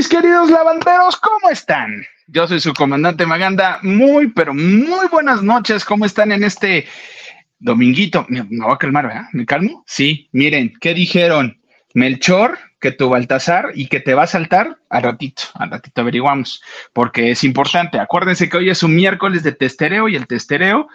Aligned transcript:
mis 0.00 0.08
queridos 0.08 0.50
lavanderos, 0.50 1.18
¿cómo 1.18 1.50
están? 1.50 2.02
Yo 2.26 2.48
soy 2.48 2.58
su 2.58 2.72
comandante 2.72 3.26
Maganda. 3.26 3.80
Muy, 3.82 4.28
pero 4.28 4.54
muy 4.54 5.08
buenas 5.12 5.42
noches. 5.42 5.84
¿Cómo 5.84 6.06
están 6.06 6.32
en 6.32 6.42
este 6.42 6.86
dominguito? 7.58 8.24
Me, 8.30 8.42
me 8.44 8.64
voy 8.64 8.72
a 8.72 8.78
calmar, 8.78 9.08
¿verdad? 9.08 9.24
¿Me 9.34 9.44
calmo? 9.44 9.84
Sí, 9.86 10.30
miren, 10.32 10.72
¿qué 10.80 10.94
dijeron? 10.94 11.60
Melchor, 11.92 12.58
que 12.80 12.92
tu 12.92 13.10
Baltasar 13.10 13.72
y 13.74 13.88
que 13.88 14.00
te 14.00 14.14
va 14.14 14.22
a 14.22 14.26
saltar 14.26 14.78
al 14.88 15.02
ratito, 15.02 15.42
al 15.52 15.70
ratito 15.70 16.00
averiguamos, 16.00 16.62
porque 16.94 17.32
es 17.32 17.44
importante. 17.44 17.98
Acuérdense 17.98 18.48
que 18.48 18.56
hoy 18.56 18.70
es 18.70 18.82
un 18.82 18.96
miércoles 18.96 19.42
de 19.42 19.52
testereo 19.52 20.08
y 20.08 20.16
el 20.16 20.26
testereo 20.26 20.88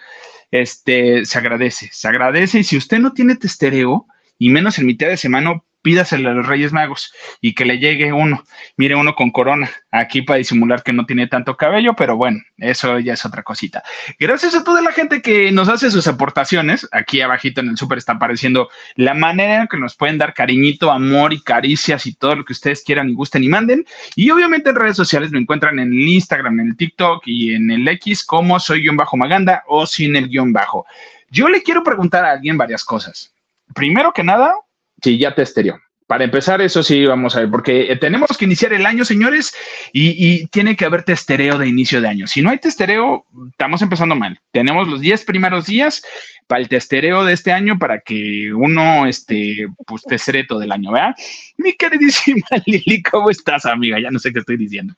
este, 0.50 1.24
se 1.26 1.38
agradece, 1.38 1.90
se 1.92 2.08
agradece. 2.08 2.58
Y 2.58 2.64
si 2.64 2.76
usted 2.76 2.98
no 2.98 3.12
tiene 3.12 3.36
testereo, 3.36 4.08
y 4.38 4.50
menos 4.50 4.78
en 4.78 4.86
mitad 4.86 5.06
de 5.06 5.16
semana, 5.16 5.62
pídaselo 5.86 6.30
a 6.30 6.32
los 6.32 6.48
Reyes 6.48 6.72
Magos 6.72 7.14
y 7.40 7.54
que 7.54 7.64
le 7.64 7.78
llegue 7.78 8.12
uno. 8.12 8.42
Mire, 8.76 8.96
uno 8.96 9.14
con 9.14 9.30
corona, 9.30 9.70
aquí 9.92 10.20
para 10.20 10.38
disimular 10.38 10.82
que 10.82 10.92
no 10.92 11.06
tiene 11.06 11.28
tanto 11.28 11.56
cabello, 11.56 11.94
pero 11.94 12.16
bueno, 12.16 12.40
eso 12.56 12.98
ya 12.98 13.12
es 13.12 13.24
otra 13.24 13.44
cosita. 13.44 13.84
Gracias 14.18 14.56
a 14.56 14.64
toda 14.64 14.82
la 14.82 14.90
gente 14.90 15.22
que 15.22 15.52
nos 15.52 15.68
hace 15.68 15.92
sus 15.92 16.08
aportaciones. 16.08 16.88
Aquí 16.90 17.20
abajito 17.20 17.60
en 17.60 17.68
el 17.68 17.76
súper 17.76 17.98
está 17.98 18.14
apareciendo 18.14 18.68
la 18.96 19.14
manera 19.14 19.62
en 19.62 19.68
que 19.68 19.76
nos 19.76 19.94
pueden 19.94 20.18
dar 20.18 20.34
cariñito, 20.34 20.90
amor 20.90 21.32
y 21.32 21.40
caricias 21.40 22.04
y 22.06 22.14
todo 22.14 22.34
lo 22.34 22.44
que 22.44 22.54
ustedes 22.54 22.82
quieran 22.82 23.08
y 23.08 23.14
gusten 23.14 23.44
y 23.44 23.48
manden. 23.48 23.86
Y 24.16 24.28
obviamente 24.30 24.70
en 24.70 24.76
redes 24.76 24.96
sociales 24.96 25.30
me 25.30 25.38
encuentran 25.38 25.78
en 25.78 25.92
el 25.92 26.08
Instagram, 26.08 26.58
en 26.58 26.68
el 26.70 26.76
TikTok 26.76 27.22
y 27.26 27.54
en 27.54 27.70
el 27.70 27.86
X 27.86 28.24
como 28.24 28.58
soy 28.58 28.80
guion 28.80 28.96
bajo 28.96 29.16
Maganda 29.16 29.62
o 29.68 29.86
sin 29.86 30.16
el 30.16 30.28
guion 30.28 30.52
bajo. 30.52 30.84
Yo 31.30 31.48
le 31.48 31.62
quiero 31.62 31.84
preguntar 31.84 32.24
a 32.24 32.32
alguien 32.32 32.58
varias 32.58 32.82
cosas. 32.82 33.32
Primero 33.72 34.12
que 34.12 34.24
nada, 34.24 34.52
Sí, 35.02 35.18
ya 35.18 35.34
te 35.34 35.42
esterió. 35.42 35.80
Para 36.06 36.22
empezar, 36.22 36.60
eso 36.60 36.84
sí, 36.84 37.04
vamos 37.04 37.34
a 37.34 37.40
ver, 37.40 37.50
porque 37.50 37.90
eh, 37.90 37.96
tenemos 37.96 38.28
que 38.38 38.44
iniciar 38.44 38.72
el 38.72 38.86
año, 38.86 39.04
señores, 39.04 39.52
y, 39.92 40.46
tiene 40.48 40.76
que 40.76 40.84
haber 40.84 41.02
testereo 41.02 41.58
de 41.58 41.66
inicio 41.66 42.00
de 42.00 42.06
año. 42.06 42.28
Si 42.28 42.42
no 42.42 42.50
hay 42.50 42.58
testereo, 42.58 43.26
estamos 43.50 43.82
empezando 43.82 44.14
mal. 44.14 44.38
Tenemos 44.52 44.86
los 44.86 45.00
10 45.00 45.24
primeros 45.24 45.66
días 45.66 46.04
para 46.46 46.60
el 46.60 46.68
testereo 46.68 47.24
de 47.24 47.32
este 47.32 47.50
año 47.50 47.76
para 47.76 48.00
que 48.00 48.52
uno, 48.54 49.06
este, 49.06 49.66
pues, 49.84 50.02
testere 50.02 50.44
todo 50.44 50.62
el 50.62 50.70
año, 50.70 50.92
¿verdad? 50.92 51.16
Mi 51.56 51.72
queridísima 51.72 52.46
Lili, 52.66 53.02
¿cómo 53.02 53.28
estás, 53.28 53.66
amiga? 53.66 53.98
Ya 53.98 54.12
no 54.12 54.20
sé 54.20 54.32
qué 54.32 54.38
estoy 54.38 54.58
diciendo. 54.58 54.94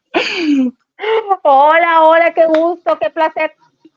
Hola, 1.42 2.02
hola, 2.02 2.34
qué 2.34 2.44
gusto, 2.44 2.98
qué 2.98 3.08
placer. 3.08 3.52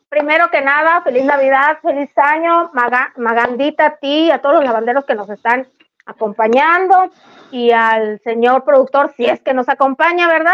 Primero 0.08 0.50
que 0.50 0.62
nada, 0.62 1.02
feliz 1.02 1.26
Navidad, 1.26 1.80
feliz 1.82 2.10
año, 2.18 2.72
Magandita 3.18 3.86
a 3.86 3.96
ti, 3.98 4.32
a 4.32 4.40
todos 4.40 4.56
los 4.56 4.64
lavanderos 4.64 5.04
que 5.04 5.16
nos 5.16 5.30
están 5.30 5.68
acompañando 6.12 7.12
y 7.52 7.72
al 7.72 8.20
señor 8.24 8.64
productor, 8.64 9.14
si 9.18 9.26
es 9.26 9.42
que 9.42 9.54
nos 9.54 9.68
acompaña, 9.70 10.28
¿verdad? 10.28 10.54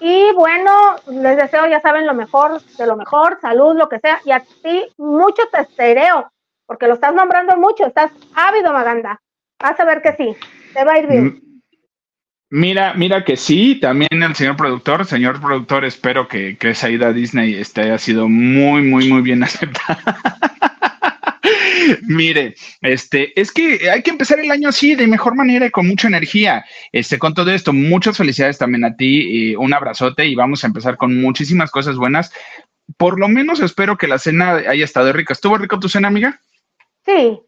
Y 0.00 0.32
bueno, 0.34 0.70
les 1.10 1.36
deseo, 1.36 1.66
ya 1.66 1.80
saben, 1.80 2.06
lo 2.06 2.14
mejor 2.14 2.62
de 2.62 2.86
lo 2.86 2.96
mejor, 2.96 3.38
salud, 3.40 3.76
lo 3.76 3.88
que 3.88 3.98
sea, 3.98 4.20
y 4.24 4.30
a 4.30 4.40
ti 4.40 4.84
mucho 4.96 5.42
testereo, 5.52 6.30
porque 6.66 6.86
lo 6.86 6.94
estás 6.94 7.14
nombrando 7.14 7.56
mucho, 7.56 7.86
estás 7.86 8.12
ávido, 8.34 8.72
Maganda. 8.72 9.20
Vas 9.60 9.78
a 9.80 9.84
ver 9.84 10.02
que 10.02 10.12
sí, 10.12 10.36
te 10.72 10.84
va 10.84 10.92
a 10.92 10.98
ir 11.00 11.08
bien. 11.08 11.24
Mm, 11.24 11.60
mira, 12.50 12.94
mira 12.94 13.24
que 13.24 13.36
sí, 13.36 13.80
también 13.80 14.22
el 14.22 14.36
señor 14.36 14.56
productor, 14.56 15.04
señor 15.04 15.40
productor, 15.40 15.84
espero 15.84 16.28
que, 16.28 16.56
que 16.56 16.70
esa 16.70 16.88
ida 16.88 17.08
a 17.08 17.12
Disney 17.12 17.54
este, 17.54 17.82
haya 17.82 17.98
sido 17.98 18.28
muy, 18.28 18.82
muy, 18.82 19.08
muy 19.10 19.22
bien 19.22 19.42
aceptada. 19.42 20.77
Mire, 22.02 22.54
este, 22.80 23.38
es 23.40 23.52
que 23.52 23.90
hay 23.90 24.02
que 24.02 24.10
empezar 24.10 24.40
el 24.40 24.50
año 24.50 24.68
así, 24.68 24.94
de 24.94 25.06
mejor 25.06 25.34
manera 25.34 25.66
y 25.66 25.70
con 25.70 25.86
mucha 25.86 26.08
energía. 26.08 26.64
Este, 26.92 27.18
con 27.18 27.34
todo 27.34 27.50
esto, 27.50 27.72
muchas 27.72 28.16
felicidades 28.16 28.58
también 28.58 28.84
a 28.84 28.96
ti, 28.96 29.54
un 29.56 29.72
abrazote 29.72 30.26
y 30.26 30.34
vamos 30.34 30.64
a 30.64 30.66
empezar 30.66 30.96
con 30.96 31.20
muchísimas 31.20 31.70
cosas 31.70 31.96
buenas. 31.96 32.32
Por 32.96 33.18
lo 33.18 33.28
menos 33.28 33.60
espero 33.60 33.96
que 33.96 34.08
la 34.08 34.18
cena 34.18 34.52
haya 34.54 34.84
estado 34.84 35.12
rica. 35.12 35.32
¿Estuvo 35.32 35.58
rico 35.58 35.78
tu 35.78 35.88
cena, 35.88 36.08
amiga? 36.08 36.40
Sí, 37.04 37.40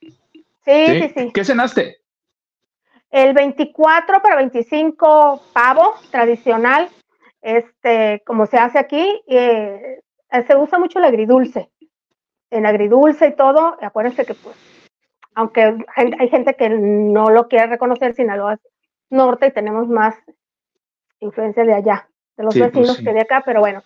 sí, 0.65 0.87
sí, 0.87 1.13
sí. 1.17 1.31
¿Qué 1.33 1.45
cenaste? 1.45 1.99
El 3.11 3.33
24 3.33 4.23
para 4.23 4.37
25 4.37 5.43
pavo 5.53 5.95
tradicional, 6.11 6.89
este, 7.43 8.23
como 8.25 8.47
se 8.47 8.59
hace 8.59 8.79
aquí, 8.79 9.21
eh, 9.27 10.01
se 10.47 10.57
usa 10.57 10.79
mucho 10.79 10.99
el 11.01 11.07
agridulce 11.07 11.70
en 12.51 12.67
agridulce 12.67 13.29
y 13.29 13.37
todo, 13.37 13.77
acuérdense 13.81 14.25
que 14.25 14.35
pues, 14.35 14.57
aunque 15.35 15.77
hay 15.97 16.29
gente 16.29 16.55
que 16.55 16.69
no 16.69 17.31
lo 17.31 17.49
quiere 17.49 17.67
reconocer, 17.67 18.15
Sinaloa 18.15 18.55
es 18.55 18.61
norte 19.11 19.47
y 19.47 19.53
tenemos 19.53 19.89
más 19.89 20.17
influencia 21.21 21.65
de 21.65 21.75
allá, 21.75 22.09
de 22.37 22.45
los 22.45 22.57
pues 22.57 22.73
vecinos 22.73 22.99
que 22.99 23.13
de 23.13 23.21
acá, 23.21 23.43
pero 23.45 23.61
bueno. 23.61 23.83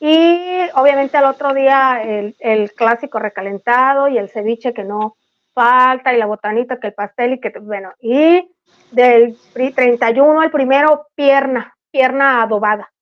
Y 0.00 0.58
obviamente 0.74 1.16
al 1.16 1.26
otro 1.26 1.54
día 1.54 2.02
el, 2.02 2.36
el, 2.38 2.72
clásico 2.72 3.18
recalentado 3.18 4.08
y 4.08 4.16
el 4.18 4.28
ceviche 4.28 4.72
que 4.72 4.84
no 4.84 5.16
falta 5.52 6.14
y 6.14 6.18
la 6.18 6.26
botanita 6.26 6.78
que 6.78 6.88
el 6.88 6.94
pastel 6.94 7.34
y 7.34 7.40
que, 7.40 7.52
bueno, 7.60 7.92
y 8.00 8.48
del 8.92 9.36
31 9.52 10.40
al 10.40 10.50
primero 10.50 11.06
pierna, 11.14 11.74
pierna 11.90 12.42
adobada, 12.42 12.92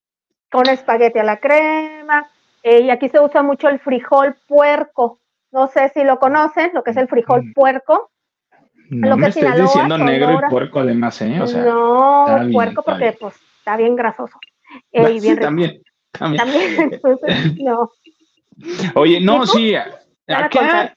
con 0.50 0.68
espagueti 0.68 1.18
a 1.18 1.24
la 1.24 1.38
crema, 1.38 2.30
eh, 2.66 2.80
y 2.80 2.90
aquí 2.90 3.08
se 3.08 3.20
usa 3.20 3.44
mucho 3.44 3.68
el 3.68 3.78
frijol 3.78 4.34
puerco. 4.48 5.20
No 5.52 5.68
sé 5.68 5.88
si 5.94 6.02
lo 6.02 6.18
conocen, 6.18 6.72
lo 6.74 6.82
que 6.82 6.90
es 6.90 6.96
el 6.96 7.06
frijol 7.06 7.44
mm. 7.44 7.52
puerco. 7.52 8.10
No 8.90 9.10
lo 9.10 9.16
me 9.16 9.28
estés 9.28 9.54
diciendo 9.54 9.96
negro 9.96 10.32
y 10.32 10.50
puerco 10.50 10.80
además, 10.80 11.22
¿eh? 11.22 11.40
O 11.40 11.46
sea, 11.46 11.62
no, 11.62 12.48
puerco 12.52 12.82
porque 12.82 13.16
pues 13.20 13.36
está 13.58 13.76
bien 13.76 13.94
grasoso. 13.94 14.40
Eh, 14.90 15.12
y 15.12 15.20
bien 15.20 15.38
también, 15.38 15.80
también. 16.10 17.00
no. 17.60 17.88
Oye, 18.94 19.20
no, 19.20 19.46
sí, 19.46 19.74
acá 20.26 20.92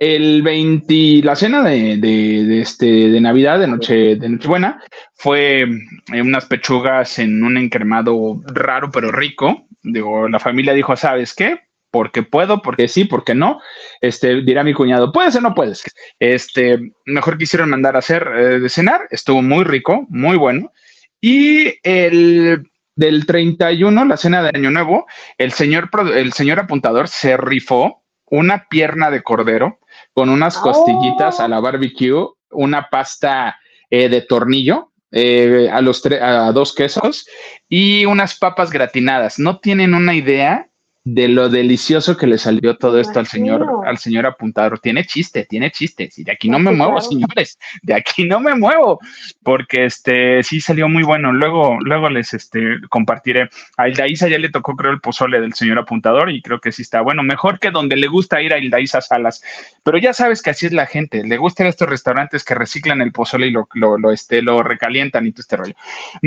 el 0.00 0.42
20, 0.42 1.20
la 1.22 1.36
cena 1.36 1.62
de, 1.62 1.98
de, 1.98 2.60
este, 2.60 2.86
de 2.86 3.20
Navidad, 3.20 3.60
de 3.60 3.68
Noche, 3.68 4.16
de 4.16 4.28
Nochebuena, 4.28 4.82
fue 5.14 5.60
eh, 5.60 6.20
unas 6.20 6.46
pechugas 6.46 7.20
en 7.20 7.44
un 7.44 7.56
encremado 7.56 8.42
raro 8.46 8.90
pero 8.90 9.12
rico. 9.12 9.68
Digo, 9.82 10.28
la 10.28 10.38
familia 10.38 10.72
dijo, 10.72 10.96
¿sabes 10.96 11.34
qué? 11.34 11.60
Porque 11.90 12.22
puedo, 12.22 12.62
porque 12.62 12.88
sí, 12.88 13.04
porque 13.04 13.34
no. 13.34 13.60
Este, 14.00 14.42
dirá 14.42 14.64
mi 14.64 14.74
cuñado, 14.74 15.12
¿puedes 15.12 15.36
o 15.36 15.40
no 15.40 15.54
puedes? 15.54 15.82
Este, 16.18 16.92
mejor 17.04 17.36
quisieron 17.36 17.70
mandar 17.70 17.96
a 17.96 18.00
hacer 18.00 18.26
eh, 18.34 18.60
de 18.60 18.68
cenar, 18.68 19.08
estuvo 19.10 19.42
muy 19.42 19.64
rico, 19.64 20.06
muy 20.08 20.36
bueno. 20.36 20.72
Y 21.20 21.74
el 21.82 22.70
del 22.96 23.26
31, 23.26 24.04
la 24.04 24.16
cena 24.16 24.42
de 24.42 24.50
Año 24.54 24.70
Nuevo, 24.70 25.06
el 25.38 25.52
señor, 25.52 25.90
el 26.14 26.32
señor 26.32 26.60
apuntador 26.60 27.08
se 27.08 27.36
rifó 27.36 28.02
una 28.26 28.66
pierna 28.68 29.10
de 29.10 29.22
cordero 29.22 29.78
con 30.14 30.30
unas 30.30 30.56
costillitas 30.58 31.40
a 31.40 31.48
la 31.48 31.58
oh. 31.58 31.62
barbecue, 31.62 32.28
una 32.50 32.88
pasta 32.88 33.58
eh, 33.90 34.08
de 34.08 34.22
tornillo, 34.22 34.91
eh, 35.12 35.68
a 35.70 35.80
los 35.80 36.04
a 36.06 36.50
dos 36.52 36.74
quesos 36.74 37.26
y 37.68 38.04
unas 38.06 38.36
papas 38.38 38.70
gratinadas. 38.70 39.38
No 39.38 39.60
tienen 39.60 39.94
una 39.94 40.14
idea 40.14 40.68
de 41.04 41.26
lo 41.26 41.48
delicioso 41.48 42.16
que 42.16 42.28
le 42.28 42.38
salió 42.38 42.76
todo 42.76 43.00
esto 43.00 43.18
al 43.18 43.26
señor, 43.26 43.66
al 43.86 43.98
señor 43.98 44.26
apuntador. 44.26 44.78
Tiene 44.78 45.04
chiste, 45.04 45.44
tiene 45.44 45.70
chiste. 45.70 46.08
Y 46.16 46.22
de 46.22 46.32
aquí 46.32 46.48
no 46.48 46.58
me 46.58 46.70
muevo, 46.70 47.00
señores. 47.00 47.58
De 47.82 47.94
aquí 47.94 48.24
no 48.24 48.38
me 48.38 48.54
muevo. 48.54 49.00
Porque 49.42 49.86
este 49.86 50.42
sí 50.44 50.60
salió 50.60 50.88
muy 50.88 51.02
bueno. 51.02 51.32
Luego, 51.32 51.78
luego 51.80 52.08
les 52.08 52.34
este 52.34 52.60
compartiré. 52.88 53.50
A 53.76 53.88
Ildaísa 53.88 54.28
ya 54.28 54.38
le 54.38 54.50
tocó, 54.50 54.76
creo, 54.76 54.92
el 54.92 55.00
pozole 55.00 55.40
del 55.40 55.54
señor 55.54 55.78
apuntador, 55.78 56.30
y 56.30 56.40
creo 56.40 56.60
que 56.60 56.70
sí 56.70 56.82
está 56.82 57.00
bueno. 57.00 57.22
Mejor 57.22 57.58
que 57.58 57.70
donde 57.70 57.96
le 57.96 58.06
gusta 58.06 58.40
ir 58.40 58.52
a 58.52 58.58
Ildaísa 58.58 59.00
Salas. 59.00 59.42
Pero 59.82 59.98
ya 59.98 60.12
sabes 60.12 60.40
que 60.40 60.50
así 60.50 60.66
es 60.66 60.72
la 60.72 60.86
gente. 60.86 61.24
Le 61.24 61.36
gustan 61.36 61.66
estos 61.66 61.88
restaurantes 61.88 62.44
que 62.44 62.54
reciclan 62.54 63.02
el 63.02 63.12
pozole 63.12 63.48
y 63.48 63.50
lo, 63.50 63.68
lo, 63.74 63.98
lo, 63.98 64.12
este, 64.12 64.40
lo 64.40 64.62
recalientan 64.62 65.26
y 65.26 65.32
todo 65.32 65.40
este 65.40 65.56
rollo. 65.56 65.74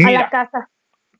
a 0.06 0.12
la 0.12 0.30
casa. 0.30 0.70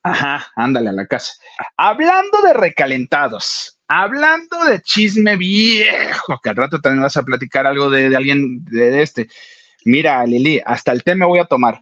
Ajá, 0.06 0.52
ándale 0.56 0.90
a 0.90 0.94
la 0.94 1.08
casa. 1.08 1.34
Hablando 1.78 2.44
de 2.44 2.54
recalentados, 2.54 3.80
hablando 3.88 4.64
de 4.66 4.80
chisme 4.82 5.36
viejo, 5.36 6.40
que 6.44 6.50
al 6.52 6.58
rato 6.58 6.80
también 6.80 7.02
vas 7.02 7.18
a 7.18 7.24
platicar 7.24 7.66
algo 7.66 7.90
de, 7.90 8.16
alguien 8.16 8.64
de, 8.66 9.02
este. 9.02 9.28
Mira, 9.84 10.24
Lili, 10.28 10.62
hasta 10.64 10.92
el 10.92 11.04
té 11.04 11.16
me 11.16 11.26
voy 11.26 11.40
a 11.40 11.46
tomar. 11.46 11.82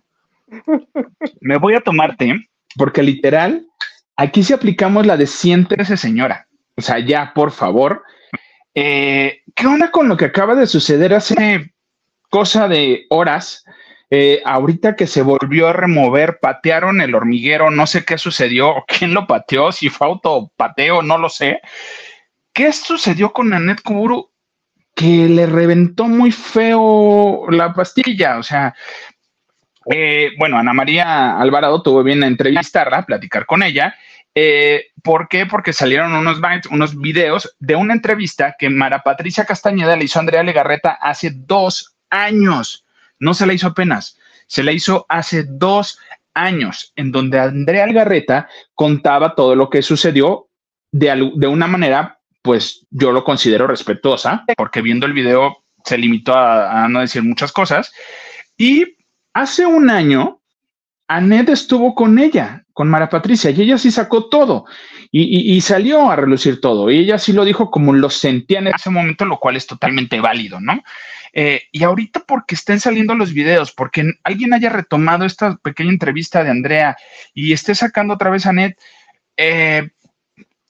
me 1.42 1.58
voy 1.58 1.76
a 1.76 1.82
tomar 1.82 2.16
té, 2.16 2.48
porque 2.78 3.04
literal, 3.04 3.68
aquí 4.16 4.42
sí 4.42 4.54
aplicamos 4.54 5.06
la 5.06 5.18
de 5.18 5.28
siéntese, 5.28 5.98
señora. 5.98 6.48
O 6.78 6.82
sea, 6.82 7.00
ya, 7.00 7.34
por 7.36 7.52
favor. 7.52 8.04
Eh, 8.74 9.42
¿Qué 9.54 9.68
onda 9.68 9.92
con 9.92 10.08
lo 10.08 10.16
que 10.16 10.26
acaba 10.26 10.56
de 10.56 10.66
suceder 10.66 11.14
hace 11.14 11.74
cosa 12.30 12.70
de 12.70 13.06
horas? 13.10 13.66
Eh, 14.16 14.44
ahorita 14.46 14.96
que 14.96 15.08
se 15.08 15.24
volvió 15.24 15.68
a 15.70 15.74
remover, 15.74 16.38
patearon 16.40 17.02
el 17.02 17.16
hormiguero, 17.16 17.72
no 17.72 17.88
sé 17.88 18.06
qué 18.06 18.20
sucedió, 18.20 18.86
quién 18.88 19.12
lo 19.12 19.26
pateó, 19.26 19.72
si 19.72 19.90
fue 19.90 20.06
autopateo, 20.06 21.02
no 21.02 21.18
lo 21.18 21.30
sé. 21.30 21.62
¿Qué 22.54 22.72
sucedió 22.74 23.34
con 23.34 23.52
Anet 23.52 23.82
Kuburu? 23.82 24.30
Que 24.94 25.28
le 25.28 25.48
reventó 25.48 26.04
muy 26.04 26.32
feo 26.32 27.50
la 27.50 27.74
pastilla, 27.74 28.38
o 28.38 28.44
sea, 28.44 28.76
eh, 29.92 30.30
bueno, 30.38 30.60
Ana 30.60 30.74
María 30.74 31.40
Alvarado 31.40 31.82
tuvo 31.82 32.04
bien 32.04 32.22
entrevistarla, 32.22 33.08
platicar 33.08 33.48
con 33.48 33.64
ella. 33.64 33.96
Eh, 34.36 34.92
¿Por 35.02 35.28
qué? 35.28 35.48
Porque 35.48 35.74
salieron 35.74 36.14
unos, 36.14 36.40
unos 36.70 37.02
videos 37.02 37.56
de 37.60 37.76
una 37.76 37.94
entrevista 37.94 38.58
que 38.60 38.70
Mara 38.70 39.02
Patricia 39.02 39.46
Castañeda 39.46 39.96
le 39.96 40.04
hizo 40.04 40.20
a 40.20 40.22
Andrea 40.22 40.44
Legarreta 40.44 41.00
hace 41.02 41.32
dos 41.34 41.96
años. 42.12 42.83
No 43.24 43.34
se 43.34 43.46
la 43.46 43.54
hizo 43.54 43.68
apenas, 43.68 44.18
se 44.48 44.64
la 44.64 44.72
hizo 44.72 45.06
hace 45.10 45.44
dos 45.44 45.98
años, 46.34 46.92
en 46.96 47.12
donde 47.12 47.40
Andrea 47.40 47.88
Legarreta 47.88 48.50
contaba 48.76 49.36
todo 49.36 49.56
lo 49.56 49.70
que 49.70 49.82
sucedió 49.82 50.48
de, 50.92 51.32
de 51.36 51.48
una 51.48 51.68
manera, 51.68 52.20
pues 52.42 52.86
yo 52.92 53.12
lo 53.12 53.24
considero 53.24 53.66
respetuosa, 53.66 54.44
porque 54.58 54.82
viendo 54.82 55.06
el 55.06 55.14
video 55.14 55.64
se 55.86 55.98
limitó 55.98 56.36
a, 56.36 56.88
no 56.90 57.00
decir 57.00 57.24
muchas 57.24 57.52
cosas. 57.52 57.92
Y 58.58 58.98
hace 59.34 59.66
un 59.66 59.90
año, 59.90 60.42
Anet 61.08 61.50
estuvo 61.50 61.96
con 61.96 62.20
ella, 62.20 62.66
con 62.74 62.90
Mara 62.90 63.10
Patricia, 63.10 63.52
y 63.52 63.62
ella 63.62 63.78
sí 63.78 63.92
sacó 63.92 64.26
todo 64.26 64.66
y, 65.12 65.62
salió 65.62 66.10
a 66.10 66.16
relucir 66.16 66.60
todo. 66.60 66.90
Y 66.90 67.00
ella 67.00 67.18
sí 67.18 67.34
lo 67.34 67.46
dijo 67.46 67.70
como 67.70 67.94
lo 67.94 68.10
sentía 68.10 68.60
en 68.60 68.68
ese 68.68 68.90
momento, 68.90 69.26
lo 69.26 69.40
cual 69.40 69.56
es 69.56 69.68
totalmente 69.68 70.20
válido, 70.20 70.60
¿no? 70.60 70.82
Eh, 71.34 71.64
y 71.72 71.84
ahorita 71.84 72.22
porque 72.28 72.56
estén 72.56 72.80
saliendo 72.80 73.16
los 73.16 73.34
videos, 73.34 73.72
porque 73.72 74.14
alguien 74.24 74.54
haya 74.54 74.70
retomado 74.70 75.26
esta 75.26 75.58
pequeña 75.58 75.90
entrevista 75.90 76.44
de 76.44 76.52
Andrea 76.52 76.96
y 77.34 77.54
esté 77.54 77.74
sacando 77.74 78.14
otra 78.14 78.30
vez 78.30 78.46
a 78.46 78.50
Anet, 78.50 78.80
eh, 79.36 79.90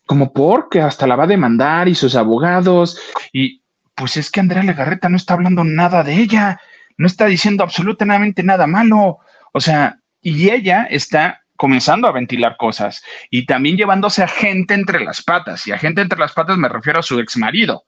como 0.05 0.31
porque 0.31 0.81
hasta 0.81 1.05
la 1.05 1.15
va 1.15 1.25
a 1.25 1.27
demandar 1.27 1.89
y 1.89 1.95
sus 1.95 2.15
abogados, 2.15 2.99
y 3.33 3.61
pues 3.93 4.17
es 4.17 4.31
que 4.31 4.39
Andrea 4.39 4.63
Legarreta 4.63 5.09
no 5.09 5.17
está 5.17 5.33
hablando 5.33 5.63
nada 5.63 6.03
de 6.03 6.15
ella 6.15 6.59
no 6.97 7.07
está 7.07 7.25
diciendo 7.25 7.63
absolutamente 7.63 8.43
nada 8.43 8.67
malo. 8.67 9.19
O 9.51 9.59
sea, 9.59 9.99
y 10.21 10.49
ella 10.49 10.87
está 10.89 11.41
comenzando 11.55 12.07
a 12.07 12.11
ventilar 12.11 12.57
cosas 12.57 13.03
y 13.29 13.45
también 13.45 13.77
llevándose 13.77 14.23
a 14.23 14.27
gente 14.27 14.73
entre 14.73 15.03
las 15.03 15.21
patas. 15.21 15.67
Y 15.67 15.71
a 15.71 15.77
gente 15.77 16.01
entre 16.01 16.19
las 16.19 16.33
patas 16.33 16.57
me 16.57 16.69
refiero 16.69 16.99
a 16.99 17.03
su 17.03 17.19
ex 17.19 17.37
marido. 17.37 17.85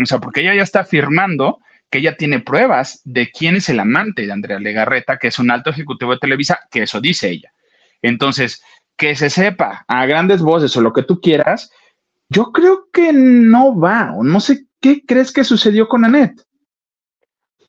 O 0.00 0.06
sea, 0.06 0.18
porque 0.18 0.40
ella 0.42 0.54
ya 0.54 0.62
está 0.62 0.80
afirmando 0.80 1.60
que 1.90 1.98
ella 1.98 2.16
tiene 2.16 2.40
pruebas 2.40 3.00
de 3.04 3.30
quién 3.30 3.56
es 3.56 3.68
el 3.68 3.80
amante 3.80 4.26
de 4.26 4.32
Andrea 4.32 4.58
Legarreta, 4.58 5.18
que 5.18 5.28
es 5.28 5.38
un 5.38 5.50
alto 5.50 5.70
ejecutivo 5.70 6.12
de 6.12 6.18
Televisa, 6.18 6.60
que 6.70 6.82
eso 6.82 7.00
dice 7.00 7.28
ella. 7.28 7.52
Entonces, 8.02 8.62
que 8.96 9.14
se 9.14 9.30
sepa 9.30 9.84
a 9.86 10.06
grandes 10.06 10.42
voces 10.42 10.76
o 10.76 10.80
lo 10.80 10.92
que 10.92 11.02
tú 11.02 11.20
quieras, 11.20 11.70
yo 12.28 12.52
creo 12.52 12.88
que 12.92 13.12
no 13.12 13.78
va, 13.78 14.12
o 14.16 14.24
no 14.24 14.40
sé 14.40 14.66
qué 14.80 15.04
crees 15.06 15.32
que 15.32 15.44
sucedió 15.44 15.88
con 15.88 16.04
Anet. 16.04 16.32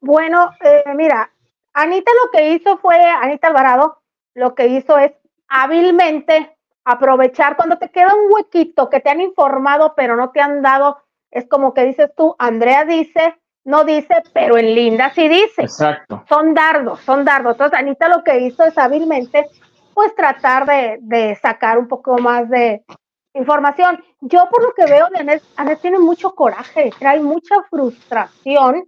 Bueno, 0.02 0.52
eh, 0.64 0.84
mira, 0.96 1.32
Anita 1.74 2.12
lo 2.24 2.32
que 2.32 2.54
hizo 2.54 2.78
fue, 2.78 2.98
Anita 2.98 3.48
Alvarado, 3.48 4.02
lo 4.34 4.56
que 4.56 4.68
hizo 4.68 4.98
es 4.98 5.12
hábilmente 5.48 6.58
aprovechar 6.84 7.56
cuando 7.56 7.78
te 7.78 7.90
queda 7.90 8.16
un 8.16 8.32
huequito 8.32 8.90
que 8.90 9.00
te 9.00 9.10
han 9.10 9.22
informado 9.22 9.94
pero 9.96 10.16
no 10.16 10.32
te 10.32 10.40
han 10.40 10.62
dado, 10.62 11.04
es 11.32 11.48
como 11.48 11.74
que 11.74 11.86
dices 11.86 12.12
tú, 12.16 12.36
Andrea 12.40 12.86
dice, 12.86 13.38
no 13.68 13.84
dice, 13.84 14.24
pero 14.34 14.58
en 14.58 14.74
Linda 14.74 15.12
sí 15.14 15.28
dice. 15.28 15.64
Exacto. 15.64 16.24
Son 16.30 16.54
dardos, 16.54 17.02
son 17.02 17.26
dardos. 17.26 17.52
Entonces 17.52 17.78
Anita 17.78 18.08
lo 18.08 18.24
que 18.24 18.40
hizo 18.40 18.64
es 18.64 18.78
hábilmente 18.78 19.46
pues 19.94 20.16
tratar 20.16 20.66
de, 21.02 21.38
sacar 21.42 21.78
un 21.78 21.90
poco 21.90 22.18
más 22.18 22.50
de 22.50 22.86
información. 23.34 24.02
Yo 24.22 24.48
por 24.50 24.64
lo 24.64 24.74
que 24.74 24.86
veo 24.86 25.10
de 25.10 25.20
Anet, 25.20 25.44
Anet 25.58 25.82
tiene 25.82 26.00
mucho 26.00 26.34
coraje, 26.34 26.92
trae 26.98 27.20
mucha 27.20 27.56
frustración 27.70 28.86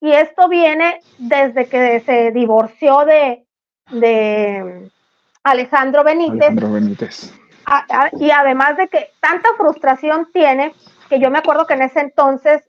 y 0.00 0.12
esto 0.12 0.48
viene 0.48 1.00
desde 1.18 1.66
que 1.66 2.00
se 2.00 2.30
divorció 2.32 3.04
de, 3.04 3.44
de 3.90 4.90
Alejandro 5.42 6.04
Benítez. 6.04 7.34
y 8.18 8.30
además 8.30 8.78
de 8.78 8.88
que 8.88 9.10
tanta 9.20 9.50
frustración 9.58 10.30
tiene, 10.32 10.74
que 11.10 11.20
yo 11.20 11.30
me 11.30 11.38
acuerdo 11.38 11.66
que 11.66 11.74
en 11.74 11.82
ese 11.82 12.00
entonces 12.00 12.62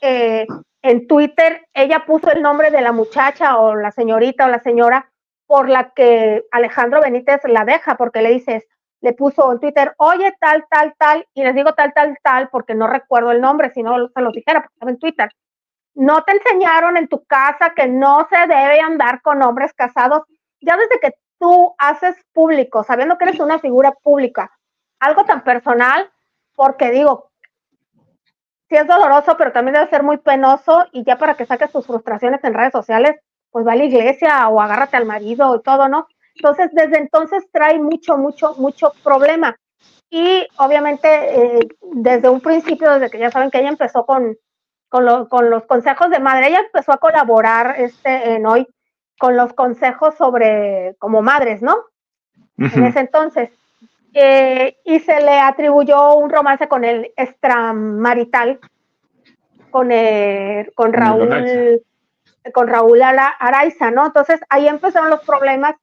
eh, 0.00 0.46
en 0.84 1.08
Twitter 1.08 1.66
ella 1.74 2.04
puso 2.06 2.30
el 2.30 2.42
nombre 2.42 2.70
de 2.70 2.80
la 2.80 2.92
muchacha 2.92 3.58
o 3.58 3.74
la 3.74 3.90
señorita 3.90 4.46
o 4.46 4.48
la 4.48 4.60
señora 4.60 5.10
por 5.46 5.68
la 5.68 5.90
que 5.90 6.44
Alejandro 6.52 7.00
Benítez 7.00 7.40
la 7.44 7.64
deja, 7.64 7.96
porque 7.96 8.22
le 8.22 8.30
dices, 8.30 8.66
le 9.00 9.12
puso 9.12 9.52
en 9.52 9.58
Twitter, 9.58 9.94
oye, 9.98 10.32
tal, 10.40 10.64
tal, 10.70 10.94
tal, 10.98 11.26
y 11.34 11.42
les 11.42 11.54
digo 11.54 11.74
tal, 11.74 11.92
tal, 11.92 12.16
tal, 12.22 12.48
porque 12.50 12.74
no 12.74 12.86
recuerdo 12.86 13.32
el 13.32 13.40
nombre, 13.40 13.70
si 13.70 13.82
no 13.82 14.08
se 14.08 14.20
lo 14.20 14.30
dijera, 14.30 14.60
porque 14.60 14.74
estaba 14.74 14.90
en 14.92 14.98
Twitter 14.98 15.30
no 15.94 16.22
te 16.24 16.32
enseñaron 16.32 16.96
en 16.96 17.08
tu 17.08 17.24
casa 17.24 17.72
que 17.74 17.86
no 17.86 18.26
se 18.28 18.36
debe 18.36 18.80
andar 18.80 19.22
con 19.22 19.42
hombres 19.42 19.72
casados. 19.72 20.22
Ya 20.60 20.76
desde 20.76 21.00
que 21.00 21.14
tú 21.38 21.74
haces 21.78 22.16
público, 22.32 22.84
sabiendo 22.84 23.16
que 23.16 23.24
eres 23.24 23.40
una 23.40 23.58
figura 23.58 23.92
pública, 23.92 24.50
algo 24.98 25.24
tan 25.24 25.44
personal, 25.44 26.10
porque 26.54 26.90
digo, 26.90 27.30
sí 28.68 28.76
es 28.76 28.86
doloroso, 28.86 29.36
pero 29.36 29.52
también 29.52 29.74
debe 29.74 29.88
ser 29.88 30.02
muy 30.02 30.18
penoso 30.18 30.86
y 30.92 31.04
ya 31.04 31.18
para 31.18 31.34
que 31.34 31.46
saques 31.46 31.70
tus 31.70 31.86
frustraciones 31.86 32.42
en 32.44 32.54
redes 32.54 32.72
sociales, 32.72 33.16
pues 33.50 33.66
va 33.66 33.72
a 33.72 33.76
la 33.76 33.84
iglesia 33.84 34.48
o 34.48 34.60
agárrate 34.60 34.96
al 34.96 35.06
marido 35.06 35.56
y 35.56 35.62
todo, 35.62 35.88
¿no? 35.88 36.08
Entonces, 36.34 36.70
desde 36.72 36.98
entonces 36.98 37.44
trae 37.52 37.78
mucho, 37.78 38.16
mucho, 38.16 38.54
mucho 38.56 38.92
problema. 39.04 39.56
Y 40.10 40.46
obviamente, 40.56 41.08
eh, 41.58 41.68
desde 41.92 42.28
un 42.28 42.40
principio, 42.40 42.92
desde 42.92 43.10
que 43.10 43.18
ya 43.18 43.30
saben 43.30 43.50
que 43.50 43.58
ella 43.58 43.68
empezó 43.68 44.04
con, 44.04 44.36
con, 44.88 45.50
los 45.50 45.66
consejos 45.66 46.10
de 46.10 46.20
madre. 46.20 46.48
Ella 46.48 46.60
empezó 46.60 46.92
a 46.92 46.98
colaborar 46.98 47.74
este, 47.78 48.34
en 48.34 48.46
hoy 48.46 48.66
con 49.18 49.36
los 49.36 49.52
consejos 49.52 50.14
sobre 50.16 50.94
como 50.98 51.22
madres, 51.22 51.62
¿no? 51.62 51.76
En 52.58 52.84
ese 52.84 53.00
entonces. 53.00 53.50
Eh, 54.14 54.78
y 54.84 55.00
se 55.00 55.20
le 55.20 55.40
atribuyó 55.40 56.14
un 56.14 56.30
romance 56.30 56.68
con 56.68 56.84
el 56.84 57.12
extramarital, 57.16 58.60
con, 59.70 59.90
con 60.74 60.92
Raúl, 60.92 61.82
con 62.52 62.68
Raúl 62.68 63.02
Araiza, 63.02 63.90
¿no? 63.90 64.06
Entonces 64.06 64.40
ahí 64.48 64.68
empezaron 64.68 65.10
los 65.10 65.20
problemas 65.22 65.74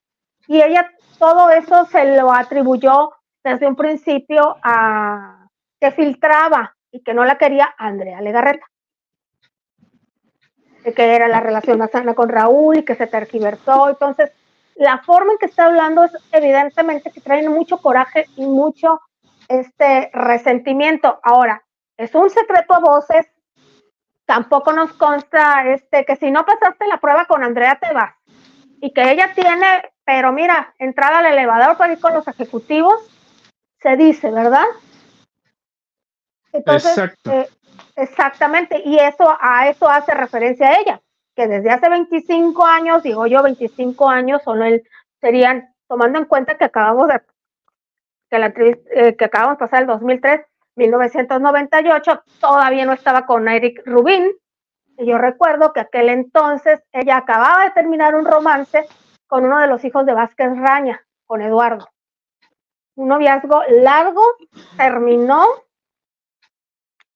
y 0.48 0.62
ella 0.62 0.90
todo 1.20 1.50
eso 1.50 1.86
se 1.86 2.18
lo 2.18 2.32
atribuyó 2.32 3.12
desde 3.44 3.68
un 3.68 3.76
principio 3.76 4.58
a 4.64 5.48
que 5.80 5.92
filtraba 5.92 6.76
y 6.92 7.04
que 7.04 7.14
no 7.14 7.26
la 7.26 7.38
quería 7.38 7.74
Andrea 7.78 8.22
Legarreta 8.22 8.66
que 10.84 11.16
era 11.16 11.28
la 11.28 11.40
relación 11.40 11.78
más 11.78 11.92
sana 11.92 12.16
con 12.16 12.30
Raúl 12.30 12.78
y 12.80 12.84
que 12.84 12.96
se 12.96 13.08
tergiversó. 13.08 13.90
Entonces, 13.90 14.32
la 14.76 15.00
forma 15.00 15.34
en 15.34 15.38
que 15.38 15.46
está 15.46 15.66
hablando 15.66 16.04
es 16.04 16.12
evidentemente 16.32 17.12
que 17.12 17.22
trae 17.22 17.48
mucho 17.48 17.78
coraje 17.78 18.26
y 18.36 18.46
mucho 18.46 19.00
este 19.48 20.10
resentimiento. 20.14 21.20
Ahora, 21.24 21.64
es 21.98 22.14
un 22.16 22.30
secreto 22.30 22.74
a 22.74 22.80
voces. 22.80 23.28
Tampoco 24.26 24.72
nos 24.72 24.94
consta 24.94 25.68
este 25.68 26.06
que 26.06 26.16
si 26.16 26.32
no 26.32 26.46
pasaste 26.46 26.88
la 26.88 27.00
prueba 27.00 27.26
con 27.26 27.44
Andrea 27.44 27.78
te 27.80 27.94
vas 27.94 28.16
y 28.80 28.94
que 28.94 29.12
ella 29.12 29.34
tiene, 29.34 29.92
pero 30.06 30.32
mira, 30.32 30.74
entrada 30.80 31.20
al 31.20 31.26
elevador 31.26 31.78
para 31.78 31.94
ir 31.94 32.00
con 32.00 32.14
los 32.14 32.28
ejecutivos, 32.28 32.96
se 33.80 33.98
dice, 33.98 34.32
¿verdad? 34.32 34.66
Entonces, 36.54 36.92
Exacto. 36.92 37.32
Eh, 37.32 37.50
Exactamente, 37.96 38.82
y 38.84 38.98
eso 38.98 39.38
a 39.40 39.68
eso 39.68 39.90
hace 39.90 40.14
referencia 40.14 40.68
a 40.68 40.80
ella, 40.80 41.02
que 41.36 41.48
desde 41.48 41.70
hace 41.70 41.90
25 41.90 42.66
años, 42.66 43.04
digo 43.04 43.28
yo 43.28 43.44
25 43.44 44.10
años, 44.10 44.42
solo 44.44 44.66
él 44.66 44.84
serían, 45.20 45.74
tomando 45.88 46.20
en 46.20 46.26
cuenta 46.26 46.58
que 46.58 46.66
acabamos 46.66 47.08
de, 47.08 47.22
que, 48.30 48.40
la, 48.40 48.54
eh, 48.56 49.16
que 49.16 49.26
acabamos 49.26 49.58
de 49.58 49.60
pasar 49.60 49.82
el 49.82 49.88
2003, 49.88 50.42
1998, 50.76 52.24
todavía 52.40 52.86
no 52.86 52.94
estaba 52.94 53.26
con 53.26 53.48
Eric 53.48 53.82
Rubin, 53.86 54.32
y 54.98 55.06
yo 55.06 55.18
recuerdo 55.18 55.74
que 55.74 55.80
aquel 55.80 56.10
entonces 56.10 56.82
ella 56.92 57.18
acababa 57.18 57.64
de 57.66 57.72
terminar 57.72 58.16
un 58.16 58.26
romance 58.26 58.86
con 59.28 59.46
uno 59.46 59.60
de 59.60 59.68
los 59.68 59.84
hijos 59.84 60.06
de 60.06 60.14
Vázquez 60.14 60.50
Raña, 60.58 61.02
con 61.26 61.42
Eduardo. 61.42 61.88
Un 62.96 63.08
noviazgo 63.08 63.64
largo, 63.70 64.22
terminó 64.78 65.46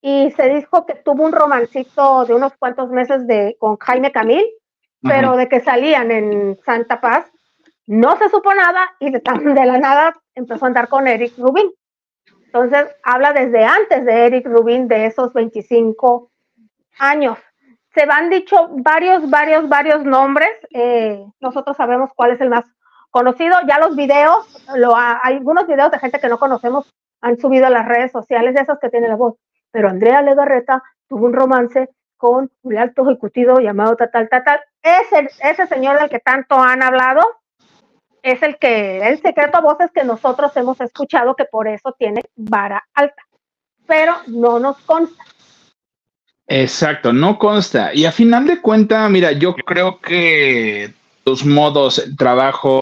y 0.08 0.30
se 0.34 0.50
dijo 0.50 0.86
que 0.86 0.94
tuvo 0.94 1.24
un 1.24 1.32
romancito 1.32 2.26
de 2.26 2.36
unos 2.36 2.54
cuantos 2.60 2.92
meses 2.92 3.26
de, 3.26 3.58
con 3.60 3.76
Jaime 3.78 4.12
Camil, 4.12 4.46
pero 5.02 5.36
de 5.36 5.50
que 5.50 5.62
salían 5.62 6.12
en 6.12 6.60
Santa 6.64 7.02
Paz, 7.02 7.26
no 7.88 8.16
se 8.16 8.30
supo 8.30 8.54
nada 8.54 8.88
y 9.00 9.10
de, 9.10 9.20
de 9.20 9.66
la 9.66 9.80
nada 9.80 10.16
empezó 10.36 10.66
a 10.66 10.68
andar 10.68 10.90
con 10.90 11.08
Eric 11.08 11.34
Rubin. 11.40 11.72
Entonces 12.46 12.86
habla 13.02 13.34
desde 13.34 13.66
antes 13.66 14.06
de 14.06 14.28
Eric 14.28 14.46
Rubin 14.46 14.88
de 14.88 15.08
esos 15.08 15.34
25 15.34 16.30
años. 17.00 17.40
Se 17.96 18.06
van 18.06 18.30
dicho 18.30 18.70
varios, 18.74 19.28
varios, 19.28 19.68
varios 19.68 20.04
nombres. 20.04 20.52
Eh, 20.70 21.26
nosotros 21.40 21.76
sabemos 21.78 22.12
cuál 22.16 22.30
es 22.30 22.42
el 22.42 22.52
más 22.52 22.66
conocido. 23.10 23.56
Ya 23.68 23.80
los 23.80 23.96
videos, 23.96 24.64
lo, 24.76 24.96
hay 24.96 25.38
algunos 25.38 25.66
videos 25.66 25.90
de 25.90 25.98
gente 25.98 26.20
que 26.20 26.30
no 26.30 26.38
conocemos 26.38 26.94
han 27.22 27.40
subido 27.40 27.66
a 27.66 27.72
las 27.72 27.88
redes 27.88 28.12
sociales 28.12 28.54
de 28.54 28.62
esos 28.62 28.78
que 28.78 28.90
tienen 28.90 29.10
la 29.10 29.16
voz 29.16 29.36
pero 29.76 29.90
Andrea 29.90 30.22
Legarreta 30.22 30.82
tuvo 31.10 31.26
un 31.26 31.34
romance 31.34 31.90
con 32.16 32.50
un 32.62 32.78
alto 32.78 33.06
ejecutivo 33.06 33.60
llamado 33.60 33.98
tal, 33.98 34.10
tal, 34.10 34.30
tal, 34.30 34.42
tal. 34.46 34.62
Ese, 34.82 35.68
señor 35.68 36.00
del 36.00 36.10
que 36.10 36.20
tanto 36.20 36.56
han 36.56 36.82
hablado 36.82 37.22
es 38.24 38.42
el 38.42 38.58
que, 38.58 39.06
el 39.06 39.22
secreto 39.22 39.58
a 39.58 39.62
voces 39.62 39.92
que 39.94 40.06
nosotros 40.06 40.56
hemos 40.56 40.80
escuchado 40.80 41.36
que 41.36 41.44
por 41.44 41.68
eso 41.68 41.94
tiene 42.00 42.22
vara 42.38 42.86
alta, 42.94 43.22
pero 43.86 44.16
no 44.28 44.60
nos 44.60 44.78
consta. 44.78 45.22
Exacto, 46.48 47.12
no 47.12 47.38
consta. 47.38 47.94
Y 47.94 48.06
a 48.06 48.14
final 48.14 48.48
de 48.48 48.62
cuentas, 48.62 49.12
mira, 49.12 49.34
yo 49.34 49.56
creo 49.56 50.00
que 50.00 50.94
tus 51.26 51.46
modos, 51.46 52.00
el 52.00 52.16
trabajo, 52.16 52.80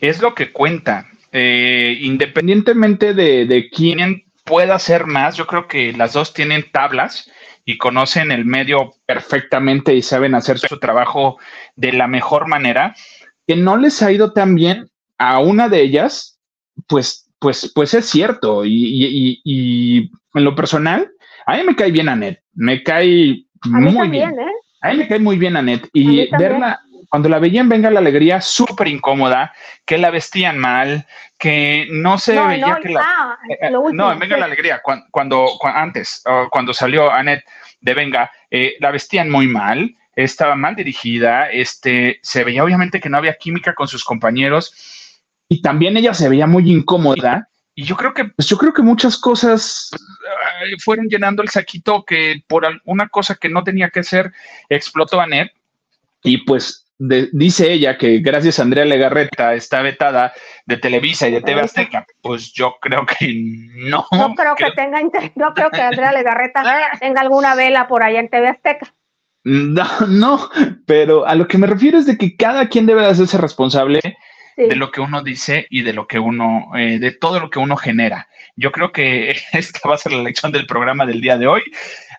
es 0.00 0.20
lo 0.20 0.34
que 0.34 0.50
cuenta. 0.50 1.06
Eh, 1.30 1.96
independientemente 2.00 3.14
de, 3.14 3.46
de 3.46 3.70
quién 3.70 4.24
pueda 4.44 4.74
hacer 4.74 5.06
más, 5.06 5.36
yo 5.36 5.46
creo 5.46 5.66
que 5.68 5.92
las 5.92 6.12
dos 6.12 6.32
tienen 6.34 6.70
tablas 6.70 7.30
y 7.64 7.78
conocen 7.78 8.30
el 8.30 8.44
medio 8.44 8.94
perfectamente 9.06 9.94
y 9.94 10.02
saben 10.02 10.34
hacer 10.34 10.58
su 10.58 10.78
trabajo 10.78 11.38
de 11.76 11.92
la 11.92 12.06
mejor 12.06 12.46
manera. 12.46 12.94
Que 13.46 13.56
no 13.56 13.76
les 13.76 14.02
ha 14.02 14.12
ido 14.12 14.32
tan 14.32 14.54
bien 14.54 14.88
a 15.18 15.38
una 15.38 15.68
de 15.68 15.82
ellas, 15.82 16.38
pues, 16.86 17.30
pues, 17.38 17.72
pues 17.74 17.94
es 17.94 18.06
cierto. 18.06 18.64
Y, 18.64 19.40
y 19.44 20.10
en 20.34 20.44
lo 20.44 20.54
personal, 20.54 21.10
a 21.46 21.56
mí 21.56 21.62
me 21.64 21.76
cae 21.76 21.90
bien 21.90 22.08
Anet, 22.08 22.40
me 22.54 22.82
cae 22.82 23.44
muy 23.64 24.08
bien. 24.08 24.30
¿eh? 24.30 24.52
A 24.80 24.90
mí 24.90 24.98
me 24.98 25.08
cae 25.08 25.18
muy 25.18 25.38
bien 25.38 25.56
Anet 25.56 25.88
y 25.92 26.28
verla, 26.36 26.80
cuando 27.08 27.28
la 27.28 27.38
veían 27.38 27.68
Venga 27.68 27.90
la 27.90 28.00
Alegría, 28.00 28.40
súper 28.40 28.88
incómoda, 28.88 29.52
que 29.84 29.98
la 29.98 30.10
vestían 30.10 30.58
mal, 30.58 31.06
que 31.44 31.86
no 31.90 32.16
se 32.16 32.40
veía 32.40 32.78
que 32.82 32.88
la... 32.88 33.38
Eh, 33.50 33.58
eh, 33.60 33.70
no, 33.70 34.10
en 34.10 34.18
Venga 34.18 34.38
la 34.38 34.46
Alegría, 34.46 34.80
cuando, 35.10 35.46
antes, 35.62 36.24
cuando 36.50 36.72
salió 36.72 37.12
Anet 37.12 37.44
de 37.82 37.92
Venga, 37.92 38.30
la 38.80 38.90
vestían 38.90 39.30
muy 39.30 39.46
mal, 39.46 39.94
estaba 40.16 40.54
mal 40.56 40.74
dirigida, 40.74 41.50
este, 41.50 42.18
se 42.22 42.44
veía 42.44 42.64
obviamente 42.64 42.98
que 42.98 43.10
no 43.10 43.18
había 43.18 43.34
química 43.34 43.74
con 43.74 43.88
sus 43.88 44.04
compañeros 44.04 44.72
y 45.46 45.60
también 45.60 45.98
ella 45.98 46.14
se 46.14 46.30
veía 46.30 46.46
muy 46.46 46.72
incómoda 46.72 47.46
y 47.74 47.84
yo 47.84 47.94
creo 47.94 48.14
que, 48.14 48.24
pues 48.24 48.48
yo 48.48 48.56
creo 48.56 48.72
que 48.72 48.82
muchas 48.82 49.18
cosas 49.18 49.90
fueron 50.82 51.08
llenando 51.08 51.42
el 51.42 51.50
saquito 51.50 52.04
que 52.06 52.42
por 52.48 52.66
una 52.86 53.08
cosa 53.08 53.34
que 53.34 53.50
no 53.50 53.64
tenía 53.64 53.90
que 53.90 54.02
ser 54.02 54.32
explotó 54.70 55.20
a 55.20 55.26
Net. 55.26 55.50
Y 56.22 56.38
pues 56.38 56.83
dice 56.98 57.72
ella 57.72 57.98
que 57.98 58.18
gracias 58.18 58.58
a 58.58 58.62
Andrea 58.62 58.84
Legarreta 58.84 59.54
está 59.54 59.82
vetada 59.82 60.32
de 60.66 60.76
Televisa 60.76 61.28
y 61.28 61.32
de 61.32 61.42
TV 61.42 61.62
Azteca. 61.62 62.06
Pues 62.22 62.52
yo 62.52 62.76
creo 62.80 63.04
que 63.06 63.32
no. 63.32 64.06
No 64.12 64.34
creo 64.34 64.54
que, 64.54 64.70
tenga, 64.72 65.00
no 65.34 65.54
creo 65.54 65.70
que 65.70 65.80
Andrea 65.82 66.12
Legarreta 66.12 66.62
tenga 67.00 67.20
alguna 67.20 67.54
vela 67.54 67.88
por 67.88 68.02
allá 68.02 68.20
en 68.20 68.28
TV 68.28 68.48
Azteca. 68.48 68.92
No, 69.44 69.84
no, 70.08 70.50
pero 70.86 71.26
a 71.26 71.34
lo 71.34 71.46
que 71.46 71.58
me 71.58 71.66
refiero 71.66 71.98
es 71.98 72.06
de 72.06 72.16
que 72.16 72.34
cada 72.34 72.68
quien 72.68 72.86
debe 72.86 73.04
hacerse 73.04 73.36
responsable 73.36 74.00
de 74.56 74.76
lo 74.76 74.90
que 74.90 75.02
uno 75.02 75.22
dice 75.22 75.66
y 75.68 75.82
de 75.82 75.92
lo 75.92 76.06
que 76.06 76.18
uno, 76.18 76.70
eh, 76.76 76.98
de 76.98 77.12
todo 77.12 77.40
lo 77.40 77.50
que 77.50 77.58
uno 77.58 77.76
genera. 77.76 78.28
Yo 78.56 78.72
creo 78.72 78.92
que 78.92 79.36
esta 79.52 79.86
va 79.86 79.96
a 79.96 79.98
ser 79.98 80.12
la 80.12 80.22
lección 80.22 80.52
del 80.52 80.66
programa 80.66 81.04
del 81.04 81.20
día 81.20 81.36
de 81.36 81.46
hoy. 81.46 81.62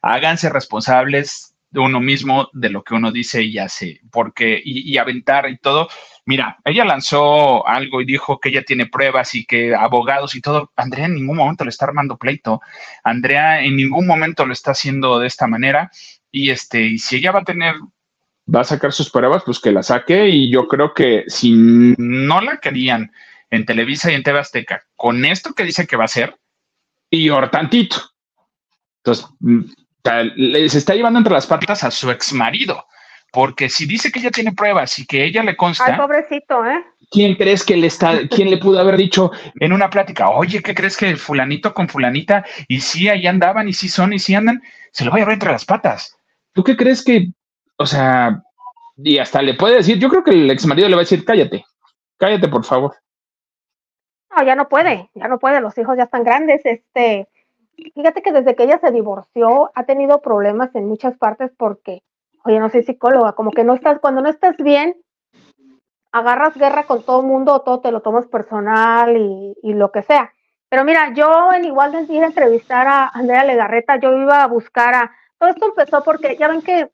Háganse 0.03 0.49
responsables 0.49 1.54
de 1.75 1.81
uno 1.81 1.99
mismo, 1.99 2.49
de 2.53 2.69
lo 2.69 2.83
que 2.83 2.93
uno 2.93 3.11
dice 3.11 3.43
y 3.43 3.59
hace, 3.59 3.99
porque, 4.09 4.61
y, 4.63 4.97
aventar 4.97 5.49
y 5.49 5.57
todo. 5.57 5.89
Mira, 6.25 6.57
ella 6.63 6.85
lanzó 6.85 7.67
algo 7.67 8.01
y 8.01 8.05
dijo 8.05 8.39
que 8.39 8.47
ella 8.47 8.63
tiene 8.63 8.85
pruebas 8.85 9.35
y 9.35 9.45
que 9.45 9.75
abogados 9.75 10.35
y 10.35 10.41
todo. 10.41 10.71
Andrea 10.77 11.05
en 11.05 11.15
ningún 11.15 11.35
momento 11.35 11.65
le 11.65 11.71
está 11.71 11.83
armando 11.83 12.17
pleito. 12.17 12.61
Andrea 13.03 13.61
en 13.61 13.75
ningún 13.75 14.07
momento 14.07 14.45
lo 14.45 14.53
está 14.53 14.71
haciendo 14.71 15.19
de 15.19 15.27
esta 15.27 15.47
manera. 15.47 15.91
Y 16.31 16.49
este, 16.49 16.81
y 16.81 16.97
si 16.97 17.17
ella 17.17 17.33
va 17.33 17.39
a 17.39 17.43
tener 17.43 17.75
va 18.53 18.61
a 18.61 18.63
sacar 18.63 18.93
sus 18.93 19.09
pruebas, 19.09 19.43
pues 19.45 19.59
que 19.59 19.73
la 19.73 19.83
saque. 19.83 20.29
Y 20.29 20.49
yo 20.49 20.69
creo 20.69 20.93
que 20.93 21.25
si 21.27 21.53
no 21.97 22.39
la 22.39 22.57
querían 22.57 23.11
en 23.49 23.65
Televisa 23.65 24.11
y 24.11 24.15
en 24.15 24.23
TV 24.23 24.39
Azteca, 24.39 24.83
con 24.95 25.25
esto 25.25 25.53
que 25.53 25.65
dice 25.65 25.85
que 25.85 25.97
va 25.97 26.05
a 26.05 26.07
ser, 26.07 26.37
y 27.09 27.29
tantito. 27.51 27.97
Entonces, 29.03 29.27
mm, 30.11 30.67
se 30.69 30.77
está 30.77 30.93
llevando 30.93 31.19
entre 31.19 31.33
las 31.33 31.47
patas 31.47 31.83
a 31.83 31.91
su 31.91 32.09
ex 32.11 32.33
marido. 32.33 32.85
Porque 33.31 33.69
si 33.69 33.85
dice 33.85 34.11
que 34.11 34.19
ella 34.19 34.31
tiene 34.31 34.53
pruebas 34.53 34.97
y 34.99 35.05
que 35.05 35.25
ella 35.25 35.43
le 35.43 35.57
consta. 35.57 35.85
Ay, 35.87 35.97
pobrecito, 35.97 36.65
¿eh? 36.65 36.85
¿Quién 37.11 37.35
crees 37.35 37.65
que 37.65 37.75
le 37.75 37.87
está, 37.87 38.27
quién 38.29 38.49
le 38.49 38.57
pudo 38.57 38.79
haber 38.79 38.97
dicho 38.97 39.31
en 39.59 39.73
una 39.73 39.89
plática, 39.89 40.29
oye, 40.29 40.61
¿qué 40.61 40.73
crees 40.73 40.95
que 40.95 41.15
fulanito 41.17 41.73
con 41.73 41.89
fulanita? 41.89 42.45
Y 42.67 42.79
sí, 42.79 43.09
ahí 43.09 43.27
andaban, 43.27 43.67
y 43.67 43.73
sí 43.73 43.89
son, 43.89 44.13
y 44.13 44.19
sí 44.19 44.35
andan, 44.35 44.61
se 44.91 45.03
lo 45.03 45.11
va 45.11 45.17
a 45.17 45.19
llevar 45.19 45.33
entre 45.33 45.51
las 45.51 45.65
patas. 45.65 46.17
¿Tú 46.53 46.63
qué 46.63 46.77
crees 46.77 47.03
que 47.03 47.31
o 47.77 47.85
sea, 47.85 48.43
y 48.97 49.17
hasta 49.17 49.41
le 49.41 49.55
puede 49.55 49.77
decir, 49.77 49.99
yo 49.99 50.09
creo 50.09 50.23
que 50.23 50.31
el 50.31 50.49
ex 50.49 50.65
marido 50.65 50.87
le 50.87 50.95
va 50.95 51.01
a 51.01 51.03
decir, 51.03 51.25
cállate, 51.25 51.65
cállate, 52.17 52.47
por 52.47 52.63
favor. 52.63 52.95
No, 54.35 54.43
ya 54.43 54.55
no 54.55 54.67
puede, 54.67 55.09
ya 55.13 55.27
no 55.27 55.39
puede, 55.39 55.61
los 55.61 55.77
hijos 55.77 55.97
ya 55.97 56.03
están 56.03 56.23
grandes. 56.23 56.61
Este, 56.65 57.27
fíjate 57.93 58.21
que 58.21 58.31
desde 58.31 58.55
que 58.55 58.63
ella 58.63 58.79
se 58.79 58.91
divorció 58.91 59.71
ha 59.73 59.85
tenido 59.85 60.21
problemas 60.21 60.73
en 60.75 60.87
muchas 60.87 61.17
partes 61.17 61.51
porque, 61.57 62.03
oye, 62.43 62.59
no 62.59 62.69
soy 62.69 62.83
psicóloga, 62.83 63.33
como 63.33 63.51
que 63.51 63.63
no 63.63 63.73
estás, 63.73 63.99
cuando 63.99 64.21
no 64.21 64.29
estás 64.29 64.57
bien, 64.57 64.95
agarras 66.11 66.55
guerra 66.55 66.83
con 66.83 67.03
todo 67.03 67.21
el 67.21 67.27
mundo 67.27 67.59
todo 67.61 67.81
te 67.81 67.91
lo 67.91 68.01
tomas 68.01 68.25
personal 68.27 69.17
y, 69.17 69.73
lo 69.73 69.91
que 69.91 70.01
sea. 70.01 70.33
Pero 70.69 70.85
mira, 70.85 71.13
yo 71.13 71.51
en 71.53 71.65
igual 71.65 71.91
de 71.91 72.19
a 72.19 72.25
entrevistar 72.25 72.87
a 72.87 73.09
Andrea 73.09 73.43
Legarreta, 73.43 73.99
yo 73.99 74.13
iba 74.13 74.41
a 74.41 74.47
buscar 74.47 74.93
a, 74.93 75.11
todo 75.37 75.49
esto 75.49 75.65
empezó 75.67 76.03
porque 76.03 76.37
ya 76.37 76.47
ven 76.47 76.61
que 76.61 76.89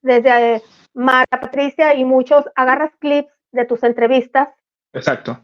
desde 0.00 0.62
Mara 0.94 1.26
Patricia 1.26 1.94
y 1.94 2.04
muchos, 2.04 2.48
agarras 2.56 2.92
clips 2.98 3.32
de 3.52 3.64
tus 3.66 3.82
entrevistas. 3.82 4.48
Exacto. 4.92 5.38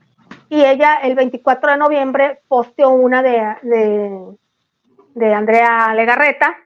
Y 0.50 0.62
ella 0.62 0.96
el 0.96 1.14
24 1.14 1.70
de 1.70 1.76
noviembre 1.78 2.40
posteó 2.48 2.90
una 2.90 3.22
de, 3.22 4.36
de, 5.14 5.34
Andrea 5.34 5.94
Legarreta. 5.94 6.58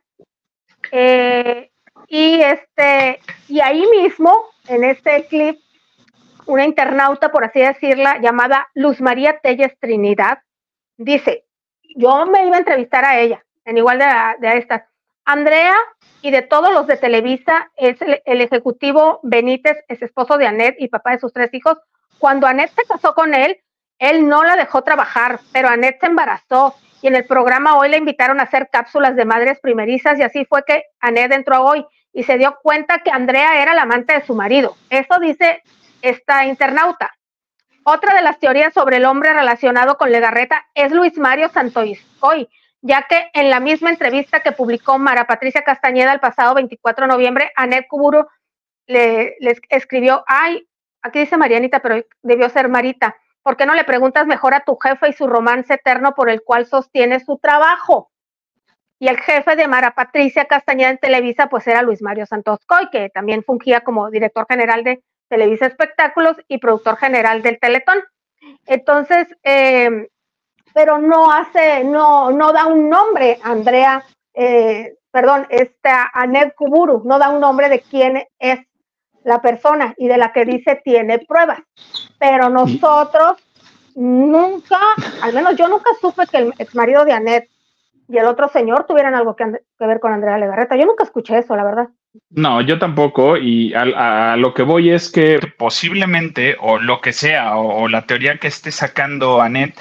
Eh, 0.90 1.70
y, 2.08 2.40
este, 2.40 3.20
y 3.46 3.60
ahí 3.60 3.86
mismo, 3.86 4.46
en 4.66 4.82
este 4.84 5.26
clip, 5.26 5.60
una 6.46 6.64
internauta, 6.64 7.30
por 7.30 7.44
así 7.44 7.60
decirla, 7.60 8.18
llamada 8.20 8.68
Luz 8.74 9.00
María 9.00 9.38
Telles 9.38 9.78
Trinidad, 9.78 10.40
dice, 10.96 11.44
yo 11.96 12.26
me 12.26 12.46
iba 12.46 12.56
a 12.56 12.60
entrevistar 12.60 13.04
a 13.04 13.20
ella, 13.20 13.44
en 13.64 13.78
igual 13.78 13.98
de, 13.98 14.06
de 14.40 14.58
estas. 14.58 14.82
Andrea 15.24 15.74
y 16.22 16.30
de 16.30 16.42
todos 16.42 16.72
los 16.72 16.86
de 16.86 16.96
Televisa 16.96 17.70
es 17.76 17.96
el, 18.00 18.40
ejecutivo 18.40 19.20
Benítez, 19.22 19.76
es 19.88 20.02
esposo 20.02 20.36
de 20.36 20.46
Anet 20.46 20.76
y 20.78 20.88
papá 20.88 21.12
de 21.12 21.18
sus 21.18 21.32
tres 21.32 21.52
hijos. 21.52 21.78
Cuando 22.18 22.46
Anet 22.46 22.70
se 22.74 22.84
casó 22.84 23.14
con 23.14 23.34
él, 23.34 23.58
él 23.98 24.28
no 24.28 24.44
la 24.44 24.56
dejó 24.56 24.82
trabajar, 24.82 25.40
pero 25.52 25.68
Anet 25.68 26.00
se 26.00 26.06
embarazó 26.06 26.74
y 27.02 27.08
en 27.08 27.16
el 27.16 27.26
programa 27.26 27.76
hoy 27.76 27.90
le 27.90 27.98
invitaron 27.98 28.40
a 28.40 28.44
hacer 28.44 28.68
cápsulas 28.70 29.16
de 29.16 29.24
madres 29.24 29.60
primerizas 29.60 30.18
y 30.18 30.22
así 30.22 30.44
fue 30.46 30.64
que 30.64 30.84
Anet 31.00 31.32
entró 31.32 31.62
hoy 31.62 31.84
y 32.12 32.22
se 32.22 32.38
dio 32.38 32.56
cuenta 32.62 33.00
que 33.00 33.10
Andrea 33.10 33.60
era 33.60 33.74
la 33.74 33.82
amante 33.82 34.14
de 34.14 34.24
su 34.24 34.34
marido. 34.34 34.76
Eso 34.88 35.18
dice 35.20 35.62
esta 36.00 36.46
internauta. 36.46 37.12
Otra 37.84 38.14
de 38.14 38.22
las 38.22 38.38
teorías 38.38 38.72
sobre 38.72 38.96
el 38.96 39.04
hombre 39.04 39.34
relacionado 39.34 39.98
con 39.98 40.10
Legarreta 40.10 40.66
es 40.74 40.92
Luis 40.92 41.18
Mario 41.18 41.50
Santoiscoy, 41.50 42.48
ya 42.80 43.02
que 43.02 43.30
en 43.34 43.50
la 43.50 43.60
misma 43.60 43.90
entrevista 43.90 44.40
que 44.40 44.52
publicó 44.52 44.98
Mara 44.98 45.26
Patricia 45.26 45.62
Castañeda 45.62 46.12
el 46.12 46.20
pasado 46.20 46.54
24 46.54 47.06
de 47.06 47.12
noviembre, 47.12 47.52
Anet 47.56 47.86
Kuburu 47.88 48.26
le, 48.86 49.36
escribió, 49.68 50.24
ay, 50.26 50.66
aquí 51.02 51.18
dice 51.18 51.36
Marianita, 51.36 51.80
pero 51.80 52.02
debió 52.22 52.48
ser 52.48 52.68
Marita, 52.68 53.16
¿por 53.44 53.56
qué 53.56 53.66
no 53.66 53.74
le 53.74 53.84
preguntas 53.84 54.26
mejor 54.26 54.54
a 54.54 54.64
tu 54.64 54.76
jefe 54.76 55.10
y 55.10 55.12
su 55.12 55.28
romance 55.28 55.74
eterno 55.74 56.14
por 56.14 56.28
el 56.28 56.42
cual 56.42 56.66
sostiene 56.66 57.20
su 57.20 57.38
trabajo? 57.38 58.10
Y 58.98 59.08
el 59.08 59.18
jefe 59.18 59.54
de 59.54 59.68
Mara 59.68 59.94
Patricia 59.94 60.46
Castañeda 60.46 60.90
en 60.90 60.98
Televisa, 60.98 61.48
pues 61.48 61.66
era 61.66 61.82
Luis 61.82 62.02
Mario 62.02 62.26
Santos 62.26 62.60
Coy, 62.66 62.88
que 62.90 63.10
también 63.10 63.44
fungía 63.44 63.82
como 63.82 64.10
director 64.10 64.46
general 64.48 64.82
de 64.82 65.04
Televisa 65.28 65.66
Espectáculos 65.66 66.36
y 66.48 66.58
productor 66.58 66.96
general 66.96 67.42
del 67.42 67.60
Teletón. 67.60 68.02
Entonces, 68.66 69.28
eh, 69.42 70.08
pero 70.72 70.98
no 70.98 71.30
hace, 71.30 71.84
no, 71.84 72.30
no 72.30 72.52
da 72.52 72.66
un 72.66 72.88
nombre, 72.88 73.38
Andrea, 73.42 74.04
eh, 74.32 74.96
perdón, 75.10 75.46
esta 75.50 76.10
Anet 76.12 76.54
Kuburu, 76.54 77.02
no 77.04 77.18
da 77.18 77.28
un 77.28 77.40
nombre 77.40 77.68
de 77.68 77.80
quién 77.80 78.26
es 78.38 78.60
la 79.24 79.42
persona 79.42 79.94
y 79.96 80.08
de 80.08 80.18
la 80.18 80.32
que 80.32 80.44
dice 80.44 80.80
tiene 80.84 81.18
pruebas. 81.18 81.60
Pero 82.18 82.48
nosotros 82.48 83.34
nunca, 83.94 84.78
al 85.22 85.32
menos 85.32 85.56
yo 85.56 85.68
nunca 85.68 85.90
supe 86.00 86.26
que 86.30 86.38
el 86.38 86.54
ex 86.58 86.74
marido 86.74 87.04
de 87.04 87.12
Anet 87.12 87.48
y 88.08 88.18
el 88.18 88.26
otro 88.26 88.48
señor 88.48 88.84
tuvieran 88.86 89.14
algo 89.14 89.34
que, 89.34 89.44
ver 89.78 90.00
con 90.00 90.12
Andrea 90.12 90.38
Legarreta. 90.38 90.76
Yo 90.76 90.84
nunca 90.84 91.04
escuché 91.04 91.38
eso, 91.38 91.56
la 91.56 91.64
verdad. 91.64 91.88
No, 92.30 92.60
yo 92.60 92.78
tampoco. 92.78 93.36
Y 93.36 93.72
a, 93.74 94.36
lo 94.36 94.52
que 94.52 94.62
voy 94.62 94.90
es 94.90 95.10
que 95.10 95.40
posiblemente, 95.58 96.56
o 96.60 96.78
lo 96.78 97.00
que 97.00 97.12
sea, 97.12 97.56
o, 97.56 97.82
o 97.82 97.88
la 97.88 98.02
teoría 98.02 98.38
que 98.38 98.48
esté 98.48 98.70
sacando 98.70 99.40
Anet, 99.40 99.74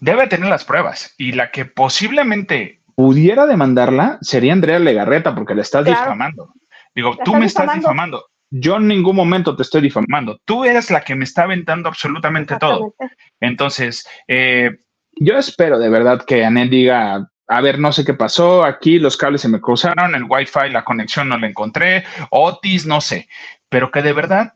debe 0.00 0.26
tener 0.26 0.48
las 0.48 0.64
pruebas 0.64 1.14
y 1.16 1.32
la 1.32 1.50
que 1.50 1.64
posiblemente 1.64 2.80
pudiera 2.94 3.46
demandarla 3.46 4.18
sería 4.20 4.52
Andrea 4.52 4.78
Legarreta 4.78 5.34
porque 5.34 5.54
le 5.54 5.62
estás 5.62 5.84
difamando. 5.84 6.52
Digo, 6.94 7.16
tú 7.24 7.34
me 7.36 7.46
estás 7.46 7.72
difamando. 7.72 8.26
Yo 8.50 8.76
en 8.76 8.88
ningún 8.88 9.16
momento 9.16 9.54
te 9.54 9.62
estoy 9.62 9.82
difamando. 9.82 10.40
Tú 10.44 10.64
eres 10.64 10.90
la 10.90 11.02
que 11.02 11.14
me 11.14 11.24
está 11.24 11.42
aventando 11.42 11.88
absolutamente 11.88 12.56
todo. 12.58 12.94
Entonces, 13.40 14.06
eh, 14.26 14.78
yo 15.12 15.36
espero 15.36 15.78
de 15.78 15.90
verdad 15.90 16.24
que 16.24 16.44
Anet 16.44 16.70
diga, 16.70 17.30
a 17.46 17.60
ver, 17.60 17.78
no 17.78 17.92
sé 17.92 18.04
qué 18.04 18.14
pasó, 18.14 18.64
aquí 18.64 18.98
los 18.98 19.16
cables 19.16 19.42
se 19.42 19.48
me 19.48 19.60
cruzaron, 19.60 20.14
el 20.14 20.24
Wi-Fi, 20.24 20.70
la 20.70 20.84
conexión 20.84 21.28
no 21.28 21.38
la 21.38 21.46
encontré, 21.46 22.04
Otis, 22.30 22.86
no 22.86 23.00
sé, 23.00 23.28
pero 23.68 23.90
que 23.90 24.02
de 24.02 24.12
verdad 24.12 24.54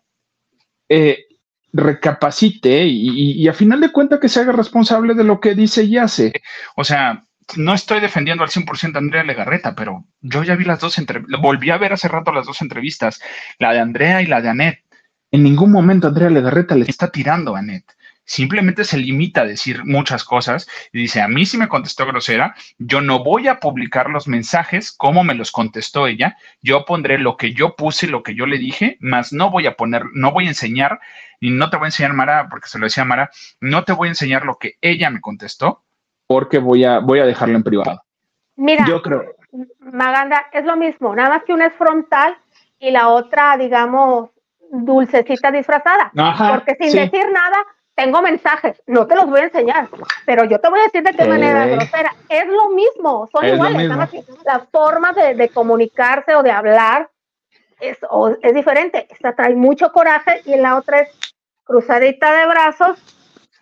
eh, 0.88 1.24
recapacite 1.72 2.84
y, 2.84 3.42
y, 3.42 3.48
a 3.48 3.54
final 3.54 3.80
de 3.80 3.92
cuentas 3.92 4.20
que 4.20 4.28
se 4.28 4.40
haga 4.40 4.52
responsable 4.52 5.14
de 5.14 5.24
lo 5.24 5.40
que 5.40 5.54
dice 5.54 5.84
y 5.84 5.96
hace. 5.96 6.32
O 6.76 6.84
sea, 6.84 7.24
no 7.56 7.74
estoy 7.74 8.00
defendiendo 8.00 8.44
al 8.44 8.50
100% 8.50 8.94
a 8.94 8.98
Andrea 8.98 9.24
Legarreta, 9.24 9.74
pero 9.74 10.04
yo 10.20 10.42
ya 10.42 10.56
vi 10.56 10.64
las 10.64 10.80
dos 10.80 10.98
entrevistas, 10.98 11.40
volví 11.40 11.70
a 11.70 11.78
ver 11.78 11.92
hace 11.92 12.08
rato 12.08 12.32
las 12.32 12.46
dos 12.46 12.62
entrevistas, 12.62 13.20
la 13.58 13.72
de 13.72 13.80
Andrea 13.80 14.22
y 14.22 14.26
la 14.26 14.40
de 14.40 14.48
Anet. 14.48 14.84
En 15.30 15.42
ningún 15.42 15.72
momento 15.72 16.08
Andrea 16.08 16.30
Legarreta 16.30 16.74
le 16.74 16.84
está 16.84 17.10
tirando 17.10 17.56
a 17.56 17.60
Anet 17.60 17.84
simplemente 18.24 18.84
se 18.84 18.98
limita 18.98 19.42
a 19.42 19.46
decir 19.46 19.84
muchas 19.84 20.24
cosas 20.24 20.68
y 20.92 21.00
dice, 21.00 21.20
a 21.20 21.28
mí 21.28 21.44
sí 21.44 21.56
me 21.56 21.68
contestó 21.68 22.06
grosera, 22.06 22.54
yo 22.78 23.00
no 23.00 23.22
voy 23.22 23.48
a 23.48 23.60
publicar 23.60 24.10
los 24.10 24.28
mensajes 24.28 24.92
como 24.92 25.24
me 25.24 25.34
los 25.34 25.52
contestó 25.52 26.06
ella, 26.06 26.36
yo 26.60 26.84
pondré 26.84 27.18
lo 27.18 27.36
que 27.36 27.52
yo 27.52 27.76
puse, 27.76 28.06
lo 28.06 28.22
que 28.22 28.34
yo 28.34 28.46
le 28.46 28.58
dije, 28.58 28.96
más 29.00 29.32
no 29.32 29.50
voy 29.50 29.66
a 29.66 29.76
poner, 29.76 30.04
no 30.14 30.32
voy 30.32 30.46
a 30.46 30.48
enseñar, 30.48 31.00
y 31.40 31.50
no 31.50 31.70
te 31.70 31.76
voy 31.76 31.86
a 31.86 31.88
enseñar, 31.88 32.12
Mara, 32.12 32.48
porque 32.48 32.68
se 32.68 32.78
lo 32.78 32.86
decía 32.86 33.04
Mara, 33.04 33.30
no 33.60 33.84
te 33.84 33.92
voy 33.92 34.08
a 34.08 34.12
enseñar 34.12 34.44
lo 34.44 34.58
que 34.58 34.76
ella 34.80 35.10
me 35.10 35.20
contestó, 35.20 35.84
porque 36.32 36.58
voy 36.58 36.82
a, 36.82 36.98
voy 36.98 37.18
a 37.18 37.26
dejarlo 37.26 37.56
en 37.56 37.62
privado. 37.62 38.02
Mira, 38.56 38.86
yo 38.88 39.02
creo. 39.02 39.34
Maganda, 39.80 40.46
es 40.50 40.64
lo 40.64 40.76
mismo, 40.76 41.14
nada 41.14 41.28
más 41.28 41.44
que 41.44 41.52
una 41.52 41.66
es 41.66 41.74
frontal 41.74 42.38
y 42.78 42.90
la 42.90 43.10
otra, 43.10 43.58
digamos, 43.58 44.30
dulcecita 44.70 45.50
disfrazada. 45.50 46.10
porque 46.50 46.74
sin 46.80 46.96
decir 46.96 47.30
nada, 47.30 47.58
tengo 47.94 48.22
mensajes, 48.22 48.82
no 48.86 49.06
te 49.06 49.14
los 49.14 49.26
voy 49.26 49.40
a 49.40 49.44
enseñar, 49.44 49.90
pero 50.24 50.44
yo 50.44 50.58
te 50.58 50.70
voy 50.70 50.80
a 50.80 50.84
decir 50.84 51.02
de 51.02 51.12
qué 51.12 51.26
manera 51.26 51.66
grosera. 51.66 52.14
Es 52.30 52.46
lo 52.46 52.70
mismo, 52.70 53.28
son 53.30 53.46
iguales. 53.46 53.90
Las 54.46 54.66
formas 54.70 55.14
de, 55.14 55.50
comunicarse 55.50 56.34
o 56.34 56.42
de 56.42 56.50
hablar 56.50 57.10
es, 57.78 57.98
es 58.40 58.54
diferente. 58.54 59.06
Esta 59.10 59.34
trae 59.34 59.54
mucho 59.54 59.92
coraje 59.92 60.40
y 60.46 60.56
la 60.56 60.76
otra 60.76 61.00
es 61.00 61.10
cruzadita 61.64 62.32
de 62.32 62.46
brazos, 62.46 62.98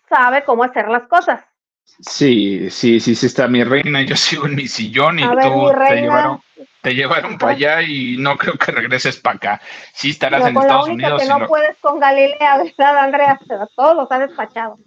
sabe 0.07 0.45
cómo 0.45 0.63
hacer 0.63 0.87
las 0.87 1.03
cosas. 1.03 1.50
Sí, 1.99 2.69
sí, 2.69 2.99
sí, 2.99 3.15
sí 3.15 3.25
está 3.25 3.47
mi 3.47 3.63
reina. 3.63 4.01
Yo 4.01 4.15
sigo 4.15 4.45
en 4.45 4.55
mi 4.55 4.67
sillón 4.67 5.19
y 5.19 5.23
tú 5.23 5.71
te 5.87 6.01
llevaron, 6.01 6.41
te 6.81 6.95
llevaron 6.95 7.37
para 7.37 7.53
allá 7.53 7.81
y 7.81 8.17
no 8.17 8.37
creo 8.37 8.55
que 8.55 8.71
regreses 8.71 9.17
para 9.17 9.35
acá. 9.35 9.61
Sí 9.93 10.11
estarás 10.11 10.47
en 10.47 10.57
Estados 10.57 10.87
la 10.87 10.93
Unidos. 10.93 11.21
que 11.21 11.27
no 11.27 11.47
puedes 11.47 11.77
con 11.79 11.99
Galilea, 11.99 12.57
¿verdad, 12.57 12.97
Andrea? 12.97 13.39
Todos 13.75 13.95
los 13.95 14.11
ha 14.11 14.19
despachado. 14.19 14.77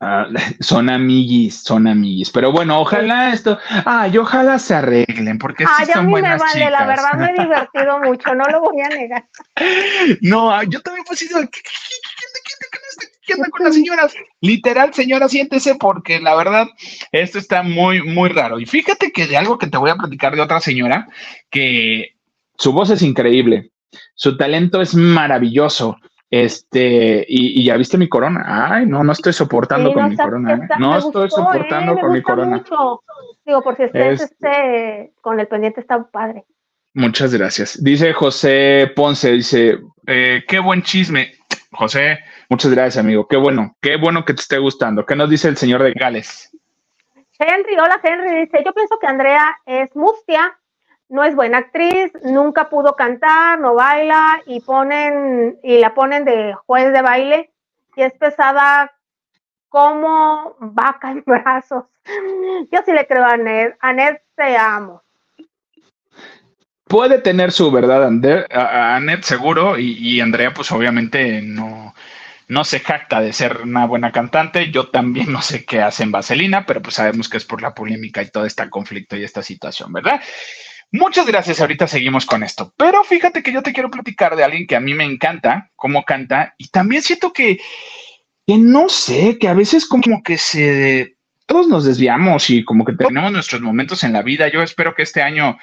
Ah, 0.00 0.28
son 0.60 0.88
amiguis, 0.90 1.60
son 1.64 1.88
amiguis. 1.88 2.30
Pero 2.30 2.52
bueno, 2.52 2.80
ojalá 2.80 3.32
esto, 3.32 3.58
ay, 3.84 4.16
ojalá 4.16 4.60
se 4.60 4.74
arreglen, 4.76 5.38
porque 5.38 5.66
sí 5.66 5.86
son 5.86 5.98
a 5.98 6.02
mí 6.02 6.10
buenas 6.12 6.40
me 6.40 6.46
vale, 6.46 6.70
la 6.70 6.86
verdad 6.86 7.14
me 7.14 7.30
he 7.30 7.42
divertido 7.42 7.98
mucho, 7.98 8.32
no 8.32 8.44
lo 8.44 8.60
voy 8.60 8.80
a 8.80 8.88
negar. 8.88 9.24
No, 10.20 10.62
yo 10.62 10.80
también 10.82 11.04
sido, 11.16 11.40
¿qué, 12.70 13.06
¿qué 13.26 13.34
onda 13.34 13.48
con 13.50 13.64
las 13.64 13.74
señoras? 13.74 14.14
Literal, 14.40 14.94
señora, 14.94 15.28
siéntese 15.28 15.74
porque 15.76 16.20
la 16.20 16.34
verdad, 16.34 16.66
esto 17.12 17.38
está 17.38 17.62
muy, 17.62 18.02
muy 18.02 18.30
raro. 18.30 18.58
Y 18.58 18.66
fíjate 18.66 19.12
que 19.12 19.26
de 19.26 19.36
algo 19.36 19.58
que 19.58 19.66
te 19.66 19.78
voy 19.78 19.90
a 19.90 19.96
platicar 19.96 20.34
de 20.34 20.42
otra 20.42 20.60
señora, 20.60 21.06
que 21.50 22.14
su 22.56 22.72
voz 22.72 22.90
es 22.90 23.02
increíble, 23.02 23.70
su 24.14 24.36
talento 24.36 24.80
es 24.80 24.94
maravilloso. 24.94 25.96
Este, 26.30 27.24
y, 27.26 27.64
ya 27.64 27.76
viste 27.76 27.96
mi 27.96 28.08
corona. 28.08 28.44
Ay, 28.46 28.86
no, 28.86 29.02
no 29.02 29.12
estoy 29.12 29.32
soportando 29.32 29.94
con 29.94 30.10
mi 30.10 30.16
corona. 30.16 30.54
¿eh? 30.54 30.68
no 30.78 30.98
estoy 30.98 31.30
soportando 31.30 31.94
eh, 31.94 32.00
con 32.00 32.12
mi 32.12 32.22
corona. 32.22 32.62
Digo, 33.46 33.62
por 33.62 33.76
si 33.76 33.84
estés 33.84 34.20
este, 34.20 35.12
con 35.22 35.40
el 35.40 35.48
pendiente, 35.48 35.80
está 35.80 36.06
padre. 36.10 36.44
Muchas 36.92 37.32
gracias. 37.32 37.82
Dice 37.82 38.12
José 38.12 38.92
Ponce, 38.94 39.32
dice, 39.32 39.78
eh, 40.06 40.44
qué 40.46 40.58
buen 40.58 40.82
chisme. 40.82 41.32
José, 41.70 42.18
Muchas 42.48 42.70
gracias, 42.70 43.04
amigo. 43.04 43.28
Qué 43.28 43.36
bueno, 43.36 43.76
qué 43.80 43.96
bueno 43.96 44.24
que 44.24 44.32
te 44.32 44.40
esté 44.40 44.58
gustando. 44.58 45.04
¿Qué 45.04 45.14
nos 45.14 45.28
dice 45.28 45.48
el 45.48 45.58
señor 45.58 45.82
de 45.82 45.92
Gales? 45.92 46.50
Henry, 47.38 47.78
hola 47.78 48.00
Henry, 48.02 48.46
dice, 48.46 48.62
yo 48.64 48.72
pienso 48.72 48.98
que 48.98 49.06
Andrea 49.06 49.56
es 49.64 49.94
mustia, 49.94 50.58
no 51.08 51.22
es 51.22 51.36
buena 51.36 51.58
actriz, 51.58 52.10
nunca 52.24 52.68
pudo 52.68 52.96
cantar, 52.96 53.60
no 53.60 53.74
baila 53.74 54.42
y 54.46 54.60
ponen 54.60 55.58
y 55.62 55.78
la 55.78 55.94
ponen 55.94 56.24
de 56.24 56.54
juez 56.66 56.92
de 56.92 57.02
baile 57.02 57.50
y 57.94 58.02
es 58.02 58.12
pesada 58.14 58.92
como 59.68 60.56
vaca 60.58 61.12
en 61.12 61.22
brazos. 61.26 61.84
Yo 62.72 62.80
sí 62.84 62.92
le 62.92 63.06
creo 63.06 63.24
a 63.24 63.34
Anet, 63.34 63.76
Anet 63.80 64.22
te 64.34 64.56
amo. 64.56 65.02
Puede 66.88 67.18
tener 67.18 67.52
su 67.52 67.70
verdad, 67.70 68.04
Anet 68.04 69.22
seguro, 69.22 69.78
y, 69.78 69.92
y 69.98 70.20
Andrea 70.22 70.54
pues 70.54 70.72
obviamente 70.72 71.42
no, 71.42 71.94
no 72.48 72.64
se 72.64 72.80
jacta 72.80 73.20
de 73.20 73.32
ser 73.32 73.62
una 73.62 73.86
buena 73.86 74.10
cantante. 74.10 74.70
Yo 74.70 74.88
también 74.88 75.32
no 75.32 75.42
sé 75.42 75.64
qué 75.64 75.80
hace 75.82 76.02
en 76.02 76.10
Vaselina, 76.10 76.66
pero 76.66 76.82
pues 76.82 76.96
sabemos 76.96 77.28
que 77.28 77.36
es 77.36 77.44
por 77.44 77.62
la 77.62 77.74
polémica 77.74 78.22
y 78.22 78.30
todo 78.30 78.46
este 78.46 78.68
conflicto 78.70 79.16
y 79.16 79.24
esta 79.24 79.42
situación, 79.42 79.92
¿verdad? 79.92 80.20
Muchas 80.90 81.26
gracias. 81.26 81.60
Ahorita 81.60 81.86
seguimos 81.86 82.24
con 82.24 82.42
esto. 82.42 82.72
Pero 82.76 83.04
fíjate 83.04 83.42
que 83.42 83.52
yo 83.52 83.62
te 83.62 83.72
quiero 83.72 83.90
platicar 83.90 84.34
de 84.34 84.44
alguien 84.44 84.66
que 84.66 84.76
a 84.76 84.80
mí 84.80 84.94
me 84.94 85.04
encanta, 85.04 85.70
cómo 85.76 86.04
canta, 86.04 86.54
y 86.56 86.68
también 86.68 87.02
siento 87.02 87.32
que, 87.32 87.60
que 88.46 88.56
no 88.56 88.88
sé, 88.88 89.38
que 89.38 89.48
a 89.48 89.54
veces 89.54 89.86
como 89.86 90.22
que 90.22 90.38
se 90.38 91.14
todos 91.44 91.66
nos 91.66 91.86
desviamos 91.86 92.50
y 92.50 92.62
como 92.62 92.84
que 92.84 92.92
tenemos 92.92 93.32
nuestros 93.32 93.62
momentos 93.62 94.04
en 94.04 94.12
la 94.12 94.20
vida. 94.20 94.48
Yo 94.48 94.62
espero 94.62 94.94
que 94.94 95.02
este 95.02 95.22
año 95.22 95.56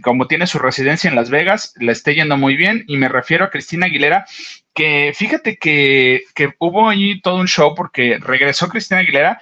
como 0.00 0.26
tiene 0.26 0.46
su 0.46 0.58
residencia 0.58 1.08
en 1.08 1.16
Las 1.16 1.30
Vegas, 1.30 1.74
le 1.78 1.92
esté 1.92 2.14
yendo 2.14 2.36
muy 2.36 2.56
bien 2.56 2.84
y 2.86 2.96
me 2.96 3.08
refiero 3.08 3.44
a 3.44 3.50
Cristina 3.50 3.86
Aguilera, 3.86 4.26
que 4.74 5.12
fíjate 5.14 5.56
que, 5.56 6.24
hubo 6.58 6.88
ahí 6.88 7.20
todo 7.20 7.36
un 7.36 7.46
show 7.46 7.74
porque 7.74 8.18
regresó 8.20 8.68
Cristina 8.68 9.00
Aguilera 9.00 9.40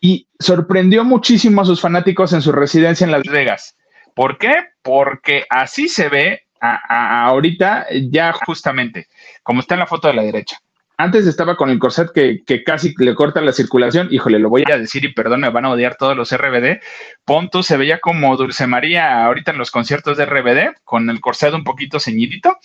y 0.00 0.26
sorprendió 0.38 1.04
muchísimo 1.04 1.60
a 1.60 1.66
sus 1.66 1.80
fanáticos 1.80 2.32
en 2.32 2.42
su 2.42 2.52
residencia 2.52 3.04
en 3.04 3.12
Las 3.12 3.22
Vegas. 3.22 3.76
¿Por 4.14 4.38
qué? 4.38 4.54
Porque 4.82 5.44
así 5.50 5.88
se 5.88 6.08
ve 6.08 6.46
ahorita 6.58 7.86
ya 8.10 8.32
justamente, 8.32 9.08
como 9.42 9.60
está 9.60 9.74
en 9.74 9.80
la 9.80 9.86
foto 9.86 10.08
de 10.08 10.14
la 10.14 10.22
derecha. 10.22 10.58
Antes 10.98 11.26
estaba 11.26 11.56
con 11.56 11.68
el 11.68 11.78
corset 11.78 12.10
que, 12.12 12.64
casi 12.64 12.94
le 12.98 13.14
corta 13.14 13.40
la 13.40 13.52
circulación. 13.52 14.08
Híjole, 14.10 14.38
lo 14.38 14.48
voy 14.48 14.64
a 14.72 14.78
decir 14.78 15.04
y 15.04 15.12
perdón, 15.12 15.40
me 15.40 15.50
van 15.50 15.66
a 15.66 15.70
odiar 15.70 15.96
todos 15.96 16.16
los 16.16 16.34
RBD. 16.34 16.80
Ponto 17.24 17.62
se 17.62 17.76
veía 17.76 18.00
como 18.00 18.36
Dulce 18.36 18.66
María 18.66 19.24
ahorita 19.24 19.50
en 19.50 19.58
los 19.58 19.70
conciertos 19.70 20.16
de 20.16 20.24
RBD, 20.24 20.74
con 20.84 21.10
el 21.10 21.20
corset 21.20 21.52
un 21.52 21.64
poquito 21.64 22.00
ceñidito. 22.00 22.56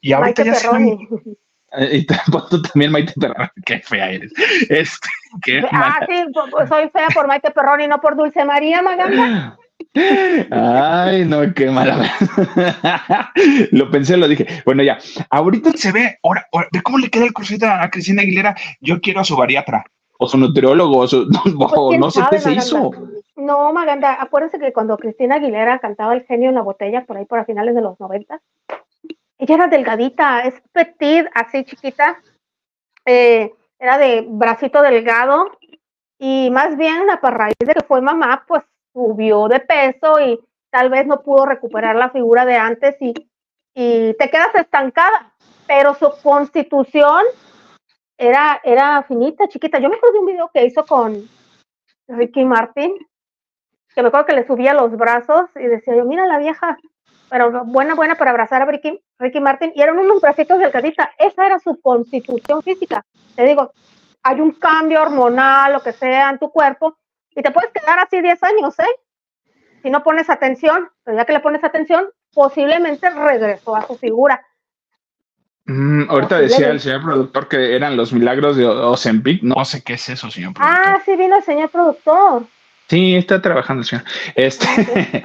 Y 0.00 0.12
ahorita 0.12 0.44
ya 0.44 0.54
se 0.54 0.68
y 1.92 2.06
Ponto 2.32 2.62
también 2.62 2.90
Maite 2.92 3.12
Perroni, 3.18 3.50
qué 3.64 3.80
fea 3.80 4.10
eres. 4.10 4.32
Este, 4.68 5.08
ah, 5.70 6.00
sí, 6.08 6.24
soy 6.68 6.88
fea 6.88 7.08
por 7.12 7.26
Maite 7.26 7.50
Perroni, 7.50 7.86
no 7.86 8.00
por 8.00 8.16
Dulce 8.16 8.44
María, 8.44 8.82
Maganda. 8.82 9.58
Ay, 10.50 11.24
no, 11.24 11.52
qué 11.54 11.70
mala. 11.70 12.10
lo 13.72 13.90
pensé, 13.90 14.16
lo 14.16 14.28
dije. 14.28 14.46
Bueno, 14.64 14.82
ya. 14.82 14.98
Ahorita 15.30 15.72
se 15.72 15.92
ve, 15.92 16.18
ahora, 16.22 16.46
ve 16.72 16.82
cómo 16.82 16.98
le 16.98 17.10
queda 17.10 17.24
el 17.24 17.32
crucito 17.32 17.66
a 17.66 17.88
Cristina 17.90 18.22
Aguilera. 18.22 18.54
Yo 18.80 19.00
quiero 19.00 19.20
a 19.20 19.24
su 19.24 19.36
bariatra, 19.36 19.84
o 20.18 20.28
su 20.28 20.38
nutriólogo, 20.38 20.98
o, 20.98 21.08
su, 21.08 21.28
pues, 21.56 22.00
no 22.00 22.10
sé 22.10 22.22
qué 22.30 22.38
se 22.38 22.52
hizo. 22.52 22.90
No, 23.36 23.72
Maganda, 23.72 24.20
acuérdense 24.20 24.58
que 24.58 24.72
cuando 24.72 24.98
Cristina 24.98 25.36
Aguilera 25.36 25.78
cantaba 25.78 26.14
El 26.14 26.24
genio 26.24 26.48
en 26.48 26.56
la 26.56 26.62
botella, 26.62 27.04
por 27.06 27.16
ahí 27.16 27.24
por 27.24 27.38
a 27.38 27.44
finales 27.44 27.74
de 27.74 27.82
los 27.82 27.98
90, 28.00 28.40
ella 29.38 29.54
era 29.54 29.68
delgadita, 29.68 30.42
es 30.42 30.54
petit, 30.72 31.26
así 31.34 31.64
chiquita, 31.64 32.20
eh, 33.06 33.52
era 33.78 33.96
de 33.96 34.26
bracito 34.28 34.82
delgado, 34.82 35.52
y 36.18 36.50
más 36.50 36.76
bien 36.76 37.08
a 37.08 37.30
raíz 37.30 37.54
de 37.60 37.74
que 37.74 37.84
fue 37.86 38.00
mamá, 38.00 38.44
pues 38.48 38.64
subió 38.98 39.46
de 39.46 39.60
peso 39.60 40.18
y 40.18 40.40
tal 40.70 40.90
vez 40.90 41.06
no 41.06 41.22
pudo 41.22 41.46
recuperar 41.46 41.94
la 41.94 42.10
figura 42.10 42.44
de 42.44 42.56
antes 42.56 42.96
y, 43.00 43.14
y 43.74 44.14
te 44.14 44.28
quedas 44.28 44.54
estancada, 44.56 45.32
pero 45.68 45.94
su 45.94 46.10
constitución 46.20 47.22
era, 48.16 48.60
era 48.64 49.04
finita, 49.04 49.46
chiquita. 49.46 49.78
Yo 49.78 49.88
me 49.88 49.96
acuerdo 49.96 50.14
de 50.14 50.18
un 50.18 50.26
video 50.26 50.50
que 50.52 50.64
hizo 50.64 50.84
con 50.84 51.28
Ricky 52.08 52.44
Martin, 52.44 52.92
que 53.94 54.02
me 54.02 54.08
acuerdo 54.08 54.26
que 54.26 54.34
le 54.34 54.46
subía 54.46 54.74
los 54.74 54.96
brazos 54.96 55.48
y 55.54 55.66
decía 55.66 55.94
yo, 55.94 56.04
mira 56.04 56.26
la 56.26 56.38
vieja, 56.38 56.76
pero 57.30 57.64
buena, 57.66 57.94
buena 57.94 58.16
para 58.16 58.32
abrazar 58.32 58.62
a 58.62 58.64
Ricky, 58.64 59.00
Ricky 59.20 59.40
Martin, 59.40 59.72
y 59.76 59.82
eran 59.82 59.98
unos 59.98 60.20
bracitos 60.20 60.58
delgaditas. 60.58 61.08
Esa 61.18 61.46
era 61.46 61.60
su 61.60 61.80
constitución 61.80 62.62
física. 62.62 63.04
Te 63.36 63.44
digo, 63.44 63.70
hay 64.24 64.40
un 64.40 64.50
cambio 64.52 65.02
hormonal, 65.02 65.72
lo 65.74 65.80
que 65.80 65.92
sea 65.92 66.30
en 66.30 66.38
tu 66.40 66.50
cuerpo, 66.50 66.98
y 67.38 67.42
te 67.42 67.52
puedes 67.52 67.70
quedar 67.70 68.00
así 68.00 68.20
10 68.20 68.42
años, 68.42 68.78
¿eh? 68.80 69.80
si 69.82 69.90
no 69.90 70.02
pones 70.02 70.28
atención, 70.28 70.88
pero 71.04 71.16
ya 71.16 71.24
que 71.24 71.32
le 71.32 71.40
pones 71.40 71.62
atención, 71.62 72.06
posiblemente 72.34 73.08
regresó 73.10 73.76
a 73.76 73.86
su 73.86 73.96
figura. 73.96 74.44
Mm, 75.66 76.10
ahorita 76.10 76.40
decía 76.40 76.70
el 76.70 76.80
señor 76.80 77.02
productor 77.02 77.46
que 77.46 77.76
eran 77.76 77.96
los 77.96 78.12
milagros 78.12 78.56
de 78.56 78.66
Ozempic. 78.66 79.42
No 79.42 79.64
sé 79.64 79.84
qué 79.84 79.92
es 79.92 80.08
eso, 80.08 80.30
señor 80.30 80.54
productor. 80.54 80.84
Ah, 80.84 81.00
sí, 81.04 81.14
vino 81.14 81.36
el 81.36 81.42
señor 81.44 81.70
productor. 81.70 82.44
Sí, 82.88 83.14
está 83.14 83.40
trabajando 83.40 83.82
el 83.82 83.86
señor. 83.86 84.04
Este, 84.34 84.66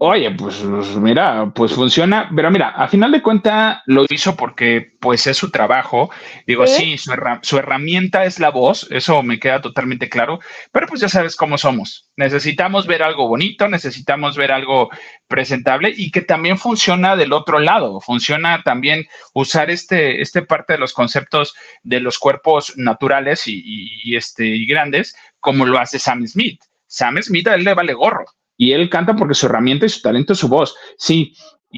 Oye, 0.00 0.30
pues, 0.30 0.62
mira, 0.62 1.50
pues 1.52 1.72
funciona, 1.72 2.30
pero 2.34 2.52
mira, 2.52 2.68
a 2.68 2.86
final 2.86 3.10
de 3.10 3.20
cuenta 3.20 3.82
lo 3.86 4.04
hizo 4.08 4.36
porque 4.36 4.92
pues 5.00 5.26
es 5.26 5.36
su 5.36 5.50
trabajo. 5.50 6.08
Digo, 6.46 6.68
sí, 6.68 6.96
su, 6.98 7.10
su, 7.42 7.58
herramienta 7.58 8.24
es 8.24 8.38
la 8.38 8.50
voz, 8.50 8.86
eso 8.90 9.24
me 9.24 9.40
queda 9.40 9.60
totalmente 9.60 10.08
claro, 10.08 10.38
pero 10.70 10.86
pues 10.86 11.00
ya 11.00 11.08
sabes 11.08 11.34
cómo 11.34 11.58
somos. 11.58 12.12
Necesitamos 12.16 12.86
ver 12.86 13.02
algo 13.02 13.26
bonito, 13.26 13.66
necesitamos 13.68 14.36
ver 14.36 14.52
algo 14.52 14.88
presentable 15.26 15.92
y 15.96 16.12
que 16.12 16.22
también 16.22 16.58
funciona 16.58 17.16
del 17.16 17.32
otro 17.32 17.58
lado. 17.58 18.00
Funciona 18.00 18.62
también 18.62 19.08
usar 19.34 19.68
este, 19.68 20.22
este 20.22 20.42
parte 20.42 20.74
de 20.74 20.78
los 20.78 20.92
conceptos 20.92 21.56
de 21.82 21.98
los 21.98 22.20
cuerpos 22.20 22.72
naturales 22.76 23.48
y, 23.48 23.62
y, 24.04 24.14
este, 24.14 24.46
y 24.46 24.64
grandes, 24.64 25.16
como 25.40 25.66
lo 25.66 25.80
hace 25.80 25.98
Sam 25.98 26.24
Smith. 26.28 26.62
Sam 26.86 27.20
Smith 27.20 27.48
a 27.48 27.56
él 27.56 27.64
le 27.64 27.74
vale 27.74 27.94
gorro 27.94 28.26
y 28.58 28.72
él 28.72 28.90
canta 28.90 29.16
porque 29.16 29.34
su 29.34 29.46
herramienta 29.46 29.86
y 29.86 29.88
su 29.88 30.02
talento 30.02 30.34
es 30.34 30.38
su 30.38 30.48
voz, 30.48 30.76
sí, 30.98 31.32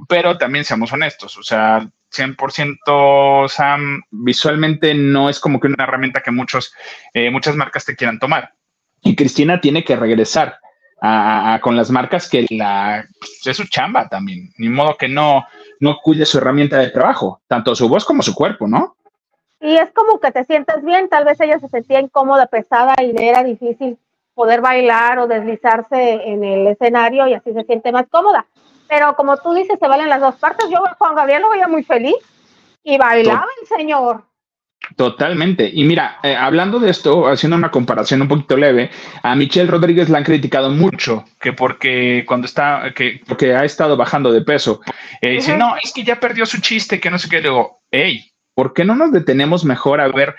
pero 0.09 0.37
también 0.39 0.65
seamos 0.65 0.93
honestos, 0.93 1.37
o 1.37 1.43
sea, 1.43 1.89
100% 2.13 3.49
Sam 3.49 4.03
visualmente 4.11 4.95
no 4.95 5.29
es 5.29 5.39
como 5.39 5.61
que 5.61 5.69
una 5.69 5.85
herramienta 5.85 6.23
que 6.23 6.33
muchos, 6.33 6.73
eh, 7.15 7.31
muchas 7.31 7.55
marcas 7.55 7.85
te 7.85 7.95
quieran 7.95 8.19
tomar. 8.19 8.55
Y 9.03 9.15
Cristina 9.15 9.61
tiene 9.61 9.85
que 9.85 9.95
regresar 9.95 10.59
con 11.63 11.77
las 11.77 11.91
marcas 11.91 12.29
que 12.29 12.47
la, 12.51 13.07
pues, 13.19 13.47
es 13.47 13.57
su 13.57 13.67
chamba 13.69 14.09
también, 14.09 14.51
ni 14.59 14.69
modo 14.69 14.97
que 14.99 15.09
no, 15.09 15.47
no 15.79 15.97
cuide 16.03 16.27
su 16.27 16.37
herramienta 16.37 16.77
de 16.77 16.91
trabajo, 16.91 17.41
tanto 17.47 17.75
su 17.75 17.89
voz 17.89 18.05
como 18.05 18.23
su 18.23 18.35
cuerpo, 18.35 18.69
¿no? 18.69 18.97
Y 19.61 19.77
es 19.77 19.91
como 19.93 20.21
que 20.21 20.31
te 20.31 20.45
sientes 20.45 20.85
bien, 20.85 21.09
tal 21.09 21.25
vez 21.25 21.41
ella 21.41 21.59
se 21.59 21.69
sentía 21.69 22.01
incómoda, 22.01 22.47
pesada 22.47 22.95
y 23.03 23.15
era 23.17 23.43
difícil 23.43 23.99
poder 24.41 24.63
bailar 24.63 25.19
o 25.19 25.27
deslizarse 25.27 26.23
en 26.25 26.43
el 26.43 26.67
escenario 26.67 27.29
y 27.29 27.35
así 27.35 27.53
se 27.53 27.63
siente 27.65 27.93
más 27.93 28.07
cómoda. 28.09 28.47
Pero 28.89 29.15
como 29.15 29.37
tú 29.37 29.53
dices, 29.53 29.79
se 29.79 29.87
valen 29.87 30.09
las 30.09 30.23
dos 30.23 30.37
partes. 30.37 30.65
Yo 30.71 30.79
Juan 30.97 31.15
Gabriel 31.15 31.43
lo 31.43 31.51
veía 31.51 31.69
muy 31.69 31.83
feliz 31.83 32.17
y 32.83 32.97
bailaba 32.97 33.45
el 33.61 33.69
señor. 33.69 34.25
Totalmente. 34.97 35.71
Y 35.71 35.85
mira, 35.85 36.21
eh, 36.23 36.35
hablando 36.35 36.79
de 36.79 36.89
esto, 36.89 37.29
haciendo 37.29 37.55
una 37.55 37.71
comparación 37.71 38.23
un 38.23 38.29
poquito 38.29 38.57
leve, 38.57 38.91
a 39.23 39.37
Michelle 39.37 39.71
Rodríguez 39.71 40.09
la 40.09 40.17
han 40.17 40.25
criticado 40.25 40.71
mucho, 40.71 41.27
que 41.39 41.53
porque 41.53 42.25
cuando 42.27 42.47
está, 42.47 42.95
que 42.97 43.21
porque 43.29 43.55
ha 43.55 43.65
estado 43.67 43.95
bajando 43.99 44.33
de 44.33 44.41
peso, 44.41 44.81
eh, 45.21 45.33
dice, 45.33 45.55
no, 45.55 45.75
es 45.83 45.93
que 45.93 46.03
ya 46.03 46.19
perdió 46.19 46.47
su 46.47 46.63
chiste, 46.63 46.99
que 46.99 47.11
no 47.11 47.19
sé 47.19 47.29
qué. 47.29 47.43
Digo, 47.43 47.83
hey, 47.91 48.33
¿por 48.55 48.73
qué 48.73 48.87
no 48.87 48.97
nos 48.97 49.13
detenemos 49.13 49.67
mejor 49.67 50.01
a 50.01 50.09
ver 50.09 50.35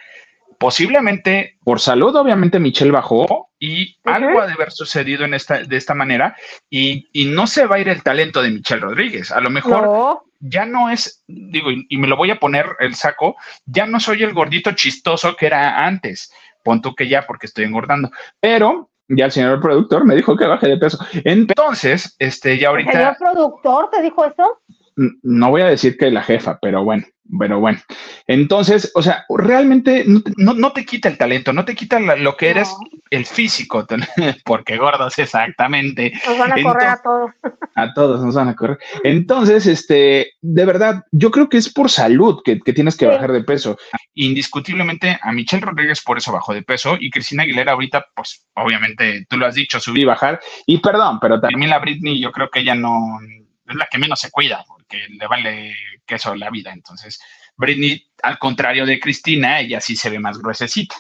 posiblemente 0.62 1.58
por 1.64 1.80
salud, 1.80 2.16
obviamente 2.16 2.60
Michelle 2.60 2.92
bajó 2.92 3.50
y 3.58 3.98
algo 4.04 4.40
ha 4.40 4.46
de 4.46 4.54
haber 4.54 4.72
sucedido 4.72 5.26
en 5.26 5.34
esta, 5.34 5.64
de 5.64 5.76
esta 5.76 5.96
manera 5.96 6.36
y, 6.70 7.08
no 7.34 7.48
se 7.48 7.66
va 7.66 7.78
a 7.78 7.80
ir 7.80 7.90
el 7.90 8.04
talento 8.04 8.44
de 8.44 8.52
Michelle 8.52 8.82
Rodríguez. 8.82 9.32
A 9.32 9.42
lo 9.42 9.50
mejor 9.50 10.22
ya 10.40 10.68
no 10.68 10.92
es, 10.92 11.24
digo, 11.28 11.72
y, 11.72 11.98
me 11.98 12.08
lo 12.08 12.16
voy 12.16 12.30
a 12.30 12.40
poner 12.40 12.68
el 12.78 12.94
saco, 12.94 13.38
ya 13.66 13.88
no 13.88 14.00
soy 14.00 14.22
el 14.22 14.36
gordito 14.36 14.72
chistoso 14.74 15.36
que 15.36 15.48
era 15.48 15.84
antes. 15.84 16.32
Pon 16.64 16.80
tú 16.80 16.94
que 16.94 17.08
ya 17.08 17.26
porque 17.26 17.48
estoy 17.48 17.66
engordando, 17.66 18.12
pero 18.40 18.92
ya 19.08 19.26
el 19.26 19.32
señor 19.32 19.62
productor 19.62 20.06
me 20.06 20.16
dijo 20.16 20.38
que 20.38 20.46
baje 20.46 20.68
de 20.68 20.78
peso. 20.78 21.04
Entonces, 21.24 22.16
este, 22.20 22.60
ya 22.60 22.70
ahorita. 22.70 22.92
¿El 22.92 22.98
señor 22.98 23.18
productor 23.18 23.90
te 23.90 24.04
dijo 24.04 24.26
eso? 24.26 24.62
No 24.96 25.50
voy 25.50 25.62
a 25.62 25.68
decir 25.68 25.98
que 25.98 26.12
la 26.12 26.24
jefa, 26.24 26.60
pero 26.62 26.84
bueno. 26.84 27.06
Pero 27.40 27.60
bueno, 27.60 27.80
entonces, 28.28 28.92
o 28.94 29.02
sea, 29.02 29.26
realmente 29.30 30.04
no, 30.06 30.74
te 30.74 30.84
quita 30.84 31.08
el 31.08 31.18
talento, 31.18 31.54
no 31.54 31.64
te 31.64 31.76
quita 31.76 32.00
lo 32.00 32.36
que 32.36 32.50
eres 32.50 32.70
el 33.10 33.26
físico, 33.26 33.88
porque 34.46 34.78
gordos 34.78 35.18
exactamente. 35.18 36.12
Nos 36.26 36.38
van 36.38 36.52
a 36.52 36.62
correr 36.62 36.88
a 36.88 37.02
todos. 37.02 37.32
A 37.76 37.94
todos 37.94 38.22
nos 38.22 38.36
van 38.36 38.50
a 38.50 38.56
correr. 38.56 38.80
Entonces, 39.04 39.66
este, 39.66 40.34
de 40.42 40.66
verdad, 40.66 41.06
yo 41.12 41.32
creo 41.32 41.48
que 41.48 41.58
es 41.58 41.72
por 41.72 41.90
salud 41.90 42.42
que, 42.44 42.58
tienes 42.58 42.98
que 42.98 43.06
bajar 43.06 43.32
de 43.32 43.44
peso. 43.44 43.78
Indiscutiblemente 44.14 45.18
a 45.22 45.32
Michelle 45.32 45.66
Rodríguez 45.66 46.02
por 46.02 46.18
eso 46.18 46.34
bajó 46.34 46.54
de 46.54 46.64
peso 46.64 46.98
y 47.00 47.12
Cristina 47.12 47.44
Aguilera 47.44 47.74
ahorita, 47.74 48.08
pues 48.14 48.46
obviamente 48.56 49.26
tú 49.30 49.38
lo 49.38 49.46
has 49.46 49.56
dicho, 49.56 49.80
subí 49.80 50.02
y 50.02 50.06
bajar. 50.06 50.42
Y 50.66 50.80
perdón, 50.80 51.20
pero 51.22 51.40
también 51.40 51.70
la 51.70 51.80
Britney, 51.80 52.20
yo 52.20 52.32
creo 52.32 52.50
que 52.50 52.60
ella 52.60 52.76
no 52.76 53.20
es 53.66 53.76
la 53.76 53.88
que 53.88 53.98
menos 53.98 54.20
se 54.20 54.32
cuida, 54.32 54.64
porque 54.68 55.08
le 55.10 55.28
vale 55.28 55.76
queso 56.06 56.36
la 56.36 56.50
vida. 56.50 56.72
Entonces, 56.72 57.22
Britney, 57.56 58.12
al 58.24 58.38
contrario 58.40 58.86
de 58.86 59.00
Cristina, 59.00 59.60
ella 59.60 59.80
sí 59.80 59.96
se 59.96 60.10
ve 60.10 60.20
más 60.20 60.40
gruesecita. 60.40 60.96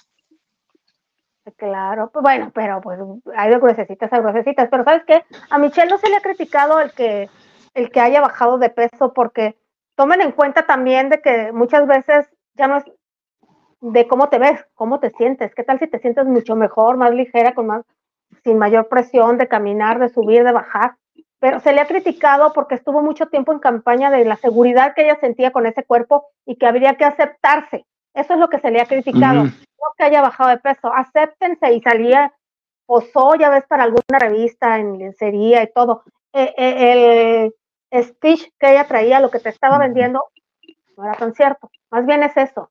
Claro, 1.57 2.11
pues 2.11 2.21
bueno, 2.21 2.51
pero 2.53 2.81
pues 2.81 2.99
hay 3.35 3.49
de 3.49 3.57
gruesecitas 3.57 4.13
a 4.13 4.19
gruesecitas, 4.19 4.69
pero 4.69 4.83
¿sabes 4.83 5.03
qué? 5.07 5.23
A 5.49 5.57
Michelle 5.57 5.89
no 5.89 5.97
se 5.97 6.09
le 6.09 6.15
ha 6.15 6.21
criticado 6.21 6.79
el 6.79 6.91
que, 6.91 7.29
el 7.73 7.89
que 7.89 7.99
haya 7.99 8.21
bajado 8.21 8.57
de 8.59 8.69
peso 8.69 9.11
porque 9.13 9.57
tomen 9.95 10.21
en 10.21 10.31
cuenta 10.31 10.65
también 10.67 11.09
de 11.09 11.21
que 11.21 11.51
muchas 11.51 11.87
veces 11.87 12.29
ya 12.53 12.67
no 12.67 12.77
es 12.77 12.83
de 13.81 14.07
cómo 14.07 14.29
te 14.29 14.37
ves, 14.37 14.63
cómo 14.75 14.99
te 14.99 15.09
sientes, 15.09 15.53
qué 15.55 15.63
tal 15.63 15.79
si 15.79 15.87
te 15.87 15.99
sientes 15.99 16.25
mucho 16.25 16.55
mejor, 16.55 16.97
más 16.97 17.11
ligera, 17.11 17.55
con 17.55 17.67
más, 17.67 17.83
sin 18.43 18.59
mayor 18.59 18.87
presión 18.87 19.39
de 19.39 19.47
caminar, 19.47 19.97
de 19.97 20.09
subir, 20.09 20.43
de 20.43 20.51
bajar 20.51 20.95
pero 21.41 21.59
se 21.59 21.73
le 21.73 21.81
ha 21.81 21.87
criticado 21.87 22.53
porque 22.53 22.75
estuvo 22.75 23.01
mucho 23.01 23.25
tiempo 23.25 23.51
en 23.51 23.57
campaña 23.57 24.11
de 24.11 24.23
la 24.25 24.35
seguridad 24.35 24.93
que 24.93 25.05
ella 25.05 25.17
sentía 25.19 25.51
con 25.51 25.65
ese 25.65 25.83
cuerpo 25.83 26.27
y 26.45 26.55
que 26.55 26.67
habría 26.67 26.97
que 26.97 27.03
aceptarse. 27.03 27.87
Eso 28.13 28.33
es 28.33 28.39
lo 28.39 28.47
que 28.47 28.59
se 28.59 28.69
le 28.69 28.79
ha 28.79 28.85
criticado. 28.85 29.45
No 29.45 29.51
que 29.97 30.03
haya 30.03 30.21
bajado 30.21 30.51
de 30.51 30.59
peso, 30.59 30.93
acéptense 30.93 31.73
y 31.73 31.81
salía, 31.81 32.31
posó, 32.85 33.33
ya 33.33 33.49
ves, 33.49 33.65
para 33.67 33.83
alguna 33.83 34.19
revista 34.19 34.77
en 34.77 34.99
lencería 34.99 35.63
y 35.63 35.73
todo. 35.73 36.03
Eh, 36.31 36.53
eh, 36.55 37.51
el 37.89 38.03
speech 38.03 38.51
que 38.59 38.73
ella 38.73 38.87
traía, 38.87 39.19
lo 39.19 39.31
que 39.31 39.39
te 39.39 39.49
estaba 39.49 39.79
vendiendo, 39.79 40.23
no 40.95 41.05
era 41.05 41.15
tan 41.15 41.33
cierto. 41.33 41.71
Más 41.89 42.05
bien 42.05 42.21
es 42.21 42.37
eso. 42.37 42.69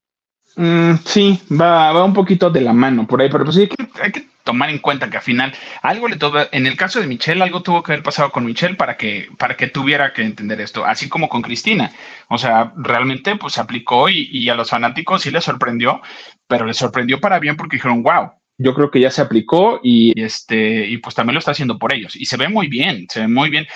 Mm, 0.56 0.94
sí, 1.04 1.40
va, 1.58 1.92
va 1.92 2.04
un 2.04 2.12
poquito 2.12 2.50
de 2.50 2.60
la 2.60 2.72
mano 2.72 3.06
por 3.06 3.20
ahí, 3.20 3.28
pero 3.30 3.44
pues 3.44 3.56
sí, 3.56 3.68
hay 4.02 4.12
que, 4.12 4.28
tomar 4.44 4.70
en 4.70 4.78
cuenta 4.78 5.08
que 5.08 5.16
al 5.16 5.22
final 5.22 5.54
algo 5.82 6.08
le 6.08 6.16
tuvo, 6.16 6.38
en 6.50 6.66
el 6.66 6.76
caso 6.76 7.00
de 7.00 7.06
Michelle, 7.06 7.42
algo 7.42 7.62
tuvo 7.62 7.82
que 7.82 7.92
haber 7.92 8.02
pasado 8.02 8.32
con 8.32 8.44
Michelle 8.44 8.74
para 8.74 8.96
que, 8.96 9.28
para 9.38 9.56
que 9.56 9.68
tuviera 9.68 10.12
que 10.12 10.22
entender 10.22 10.60
esto, 10.60 10.84
así 10.84 11.08
como 11.08 11.28
con 11.28 11.42
Cristina. 11.42 11.92
O 12.28 12.36
sea, 12.36 12.72
realmente 12.76 13.36
pues 13.36 13.58
aplicó 13.58 14.08
y, 14.08 14.28
y 14.32 14.48
a 14.48 14.54
los 14.54 14.70
fanáticos 14.70 15.22
sí 15.22 15.30
les 15.30 15.44
sorprendió, 15.44 16.00
pero 16.48 16.66
les 16.66 16.76
sorprendió 16.76 17.20
para 17.20 17.38
bien 17.38 17.56
porque 17.56 17.76
dijeron, 17.76 18.02
wow, 18.02 18.32
yo 18.58 18.74
creo 18.74 18.90
que 18.90 19.00
ya 19.00 19.10
se 19.10 19.22
aplicó 19.22 19.80
y 19.82 20.20
este 20.20 20.86
y 20.86 20.98
pues 20.98 21.14
también 21.14 21.34
lo 21.34 21.38
está 21.38 21.52
haciendo 21.52 21.78
por 21.78 21.94
ellos 21.94 22.14
y 22.14 22.26
se 22.26 22.36
ve 22.36 22.48
muy 22.48 22.68
bien, 22.68 23.06
se 23.08 23.20
ve 23.20 23.28
muy 23.28 23.50
bien. 23.50 23.66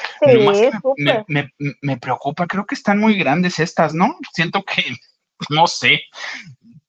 me, 0.98 1.24
me, 1.28 1.50
me, 1.80 1.96
preocupa, 1.96 2.46
creo 2.46 2.66
que 2.66 2.74
están 2.74 2.98
muy 2.98 3.14
grandes 3.14 3.58
estas, 3.60 3.94
¿no? 3.94 4.16
Siento 4.34 4.62
que 4.62 4.82
no 5.50 5.66
sé, 5.66 6.00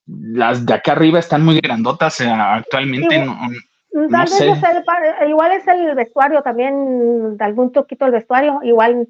las 0.05 0.65
de 0.65 0.73
acá 0.73 0.93
arriba 0.93 1.19
están 1.19 1.43
muy 1.43 1.60
grandotas 1.60 2.21
eh, 2.21 2.29
actualmente. 2.29 3.15
Igual, 3.15 4.29
no, 4.29 5.27
igual 5.27 5.51
es 5.53 5.67
el 5.67 5.95
vestuario 5.95 6.41
también, 6.41 7.38
de 7.38 7.45
algún 7.45 7.71
toquito 7.71 8.05
el 8.05 8.12
vestuario, 8.12 8.60
igual 8.63 9.08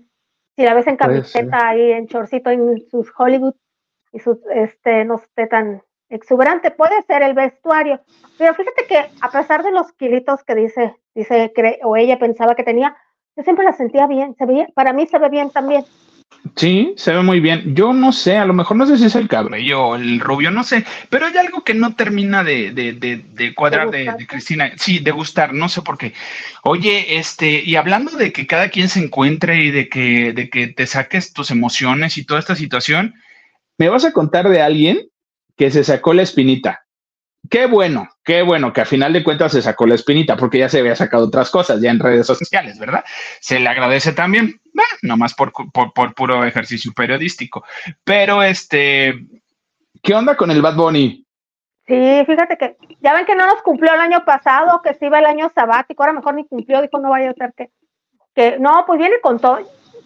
si 0.55 0.63
la 0.63 0.73
ves 0.73 0.87
en 0.87 0.95
camiseta 0.95 1.69
ahí 1.69 1.91
en 1.91 2.07
chorcito 2.07 2.49
en 2.49 2.87
sus 2.89 3.11
Hollywood 3.17 3.55
y 4.13 4.19
sus 4.19 4.37
este 4.53 5.03
no 5.03 5.15
esté 5.15 5.47
tan 5.47 5.81
exuberante, 6.09 6.71
puede 6.71 7.01
ser 7.03 7.23
el 7.23 7.33
vestuario. 7.33 7.99
Pero 8.37 8.53
fíjate 8.53 8.85
que 8.87 8.97
a 9.21 9.31
pesar 9.31 9.63
de 9.63 9.71
los 9.71 9.91
kilitos 9.93 10.43
que 10.43 10.55
dice, 10.55 10.95
dice 11.13 11.51
o 11.83 11.97
ella 11.97 12.19
pensaba 12.19 12.55
que 12.55 12.63
tenía, 12.63 12.95
yo 13.35 13.43
siempre 13.43 13.65
la 13.65 13.73
sentía 13.73 14.07
bien, 14.07 14.35
se 14.37 14.45
veía, 14.45 14.67
para 14.73 14.93
mí 14.93 15.07
se 15.07 15.19
ve 15.19 15.29
bien 15.29 15.49
también. 15.49 15.83
Sí, 16.55 16.93
se 16.95 17.11
ve 17.11 17.23
muy 17.23 17.39
bien. 17.39 17.75
Yo 17.75 17.91
no 17.91 18.13
sé, 18.13 18.37
a 18.37 18.45
lo 18.45 18.53
mejor 18.53 18.77
no 18.77 18.85
sé 18.85 18.97
si 18.97 19.05
es 19.05 19.15
el 19.15 19.27
cabello 19.27 19.83
o 19.83 19.95
el 19.95 20.19
rubio, 20.19 20.51
no 20.51 20.63
sé, 20.63 20.85
pero 21.09 21.25
hay 21.25 21.35
algo 21.37 21.63
que 21.63 21.73
no 21.73 21.95
termina 21.95 22.43
de, 22.43 22.71
de, 22.71 22.93
de, 22.93 23.55
cuadrar 23.55 23.89
de, 23.89 24.25
Cristina. 24.27 24.71
Sí, 24.77 24.99
de 24.99 25.11
gustar, 25.11 25.53
no 25.53 25.69
sé 25.69 25.81
por 25.81 25.97
qué. 25.97 26.13
Oye, 26.63 27.17
este, 27.17 27.63
y 27.63 27.75
hablando 27.75 28.11
de 28.11 28.31
que 28.31 28.45
cada 28.45 28.69
quien 28.69 28.89
se 28.89 28.99
encuentre 28.99 29.63
y 29.63 29.71
de 29.71 29.89
que, 29.89 30.33
de 30.33 30.49
que 30.49 30.67
te 30.67 30.85
saques 30.85 31.33
tus 31.33 31.49
emociones 31.49 32.17
y 32.17 32.25
toda 32.25 32.39
esta 32.39 32.55
situación, 32.55 33.15
me 33.77 33.89
vas 33.89 34.05
a 34.05 34.13
contar 34.13 34.47
de 34.47 34.61
alguien 34.61 35.07
que 35.57 35.71
se 35.71 35.83
sacó 35.83 36.13
la 36.13 36.21
espinita. 36.21 36.84
Qué 37.49 37.65
bueno, 37.65 38.09
qué 38.23 38.41
bueno 38.41 38.71
que 38.71 38.81
a 38.81 38.85
final 38.85 39.13
de 39.13 39.23
cuentas 39.23 39.51
se 39.51 39.61
sacó 39.61 39.85
la 39.85 39.95
espinita, 39.95 40.37
porque 40.37 40.59
ya 40.59 40.69
se 40.69 40.79
había 40.79 40.95
sacado 40.95 41.25
otras 41.25 41.49
cosas 41.49 41.81
ya 41.81 41.91
en 41.91 41.99
redes 41.99 42.25
sociales, 42.25 42.79
¿verdad? 42.79 43.03
Se 43.39 43.59
le 43.59 43.67
agradece 43.69 44.13
también, 44.13 44.61
nomás 45.01 45.33
por, 45.33 45.51
por, 45.71 46.15
puro 46.15 46.43
ejercicio 46.45 46.93
periodístico. 46.93 47.63
Pero 48.03 48.41
este, 48.43 49.27
¿qué 50.01 50.13
onda 50.13 50.35
con 50.35 50.51
el 50.51 50.61
Bad 50.61 50.75
Bunny? 50.75 51.25
Sí, 51.87 52.23
fíjate 52.25 52.57
que 52.57 52.77
ya 53.01 53.13
ven 53.13 53.25
que 53.25 53.35
no 53.35 53.45
nos 53.45 53.61
cumplió 53.61 53.93
el 53.93 53.99
año 53.99 54.25
pasado, 54.25 54.81
que 54.81 54.93
se 54.95 55.05
iba 55.05 55.19
el 55.19 55.25
año 55.25 55.51
sabático, 55.53 56.01
ahora 56.01 56.13
mejor 56.13 56.33
ni 56.33 56.47
cumplió, 56.47 56.81
dijo 56.81 56.99
no 56.99 57.11
vaya 57.11 57.29
a 57.29 57.33
ser 57.33 57.53
que 57.55 57.69
que 58.35 58.59
no, 58.59 58.83
pues 58.85 58.99
viene 58.99 59.19
con 59.21 59.39
todo. 59.39 59.59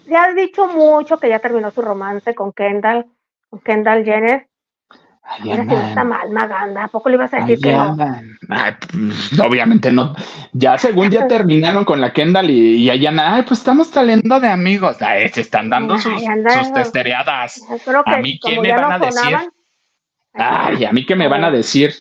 Ya 0.06 0.26
has 0.26 0.36
dicho 0.36 0.68
mucho 0.68 1.18
que 1.18 1.30
ya 1.30 1.40
terminó 1.40 1.72
su 1.72 1.82
romance 1.82 2.34
con 2.36 2.54
Kendall, 2.54 3.06
con 3.50 3.60
Kendall 3.60 4.06
Jenner. 4.06 4.48
Ay, 5.32 5.52
Ahora 5.52 5.64
sí 5.64 5.74
está 5.76 6.04
mal, 6.04 6.32
Maganda. 6.32 6.86
¿A 6.86 6.88
poco 6.88 7.10
le 7.10 7.16
ibas 7.16 7.32
a 7.34 7.42
decir 7.42 7.60
que 7.60 7.72
no? 7.72 7.96
Pues, 7.96 9.40
obviamente 9.40 9.92
no. 9.92 10.16
Ya 10.54 10.78
según 10.78 11.12
ya 11.12 11.28
terminaron 11.28 11.86
con 11.86 12.02
la 12.02 12.12
Kendall 12.12 12.50
y, 12.50 12.78
y 12.78 12.90
allá, 12.90 13.12
ay, 13.16 13.44
pues 13.44 13.60
estamos 13.60 13.88
saliendo 13.90 14.40
de 14.40 14.50
amigos. 14.50 15.00
Ay, 15.02 15.30
se 15.30 15.42
están 15.42 15.70
dando 15.70 16.00
sus, 16.00 16.22
sus 16.22 16.74
testereadas. 16.74 17.62
a 18.06 18.18
mí, 18.18 18.40
¿qué 18.40 18.60
me 18.60 18.72
van 18.72 18.92
a 18.94 19.00
decir? 19.00 19.38
Ay, 20.34 20.86
a 20.86 20.92
mí, 20.92 21.06
¿qué 21.06 21.16
me 21.16 21.28
van 21.28 21.44
a 21.44 21.52
decir? 21.52 21.94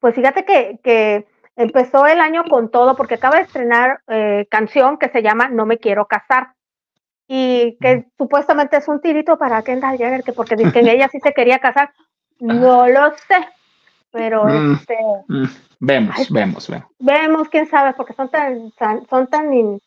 Pues 0.00 0.14
fíjate 0.14 0.44
que, 0.44 0.78
que 0.84 1.26
empezó 1.56 2.06
el 2.06 2.20
año 2.20 2.44
con 2.44 2.70
todo 2.70 2.94
porque 2.96 3.14
acaba 3.14 3.36
de 3.36 3.42
estrenar 3.42 4.00
eh, 4.06 4.46
canción 4.50 4.98
que 4.98 5.08
se 5.08 5.22
llama 5.22 5.48
No 5.48 5.66
me 5.66 5.78
quiero 5.78 6.06
casar 6.06 6.54
y 7.32 7.76
que 7.80 8.06
supuestamente 8.18 8.76
es 8.76 8.88
un 8.88 9.00
tirito 9.00 9.38
para 9.38 9.62
Kendall 9.62 9.96
Jenner, 9.96 10.24
que 10.24 10.32
porque 10.32 10.56
dice 10.56 10.72
que 10.72 10.80
ella 10.90 11.08
sí 11.08 11.20
se 11.20 11.32
quería 11.32 11.60
casar, 11.60 11.92
no 12.40 12.88
lo 12.88 13.10
sé, 13.10 13.36
pero 14.10 14.46
mm, 14.46 14.72
este... 14.74 14.98
Mm. 15.28 15.44
Vemos, 15.78 16.30
vemos, 16.30 16.68
vemos. 16.68 16.88
Vemos, 16.98 17.48
quién 17.48 17.66
sabe, 17.68 17.94
porque 17.94 18.14
son 18.14 18.30
tan, 18.30 18.72
son 19.08 19.28
tan 19.28 19.78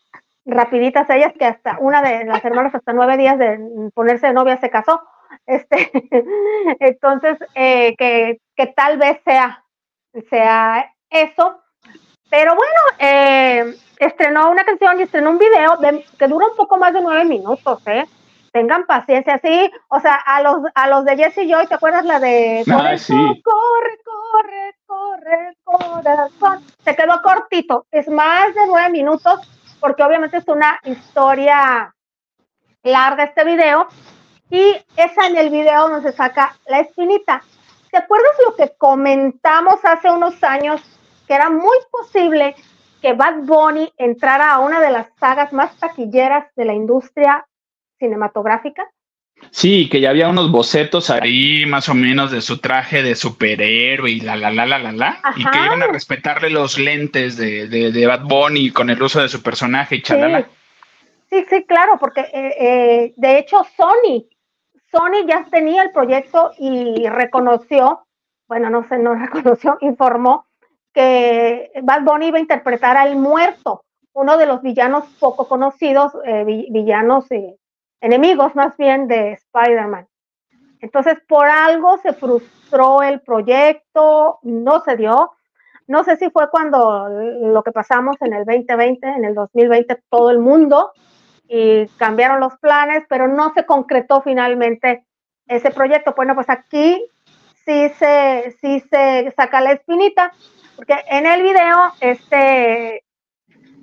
rapiditas 0.46 1.10
ellas 1.10 1.34
que 1.38 1.44
hasta 1.44 1.78
una 1.80 2.02
de 2.02 2.24
las 2.24 2.44
hermanas 2.46 2.74
hasta 2.76 2.94
nueve 2.94 3.18
días 3.18 3.38
de 3.38 3.60
ponerse 3.94 4.28
de 4.28 4.34
novia 4.34 4.56
se 4.58 4.70
casó. 4.70 5.02
Este, 5.46 5.92
entonces, 6.80 7.38
eh, 7.56 7.94
que, 7.98 8.40
que 8.56 8.68
tal 8.68 8.98
vez 8.98 9.20
sea, 9.26 9.66
sea 10.30 10.94
eso, 11.10 11.62
pero 12.30 12.56
bueno, 12.56 12.80
eh, 13.00 13.78
estrenó 14.00 14.50
una 14.50 14.64
canción 14.64 15.00
y 15.00 15.04
estrenó 15.04 15.32
un 15.32 15.38
video 15.38 15.78
que 16.18 16.28
dura 16.28 16.48
un 16.48 16.56
poco 16.56 16.78
más 16.78 16.94
de 16.94 17.02
nueve 17.02 17.26
minutos, 17.26 17.82
¿eh? 17.88 18.06
Tengan 18.52 18.86
paciencia, 18.86 19.40
sí. 19.44 19.72
O 19.88 20.00
sea, 20.00 20.14
a 20.14 20.42
los, 20.44 20.58
a 20.76 20.88
los 20.88 21.06
de 21.06 21.18
Jesse 21.18 21.48
Joy, 21.50 21.66
¿te 21.66 21.74
acuerdas 21.74 22.06
la 22.06 22.20
de 22.20 22.64
corre, 22.68 23.00
corre, 23.44 24.00
corre, 24.06 24.76
corre, 24.86 25.58
corazón? 25.64 26.64
Se 26.84 26.96
quedó 26.96 27.20
cortito. 27.24 27.88
Es 27.90 28.08
más 28.08 28.54
de 28.54 28.68
nueve 28.68 28.92
minutos, 28.92 29.40
porque 29.80 30.04
obviamente 30.04 30.38
es 30.38 30.48
una 30.48 30.80
historia 30.84 31.96
larga 32.84 33.24
este 33.24 33.44
video. 33.44 33.88
Y 34.52 34.76
esa 34.98 35.26
en 35.26 35.38
el 35.38 35.50
video 35.50 35.90
donde 35.90 36.12
se 36.12 36.16
saca 36.16 36.56
la 36.68 36.82
espinita. 36.82 37.42
¿Te 37.90 37.98
acuerdas 37.98 38.34
lo 38.46 38.56
que 38.56 38.76
comentamos 38.78 39.84
hace 39.84 40.12
unos 40.12 40.44
años 40.44 40.93
que 41.28 41.34
era 41.34 41.50
muy 41.50 41.78
posible 41.92 42.56
que 43.02 43.14
Bad 43.14 43.44
Bunny 43.44 43.92
entrara 43.98 44.54
a 44.54 44.60
una 44.60 44.80
de 44.80 44.90
las 44.90 45.08
sagas 45.20 45.52
más 45.52 45.78
taquilleras 45.78 46.48
de 46.56 46.66
la 46.66 46.74
industria 46.74 47.46
cinematográfica. 48.00 48.90
Sí, 49.52 49.90
que 49.90 50.00
ya 50.00 50.10
había 50.10 50.30
unos 50.30 50.52
bocetos 50.52 51.10
ahí 51.10 51.66
más 51.66 51.90
o 51.90 51.94
menos 51.94 52.32
de 52.32 52.42
su 52.42 52.60
traje 52.60 53.04
de 53.04 53.16
superhéroe 53.16 54.10
y 54.10 54.20
la 54.22 54.36
la 54.36 54.52
la 54.52 54.66
la 54.66 54.80
la 54.80 54.92
la, 54.92 55.20
y 55.36 55.44
que 55.44 55.58
iban 55.66 55.84
a 55.84 55.88
respetarle 55.88 56.50
los 56.50 56.78
lentes 56.80 57.36
de, 57.36 57.68
de, 57.68 58.08
Bad 58.08 58.24
Bunny 58.24 58.72
con 58.72 58.90
el 58.90 59.02
uso 59.02 59.22
de 59.22 59.28
su 59.28 59.44
personaje 59.44 59.98
y 59.98 60.02
chalala. 60.02 60.48
Sí, 61.30 61.46
sí, 61.50 61.66
claro, 61.66 61.98
porque 62.00 62.22
eh, 62.22 62.56
eh, 62.60 63.14
de 63.18 63.40
hecho 63.40 63.66
Sony, 63.76 64.28
Sony 64.92 65.28
ya 65.28 65.46
tenía 65.52 65.84
el 65.84 65.92
proyecto 65.92 66.52
y 66.58 67.08
reconoció, 67.08 68.06
bueno, 68.48 68.70
no 68.70 68.88
sé, 68.88 68.98
no 69.00 69.14
reconoció, 69.16 69.78
informó 69.82 70.46
que 70.94 71.72
Bad 71.84 72.04
Bunny 72.04 72.28
iba 72.28 72.38
a 72.38 72.42
interpretar 72.42 72.98
al 72.98 73.16
muerto, 73.16 73.84
uno 74.14 74.38
de 74.38 74.46
los 74.46 74.62
villanos 74.62 75.06
poco 75.20 75.48
conocidos, 75.48 76.14
eh, 76.26 76.44
villanos 76.46 77.30
eh, 77.32 77.58
enemigos 78.00 78.56
más 78.56 78.78
bien 78.78 79.08
de 79.08 79.34
Spider-Man. 79.34 80.08
Entonces, 80.82 81.18
por 81.28 81.48
algo 81.48 81.98
se 81.98 82.14
frustró 82.14 83.02
el 83.02 83.22
proyecto, 83.22 84.40
no 84.44 84.82
se 84.82 84.98
dio. 84.98 85.32
No 85.88 86.04
sé 86.04 86.18
si 86.18 86.30
fue 86.30 86.50
cuando 86.50 87.08
lo 87.10 87.64
que 87.64 87.72
pasamos 87.72 88.18
en 88.22 88.34
el 88.34 88.46
2020, 88.46 89.08
en 89.08 89.26
el 89.26 89.34
2020, 89.34 90.04
todo 90.10 90.30
el 90.30 90.40
mundo, 90.40 90.92
y 91.48 91.88
cambiaron 91.98 92.40
los 92.40 92.58
planes, 92.58 93.04
pero 93.10 93.28
no 93.28 93.54
se 93.54 93.66
concretó 93.66 94.22
finalmente 94.22 95.06
ese 95.48 95.72
proyecto. 95.72 96.14
Bueno, 96.16 96.36
pues 96.36 96.50
aquí 96.50 97.06
sí 97.66 97.90
se, 97.98 98.56
sí 98.60 98.82
se 98.90 99.34
saca 99.36 99.62
la 99.62 99.72
espinita 99.72 100.32
porque 100.76 100.96
en 101.08 101.26
el 101.26 101.42
video 101.42 101.94
este, 102.00 103.04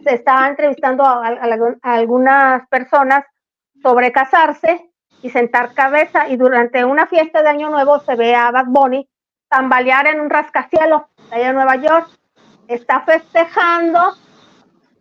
se 0.02 0.14
estaba 0.14 0.48
entrevistando 0.48 1.04
a, 1.04 1.36
algunas 1.82 2.66
personas 2.68 3.24
sobre 3.82 4.12
casarse 4.12 4.90
y 5.22 5.30
sentar 5.30 5.74
cabeza 5.74 6.28
y 6.28 6.36
durante 6.36 6.84
una 6.84 7.06
fiesta 7.06 7.42
de 7.42 7.48
Año 7.50 7.70
Nuevo 7.70 8.00
se 8.00 8.16
ve 8.16 8.34
a 8.34 8.50
Bad 8.50 8.66
Bunny 8.66 9.08
tambalear 9.48 10.06
en 10.06 10.20
un 10.20 10.30
rascacielos 10.30 11.02
allá 11.30 11.48
en 11.50 11.56
Nueva 11.56 11.76
York. 11.76 12.08
Está 12.68 13.00
festejando 13.00 14.14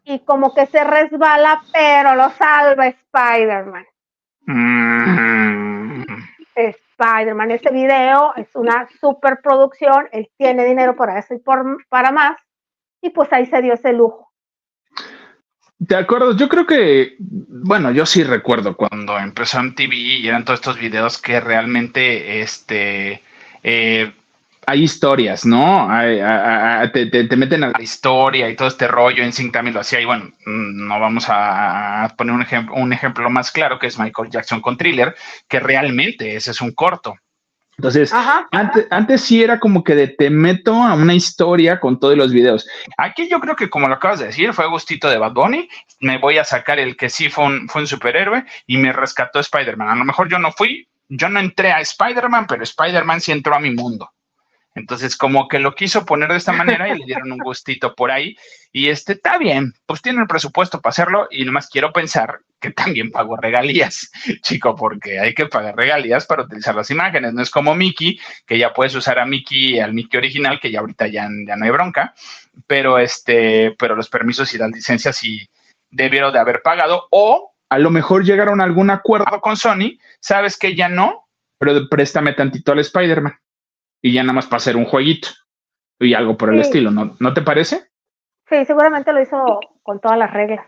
y 0.03 0.19
como 0.19 0.53
que 0.53 0.65
se 0.65 0.83
resbala, 0.83 1.61
pero 1.71 2.15
lo 2.15 2.29
salva 2.31 2.87
Spider-Man. 2.87 3.85
Mm. 4.47 6.03
Spider-Man. 6.99 7.51
Ese 7.51 7.71
video 7.71 8.33
es 8.35 8.47
una 8.55 8.87
superproducción, 8.99 10.07
él 10.11 10.29
tiene 10.37 10.65
dinero 10.65 10.95
para 10.95 11.19
eso 11.19 11.33
y 11.33 11.39
por, 11.39 11.85
para 11.89 12.11
más, 12.11 12.37
y 13.01 13.09
pues 13.09 13.31
ahí 13.31 13.45
se 13.45 13.61
dio 13.61 13.73
ese 13.73 13.93
lujo. 13.93 14.31
De 15.77 15.95
acuerdo, 15.95 16.35
yo 16.35 16.49
creo 16.49 16.65
que, 16.65 17.15
bueno, 17.19 17.91
yo 17.91 18.05
sí 18.05 18.23
recuerdo 18.23 18.75
cuando 18.75 19.17
empezó 19.17 19.59
en 19.59 19.75
TV 19.75 19.95
y 19.95 20.27
eran 20.27 20.43
todos 20.43 20.59
estos 20.59 20.77
videos 20.77 21.21
que 21.21 21.39
realmente, 21.39 22.41
este, 22.41 23.23
eh, 23.63 24.13
hay 24.65 24.83
historias, 24.83 25.45
¿no? 25.45 25.89
te, 26.93 27.35
meten 27.37 27.63
a 27.63 27.71
la 27.71 27.81
historia 27.81 28.49
y 28.49 28.55
todo 28.55 28.67
este 28.67 28.87
rollo. 28.87 29.23
En 29.23 29.33
Sync 29.33 29.53
también 29.53 29.73
lo 29.73 29.81
hacía. 29.81 29.99
Y 29.99 30.05
bueno, 30.05 30.25
mm, 30.45 30.87
no 30.87 30.99
vamos 30.99 31.25
a 31.27 32.13
poner 32.17 32.35
un, 32.35 32.41
ejemplo, 32.41 32.75
un 32.75 32.93
ejemplo 32.93 33.29
más 33.29 33.51
claro, 33.51 33.79
que 33.79 33.87
es 33.87 33.97
Michael 33.97 34.29
Jackson 34.29 34.61
con 34.61 34.77
Thriller, 34.77 35.15
que 35.47 35.59
realmente 35.59 36.35
ese 36.35 36.51
es 36.51 36.61
un 36.61 36.71
corto. 36.71 37.15
Entonces, 37.79 38.11
antes, 38.51 38.87
antes 38.91 39.21
sí 39.21 39.41
era 39.41 39.57
como 39.57 39.85
que 39.85 39.95
de 39.95 40.09
te 40.09 40.29
meto 40.29 40.73
a 40.73 40.95
una 40.95 41.13
historia 41.13 41.79
con 41.79 41.97
todos 41.97 42.17
los 42.17 42.33
videos. 42.33 42.67
Aquí 42.97 43.29
yo 43.29 43.39
creo 43.39 43.55
que, 43.55 43.69
como 43.69 43.87
lo 43.87 43.93
acabas 43.93 44.19
de 44.19 44.25
decir, 44.25 44.51
fue 44.51 44.67
gustito 44.67 45.09
de 45.09 45.17
Bad 45.17 45.31
Bunny. 45.31 45.69
Me 46.01 46.17
voy 46.17 46.37
a 46.39 46.43
sacar 46.43 46.77
el 46.77 46.97
que 46.97 47.09
sí 47.09 47.29
fue 47.29 47.45
un, 47.45 47.69
fue 47.69 47.83
un 47.83 47.87
superhéroe 47.87 48.43
y 48.67 48.75
me 48.75 48.91
rescató 48.91 49.39
Spider-Man. 49.39 49.87
A 49.87 49.95
lo 49.95 50.03
mejor 50.03 50.27
yo 50.29 50.39
no 50.39 50.51
fui, 50.51 50.89
yo 51.07 51.29
no 51.29 51.39
entré 51.39 51.71
a 51.71 51.79
Spider-Man, 51.79 52.47
pero 52.47 52.63
Spider-Man 52.63 53.21
sí 53.21 53.31
entró 53.31 53.55
a 53.55 53.61
mi 53.61 53.71
mundo. 53.71 54.11
Entonces, 54.79 55.15
como 55.15 55.47
que 55.47 55.59
lo 55.59 55.75
quiso 55.75 56.05
poner 56.05 56.29
de 56.29 56.37
esta 56.37 56.53
manera 56.53 56.89
y 56.89 56.97
le 56.97 57.05
dieron 57.05 57.31
un 57.31 57.39
gustito 57.39 57.93
por 57.93 58.11
ahí. 58.11 58.35
Y 58.71 58.89
este, 58.89 59.13
está 59.13 59.37
bien, 59.37 59.73
pues 59.85 60.01
tiene 60.01 60.21
el 60.21 60.27
presupuesto 60.27 60.81
para 60.81 60.91
hacerlo 60.91 61.27
y 61.29 61.43
nomás 61.45 61.69
quiero 61.69 61.91
pensar 61.91 62.39
que 62.59 62.71
también 62.71 63.11
pagó 63.11 63.37
regalías, 63.37 64.11
chico, 64.41 64.75
porque 64.75 65.19
hay 65.19 65.33
que 65.33 65.45
pagar 65.47 65.75
regalías 65.75 66.25
para 66.25 66.43
utilizar 66.43 66.75
las 66.75 66.91
imágenes. 66.91 67.33
No 67.33 67.41
es 67.41 67.49
como 67.49 67.75
Mickey, 67.75 68.19
que 68.45 68.57
ya 68.57 68.73
puedes 68.73 68.95
usar 68.95 69.19
a 69.19 69.25
Mickey, 69.25 69.79
al 69.79 69.93
Mickey 69.93 70.17
original, 70.17 70.59
que 70.59 70.71
ya 70.71 70.79
ahorita 70.79 71.07
ya, 71.07 71.27
ya 71.45 71.55
no 71.55 71.65
hay 71.65 71.71
bronca, 71.71 72.13
pero 72.67 72.99
este, 72.99 73.75
pero 73.77 73.95
los 73.95 74.09
permisos 74.09 74.53
y 74.53 74.57
las 74.57 74.71
licencias 74.71 75.17
sí 75.17 75.49
debieron 75.89 76.33
de 76.33 76.39
haber 76.39 76.61
pagado 76.61 77.07
o 77.11 77.53
a 77.69 77.77
lo 77.77 77.89
mejor 77.91 78.23
llegaron 78.23 78.61
a 78.61 78.63
algún 78.63 78.89
acuerdo 78.89 79.41
con 79.41 79.55
Sony, 79.55 79.97
sabes 80.19 80.57
que 80.57 80.75
ya 80.75 80.89
no, 80.89 81.27
pero 81.57 81.87
préstame 81.87 82.33
tantito 82.33 82.71
al 82.71 82.79
Spider-Man 82.79 83.39
y 84.01 84.13
ya 84.13 84.23
nada 84.23 84.33
más 84.33 84.45
para 84.45 84.57
hacer 84.57 84.77
un 84.77 84.85
jueguito 84.85 85.29
y 85.99 86.13
algo 86.13 86.37
por 86.37 86.53
el 86.53 86.61
estilo, 86.61 86.91
¿no? 86.91 87.15
¿No 87.19 87.33
te 87.33 87.41
parece? 87.41 87.89
Sí, 88.49 88.65
seguramente 88.65 89.13
lo 89.13 89.21
hizo 89.21 89.59
con 89.83 89.99
todas 89.99 90.17
las 90.17 90.31
reglas. 90.31 90.65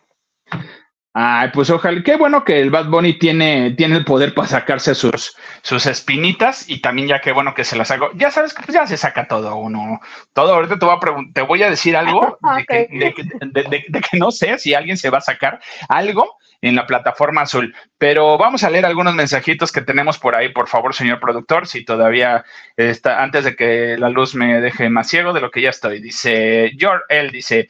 Ay, 1.14 1.50
pues 1.54 1.70
ojalá, 1.70 2.02
qué 2.04 2.16
bueno 2.16 2.46
que 2.46 2.62
el 2.62 2.70
Bad 2.70 2.88
Bunny 2.88 3.20
tiene, 3.20 3.72
tiene 3.72 3.98
el 3.98 4.06
poder 4.06 4.34
para 4.34 4.48
sacarse 4.48 4.96
sus, 4.96 5.36
sus 5.62 5.86
espinitas 5.86 6.70
y 6.70 6.80
también 6.80 7.10
ya 7.10 7.20
qué 7.20 7.34
bueno 7.34 7.54
que 7.54 7.66
se 7.66 7.76
las 7.76 7.92
hago. 7.92 8.12
Ya 8.14 8.32
sabes 8.32 8.54
que 8.54 8.64
pues 8.64 8.74
ya 8.74 8.88
se 8.88 8.96
saca 8.96 9.28
todo 9.28 9.58
uno. 9.58 10.00
Todo, 10.32 10.54
ahorita 10.54 10.80
te 10.80 10.86
voy 10.86 10.96
a, 10.96 11.34
te 11.34 11.42
voy 11.42 11.64
a 11.64 11.70
decir 11.70 11.98
algo 11.98 12.38
de, 12.70 13.74
que, 13.74 14.18
no 14.18 14.32
sé 14.32 14.58
si 14.58 14.74
alguien 14.74 14.96
se 14.96 15.10
va 15.10 15.18
a 15.18 15.22
sacar 15.22 15.60
algo 15.90 16.38
en 16.62 16.76
la 16.76 16.86
plataforma 16.86 17.42
azul. 17.42 17.76
Pero 17.98 18.38
vamos 18.38 18.64
a 18.64 18.70
leer 18.70 18.86
algunos 18.86 19.16
mensajitos 19.16 19.72
que 19.72 19.82
tenemos 19.82 20.18
por 20.18 20.36
ahí, 20.36 20.50
por 20.50 20.68
favor, 20.68 20.94
señor 20.94 21.20
productor, 21.20 21.68
si 21.68 21.84
todavía 21.84 22.46
está, 22.78 23.22
antes 23.22 23.44
de 23.44 23.56
que 23.56 23.98
la 23.98 24.10
luz 24.10 24.36
me 24.36 24.62
deje 24.62 24.90
más 24.90 25.08
ciego 25.08 25.34
de 25.34 25.42
lo 25.42 25.52
que 25.52 25.62
ya 25.62 25.70
estoy. 25.70 26.00
Dice 26.02 26.72
George, 26.78 27.04
él 27.10 27.32
dice, 27.32 27.68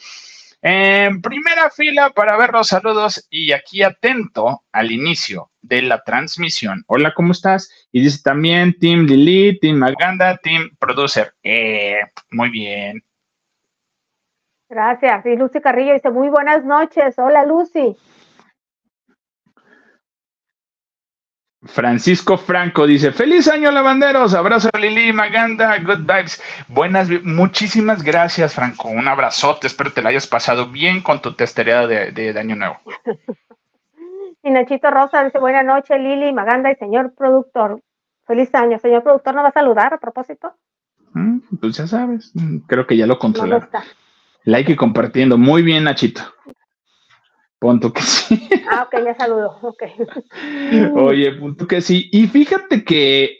en 0.62 1.21
primera 1.21 1.71
fila 1.71 2.12
para 2.12 2.38
ver 2.38 2.51
los 2.51 2.67
saludos 2.67 3.25
y 3.32 3.51
aquí 3.51 3.82
atento 3.82 4.63
al 4.71 4.91
inicio 4.91 5.49
de 5.62 5.82
la 5.82 6.04
transmisión. 6.04 6.84
Hola, 6.88 7.13
¿cómo 7.15 7.32
estás? 7.32 7.88
Y 7.91 8.01
dice 8.01 8.21
también 8.23 8.77
Team 8.77 9.06
Lili, 9.06 9.60
Team 9.60 9.77
Maganda, 9.77 10.38
Team 10.38 10.69
Producer. 10.80 11.34
Eh, 11.41 11.99
muy 12.30 12.49
bien. 12.49 13.04
Gracias. 14.69 15.25
Y 15.25 15.36
Lucy 15.36 15.60
Carrillo 15.60 15.93
dice, 15.93 16.12
muy 16.12 16.30
buenas 16.30 16.63
noches. 16.63 17.17
Hola, 17.17 17.43
Lucy. 17.45 17.97
Francisco 21.63 22.38
Franco 22.38 22.88
dice, 22.88 23.12
feliz 23.12 23.47
año 23.47 23.69
lavanderos, 23.69 24.34
abrazo 24.34 24.69
a 24.74 24.80
Lili 24.80 25.13
Maganda, 25.13 25.78
good 25.78 26.00
vibes, 26.00 26.41
buenas, 26.67 27.08
muchísimas 27.24 28.02
gracias 28.02 28.56
Franco, 28.56 28.88
un 28.88 29.08
abrazote, 29.08 29.67
espero 29.67 29.93
te 29.93 30.02
la 30.02 30.10
hayas 30.10 30.26
pasado 30.26 30.69
bien 30.69 31.04
con 31.04 31.21
tu 31.21 31.34
testería 31.34 31.86
de, 31.86 32.36
año 32.39 32.56
nuevo. 32.56 32.78
y 34.43 34.50
Nachito 34.50 34.89
Rosa 34.89 35.24
dice, 35.24 35.38
buenas 35.38 35.63
noches 35.63 36.00
Lili 36.00 36.34
Maganda 36.34 36.71
y 36.71 36.76
señor 36.78 37.13
productor, 37.15 37.80
feliz 38.26 38.54
año, 38.56 38.80
señor 38.80 39.04
productor, 39.04 39.36
¿no 39.36 39.43
va 39.43 39.50
a 39.50 39.54
saludar 39.54 39.93
a 39.93 40.00
propósito? 40.00 40.56
Mm, 41.13 41.41
pues 41.60 41.78
ya 41.78 41.86
sabes, 41.86 42.32
mm, 42.34 42.58
creo 42.65 42.88
que 42.88 42.97
ya 42.97 43.06
lo 43.06 43.19
controlé. 43.19 43.60
like 44.45 44.71
y 44.71 44.76
compartiendo, 44.76 45.38
muy 45.38 45.62
bien 45.62 45.84
Nachito. 45.84 46.24
Punto 47.62 47.93
que 47.93 48.02
sí. 48.02 48.50
Ah, 48.71 48.88
ok, 48.88 49.06
ya 49.06 49.15
saludo. 49.15 49.60
Ok. 49.62 49.84
Oye, 50.95 51.34
punto 51.34 51.67
que 51.67 51.80
sí. 51.80 52.10
Y 52.12 52.28
fíjate 52.28 52.84
que. 52.84 53.38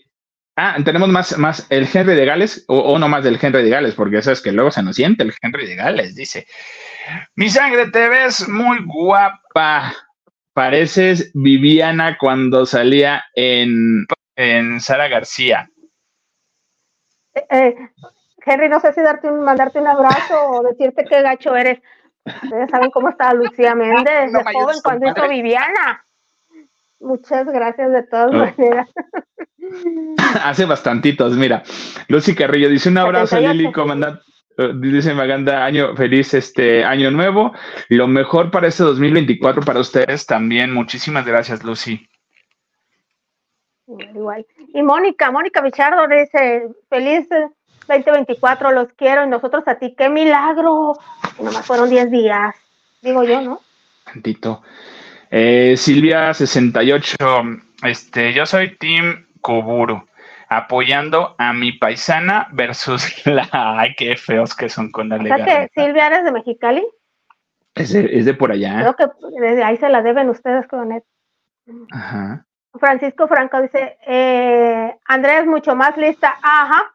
Ah, 0.56 0.78
tenemos 0.86 1.10
más, 1.10 1.36
más 1.40 1.66
el 1.72 1.88
Henry 1.92 2.14
de 2.14 2.26
Gales, 2.26 2.66
o, 2.68 3.00
no 3.00 3.08
más 3.08 3.24
del 3.24 3.40
Henry 3.42 3.64
de 3.64 3.70
Gales, 3.70 3.96
porque 3.96 4.18
eso 4.18 4.32
es 4.32 4.42
que 4.42 4.52
luego 4.52 4.70
se 4.70 4.84
nos 4.84 4.96
siente 4.96 5.24
el 5.24 5.34
Henry 5.42 5.66
de 5.66 5.76
Gales. 5.76 6.16
Dice: 6.16 6.46
Mi 7.36 7.50
sangre, 7.50 7.90
te 7.90 8.08
ves 8.10 8.48
muy 8.48 8.78
guapa. 8.86 9.92
Pareces 10.54 11.32
Viviana 11.34 12.18
cuando 12.20 12.68
salía 12.68 13.24
en, 13.34 14.06
en 14.36 14.82
Sara 14.82 15.08
García. 15.08 15.68
Eh, 17.34 17.46
eh, 17.50 17.76
Henry, 18.46 18.70
no 18.70 18.80
sé 18.82 18.94
si 18.94 19.02
darte 19.02 19.32
un, 19.32 19.40
mandarte 19.40 19.80
un 19.80 19.88
abrazo 19.88 20.52
o 20.52 20.64
decirte 20.64 21.06
qué 21.06 21.24
gacho 21.24 21.56
eres. 21.56 21.80
Ustedes 22.26 22.70
saben 22.70 22.92
cómo 22.92 23.10
está 23.10 23.34
Lucía 23.34 23.76
Méndez, 23.76 24.32
de 24.32 24.44
joven 24.54 24.78
cuando 24.84 25.08
hizo 25.08 25.28
Viviana. 25.28 26.06
Muchas 27.00 27.48
gracias 27.48 27.92
de 27.92 28.04
todas 28.04 28.32
maneras. 28.32 28.88
Hace 30.44 30.66
bastantitos, 30.66 31.36
mira. 31.36 31.64
Lucy 32.08 32.36
Carrillo 32.36 32.70
dice 32.70 32.90
un 32.90 33.00
abrazo, 33.00 33.40
Lili, 33.40 33.72
comandante. 33.72 34.22
Eh, 34.58 34.72
dice 34.76 35.14
Maganda, 35.14 35.66
año 35.66 35.96
feliz, 35.96 36.34
este 36.34 36.84
año 36.84 37.10
nuevo. 37.10 37.54
Lo 37.90 38.08
mejor 38.08 38.52
para 38.52 38.68
este 38.68 38.84
2024 38.84 39.64
para 39.64 39.80
ustedes 39.80 40.26
también. 40.26 40.74
Muchísimas 40.74 41.26
gracias, 41.26 41.64
Lucy. 41.64 42.08
Igual. 43.88 44.46
Y 44.74 44.84
Mónica, 44.84 45.32
Mónica 45.32 45.62
Bichardo 45.62 46.08
dice, 46.08 46.70
feliz 46.90 47.28
2024, 47.88 48.72
los 48.72 48.92
quiero 48.94 49.24
y 49.26 49.28
nosotros 49.28 49.64
a 49.68 49.76
ti, 49.76 49.96
qué 49.98 50.10
milagro. 50.10 50.94
Y 51.40 51.44
nomás 51.44 51.66
fueron 51.66 51.90
10 51.90 52.12
días, 52.12 52.56
digo 53.02 53.24
yo, 53.24 53.42
¿no? 53.42 53.62
Tantito. 54.06 54.62
Eh, 55.30 55.76
Silvia 55.78 56.34
68, 56.34 57.16
este, 57.84 58.34
yo 58.34 58.46
soy 58.46 58.76
Team 58.78 59.28
Kuburu, 59.40 60.04
apoyando 60.50 61.36
a 61.38 61.54
mi 61.54 61.72
paisana 61.72 62.48
versus 62.52 63.04
la... 63.26 63.48
Ay, 63.52 63.96
qué 63.98 64.18
feos 64.18 64.56
que 64.56 64.70
son 64.70 64.92
con 64.92 65.10
la 65.10 65.18
que 65.18 65.70
Silvia 65.74 66.08
eres 66.08 66.26
de 66.26 66.32
Mexicali. 66.32 66.86
Es 67.76 67.94
de, 67.94 68.10
es 68.12 68.26
de 68.26 68.34
por 68.34 68.52
allá. 68.52 68.80
Creo 68.80 68.96
que 68.96 69.40
desde 69.40 69.64
ahí 69.64 69.78
se 69.78 69.88
la 69.88 70.02
deben 70.02 70.30
ustedes 70.30 70.66
él. 70.92 71.04
Ajá. 71.92 72.46
Francisco 72.80 73.28
Franco 73.28 73.62
dice, 73.62 73.98
eh, 74.08 74.96
Andrés 75.06 75.46
mucho 75.46 75.76
más 75.76 75.96
lista. 75.98 76.36
Ajá, 76.42 76.94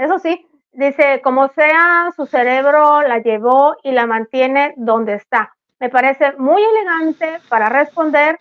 eso 0.00 0.18
sí, 0.18 0.46
dice, 0.72 1.20
como 1.22 1.48
sea, 1.48 2.10
su 2.16 2.26
cerebro 2.26 3.02
la 3.02 3.18
llevó 3.18 3.76
y 3.82 3.92
la 3.92 4.06
mantiene 4.06 4.74
donde 4.76 5.14
está. 5.14 5.54
Me 5.78 5.88
parece 5.88 6.32
muy 6.38 6.62
elegante 6.62 7.38
para 7.48 7.68
responder 7.68 8.38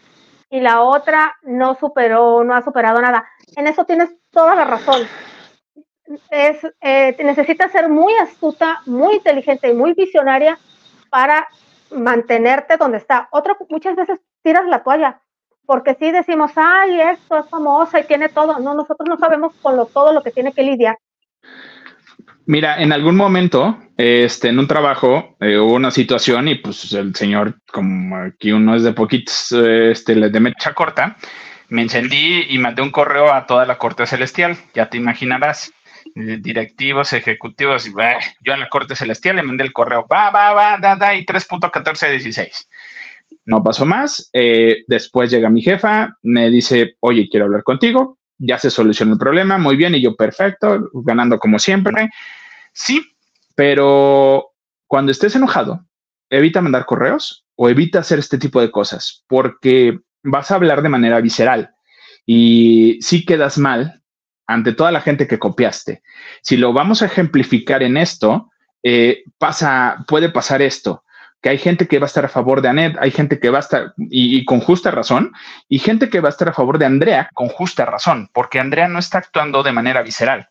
y 0.49 0.61
la 0.61 0.81
otra 0.81 1.35
no 1.43 1.75
superó, 1.75 2.43
no 2.43 2.55
ha 2.55 2.61
superado 2.61 3.01
nada. 3.01 3.25
En 3.55 3.67
eso 3.67 3.85
tienes 3.85 4.09
toda 4.31 4.55
la 4.55 4.65
razón. 4.65 5.01
Es, 6.31 6.65
eh, 6.81 7.15
necesitas 7.23 7.71
ser 7.71 7.87
muy 7.87 8.13
astuta, 8.15 8.81
muy 8.85 9.15
inteligente 9.15 9.69
y 9.69 9.73
muy 9.73 9.93
visionaria 9.93 10.57
para 11.09 11.47
mantenerte 11.91 12.77
donde 12.77 12.97
está. 12.97 13.27
Otra, 13.31 13.55
muchas 13.69 13.95
veces 13.95 14.19
tiras 14.41 14.65
la 14.65 14.83
toalla, 14.83 15.21
porque 15.65 15.95
si 15.95 16.11
decimos, 16.11 16.51
ay, 16.55 16.99
esto 16.99 17.37
es 17.37 17.49
famosa 17.49 17.99
y 17.99 18.05
tiene 18.05 18.29
todo. 18.29 18.59
No, 18.59 18.73
nosotros 18.73 19.07
no 19.07 19.17
sabemos 19.17 19.53
con 19.61 19.75
lo, 19.75 19.85
todo 19.85 20.13
lo 20.13 20.23
que 20.23 20.31
tiene 20.31 20.51
que 20.51 20.63
lidiar. 20.63 20.97
Mira, 22.45 22.81
en 22.81 22.91
algún 22.91 23.15
momento, 23.15 23.77
este, 23.95 24.49
en 24.49 24.57
un 24.57 24.67
trabajo, 24.67 25.37
eh, 25.39 25.59
hubo 25.59 25.73
una 25.73 25.91
situación 25.91 26.47
y 26.47 26.55
pues 26.55 26.91
el 26.93 27.15
señor, 27.15 27.61
como 27.71 28.17
aquí 28.17 28.51
uno 28.51 28.75
es 28.75 28.81
de 28.81 28.93
poquitos, 28.93 29.51
este, 29.51 30.15
de 30.15 30.39
mecha 30.39 30.73
corta, 30.73 31.15
me 31.69 31.83
encendí 31.83 32.47
y 32.49 32.57
mandé 32.57 32.81
un 32.81 32.89
correo 32.89 33.31
a 33.31 33.45
toda 33.45 33.65
la 33.65 33.77
corte 33.77 34.07
celestial, 34.07 34.57
ya 34.73 34.89
te 34.89 34.97
imaginarás, 34.97 35.71
eh, 36.15 36.37
directivos, 36.39 37.13
ejecutivos, 37.13 37.85
yo 38.41 38.53
en 38.53 38.59
la 38.59 38.69
corte 38.69 38.95
celestial 38.95 39.35
le 39.35 39.43
mandé 39.43 39.63
el 39.63 39.73
correo, 39.73 40.07
va, 40.11 40.31
va, 40.31 40.53
va, 40.53 40.77
da, 40.79 40.95
da, 40.95 41.15
y 41.15 41.25
3.1416. 41.25 42.67
No 43.45 43.63
pasó 43.63 43.85
más, 43.85 44.29
eh, 44.33 44.83
después 44.87 45.29
llega 45.29 45.49
mi 45.49 45.61
jefa, 45.61 46.17
me 46.23 46.49
dice, 46.49 46.95
oye, 46.99 47.27
quiero 47.29 47.45
hablar 47.45 47.63
contigo, 47.63 48.18
ya 48.39 48.57
se 48.57 48.69
solucionó 48.69 49.13
el 49.13 49.19
problema, 49.19 49.57
muy 49.57 49.75
bien, 49.75 49.93
y 49.95 50.01
yo 50.01 50.15
perfecto, 50.15 50.89
ganando 50.93 51.37
como 51.37 51.59
siempre. 51.59 52.09
Sí, 52.73 53.03
pero 53.55 54.51
cuando 54.87 55.11
estés 55.11 55.35
enojado, 55.35 55.85
evita 56.29 56.61
mandar 56.61 56.85
correos 56.85 57.45
o 57.55 57.69
evita 57.69 57.99
hacer 57.99 58.19
este 58.19 58.37
tipo 58.37 58.61
de 58.61 58.71
cosas, 58.71 59.23
porque 59.27 59.99
vas 60.23 60.49
a 60.49 60.55
hablar 60.55 60.81
de 60.81 60.89
manera 60.89 61.21
visceral 61.21 61.71
y 62.25 62.99
si 63.01 63.25
quedas 63.25 63.57
mal 63.57 64.01
ante 64.47 64.73
toda 64.73 64.91
la 64.91 65.01
gente 65.01 65.27
que 65.27 65.39
copiaste. 65.39 66.01
Si 66.41 66.57
lo 66.57 66.73
vamos 66.73 67.01
a 67.01 67.05
ejemplificar 67.05 67.83
en 67.83 67.97
esto, 67.97 68.49
eh, 68.81 69.23
pasa, 69.37 70.05
puede 70.07 70.29
pasar 70.29 70.61
esto 70.61 71.03
que 71.41 71.49
hay 71.49 71.57
gente 71.57 71.87
que 71.87 71.99
va 71.99 72.05
a 72.05 72.07
estar 72.07 72.25
a 72.25 72.29
favor 72.29 72.61
de 72.61 72.69
Anet, 72.69 72.97
hay 72.99 73.11
gente 73.11 73.39
que 73.39 73.49
va 73.49 73.57
a 73.57 73.61
estar, 73.61 73.93
y, 73.97 74.43
con 74.45 74.59
justa 74.59 74.91
razón, 74.91 75.33
y 75.67 75.79
gente 75.79 76.09
que 76.09 76.19
va 76.19 76.29
a 76.29 76.31
estar 76.31 76.49
a 76.49 76.53
favor 76.53 76.77
de 76.77 76.85
Andrea 76.85 77.29
con 77.33 77.47
justa 77.47 77.85
razón, 77.85 78.29
porque 78.33 78.59
Andrea 78.59 78.87
no 78.87 78.99
está 78.99 79.19
actuando 79.19 79.63
de 79.63 79.71
manera 79.71 80.01
visceral. 80.01 80.49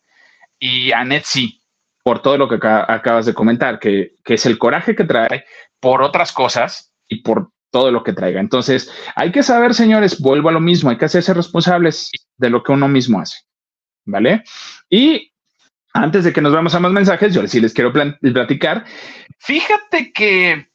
Y 0.58 0.92
Anet 0.92 1.24
sí, 1.24 1.62
por 2.02 2.22
todo 2.22 2.38
lo 2.38 2.48
que 2.48 2.56
acabas 2.56 3.26
de 3.26 3.34
comentar, 3.34 3.78
que, 3.78 4.12
que 4.24 4.34
es 4.34 4.46
el 4.46 4.58
coraje 4.58 4.96
que 4.96 5.04
trae 5.04 5.44
por 5.78 6.02
otras 6.02 6.32
cosas 6.32 6.92
y 7.06 7.22
por 7.22 7.50
todo 7.70 7.90
lo 7.90 8.02
que 8.02 8.14
traiga. 8.14 8.40
Entonces, 8.40 8.90
hay 9.14 9.30
que 9.30 9.42
saber, 9.42 9.74
señores, 9.74 10.18
vuelvo 10.20 10.48
a 10.48 10.52
lo 10.52 10.60
mismo, 10.60 10.90
hay 10.90 10.96
que 10.96 11.04
hacerse 11.04 11.34
responsables 11.34 12.10
de 12.38 12.50
lo 12.50 12.62
que 12.62 12.72
uno 12.72 12.88
mismo 12.88 13.20
hace. 13.20 13.40
¿Vale? 14.06 14.42
Y 14.88 15.32
antes 15.92 16.24
de 16.24 16.32
que 16.32 16.40
nos 16.40 16.52
vamos 16.52 16.74
a 16.74 16.80
más 16.80 16.92
mensajes, 16.92 17.34
yo 17.34 17.42
les 17.42 17.74
quiero 17.74 17.92
platicar. 17.92 18.84
Fíjate 19.38 20.12
que 20.12 20.67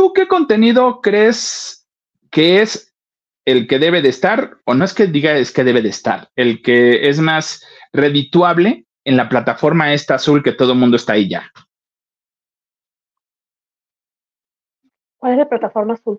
¿Tú 0.00 0.14
qué 0.14 0.26
contenido 0.26 1.02
crees 1.02 1.86
que 2.30 2.62
es 2.62 2.96
el 3.44 3.68
que 3.68 3.78
debe 3.78 4.00
de 4.00 4.08
estar, 4.08 4.56
o 4.64 4.72
no 4.72 4.82
es 4.82 4.94
que 4.94 5.06
diga 5.06 5.36
es 5.36 5.52
que 5.52 5.62
debe 5.62 5.82
de 5.82 5.90
estar, 5.90 6.30
el 6.36 6.62
que 6.62 7.10
es 7.10 7.20
más 7.20 7.62
redituable 7.92 8.86
en 9.04 9.18
la 9.18 9.28
plataforma 9.28 9.92
esta 9.92 10.14
azul 10.14 10.42
que 10.42 10.52
todo 10.52 10.72
el 10.72 10.78
mundo 10.78 10.96
está 10.96 11.12
ahí 11.12 11.28
ya? 11.28 11.50
¿Cuál 15.18 15.32
es 15.32 15.38
la 15.40 15.48
plataforma 15.50 15.92
azul? 15.92 16.18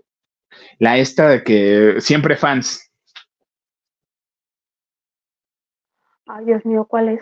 La 0.78 1.00
esta 1.00 1.30
de 1.30 1.44
que 1.44 1.96
siempre 2.02 2.38
fans. 2.38 2.88
Ay, 6.28 6.46
Dios 6.46 6.64
mío, 6.68 6.86
¿cuál 6.88 7.10
es? 7.10 7.22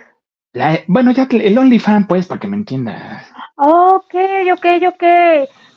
bueno, 0.87 1.11
ya 1.11 1.25
el 1.31 1.57
OnlyFans, 1.57 2.05
pues, 2.05 2.27
para 2.27 2.41
que 2.41 2.47
me 2.49 2.57
entienda. 2.57 3.23
Ok, 3.55 4.13
ok, 4.51 4.65
ok. 4.89 5.03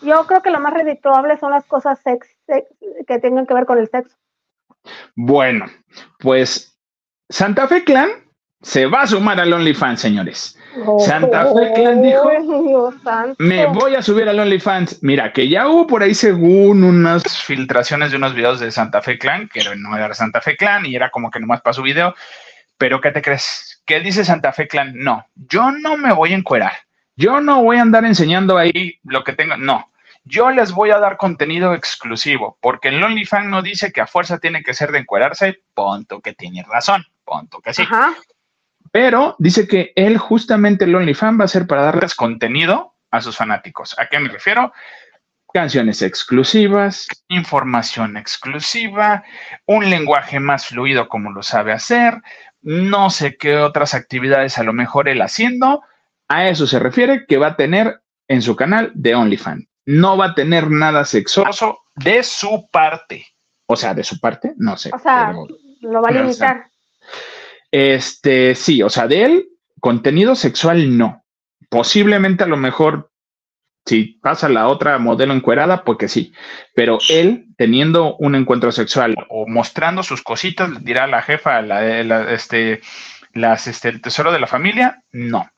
Yo 0.02 0.26
creo 0.26 0.42
que 0.42 0.50
lo 0.50 0.60
más 0.60 0.74
redituable 0.74 1.38
son 1.38 1.52
las 1.52 1.64
cosas 1.66 2.00
sex, 2.02 2.28
que 3.06 3.18
tengan 3.18 3.46
que 3.46 3.54
ver 3.54 3.66
con 3.66 3.78
el 3.78 3.88
sexo. 3.88 4.16
Bueno, 5.14 5.66
pues 6.18 6.78
Santa 7.28 7.68
Fe 7.68 7.84
Clan 7.84 8.10
se 8.60 8.86
va 8.86 9.02
a 9.02 9.06
sumar 9.06 9.40
al 9.40 9.52
OnlyFans, 9.52 10.00
señores. 10.00 10.58
Santa 11.00 11.52
Fe 11.52 11.72
Clan 11.74 12.02
dijo, 12.02 12.30
me 13.38 13.66
voy 13.66 13.94
a 13.94 14.02
subir 14.02 14.28
al 14.28 14.38
OnlyFans. 14.38 15.02
Mira, 15.02 15.32
que 15.32 15.48
ya 15.48 15.68
hubo 15.68 15.86
por 15.86 16.02
ahí 16.02 16.14
según 16.14 16.82
unas 16.84 17.22
filtraciones 17.42 18.10
de 18.10 18.16
unos 18.16 18.34
videos 18.34 18.60
de 18.60 18.70
Santa 18.70 19.02
Fe 19.02 19.18
Clan, 19.18 19.48
que 19.48 19.62
no 19.76 19.96
era 19.96 20.14
Santa 20.14 20.40
Fe 20.40 20.56
Clan 20.56 20.86
y 20.86 20.94
era 20.94 21.10
como 21.10 21.30
que 21.30 21.40
nomás 21.40 21.60
para 21.60 21.74
su 21.74 21.82
video. 21.82 22.14
Pero 22.78 23.00
¿qué 23.00 23.10
te 23.10 23.22
crees? 23.22 23.82
¿Qué 23.84 24.00
dice 24.00 24.24
Santa 24.24 24.52
Fe 24.52 24.66
Clan? 24.66 24.92
No, 24.94 25.26
yo 25.34 25.70
no 25.70 25.96
me 25.96 26.12
voy 26.12 26.32
a 26.32 26.36
encuerar. 26.36 26.72
Yo 27.14 27.40
no 27.40 27.62
voy 27.62 27.76
a 27.76 27.82
andar 27.82 28.04
enseñando 28.04 28.56
ahí 28.56 28.98
lo 29.04 29.22
que 29.22 29.34
tengo. 29.34 29.56
No, 29.56 29.91
yo 30.24 30.50
les 30.50 30.72
voy 30.72 30.90
a 30.90 30.98
dar 30.98 31.16
contenido 31.16 31.74
exclusivo, 31.74 32.58
porque 32.60 32.88
el 32.88 33.02
OnlyFans 33.02 33.48
no 33.48 33.62
dice 33.62 33.92
que 33.92 34.00
a 34.00 34.06
fuerza 34.06 34.38
tiene 34.38 34.62
que 34.62 34.74
ser 34.74 34.92
de 34.92 34.98
encuerarse, 34.98 35.62
punto 35.74 36.20
que 36.20 36.32
tiene 36.32 36.62
razón, 36.62 37.04
punto 37.24 37.60
que 37.60 37.74
sí. 37.74 37.84
Pero 38.92 39.36
dice 39.38 39.66
que 39.66 39.92
él 39.96 40.18
justamente 40.18 40.84
el 40.84 40.94
OnlyFans 40.94 41.40
va 41.40 41.44
a 41.44 41.48
ser 41.48 41.66
para 41.66 41.82
darles 41.82 42.14
contenido 42.14 42.94
a 43.10 43.20
sus 43.20 43.36
fanáticos. 43.36 43.98
¿A 43.98 44.06
qué 44.06 44.20
me 44.20 44.28
refiero? 44.28 44.72
Canciones 45.52 46.02
exclusivas, 46.02 47.08
información 47.28 48.16
exclusiva, 48.16 49.24
un 49.66 49.90
lenguaje 49.90 50.40
más 50.40 50.66
fluido 50.66 51.08
como 51.08 51.30
lo 51.30 51.42
sabe 51.42 51.72
hacer, 51.72 52.22
no 52.62 53.10
sé 53.10 53.36
qué 53.36 53.58
otras 53.58 53.92
actividades 53.94 54.56
a 54.58 54.62
lo 54.62 54.72
mejor 54.72 55.08
él 55.08 55.20
haciendo. 55.20 55.82
A 56.28 56.48
eso 56.48 56.66
se 56.66 56.78
refiere 56.78 57.26
que 57.26 57.38
va 57.38 57.48
a 57.48 57.56
tener 57.56 58.02
en 58.28 58.40
su 58.40 58.56
canal 58.56 58.92
de 58.94 59.14
OnlyFans. 59.14 59.71
No 59.86 60.16
va 60.16 60.26
a 60.26 60.34
tener 60.34 60.70
nada 60.70 61.04
sexoso 61.04 61.80
de 61.96 62.22
su 62.22 62.68
parte. 62.70 63.26
O 63.66 63.76
sea, 63.76 63.94
de 63.94 64.04
su 64.04 64.18
parte, 64.20 64.52
no 64.56 64.76
sé. 64.76 64.90
O 64.92 64.98
sea, 64.98 65.34
lo 65.80 66.02
va 66.02 66.08
a 66.08 66.12
limitar. 66.12 66.66
este, 67.70 68.54
sí, 68.54 68.82
o 68.82 68.90
sea, 68.90 69.06
de 69.06 69.24
él, 69.24 69.48
contenido 69.80 70.34
sexual 70.34 70.96
no. 70.96 71.24
Posiblemente 71.68 72.44
a 72.44 72.48
lo 72.48 72.56
mejor 72.56 73.12
si 73.84 74.18
pasa 74.22 74.48
la 74.48 74.68
otra 74.68 74.98
modelo 74.98 75.34
encuerada, 75.34 75.84
porque 75.84 76.08
sí. 76.08 76.32
Pero 76.74 76.98
él, 77.08 77.46
teniendo 77.56 78.16
un 78.16 78.34
encuentro 78.34 78.70
sexual 78.72 79.14
o 79.28 79.46
mostrando 79.48 80.02
sus 80.02 80.22
cositas, 80.22 80.84
dirá 80.84 81.06
la 81.06 81.22
jefa, 81.22 81.60
este, 82.30 82.80
las, 83.32 83.66
este, 83.66 83.88
el 83.88 84.00
tesoro 84.00 84.32
de 84.32 84.40
la 84.40 84.46
familia, 84.46 85.02
no. 85.10 85.50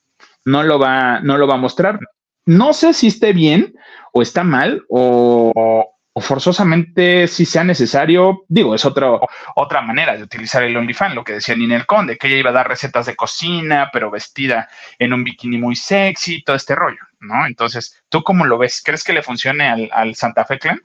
No 0.45 0.63
lo 0.63 0.79
va, 0.79 1.21
no 1.21 1.37
lo 1.37 1.47
va 1.47 1.55
a 1.55 1.59
mostrar. 1.59 2.01
No 2.47 2.73
sé 2.73 2.93
si 2.93 3.09
esté 3.09 3.33
bien 3.33 3.75
o 4.15 4.23
está 4.23 4.45
mal 4.45 4.85
o, 4.89 5.95
o 6.17 6.21
forzosamente 6.21 7.27
si 7.27 7.45
sea 7.45 7.65
necesario, 7.65 8.45
digo, 8.49 8.75
es 8.75 8.85
otro, 8.85 9.21
otra 9.57 9.83
manera 9.83 10.17
de 10.17 10.23
utilizar 10.23 10.63
el 10.63 10.77
OnlyFans, 10.77 11.15
lo 11.15 11.25
que 11.25 11.35
decía 11.35 11.57
Ninel 11.57 11.87
Conde, 11.87 12.17
que 12.17 12.29
ella 12.29 12.37
iba 12.37 12.51
a 12.51 12.55
dar 12.55 12.69
recetas 12.69 13.07
de 13.07 13.17
cocina, 13.17 13.91
pero 13.93 14.13
vestida 14.13 14.69
en 15.01 15.13
un 15.13 15.25
bikini 15.25 15.59
muy 15.59 15.75
sexy, 15.75 16.45
todo 16.45 16.55
este 16.55 16.77
rollo, 16.77 17.03
¿no? 17.19 17.45
Entonces, 17.47 18.01
¿tú 18.09 18.23
cómo 18.23 18.47
lo 18.47 18.59
ves? 18.59 18.81
¿Crees 18.85 19.03
que 19.03 19.13
le 19.13 19.25
funcione 19.25 19.69
al, 19.69 20.15
Santa 20.15 20.45
Fe 20.45 20.61
Clan? 20.61 20.81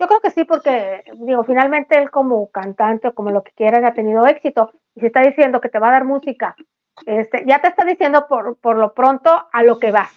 Yo 0.00 0.06
creo 0.06 0.20
que 0.20 0.30
sí, 0.30 0.44
porque, 0.44 1.04
digo, 1.16 1.44
finalmente 1.44 1.98
él 1.98 2.10
como 2.10 2.50
cantante 2.50 3.08
o 3.08 3.14
como 3.14 3.30
lo 3.30 3.42
que 3.42 3.52
quiera 3.52 3.86
ha 3.86 3.92
tenido 3.92 4.26
éxito, 4.26 4.72
y 4.94 5.00
se 5.00 5.08
está 5.08 5.20
diciendo 5.20 5.60
que 5.60 5.68
te 5.68 5.78
va 5.78 5.88
a 5.88 5.92
dar 5.92 6.04
música, 6.04 6.56
este, 7.04 7.44
ya 7.46 7.60
te 7.60 7.68
está 7.68 7.84
diciendo 7.84 8.26
por, 8.26 8.56
por 8.56 8.78
lo 8.78 8.94
pronto 8.94 9.46
a 9.52 9.62
lo 9.62 9.78
que 9.78 9.90
vas, 9.90 10.10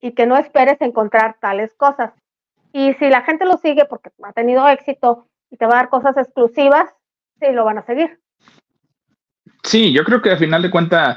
y 0.00 0.12
que 0.12 0.26
no 0.26 0.36
esperes 0.36 0.80
encontrar 0.80 1.36
tales 1.40 1.74
cosas 1.74 2.12
y 2.76 2.92
si 2.98 3.08
la 3.08 3.22
gente 3.22 3.46
lo 3.46 3.56
sigue 3.56 3.86
porque 3.86 4.10
ha 4.22 4.32
tenido 4.34 4.68
éxito 4.68 5.26
y 5.50 5.56
te 5.56 5.64
va 5.64 5.72
a 5.72 5.76
dar 5.76 5.88
cosas 5.88 6.14
exclusivas, 6.18 6.90
sí, 7.40 7.46
lo 7.52 7.64
van 7.64 7.78
a 7.78 7.86
seguir. 7.86 8.20
Sí, 9.62 9.92
yo 9.92 10.04
creo 10.04 10.20
que 10.20 10.32
al 10.32 10.38
final 10.38 10.60
de 10.60 10.70
cuentas 10.70 11.16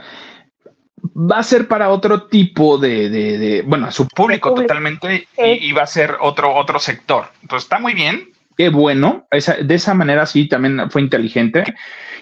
va 1.04 1.40
a 1.40 1.44
ser 1.44 1.68
para 1.68 1.90
otro 1.90 2.28
tipo 2.28 2.78
de, 2.78 3.64
bueno, 3.68 3.88
a 3.88 3.92
su 3.92 4.08
público, 4.08 4.54
totalmente 4.54 5.28
y, 5.38 5.74
va 5.74 5.84
a 5.84 5.88
ser 5.88 6.16
otro, 6.22 6.56
otro 6.56 6.80
sector. 6.80 7.26
Entonces 7.42 7.66
está 7.66 7.78
muy 7.78 7.94
bien, 7.94 8.30
qué 8.56 8.70
bueno, 8.70 9.28
de 9.30 9.76
esa 9.76 9.94
manera 9.94 10.26
sí 10.26 10.48
también 10.48 10.90
fue 10.90 11.02
inteligente 11.02 11.76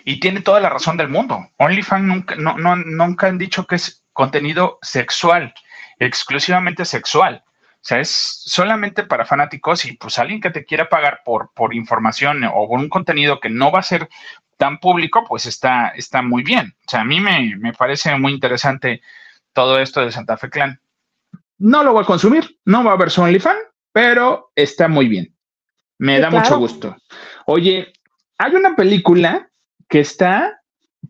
y 0.03 0.19
tiene 0.19 0.41
toda 0.41 0.59
la 0.59 0.69
razón 0.69 0.97
del 0.97 1.09
mundo. 1.09 1.47
OnlyFans 1.57 2.05
nunca, 2.05 2.35
no, 2.35 2.57
no, 2.57 2.75
nunca 2.75 3.27
han 3.27 3.37
dicho 3.37 3.67
que 3.67 3.75
es 3.75 4.03
contenido 4.13 4.79
sexual, 4.81 5.53
exclusivamente 5.99 6.85
sexual. 6.85 7.43
O 7.47 7.85
sea, 7.87 7.99
es 7.99 8.09
solamente 8.09 9.03
para 9.03 9.25
fanáticos 9.25 9.85
y 9.85 9.93
pues 9.93 10.19
alguien 10.19 10.41
que 10.41 10.49
te 10.49 10.65
quiera 10.65 10.89
pagar 10.89 11.21
por, 11.23 11.51
por 11.53 11.73
información 11.73 12.43
o 12.43 12.67
por 12.67 12.79
un 12.79 12.89
contenido 12.89 13.39
que 13.39 13.49
no 13.49 13.71
va 13.71 13.79
a 13.79 13.83
ser 13.83 14.09
tan 14.57 14.79
público, 14.79 15.23
pues 15.27 15.45
está, 15.45 15.89
está 15.89 16.21
muy 16.21 16.43
bien. 16.43 16.75
O 16.79 16.89
sea, 16.89 17.01
a 17.01 17.05
mí 17.05 17.21
me, 17.21 17.73
parece 17.77 18.15
muy 18.17 18.33
interesante 18.33 19.01
todo 19.53 19.79
esto 19.79 20.01
de 20.01 20.11
Santa 20.11 20.37
Fe 20.37 20.49
Clan. 20.49 20.81
No 21.59 21.83
lo 21.83 21.93
voy 21.93 22.03
a 22.03 22.07
consumir, 22.07 22.59
no 22.65 22.83
va 22.83 22.93
a 22.93 22.97
ver 22.97 23.09
su 23.09 23.21
OnlyFans, 23.21 23.59
pero 23.91 24.51
está 24.55 24.87
muy 24.87 25.07
bien. 25.07 25.33
Me 25.99 26.19
da 26.19 26.29
mucho 26.29 26.57
gusto. 26.57 26.95
Oye, 27.45 27.93
hay 28.37 28.55
una 28.55 28.75
película 28.75 29.49
que 29.87 30.01
está 30.01 30.56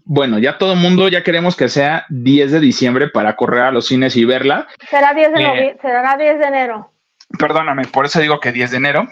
bueno, 0.10 0.40
ya 0.40 0.58
todo 0.58 0.72
el 0.74 0.80
mundo 0.80 1.10
ya 1.10 1.22
queremos 1.22 1.58
que 1.58 1.68
sea 1.68 2.06
10 2.08 2.54
de 2.54 2.60
diciembre 2.62 3.10
para 3.10 3.36
correr 3.36 3.64
a 3.64 3.72
los 3.72 3.88
cines 3.88 4.16
y 4.16 4.24
verla. 4.24 4.66
Será 4.90 5.14
10 5.14 5.34
de, 5.34 5.44
eh, 5.44 5.78
será 5.82 6.16
10 6.16 6.40
de 6.40 6.46
enero. 6.46 6.92
Perdóname, 7.38 7.86
por 7.88 8.06
eso 8.06 8.22
digo 8.22 8.40
que 8.40 8.54
10 8.54 8.72
de 8.72 8.78
enero. 8.78 9.10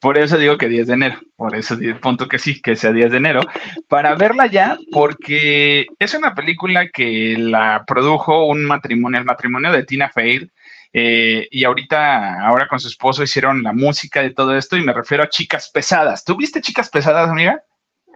por 0.00 0.16
eso 0.16 0.38
digo 0.38 0.56
que 0.56 0.68
10 0.68 0.86
de 0.86 0.94
enero, 0.94 1.20
por 1.36 1.54
eso 1.54 1.76
punto 2.00 2.28
que 2.28 2.38
sí, 2.38 2.62
que 2.62 2.76
sea 2.76 2.92
10 2.92 3.10
de 3.10 3.16
enero, 3.18 3.42
para 3.88 4.14
verla 4.14 4.46
ya, 4.46 4.78
porque 4.90 5.86
es 5.98 6.14
una 6.14 6.34
película 6.34 6.88
que 6.88 7.36
la 7.38 7.84
produjo 7.86 8.46
un 8.46 8.64
matrimonio, 8.64 9.18
el 9.18 9.26
matrimonio 9.26 9.70
de 9.70 9.84
Tina 9.84 10.08
Fey, 10.08 10.50
eh, 10.94 11.46
y 11.50 11.64
ahorita, 11.64 12.46
ahora 12.46 12.68
con 12.68 12.80
su 12.80 12.88
esposo 12.88 13.22
hicieron 13.22 13.62
la 13.62 13.74
música 13.74 14.22
de 14.22 14.30
todo 14.30 14.56
esto, 14.56 14.78
y 14.78 14.82
me 14.82 14.94
refiero 14.94 15.24
a 15.24 15.28
Chicas 15.28 15.70
Pesadas. 15.70 16.24
¿Tú 16.24 16.36
viste 16.36 16.62
Chicas 16.62 16.88
Pesadas, 16.88 17.28
amiga? 17.28 17.62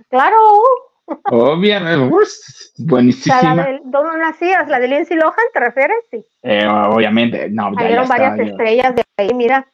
Claro. 0.09 0.39
Obviamente, 1.07 2.15
buenísima. 2.79 3.55
La 3.55 3.65
de 3.65 3.81
¿Dónde 3.85 4.19
nacías? 4.19 4.69
¿La 4.69 4.81
de 4.81 4.89
Lindsay 4.89 5.17
Lohan 5.17 5.35
te 5.53 5.61
refieres? 5.61 5.97
Sí. 6.11 6.25
Eh, 6.43 6.67
obviamente, 6.67 7.49
no. 7.51 7.75
Salieron 7.75 8.09
varias 8.09 8.39
estrellas 8.39 8.95
de 8.95 9.03
ahí, 9.17 9.35
mira. 9.35 9.67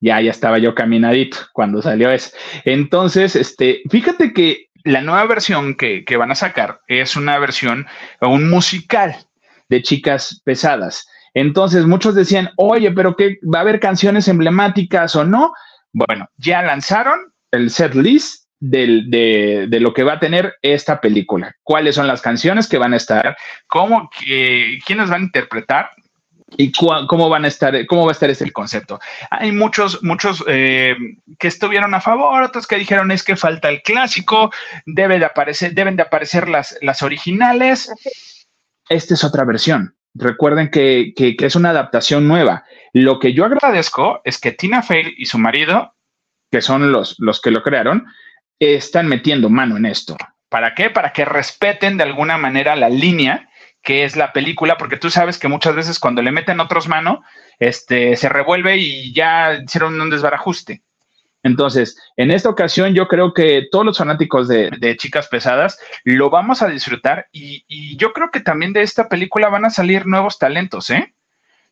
Ya, 0.00 0.20
ya 0.20 0.30
estaba 0.30 0.58
yo 0.58 0.74
caminadito 0.74 1.38
cuando 1.52 1.80
salió 1.80 2.10
eso. 2.10 2.36
Entonces, 2.64 3.36
este, 3.36 3.82
fíjate 3.90 4.32
que 4.32 4.68
la 4.84 5.00
nueva 5.00 5.24
versión 5.26 5.76
que, 5.76 6.04
que 6.04 6.16
van 6.16 6.30
a 6.30 6.34
sacar 6.34 6.80
es 6.88 7.16
una 7.16 7.38
versión, 7.38 7.86
un 8.20 8.50
musical 8.50 9.16
de 9.68 9.82
chicas 9.82 10.42
pesadas. 10.44 11.06
Entonces, 11.32 11.86
muchos 11.86 12.14
decían, 12.14 12.50
oye, 12.56 12.92
pero 12.92 13.16
que 13.16 13.38
va 13.42 13.58
a 13.58 13.62
haber 13.62 13.80
canciones 13.80 14.28
emblemáticas 14.28 15.16
o 15.16 15.24
no. 15.24 15.52
Bueno, 15.92 16.28
ya 16.36 16.62
lanzaron 16.62 17.32
el 17.50 17.70
set 17.70 17.94
list 17.94 18.43
de, 18.64 19.78
lo 19.80 19.92
que 19.92 20.04
va 20.04 20.14
a 20.14 20.20
tener 20.20 20.54
esta 20.62 21.00
película. 21.00 21.54
¿Cuáles 21.62 21.96
son 21.96 22.06
las 22.06 22.22
canciones 22.22 22.66
que 22.66 22.78
van 22.78 22.94
a 22.94 22.96
estar? 22.96 23.36
¿Cómo, 23.66 24.10
que, 24.10 24.78
¿Quiénes 24.86 25.10
van 25.10 25.22
a 25.22 25.24
interpretar? 25.24 25.90
y 26.56 26.70
cómo 26.70 27.28
van 27.28 27.44
a 27.44 27.48
estar, 27.48 27.74
cómo 27.86 28.04
va 28.04 28.10
a 28.10 28.12
estar 28.12 28.30
ese 28.30 28.52
concepto. 28.52 29.00
Hay 29.30 29.50
muchos, 29.50 30.04
muchos 30.04 30.44
eh, 30.46 30.94
que 31.36 31.48
estuvieron 31.48 31.94
a 31.94 32.00
favor, 32.00 32.44
otros 32.44 32.68
que 32.68 32.76
dijeron 32.76 33.10
es 33.10 33.24
que 33.24 33.34
falta 33.34 33.70
el 33.70 33.82
clásico, 33.82 34.52
debe 34.86 35.18
de 35.18 35.24
aparecer, 35.24 35.74
deben 35.74 35.96
de 35.96 36.02
aparecer 36.02 36.48
las, 36.48 36.78
las 36.80 37.02
originales. 37.02 37.90
Esta 38.88 39.14
es 39.14 39.24
otra 39.24 39.44
versión. 39.44 39.96
Recuerden 40.14 40.70
que, 40.70 41.12
que, 41.16 41.34
es 41.40 41.56
una 41.56 41.70
adaptación 41.70 42.28
nueva. 42.28 42.62
Lo 42.92 43.18
que 43.18 43.32
yo 43.32 43.46
agradezco 43.46 44.20
es 44.22 44.38
que 44.38 44.52
Tina 44.52 44.82
Fey 44.82 45.14
y 45.16 45.26
su 45.26 45.38
marido, 45.38 45.96
que 46.52 46.62
son 46.62 46.92
los, 46.92 47.16
los 47.18 47.40
que 47.40 47.50
lo 47.50 47.62
crearon, 47.62 48.06
están 48.72 49.06
metiendo 49.06 49.50
mano 49.50 49.76
en 49.76 49.86
esto. 49.86 50.16
¿Para 50.48 50.74
qué? 50.74 50.88
Para 50.88 51.12
que 51.12 51.24
respeten 51.24 51.96
de 51.96 52.04
alguna 52.04 52.38
manera 52.38 52.76
la 52.76 52.88
línea 52.88 53.50
que 53.84 54.04
es 54.04 54.16
la 54.16 54.32
película, 54.32 54.78
porque 54.78 54.96
tú 54.96 55.10
sabes 55.10 55.38
que 55.38 55.46
muchas 55.46 55.76
veces 55.76 56.00
cuando 56.00 56.22
le 56.22 56.32
meten 56.32 56.58
otros 56.58 56.88
mano, 56.88 57.22
este, 57.58 58.16
se 58.16 58.30
revuelve 58.30 58.78
y 58.78 59.12
ya 59.12 59.60
hicieron 59.62 60.00
un 60.00 60.08
desbarajuste. 60.08 60.82
Entonces, 61.42 61.98
en 62.16 62.30
esta 62.30 62.48
ocasión 62.48 62.94
yo 62.94 63.06
creo 63.06 63.34
que 63.34 63.68
todos 63.70 63.84
los 63.84 63.98
fanáticos 63.98 64.48
de, 64.48 64.96
Chicas 64.96 65.28
Pesadas 65.28 65.78
lo 66.02 66.30
vamos 66.30 66.62
a 66.62 66.68
disfrutar 66.68 67.28
y, 67.30 67.96
yo 67.98 68.14
creo 68.14 68.30
que 68.30 68.40
también 68.40 68.72
de 68.72 68.80
esta 68.80 69.10
película 69.10 69.50
van 69.50 69.66
a 69.66 69.70
salir 69.70 70.06
nuevos 70.06 70.38
talentos, 70.38 70.88
¿eh? 70.88 71.14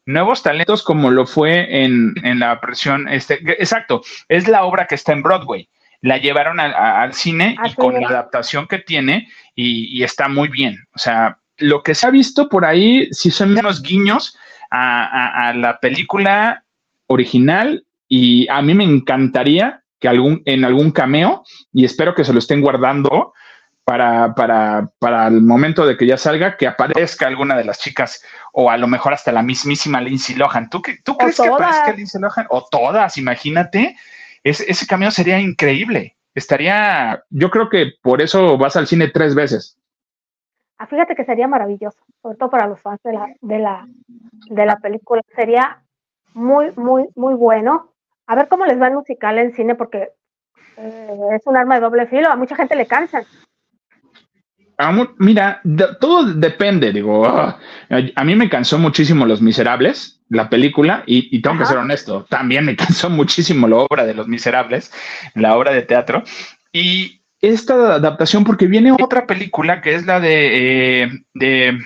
Nuevos 0.04 0.42
talentos 0.42 0.82
como 0.82 1.10
lo 1.10 1.26
fue 1.26 1.84
en, 1.84 2.12
en 2.22 2.40
la 2.40 2.60
presión, 2.60 3.08
este, 3.08 3.34
exacto, 3.62 4.02
es 4.28 4.48
la 4.48 4.64
obra 4.64 4.86
que 4.86 4.96
está 4.96 5.12
en 5.12 5.22
Broadway 5.22 5.70
la 6.02 6.18
llevaron 6.18 6.58
al 6.58 7.14
cine 7.14 7.56
y 7.64 7.74
con 7.74 7.94
la 7.94 8.08
adaptación 8.08 8.66
que 8.66 8.80
tiene 8.80 9.28
y, 9.54 10.02
está 10.02 10.28
muy 10.28 10.48
bien. 10.48 10.76
O 10.94 10.98
sea, 10.98 11.38
lo 11.58 11.82
que 11.82 11.94
se 11.94 12.06
ha 12.06 12.10
visto 12.10 12.48
por 12.48 12.64
ahí, 12.64 13.08
sí 13.12 13.30
son 13.30 13.56
unos 13.56 13.82
guiños 13.82 14.36
a, 14.70 15.52
la 15.54 15.78
película 15.78 16.64
original 17.06 17.86
y 18.08 18.48
a 18.48 18.60
mí 18.62 18.74
me 18.74 18.84
encantaría 18.84 19.82
que 20.00 20.08
algún, 20.08 20.42
en 20.44 20.64
algún 20.64 20.90
cameo, 20.90 21.44
y 21.72 21.84
espero 21.84 22.14
que 22.16 22.24
se 22.24 22.32
lo 22.32 22.40
estén 22.40 22.60
guardando 22.60 23.32
para, 23.84 24.34
para, 24.34 24.88
para 24.98 25.28
el 25.28 25.40
momento 25.40 25.86
de 25.86 25.96
que 25.96 26.06
ya 26.06 26.16
salga, 26.16 26.56
que 26.56 26.66
aparezca 26.66 27.28
alguna 27.28 27.56
de 27.56 27.64
las 27.64 27.78
chicas 27.78 28.24
o 28.52 28.68
a 28.70 28.76
lo 28.76 28.88
mejor 28.88 29.12
hasta 29.14 29.30
la 29.30 29.42
mismísima 29.42 30.00
Lindsay 30.00 30.34
Lohan. 30.34 30.68
¿Tú, 30.68 30.82
tú 31.04 31.16
crees 31.16 31.36
que 31.36 31.46
aparezca 31.46 31.92
Lindsay 31.92 32.20
Lohan? 32.20 32.46
O 32.50 32.66
todas, 32.68 33.16
imagínate 33.18 33.96
ese 34.42 34.86
cameo 34.86 35.10
sería 35.10 35.38
increíble. 35.38 36.16
Estaría, 36.34 37.22
yo 37.30 37.50
creo 37.50 37.68
que 37.68 37.92
por 38.02 38.22
eso 38.22 38.56
vas 38.56 38.76
al 38.76 38.86
cine 38.86 39.08
tres 39.08 39.34
veces. 39.34 39.78
Ah, 40.78 40.86
fíjate 40.86 41.14
que 41.14 41.24
sería 41.24 41.46
maravilloso, 41.46 41.98
sobre 42.22 42.36
todo 42.36 42.50
para 42.50 42.66
los 42.66 42.80
fans 42.80 43.00
de 43.04 43.12
la, 43.12 43.34
de 43.40 43.58
la, 43.58 43.86
de 44.50 44.66
la 44.66 44.76
película. 44.78 45.22
Sería 45.36 45.82
muy, 46.34 46.72
muy, 46.76 47.08
muy 47.14 47.34
bueno. 47.34 47.92
A 48.26 48.34
ver 48.34 48.48
cómo 48.48 48.66
les 48.66 48.80
va 48.80 48.88
el 48.88 48.94
musical 48.94 49.38
en 49.38 49.54
cine, 49.54 49.74
porque 49.74 50.10
eh, 50.78 51.18
es 51.34 51.46
un 51.46 51.56
arma 51.56 51.76
de 51.76 51.82
doble 51.82 52.06
filo. 52.06 52.30
A 52.30 52.36
mucha 52.36 52.56
gente 52.56 52.74
le 52.74 52.86
Mira, 55.18 55.60
todo 56.00 56.24
depende, 56.24 56.92
digo, 56.92 57.26
ah, 57.26 57.58
a 58.14 58.24
mí 58.24 58.34
me 58.34 58.48
cansó 58.48 58.78
muchísimo 58.78 59.26
Los 59.26 59.40
Miserables, 59.40 60.20
la 60.28 60.48
película, 60.48 61.04
y, 61.06 61.40
tengo 61.40 61.58
que 61.58 61.66
ser 61.66 61.78
honesto, 61.78 62.24
también 62.28 62.64
me 62.64 62.76
cansó 62.76 63.10
muchísimo 63.10 63.68
la 63.68 63.76
obra 63.76 64.04
de 64.04 64.14
Los 64.14 64.28
Miserables, 64.28 64.92
la 65.34 65.56
obra 65.56 65.72
de 65.72 65.82
teatro, 65.82 66.24
y 66.72 67.22
esta 67.40 67.96
adaptación 67.96 68.44
porque 68.44 68.66
viene 68.66 68.92
otra 68.92 69.26
película 69.26 69.80
que 69.80 69.94
es 69.94 70.06
la 70.06 70.20
de, 70.20 71.02
eh, 71.02 71.10
de 71.34 71.78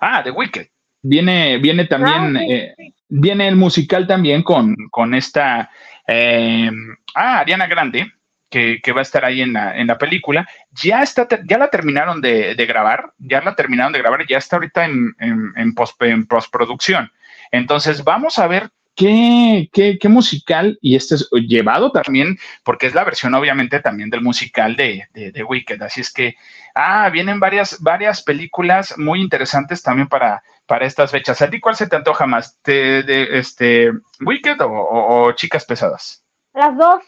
ah, 0.00 0.22
de 0.22 0.30
Wicked. 0.30 0.68
Viene, 1.02 1.58
viene 1.58 1.86
también, 1.86 2.36
ah, 2.36 2.42
eh, 2.48 2.74
viene 3.08 3.48
el 3.48 3.56
musical 3.56 4.06
también 4.06 4.42
con, 4.42 4.76
con 4.90 5.14
esta, 5.14 5.70
eh, 6.06 6.70
ah, 7.14 7.40
Ariana 7.40 7.66
Grande, 7.66 8.12
que, 8.50 8.92
va 8.92 9.00
a 9.00 9.02
estar 9.02 9.24
ahí 9.24 9.40
en 9.40 9.52
la, 9.54 9.78
en 9.78 9.86
la 9.86 9.96
película. 9.96 10.46
Ya 10.72 11.02
está, 11.02 11.26
ya 11.46 11.56
la 11.56 11.70
terminaron 11.70 12.20
de, 12.20 12.54
grabar, 12.66 13.12
ya 13.18 13.40
la 13.40 13.54
terminaron 13.54 13.92
de 13.92 14.00
grabar, 14.00 14.26
ya 14.26 14.38
está 14.38 14.56
ahorita 14.56 14.84
en, 14.84 15.14
en, 15.18 15.74
post, 15.74 16.02
en 16.02 16.26
postproducción. 16.26 17.10
Entonces, 17.52 18.04
vamos 18.04 18.38
a 18.38 18.46
ver 18.46 18.70
qué, 18.94 19.70
qué, 19.72 19.98
qué, 19.98 20.08
musical, 20.08 20.78
y 20.82 20.96
este 20.96 21.14
es 21.14 21.28
llevado 21.30 21.92
también, 21.92 22.38
porque 22.64 22.86
es 22.86 22.94
la 22.94 23.04
versión 23.04 23.34
obviamente 23.34 23.80
también 23.80 24.10
del 24.10 24.20
musical 24.20 24.76
de, 24.76 25.06
de, 25.14 25.44
Wicked. 25.44 25.80
Así 25.82 26.00
es 26.00 26.12
que, 26.12 26.34
ah, 26.74 27.08
vienen 27.10 27.40
varias, 27.40 27.80
varias 27.80 28.22
películas 28.22 28.98
muy 28.98 29.20
interesantes 29.20 29.82
también 29.82 30.08
para, 30.08 30.42
para 30.66 30.86
estas 30.86 31.10
fechas. 31.12 31.40
¿A 31.40 31.48
ti 31.48 31.60
cuál 31.60 31.76
se 31.76 31.86
te 31.86 31.96
antoja 31.96 32.26
más? 32.26 32.60
¿De, 32.64 33.28
este, 33.32 33.92
Wicked 34.20 34.56
o 34.60 35.32
Chicas 35.32 35.64
Pesadas? 35.64 36.24
Las 36.52 36.76
dos. 36.76 37.02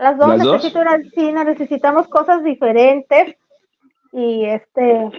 Las 0.00 0.16
dos, 0.16 0.38
necesito 0.38 0.82
necesitamos 1.44 2.08
cosas 2.08 2.42
diferentes 2.42 3.36
y 4.12 4.46
este 4.46 5.10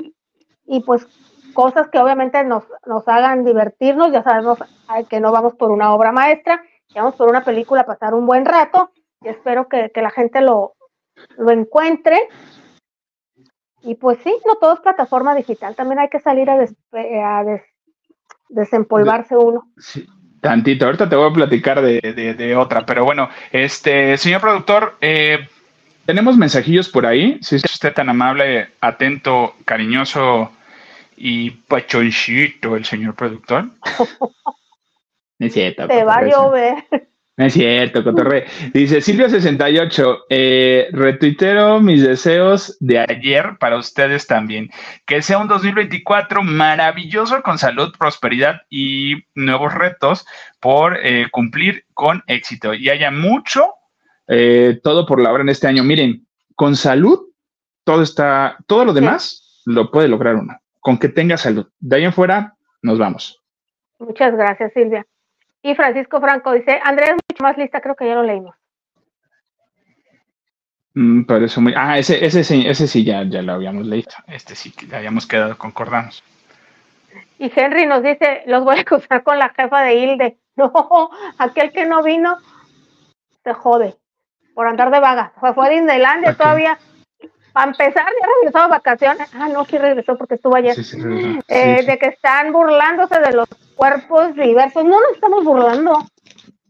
y 0.66 0.80
pues 0.82 1.06
cosas 1.54 1.90
que 1.90 2.00
obviamente 2.00 2.44
nos, 2.44 2.64
nos 2.88 3.08
hagan 3.08 3.46
divertirnos, 3.46 4.12
ya 4.12 4.24
sabemos 4.24 4.58
que 5.08 5.20
no 5.20 5.32
vamos 5.32 5.54
por 5.54 5.70
una 5.70 5.94
obra 5.94 6.12
maestra, 6.12 6.64
vamos 6.96 7.16
por 7.16 7.30
una 7.30 7.44
película 7.44 7.82
a 7.82 7.86
pasar 7.86 8.16
un 8.16 8.26
buen 8.26 8.44
rato 8.44 8.92
y 9.22 9.28
espero 9.28 9.70
que, 9.70 9.92
la 9.94 10.10
gente 10.10 10.42
lo, 10.42 10.74
lo 11.38 11.52
encuentre. 11.52 12.18
Y 13.84 13.96
pues 13.96 14.18
sí, 14.24 14.36
no 14.48 14.56
todo 14.56 14.74
es 14.74 14.80
plataforma 14.80 15.36
digital, 15.36 15.76
también 15.76 16.00
hay 16.00 16.10
que 16.10 16.20
salir 16.20 16.50
a, 16.50 16.56
a 16.56 17.46
desempolvarse 18.50 19.38
uno. 19.38 19.72
Sí, 19.78 20.08
Tantito, 20.42 20.86
ahorita 20.86 21.08
te 21.08 21.16
voy 21.16 21.30
a 21.30 21.34
platicar 21.34 21.82
de, 21.82 22.56
otra, 22.58 22.86
pero 22.86 23.06
bueno, 23.06 23.30
este, 23.52 24.18
señor 24.18 24.42
productor, 24.42 24.98
eh, 25.00 25.48
tenemos 26.06 26.36
mensajillos 26.36 26.90
por 26.90 27.06
ahí, 27.06 27.38
si 27.42 27.58
es 27.58 27.64
usted 27.64 27.94
tan 27.94 28.10
amable, 28.10 28.70
atento, 28.82 29.56
cariñoso 29.66 30.52
y 31.16 31.52
pachoncito 31.52 32.76
el 32.76 32.86
señor 32.86 33.16
productor. 33.16 33.66
Es 35.38 35.54
cierto. 35.54 35.88
Te 35.88 36.04
va 36.04 36.18
a 36.18 36.24
llover 36.24 36.86
es 37.46 37.54
cierto, 37.54 38.04
Cotorre. 38.04 38.46
Dice 38.74 38.98
Silvia68, 38.98 40.24
eh, 40.30 40.90
retuitero 40.92 41.80
mis 41.80 42.04
deseos 42.04 42.78
de 42.80 43.00
ayer 43.00 43.58
para 43.60 43.78
ustedes 43.78 44.28
también. 44.28 44.70
Que 45.06 45.22
sea 45.22 45.38
un 45.38 45.48
2024 45.48 46.44
maravilloso 46.44 47.42
con 47.42 47.58
salud, 47.58 47.94
prosperidad 47.98 48.62
y 48.70 49.24
nuevos 49.36 49.74
retos 49.74 50.26
por 50.60 50.98
eh, 51.02 51.28
cumplir 51.32 51.86
con 51.94 52.24
éxito. 52.28 52.74
Y 52.74 52.90
haya 52.90 53.12
mucho, 53.12 53.76
eh, 54.28 54.80
todo 54.84 55.06
por 55.06 55.22
la 55.22 55.32
obra 55.32 55.44
en 55.44 55.50
este 55.50 55.68
año. 55.68 55.84
Miren, 55.84 56.28
con 56.56 56.76
salud, 56.76 57.20
todo 57.84 58.04
está, 58.04 58.58
todo 58.68 58.86
lo 58.86 58.94
demás 58.94 59.64
lo 59.66 59.92
puede 59.92 60.08
lograr 60.08 60.36
uno. 60.36 60.58
Con 60.80 60.98
que 60.98 61.10
tenga 61.10 61.38
salud. 61.38 61.68
De 61.80 61.96
ahí 61.96 62.04
en 62.04 62.14
fuera, 62.14 62.56
nos 62.82 62.98
vamos. 63.00 63.42
Muchas 64.00 64.36
gracias, 64.36 64.74
Silvia. 64.74 65.06
Y 65.64 65.76
Francisco 65.76 66.20
Franco 66.20 66.52
dice, 66.54 66.80
Andrea 66.84 67.10
es 67.10 67.22
mucho 67.30 67.44
más 67.44 67.58
lista, 67.58 67.82
creo 67.82 67.96
que 67.96 68.08
ya 68.08 68.16
lo 68.16 68.24
leímos. 68.24 68.56
Mm, 70.94 71.24
eso 71.44 71.62
muy... 71.62 71.74
Ah, 71.76 71.98
ese, 71.98 72.24
ese, 72.26 72.44
sí, 72.44 72.66
ese 72.68 72.88
sí 72.88 73.04
ya, 73.04 73.24
ya 73.24 73.42
lo 73.42 73.54
habíamos 73.54 73.86
leído. 73.86 74.10
Este 74.28 74.56
sí, 74.56 74.74
ya 74.90 74.98
habíamos 74.98 75.26
quedado, 75.28 75.58
concordamos. 75.58 76.24
Y 77.38 77.52
Henry 77.56 77.86
nos 77.86 78.04
dice, 78.04 78.44
los 78.46 78.64
voy 78.64 78.78
a 78.78 78.82
acusar 78.88 79.24
con 79.24 79.40
la 79.40 79.50
jefa 79.50 79.82
de 79.82 79.96
Hilde. 79.96 80.38
No, 80.54 81.10
aquel 81.38 81.72
que 81.72 81.86
no 81.86 82.04
vino, 82.04 82.38
se 83.42 83.54
jode 83.54 83.96
por 84.54 84.68
andar 84.68 84.92
de 84.92 85.00
vaga. 85.00 85.32
Fue, 85.40 85.54
fue 85.54 85.66
a 85.66 85.70
Disneylandia 85.70 86.36
todavía. 86.36 86.78
Para 87.54 87.72
empezar, 87.72 88.06
ya 88.06 88.28
regresó 88.42 88.60
a 88.60 88.68
vacaciones. 88.68 89.30
Ah, 89.36 89.50
no, 89.50 89.66
sí 89.66 89.78
regresó 89.78 90.18
porque 90.18 90.36
estuvo 90.36 90.56
ayer. 90.56 90.76
Eh, 91.48 91.84
de 91.86 91.98
que 91.98 92.08
están 92.08 92.52
burlándose 92.52 93.20
de 93.20 93.34
los 93.34 93.48
cuerpos 93.76 94.36
diversos. 94.36 94.84
No 94.84 95.00
nos 95.00 95.12
estamos 95.14 95.44
burlando 95.44 96.06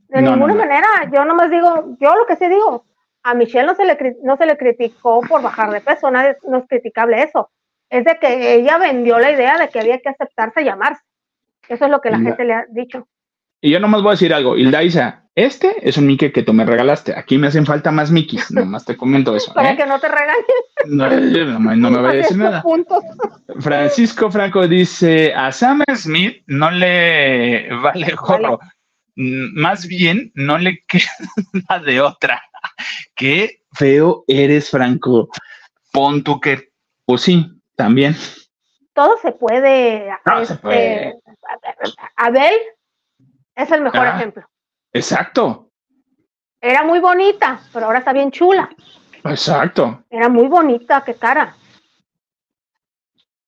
de 0.08 0.22
ninguna 0.22 0.54
manera. 0.54 0.88
Yo 1.14 1.24
nomás 1.26 1.50
digo, 1.50 1.96
yo 2.00 2.16
lo 2.16 2.26
que 2.26 2.36
sí 2.36 2.48
digo, 2.48 2.86
a 3.24 3.34
Michelle 3.34 3.66
no 3.66 3.76
se 3.76 3.86
le, 3.86 4.18
no 4.24 4.38
se 4.38 4.46
le 4.46 4.58
criticó 4.58 5.22
por 5.22 5.42
bajar 5.42 5.72
de 5.72 5.82
peso, 5.82 6.10
nadie, 6.10 6.38
no 6.48 6.58
es 6.58 6.68
criticable 6.68 7.22
eso. 7.24 7.50
Es 7.90 8.06
de 8.06 8.18
que 8.20 8.56
ella 8.56 8.78
vendió 8.78 9.20
la 9.20 9.32
idea 9.32 9.58
de 9.58 9.70
que 9.70 9.80
había 9.80 10.00
que 10.00 10.10
aceptarse 10.10 10.62
y 10.62 10.66
llamarse. 10.66 11.02
Eso 11.68 11.86
es 11.86 11.92
lo 11.92 12.02
que 12.02 12.10
la 12.10 12.20
gente 12.20 12.44
le 12.44 12.54
ha 12.54 12.66
dicho. 12.70 13.08
Y 13.62 13.70
yo 13.72 13.80
nomás 13.80 14.02
voy 14.02 14.10
a 14.10 14.14
decir 14.14 14.34
algo, 14.34 14.58
Hilda 14.58 14.82
Isa, 14.82 15.26
este 15.36 15.88
es 15.88 15.98
un 15.98 16.08
Mickey 16.08 16.32
que 16.32 16.44
tú 16.44 16.52
me 16.52 16.66
regalaste. 16.66 17.16
Aquí 17.18 17.38
me 17.38 17.48
hacen 17.48 17.66
falta 17.66 17.92
más 17.92 18.12
Mickeys, 18.12 18.52
nomás 18.52 18.86
te 18.86 18.98
comento 18.98 19.36
eso. 19.36 19.54
Para 19.54 19.72
¿eh? 19.72 19.78
que 19.78 19.86
no 19.86 20.00
te 20.00 20.10
regañes. 20.10 20.46
No, 20.88 21.10
no, 21.76 21.92
me 21.92 22.02
vaya 22.02 22.10
a 22.10 22.14
decir 22.16 22.38
nada. 22.38 22.64
Francisco 23.60 24.30
Franco 24.30 24.68
dice, 24.68 25.34
a 25.34 25.52
Sam 25.52 25.84
Smith 25.96 26.44
no 26.48 26.70
le 26.72 27.70
vale 27.76 28.14
gorro. 28.16 28.60
Más 29.16 29.88
bien, 29.88 30.32
no 30.36 30.58
le 30.58 30.84
queda 30.88 31.80
de 31.86 32.02
otra. 32.02 32.42
Qué 33.16 33.62
feo 33.74 34.24
eres, 34.28 34.70
Franco. 34.70 35.30
Pon 35.94 36.24
tú 36.24 36.40
que, 36.40 36.72
pues 37.06 37.22
sí, 37.22 37.46
también. 37.76 38.16
Todo 38.94 39.18
se 39.22 39.32
puede. 39.32 40.10
No, 40.26 40.46
se 40.46 40.56
puede. 40.56 41.10
Este, 41.10 41.22
Abel 42.16 42.54
es 43.56 43.72
el 43.72 43.82
mejor 43.82 44.08
ah, 44.08 44.16
ejemplo. 44.16 44.44
Exacto. 44.94 45.70
Era 46.60 46.84
muy 46.84 47.00
bonita, 47.00 47.62
pero 47.74 47.88
ahora 47.88 48.00
está 48.00 48.14
bien 48.14 48.32
chula. 48.32 48.70
Exacto. 49.24 50.04
Era 50.10 50.30
muy 50.30 50.48
bonita, 50.48 51.04
qué 51.04 51.16
cara. 51.16 51.56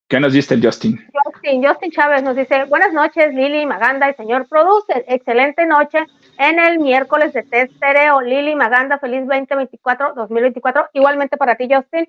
¿Qué 0.08 0.20
nos 0.20 0.34
dice 0.34 0.60
Justin? 0.62 1.00
Justin, 1.24 1.64
Justin 1.66 1.91
Chávez 1.91 2.24
nos 2.24 2.36
dice, 2.36 2.66
buenas 2.66 2.94
noches 2.94 3.34
Lili, 3.34 3.66
Maganda 3.66 4.10
y 4.10 4.14
señor 4.14 4.48
Producer, 4.48 5.04
excelente 5.08 5.66
noche 5.66 6.06
en 6.38 6.60
el 6.60 6.80
miércoles 6.80 7.34
de 7.34 7.44
Testereo. 7.44 8.22
Lili, 8.22 8.56
Maganda, 8.56 9.00
feliz 9.00 9.28
2024, 9.28 10.14
2024, 10.16 10.90
igualmente 10.94 11.38
para 11.38 11.56
ti 11.56 11.68
Justin, 11.72 12.06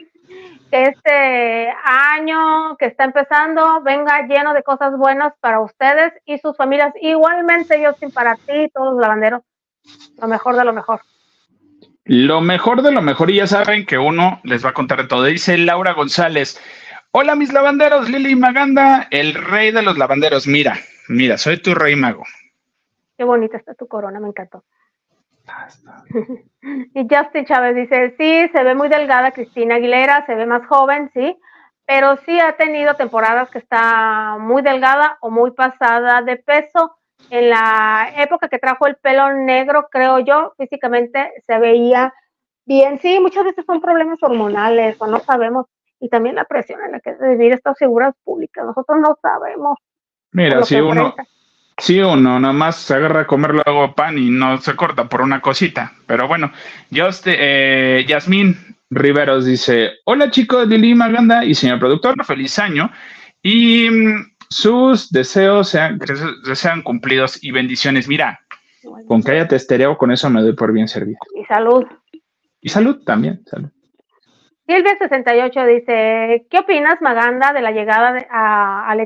que 0.71 0.83
este 0.83 1.75
año 1.85 2.77
que 2.77 2.87
está 2.87 3.05
empezando 3.05 3.83
venga 3.83 4.27
lleno 4.27 4.55
de 4.55 4.63
cosas 4.63 4.97
buenas 4.97 5.33
para 5.41 5.61
ustedes 5.61 6.13
y 6.25 6.39
sus 6.39 6.57
familias, 6.57 6.93
igualmente 7.01 7.85
Justin, 7.85 8.11
para 8.11 8.37
ti 8.37 8.53
y 8.53 8.69
todos 8.71 8.93
los 8.93 9.01
lavanderos, 9.01 9.43
lo 10.21 10.29
mejor 10.29 10.57
de 10.57 10.65
lo 10.65 10.73
mejor. 10.73 11.01
Lo 12.07 12.43
mejor 12.43 12.83
de 12.83 12.93
lo 12.93 13.01
mejor, 13.01 13.31
y 13.31 13.37
ya 13.37 13.47
saben 13.47 13.87
que 13.87 13.97
uno 13.97 14.41
les 14.45 14.63
va 14.63 14.71
a 14.71 14.75
contar 14.75 15.03
de 15.03 15.09
todo. 15.09 15.25
Dice 15.25 15.57
Laura 15.57 15.95
González, 15.95 16.61
Hola 17.17 17.37
mis 17.37 17.53
lavanderos, 17.53 18.11
Lili 18.11 18.35
Maganda, 18.35 19.07
el 19.13 19.35
rey 19.35 19.71
de 19.71 19.83
los 19.83 19.97
lavanderos. 19.97 20.49
Mira, 20.49 20.81
mira, 21.07 21.39
soy 21.39 21.59
tu 21.59 21.73
rey 21.73 21.95
mago. 21.95 22.25
Qué 23.17 23.25
bonita 23.25 23.57
está 23.57 23.75
tu 23.75 23.87
corona, 23.87 24.21
me 24.21 24.29
encantó. 24.29 24.65
y 26.95 27.07
Justin 27.09 27.45
Chávez 27.45 27.77
dice, 27.77 28.15
sí, 28.19 28.49
se 28.53 28.65
ve 28.65 28.75
muy 28.75 28.89
delgada 28.89 29.33
Cristina 29.33 29.77
Aguilera, 29.77 30.25
se 30.27 30.35
ve 30.35 30.47
más 30.47 30.67
joven, 30.67 31.11
sí, 31.13 31.37
pero 31.87 32.17
sí 32.25 32.41
ha 32.41 32.57
tenido 32.57 32.95
temporadas 32.95 33.51
que 33.51 33.59
está 33.59 34.39
muy 34.39 34.63
delgada 34.63 35.19
o 35.21 35.31
muy 35.31 35.51
pasada 35.51 36.23
de 36.23 36.37
peso. 36.37 36.97
En 37.31 37.51
la 37.51 38.11
época 38.17 38.49
que 38.49 38.59
trajo 38.59 38.87
el 38.87 38.97
pelo 38.97 39.33
negro, 39.35 39.89
creo 39.91 40.19
yo, 40.19 40.55
físicamente 40.59 41.33
se 41.47 41.59
veía 41.59 42.13
bien. 42.67 42.99
Sí, 42.99 43.21
muchas 43.21 43.45
veces 43.45 43.65
son 43.67 43.81
problemas 43.81 44.23
hormonales 44.23 44.97
o 44.99 45.07
no 45.07 45.21
sabemos 45.21 45.67
y 46.01 46.09
también 46.09 46.35
la 46.35 46.45
presión 46.45 46.81
en 46.83 46.93
la 46.93 47.01
que 47.01 47.15
vivir 47.15 47.53
estas 47.53 47.79
figuras 47.79 48.15
públicas. 48.25 48.65
Nosotros 48.65 48.99
no 49.01 49.17
sabemos. 49.23 49.79
Mira, 50.33 50.63
si 50.65 50.81
uno, 50.81 51.15
si 51.79 52.01
uno 52.01 52.39
nada 52.39 52.53
más 52.53 52.77
se 52.77 52.95
agarra 52.95 53.23
a 53.23 53.27
comer 53.27 53.53
luego 53.53 53.95
pan 53.95 54.19
y 54.19 54.31
no 54.31 54.59
se 54.59 54.77
corta 54.77 55.09
por 55.09 55.23
una 55.23 55.41
cosita. 55.41 55.93
Pero 56.07 56.29
bueno, 56.29 56.53
yo, 56.91 57.09
eh, 57.27 58.05
Yasmín 58.07 58.57
Riveros 58.91 59.45
dice, 59.45 59.93
hola 60.05 60.31
chicos 60.31 60.69
de 60.69 60.79
Lima 60.79 61.09
Maganda 61.09 61.45
y 61.45 61.55
señor 61.55 61.79
productor, 61.79 62.15
feliz 62.25 62.59
año. 62.59 62.91
Y 63.43 63.91
mm, 63.91 64.35
sus 64.49 65.11
deseos 65.11 65.71
sean, 65.71 65.99
sean 66.55 66.83
cumplidos 66.83 67.43
y 67.43 67.51
bendiciones. 67.51 68.09
Mira, 68.09 68.41
con 69.09 69.23
que 69.23 69.33
haya 69.33 69.49
testereo, 69.49 69.99
con 69.99 70.13
eso 70.13 70.31
me 70.31 70.43
doy 70.43 70.55
por 70.55 70.73
bien 70.73 70.89
servido. 70.89 71.19
Y 71.35 71.45
salud. 71.45 71.85
Y 72.61 72.69
salud 72.69 73.03
también, 73.05 73.43
salud. 73.47 73.71
Silvia68 74.67 75.67
dice, 75.67 76.47
¿qué 76.49 76.59
opinas, 76.61 77.03
Maganda, 77.03 77.53
de 77.53 77.61
la 77.61 77.71
llegada 77.73 78.13
de, 78.15 78.27
a, 78.31 78.89
al 78.89 79.01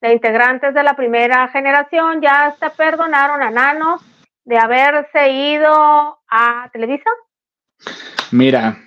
de 0.00 0.12
integrantes 0.12 0.74
de 0.74 0.82
la 0.82 0.94
primera 0.94 1.48
generación? 1.48 2.20
¿Ya 2.20 2.46
hasta 2.46 2.70
perdonaron 2.70 3.42
a 3.42 3.50
Nano 3.50 4.00
de 4.44 4.58
haberse 4.58 5.30
ido 5.30 6.18
a 6.30 6.68
Televisa? 6.72 7.10
Mira, 8.30 8.78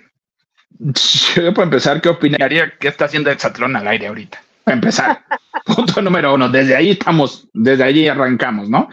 yo 1.36 1.54
para 1.54 1.66
empezar, 1.66 2.02
¿qué 2.02 2.10
opinaría 2.10 2.74
que 2.80 2.88
está 2.88 3.06
haciendo 3.06 3.32
Exatlón 3.32 3.76
al 3.76 3.88
aire 3.88 4.08
ahorita? 4.08 4.42
Para 4.64 4.76
empezar, 4.76 5.24
punto 5.66 6.02
número 6.02 6.34
uno, 6.34 6.50
desde 6.50 6.76
ahí 6.76 6.92
estamos, 6.92 7.48
desde 7.54 7.84
allí 7.84 8.08
arrancamos, 8.08 8.70
¿no? 8.70 8.90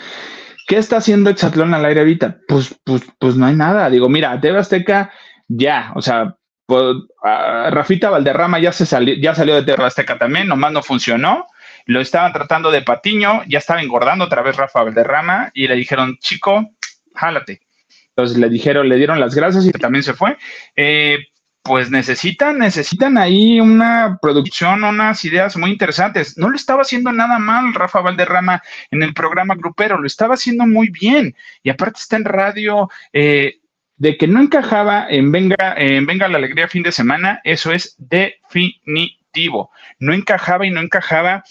¿Qué 0.67 0.77
está 0.77 0.99
haciendo 0.99 1.31
Exatlón 1.31 1.73
al 1.73 1.85
aire 1.87 2.01
ahorita? 2.01 2.39
Pues, 2.47 2.79
pues, 2.85 3.03
pues 3.19 3.37
no 3.37 3.47
hay 3.47 3.57
nada. 3.57 3.89
Digo, 3.89 4.11
mira, 4.11 4.39
TV 4.39 4.59
Azteca 4.59 5.11
ya, 5.49 5.93
o 5.95 6.03
sea, 6.03 6.37
pues, 6.67 6.97
Rafita 7.23 8.11
Valderrama 8.11 8.59
ya, 8.59 8.73
se 8.73 8.85
salió, 8.85 9.15
ya 9.15 9.35
salió 9.35 9.55
de 9.55 9.63
Terra 9.63 9.87
Azteca 9.87 10.19
también, 10.19 10.47
nomás 10.47 10.73
no 10.73 10.83
funcionó. 10.83 11.47
Lo 11.89 12.03
estaban 12.03 12.35
tratando 12.35 12.71
de 12.71 12.83
patiño, 12.83 13.45
ya 13.49 13.61
estaba 13.61 13.81
engordando 13.81 14.27
otra 14.27 14.43
vez 14.43 14.55
Rafa 14.57 14.83
Valderrama 14.83 15.51
y 15.55 15.67
le 15.67 15.75
dijeron, 15.75 16.19
chico, 16.19 16.73
jálate. 17.15 17.63
Entonces 18.11 18.37
le 18.37 18.51
dijeron, 18.51 18.91
le 18.91 18.97
dieron 18.97 19.19
las 19.19 19.35
gracias 19.35 19.65
y 19.65 19.71
también 19.71 20.03
se 20.03 20.13
fue. 20.13 20.37
Eh, 20.77 21.17
pues 21.63 21.91
necesitan, 21.91 22.59
necesitan 22.59 23.17
ahí 23.17 23.59
una 23.59 24.19
producción, 24.21 24.85
unas 24.85 25.25
ideas 25.25 25.57
muy 25.57 25.71
interesantes. 25.71 26.37
No 26.37 26.51
lo 26.51 26.57
estaba 26.57 26.83
haciendo 26.83 27.11
nada 27.11 27.39
mal 27.39 27.73
Rafa 27.73 28.03
Valderrama 28.03 28.63
en 28.91 29.03
el 29.03 29.15
programa 29.15 29.55
grupero, 29.55 29.99
lo 29.99 30.07
estaba 30.07 30.35
haciendo 30.35 30.67
muy 30.67 30.91
bien. 30.91 31.35
Y 31.63 31.71
aparte 31.71 32.01
está 32.01 32.17
en 32.17 32.27
radio, 32.27 32.91
eh, 33.15 33.61
de 33.97 34.19
que 34.19 34.29
no 34.29 34.43
encajaba 34.43 35.07
en 35.09 35.33
Venga, 35.33 35.75
en 35.79 36.05
Venga 36.05 36.29
la 36.29 36.37
Alegría 36.37 36.69
fin 36.69 36.83
de 36.83 36.93
semana, 36.93 37.41
eso 37.45 37.73
es 37.73 37.97
definitivo. 37.97 39.71
No 39.99 40.13
encajaba 40.13 40.67
y 40.67 40.71
no 40.71 40.83
encajaba 40.83 41.45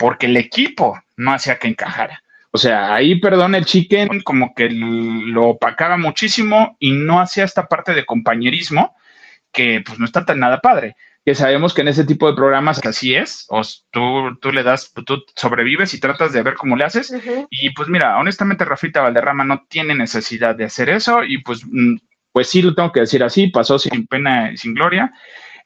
porque 0.00 0.26
el 0.26 0.36
equipo 0.38 0.98
no 1.18 1.34
hacía 1.34 1.58
que 1.58 1.68
encajara. 1.68 2.22
O 2.52 2.58
sea, 2.58 2.94
ahí, 2.94 3.20
perdón, 3.20 3.54
el 3.54 3.66
chicken 3.66 4.22
como 4.22 4.54
que 4.54 4.70
lo 4.70 5.48
opacaba 5.48 5.98
muchísimo 5.98 6.74
y 6.80 6.92
no 6.92 7.20
hacía 7.20 7.44
esta 7.44 7.68
parte 7.68 7.92
de 7.92 8.06
compañerismo 8.06 8.96
que 9.52 9.82
pues 9.84 9.98
no 9.98 10.06
está 10.06 10.24
tan 10.24 10.40
nada 10.40 10.62
padre 10.62 10.96
que 11.22 11.34
sabemos 11.34 11.74
que 11.74 11.82
en 11.82 11.88
ese 11.88 12.04
tipo 12.04 12.28
de 12.28 12.34
programas 12.34 12.80
así 12.84 13.14
es, 13.14 13.44
o 13.50 13.60
tú, 13.90 14.38
tú 14.40 14.52
le 14.52 14.62
das, 14.62 14.90
tú 15.04 15.22
sobrevives 15.36 15.92
y 15.92 16.00
tratas 16.00 16.32
de 16.32 16.42
ver 16.42 16.54
cómo 16.54 16.76
le 16.76 16.84
haces. 16.84 17.14
Y 17.50 17.70
pues 17.70 17.90
mira, 17.90 18.18
honestamente 18.18 18.64
Rafita 18.64 19.02
Valderrama 19.02 19.44
no 19.44 19.66
tiene 19.68 19.94
necesidad 19.94 20.56
de 20.56 20.64
hacer 20.64 20.88
eso 20.88 21.22
y 21.22 21.42
pues, 21.42 21.60
mm, 21.66 21.96
pues 22.32 22.48
sí 22.48 22.62
lo 22.62 22.74
tengo 22.74 22.90
que 22.90 23.00
decir 23.00 23.22
así, 23.22 23.48
pasó 23.48 23.78
sin 23.78 24.06
pena 24.06 24.50
y 24.50 24.56
sin 24.56 24.72
gloria 24.72 25.12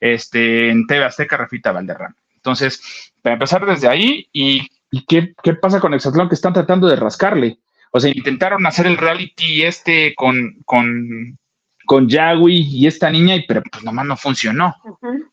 este, 0.00 0.70
en 0.70 0.88
TV 0.88 1.04
Azteca 1.04 1.36
Rafita 1.36 1.70
Valderrama. 1.70 2.16
Entonces, 2.34 3.13
para 3.24 3.34
empezar 3.34 3.64
desde 3.64 3.88
ahí, 3.88 4.28
¿y, 4.34 4.68
qué, 5.08 5.32
qué, 5.42 5.54
pasa 5.54 5.80
con 5.80 5.94
Exatlón 5.94 6.28
que 6.28 6.34
están 6.34 6.52
tratando 6.52 6.88
de 6.88 6.96
rascarle? 6.96 7.58
O 7.90 7.98
sea, 7.98 8.12
intentaron 8.14 8.66
hacer 8.66 8.86
el 8.86 8.98
reality 8.98 9.62
este 9.62 10.14
con, 10.14 10.58
con 10.66 11.38
con 11.86 12.08
Yagui 12.08 12.66
y 12.70 12.86
esta 12.86 13.10
niña, 13.10 13.34
y 13.36 13.46
pero 13.46 13.62
pues 13.62 13.82
nomás 13.82 14.06
no 14.06 14.16
funcionó. 14.16 14.74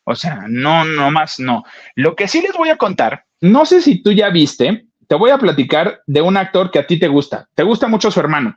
O 0.04 0.14
sea, 0.14 0.44
no, 0.48 0.84
nomás 0.84 1.38
no. 1.38 1.64
Lo 1.94 2.14
que 2.16 2.28
sí 2.28 2.40
les 2.40 2.54
voy 2.54 2.70
a 2.70 2.76
contar, 2.76 3.24
no 3.40 3.66
sé 3.66 3.82
si 3.82 4.02
tú 4.02 4.12
ya 4.12 4.30
viste, 4.30 4.86
te 5.06 5.14
voy 5.14 5.30
a 5.30 5.38
platicar 5.38 6.00
de 6.06 6.22
un 6.22 6.38
actor 6.38 6.70
que 6.70 6.78
a 6.78 6.86
ti 6.86 6.98
te 6.98 7.08
gusta. 7.08 7.46
Te 7.54 7.62
gusta 7.62 7.88
mucho 7.88 8.10
su 8.10 8.20
hermano. 8.20 8.56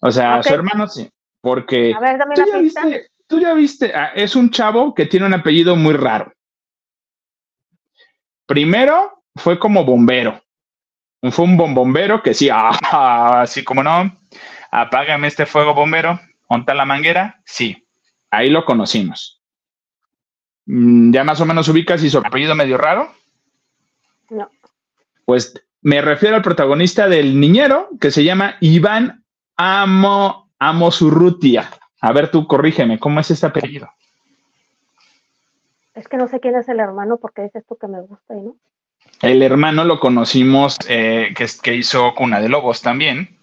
O 0.00 0.12
sea, 0.12 0.42
su 0.42 0.54
hermano 0.54 0.86
sí, 0.86 1.08
porque... 1.40 1.92
A 1.94 2.00
ver, 2.00 2.18
dame 2.18 2.34
la 2.36 2.60
pista. 2.60 2.82
tú 3.26 3.40
ya 3.40 3.52
viste, 3.54 3.92
ah, 3.94 4.12
es 4.14 4.36
un 4.36 4.50
chavo 4.50 4.94
que 4.94 5.06
tiene 5.06 5.26
un 5.26 5.34
apellido 5.34 5.74
muy 5.76 5.94
raro. 5.94 6.32
Primero 8.46 9.24
fue 9.36 9.58
como 9.58 9.84
bombero. 9.84 10.40
Fue 11.30 11.44
un 11.44 11.56
bombombero 11.56 12.22
que 12.22 12.34
sí, 12.34 12.48
ah, 12.52 13.40
así 13.42 13.64
como 13.64 13.82
no, 13.82 14.14
apágame 14.70 15.28
este 15.28 15.46
fuego 15.46 15.74
bombero, 15.74 16.20
¿Monta 16.48 16.74
la 16.74 16.84
manguera? 16.84 17.40
Sí, 17.44 17.86
ahí 18.30 18.50
lo 18.50 18.64
conocimos. 18.64 19.42
Mm, 20.66 21.12
¿Ya 21.12 21.24
más 21.24 21.40
o 21.40 21.46
menos 21.46 21.68
ubicas 21.68 22.02
y 22.04 22.10
su 22.10 22.18
apellido 22.18 22.54
medio 22.54 22.78
raro? 22.78 23.12
No. 24.30 24.48
Pues 25.24 25.54
me 25.80 26.00
refiero 26.00 26.36
al 26.36 26.42
protagonista 26.42 27.08
del 27.08 27.40
niñero, 27.40 27.88
que 28.00 28.10
se 28.10 28.24
llama 28.24 28.56
Iván 28.60 29.24
Amo, 29.56 30.52
Amosurrutia. 30.58 31.70
A 32.00 32.12
ver, 32.12 32.30
tú 32.30 32.46
corrígeme, 32.46 32.98
¿cómo 32.98 33.20
es 33.20 33.30
este 33.30 33.46
apellido? 33.46 33.90
Es 35.94 36.08
que 36.08 36.16
no 36.16 36.28
sé 36.28 36.40
quién 36.40 36.56
es 36.56 36.68
el 36.68 36.80
hermano 36.80 37.18
porque 37.18 37.44
es 37.44 37.54
esto 37.54 37.76
que 37.76 37.88
me 37.88 38.00
gusta, 38.00 38.34
¿no? 38.34 38.56
El 39.22 39.42
hermano 39.42 39.84
lo 39.84 40.00
conocimos, 40.00 40.78
eh, 40.88 41.34
que, 41.36 41.46
que 41.62 41.74
hizo 41.74 42.14
Cuna 42.14 42.40
de 42.40 42.48
Lobos 42.48 42.82
también 42.82 43.38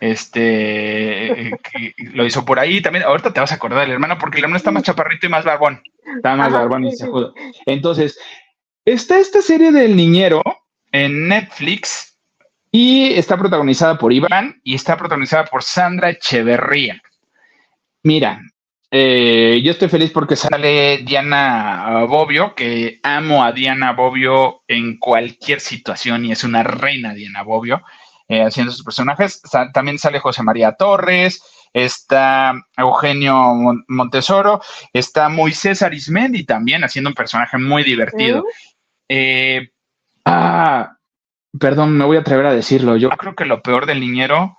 este 0.00 1.58
lo 1.98 2.24
hizo 2.24 2.44
por 2.44 2.58
ahí 2.58 2.80
también. 2.80 3.04
Ahorita 3.04 3.32
te 3.32 3.40
vas 3.40 3.52
a 3.52 3.56
acordar 3.56 3.80
del 3.80 3.92
hermano, 3.92 4.16
porque 4.18 4.38
el 4.38 4.44
hermano 4.44 4.58
está 4.58 4.70
más 4.70 4.84
chaparrito 4.84 5.26
y 5.26 5.30
más 5.30 5.44
barbón. 5.44 5.82
Está 6.16 6.36
más 6.36 6.52
barbón 6.52 6.86
y 6.86 6.92
se 6.92 7.08
Entonces, 7.66 8.18
está 8.84 9.18
esta 9.18 9.42
serie 9.42 9.72
del 9.72 9.96
niñero 9.96 10.42
en 10.92 11.28
Netflix 11.28 12.16
y 12.70 13.12
está 13.14 13.36
protagonizada 13.36 13.98
por 13.98 14.12
Iván 14.12 14.60
y 14.62 14.74
está 14.74 14.96
protagonizada 14.96 15.44
por 15.46 15.62
Sandra 15.62 16.10
Echeverría. 16.10 17.02
Mira, 18.04 18.40
eh, 18.90 19.60
yo 19.62 19.72
estoy 19.72 19.88
feliz 19.88 20.10
porque 20.10 20.36
sale 20.36 20.98
Diana 20.98 22.04
Bobbio, 22.08 22.54
que 22.54 23.00
amo 23.02 23.44
a 23.44 23.52
Diana 23.52 23.92
Bobbio 23.92 24.62
en 24.66 24.98
cualquier 24.98 25.60
situación 25.60 26.24
y 26.24 26.32
es 26.32 26.44
una 26.44 26.62
reina 26.62 27.14
Diana 27.14 27.42
Bobbio. 27.42 27.82
Eh, 28.30 28.42
haciendo 28.42 28.70
sus 28.72 28.84
personajes. 28.84 29.40
también 29.72 29.98
sale 29.98 30.20
José 30.20 30.42
María 30.42 30.72
Torres, 30.72 31.42
está 31.72 32.52
Eugenio 32.76 33.54
Montesoro, 33.88 34.60
está 34.92 35.30
Moisés 35.30 35.80
Arismendi 35.80 36.44
también 36.44 36.84
haciendo 36.84 37.08
un 37.08 37.14
personaje 37.14 37.56
muy 37.56 37.84
divertido. 37.84 38.44
Eh, 39.08 39.70
ah, 40.26 40.94
perdón, 41.58 41.96
me 41.96 42.04
voy 42.04 42.18
a 42.18 42.20
atrever 42.20 42.44
a 42.44 42.52
decirlo. 42.52 42.98
Yo 42.98 43.08
creo 43.08 43.34
que 43.34 43.46
lo 43.46 43.62
peor 43.62 43.86
del 43.86 44.00
niñero, 44.00 44.57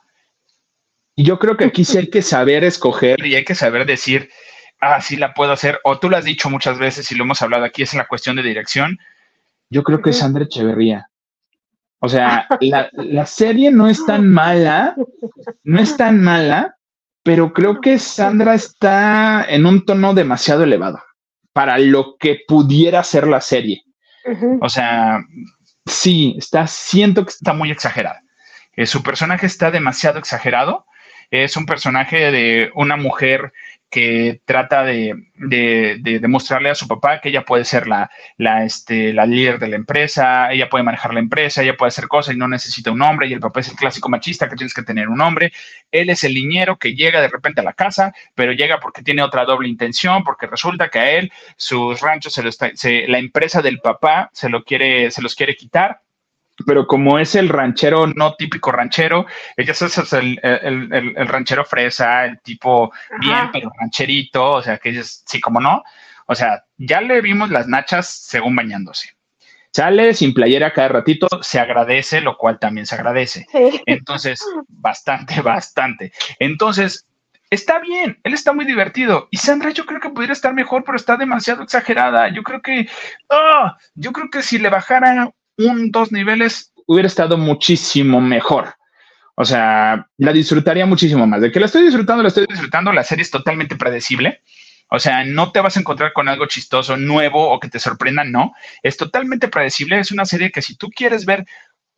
yo 1.23 1.39
creo 1.39 1.57
que 1.57 1.65
aquí 1.65 1.85
sí 1.85 1.97
hay 1.97 2.09
que 2.09 2.21
saber 2.21 2.63
escoger 2.63 3.25
y 3.25 3.35
hay 3.35 3.45
que 3.45 3.55
saber 3.55 3.85
decir, 3.85 4.29
ah, 4.79 5.01
sí 5.01 5.15
la 5.15 5.33
puedo 5.33 5.51
hacer, 5.51 5.79
o 5.83 5.99
tú 5.99 6.09
lo 6.09 6.17
has 6.17 6.25
dicho 6.25 6.49
muchas 6.49 6.79
veces 6.79 7.11
y 7.11 7.15
lo 7.15 7.23
hemos 7.23 7.41
hablado 7.41 7.65
aquí, 7.65 7.83
es 7.83 7.93
la 7.93 8.07
cuestión 8.07 8.35
de 8.35 8.43
dirección. 8.43 8.97
Yo 9.69 9.83
creo 9.83 10.01
que 10.01 10.11
es 10.11 10.23
André 10.23 10.45
Echeverría. 10.45 11.09
O 11.99 12.09
sea, 12.09 12.47
la, 12.93 13.25
serie 13.25 13.71
no 13.71 13.87
es 13.87 14.05
tan 14.05 14.29
mala, 14.29 14.95
no 15.63 15.79
es 15.79 15.95
tan 15.97 16.21
mala, 16.21 16.75
pero 17.23 17.53
creo 17.53 17.81
que 17.81 17.99
Sandra 17.99 18.55
está 18.55 19.45
en 19.47 19.65
un 19.65 19.85
tono 19.85 20.13
demasiado 20.13 20.63
elevado 20.63 21.01
para 21.53 21.77
lo 21.77 22.15
que 22.17 22.39
pudiera 22.47 23.03
ser 23.03 23.27
la 23.27 23.41
serie. 23.41 23.83
O 24.61 24.69
sea, 24.69 25.19
sí, 25.85 26.35
está, 26.37 26.67
siento 26.67 27.25
que 27.25 27.31
está 27.31 27.53
muy 27.53 27.71
exagerada. 27.71 28.21
Eh, 28.73 28.85
su 28.85 29.01
personaje 29.01 29.47
está 29.47 29.71
demasiado 29.71 30.19
exagerado. 30.19 30.85
Es 31.31 31.57
un 31.57 31.65
personaje 31.65 32.31
de 32.31 32.71
una 32.73 32.97
mujer 32.97 33.53
que 33.89 34.41
trata 34.45 34.83
de, 34.83 35.15
demostrarle 36.21 36.69
a 36.69 36.75
su 36.75 36.87
papá 36.87 37.19
que 37.19 37.29
ella 37.29 37.43
puede 37.43 37.65
ser 37.65 37.87
la, 37.87 38.09
la, 38.37 38.63
este, 38.63 39.13
la 39.13 39.25
líder 39.25 39.57
de 39.57 39.67
la 39.67 39.75
empresa, 39.77 40.51
ella 40.51 40.69
puede 40.69 40.83
manejar 40.83 41.13
la 41.13 41.19
empresa, 41.19 41.63
ella 41.63 41.75
puede 41.75 41.87
hacer 41.87 42.07
cosas 42.07 42.35
y 42.35 42.37
no 42.37 42.47
necesita 42.47 42.91
un 42.91 43.01
hombre, 43.01 43.27
y 43.27 43.33
el 43.33 43.39
papá 43.39 43.61
es 43.61 43.69
el 43.69 43.75
clásico 43.75 44.09
machista 44.09 44.47
que 44.47 44.55
tienes 44.55 44.73
que 44.73 44.83
tener 44.83 45.09
un 45.09 45.21
hombre. 45.21 45.51
Él 45.91 46.09
es 46.09 46.23
el 46.23 46.35
niñero 46.35 46.77
que 46.77 46.93
llega 46.93 47.21
de 47.21 47.29
repente 47.29 47.61
a 47.61 47.63
la 47.63 47.73
casa, 47.73 48.13
pero 48.35 48.51
llega 48.51 48.79
porque 48.79 49.01
tiene 49.01 49.23
otra 49.23 49.45
doble 49.45 49.67
intención, 49.67 50.23
porque 50.23 50.45
resulta 50.45 50.89
que 50.89 50.99
a 50.99 51.11
él 51.11 51.31
sus 51.57 51.99
ranchos, 51.99 52.33
se, 52.33 52.43
lo 52.43 52.49
está, 52.49 52.71
la 53.07 53.17
empresa 53.17 53.61
del 53.61 53.79
papá 53.79 54.29
se, 54.33 54.49
lo 54.49 54.63
quiere, 54.63 55.09
se 55.09 55.21
los 55.21 55.35
quiere 55.35 55.55
quitar 55.55 56.01
pero 56.65 56.87
como 56.87 57.19
es 57.19 57.35
el 57.35 57.49
ranchero 57.49 58.07
no 58.07 58.35
típico 58.35 58.71
ranchero, 58.71 59.25
ella 59.55 59.71
es 59.71 60.13
el, 60.13 60.39
el, 60.43 61.27
ranchero 61.27 61.65
fresa, 61.65 62.25
el 62.25 62.39
tipo 62.41 62.91
bien, 63.19 63.49
pero 63.51 63.71
rancherito, 63.79 64.51
o 64.51 64.61
sea, 64.61 64.77
que 64.77 64.89
es, 64.89 65.23
sí, 65.25 65.39
como 65.39 65.59
no, 65.59 65.83
o 66.25 66.35
sea, 66.35 66.63
ya 66.77 67.01
le 67.01 67.21
vimos 67.21 67.49
las 67.49 67.67
nachas 67.67 68.07
según 68.07 68.55
bañándose. 68.55 69.15
Sale 69.71 70.13
sin 70.13 70.33
playera 70.33 70.73
cada 70.73 70.87
ratito, 70.87 71.27
se 71.41 71.59
agradece, 71.59 72.21
lo 72.21 72.37
cual 72.37 72.59
también 72.59 72.85
se 72.85 72.95
agradece. 72.95 73.47
Entonces, 73.85 74.39
bastante, 74.67 75.41
bastante. 75.41 76.11
Entonces, 76.39 77.07
está 77.49 77.79
bien, 77.79 78.19
él 78.23 78.33
está 78.33 78.53
muy 78.53 78.65
divertido. 78.65 79.27
Y 79.31 79.37
Sandra, 79.37 79.71
yo 79.71 79.85
creo 79.85 79.99
que 79.99 80.09
pudiera 80.09 80.33
estar 80.33 80.53
mejor, 80.53 80.83
pero 80.83 80.95
está 80.95 81.17
demasiado 81.17 81.63
exagerada. 81.63 82.29
Yo 82.29 82.43
creo 82.43 82.61
que, 82.61 82.89
oh, 83.29 83.71
yo 83.95 84.11
creo 84.11 84.29
que 84.29 84.41
si 84.41 84.57
le 84.57 84.69
bajara 84.69 85.31
un, 85.59 85.91
dos 85.91 86.11
niveles, 86.11 86.73
hubiera 86.87 87.07
estado 87.07 87.37
muchísimo 87.37 88.21
mejor. 88.21 88.73
O 89.35 89.45
sea, 89.45 90.07
la 90.17 90.33
disfrutaría 90.33 90.85
muchísimo 90.85 91.25
más. 91.25 91.41
De 91.41 91.51
que 91.51 91.59
la 91.59 91.67
estoy 91.67 91.83
disfrutando, 91.83 92.23
la 92.23 92.29
estoy 92.29 92.45
disfrutando. 92.47 92.91
La 92.91 93.03
serie 93.03 93.21
es 93.21 93.31
totalmente 93.31 93.75
predecible. 93.75 94.41
O 94.89 94.99
sea, 94.99 95.23
no 95.23 95.51
te 95.51 95.61
vas 95.61 95.77
a 95.77 95.79
encontrar 95.79 96.13
con 96.13 96.27
algo 96.27 96.47
chistoso, 96.47 96.97
nuevo 96.97 97.51
o 97.51 97.59
que 97.59 97.69
te 97.69 97.79
sorprenda, 97.79 98.23
no. 98.23 98.53
Es 98.81 98.97
totalmente 98.97 99.47
predecible. 99.47 99.99
Es 99.99 100.11
una 100.11 100.25
serie 100.25 100.51
que 100.51 100.61
si 100.61 100.75
tú 100.75 100.89
quieres 100.89 101.25
ver, 101.25 101.45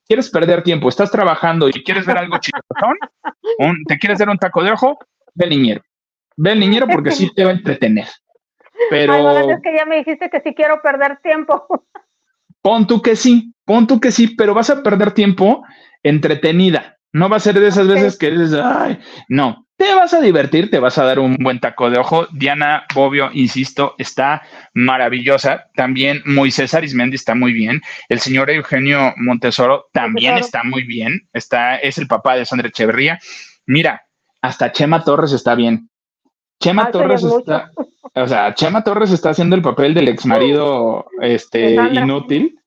quieres 0.05 0.29
perder 0.29 0.61
tiempo, 0.61 0.89
estás 0.89 1.09
trabajando 1.09 1.69
y 1.69 1.83
quieres 1.83 2.05
ver 2.05 2.17
algo 2.17 2.37
chistoso, 2.37 2.63
te 3.87 3.97
quieres 3.97 4.19
dar 4.19 4.29
un 4.29 4.37
taco 4.37 4.61
de 4.61 4.71
ojo, 4.71 4.99
ve 5.33 5.45
el 5.45 5.51
niñero. 5.51 5.81
Ve 6.35 6.51
el 6.51 6.59
niñero 6.59 6.87
porque 6.87 7.11
sí 7.11 7.31
te 7.33 7.43
va 7.43 7.51
a 7.51 7.53
entretener. 7.53 8.07
Pero. 8.89 9.49
es 9.49 9.61
que 9.61 9.75
ya 9.75 9.85
me 9.85 9.97
dijiste 9.97 10.29
que 10.29 10.41
sí 10.41 10.53
quiero 10.53 10.81
perder 10.81 11.19
tiempo. 11.23 11.65
Pon 12.61 12.87
tú 12.87 13.01
que 13.01 13.15
sí, 13.15 13.53
pon 13.65 13.87
tú 13.87 13.99
que 13.99 14.11
sí, 14.11 14.27
pero 14.35 14.53
vas 14.53 14.69
a 14.69 14.83
perder 14.83 15.11
tiempo 15.11 15.63
entretenida. 16.03 16.97
No 17.13 17.27
va 17.27 17.37
a 17.37 17.41
ser 17.41 17.59
de 17.59 17.67
esas 17.67 17.87
veces 17.87 18.17
que 18.17 18.31
dices, 18.31 18.53
ay, 18.63 18.99
no, 19.27 19.67
te 19.81 19.93
vas 19.95 20.13
a 20.13 20.21
divertir, 20.21 20.69
te 20.69 20.79
vas 20.79 20.97
a 20.97 21.03
dar 21.03 21.19
un 21.19 21.35
buen 21.35 21.59
taco 21.59 21.89
de 21.89 21.97
ojo. 21.97 22.27
Diana 22.31 22.85
Bobbio, 22.93 23.31
insisto, 23.33 23.95
está 23.97 24.43
maravillosa. 24.73 25.65
También 25.75 26.21
Moisés 26.23 26.73
Arismendi 26.73 27.15
está 27.15 27.35
muy 27.35 27.51
bien. 27.51 27.81
El 28.07 28.19
señor 28.19 28.49
Eugenio 28.49 29.13
Montesoro 29.17 29.87
también 29.91 30.37
está 30.37 30.63
muy 30.63 30.83
bien. 30.83 31.27
Está, 31.33 31.77
es 31.77 31.97
el 31.97 32.07
papá 32.07 32.35
de 32.35 32.45
Sandra 32.45 32.69
Echeverría. 32.69 33.19
Mira, 33.65 34.03
hasta 34.41 34.71
Chema 34.71 35.03
Torres 35.03 35.33
está 35.33 35.55
bien. 35.55 35.90
Chema 36.61 36.91
Torres 36.91 37.23
está, 37.23 37.71
o 38.15 38.27
sea, 38.27 38.53
Chema 38.53 38.83
Torres 38.83 39.11
está 39.11 39.31
haciendo 39.31 39.55
el 39.55 39.61
papel 39.61 39.93
del 39.93 40.07
ex 40.07 40.25
marido 40.25 41.07
este, 41.19 41.75
inútil. 41.91 42.57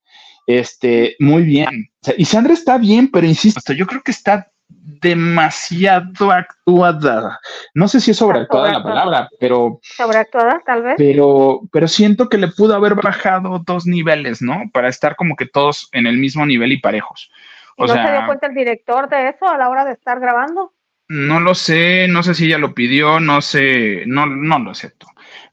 Este, 0.47 1.17
muy 1.21 1.43
bien. 1.43 1.91
y 2.19 2.25
Sandra 2.27 2.53
está 2.53 2.77
bien, 2.77 3.11
pero 3.11 3.27
insisto, 3.27 3.73
yo 3.73 3.87
creo 3.87 4.03
que 4.03 4.11
está 4.11 4.51
demasiado 4.69 6.31
actuada. 6.31 7.41
No 7.73 7.89
sé 7.89 8.01
si 8.01 8.11
es 8.11 8.19
sobreactuada 8.19 8.73
la 8.73 8.83
palabra, 8.83 9.29
pero. 9.41 9.79
Sobreactuada, 9.83 10.61
tal 10.67 10.83
vez. 10.83 10.95
Pero, 10.99 11.63
pero 11.73 11.89
siento 11.89 12.29
que 12.29 12.37
le 12.37 12.49
pudo 12.49 12.75
haber 12.75 12.95
bajado 12.95 13.63
dos 13.65 13.87
niveles, 13.87 14.43
¿no? 14.43 14.65
Para 14.73 14.89
estar 14.89 15.17
como 15.17 15.37
que 15.37 15.47
todos 15.47 15.89
en 15.93 16.07
el 16.07 16.19
mismo 16.19 16.45
nivel 16.45 16.73
y 16.73 16.81
parejos. 16.81 17.31
O 17.77 17.87
¿No 17.87 17.95
se 17.95 18.01
dio 18.01 18.27
cuenta 18.27 18.47
el 18.47 18.55
director 18.55 19.09
de 19.09 19.31
eso 19.31 19.49
a 19.49 19.57
la 19.57 19.71
hora 19.71 19.85
de 19.85 19.93
estar 19.93 20.21
grabando? 20.21 20.74
No 21.09 21.41
lo 21.41 21.55
sé, 21.55 22.07
no 22.09 22.23
sé 22.23 22.35
si 22.35 22.47
ella 22.47 22.59
lo 22.59 22.75
pidió, 22.75 23.21
no 23.21 23.43
sé, 23.43 24.05
no, 24.07 24.27
no 24.27 24.59
lo 24.59 24.75
sé 24.75 24.91
tú. 24.91 25.07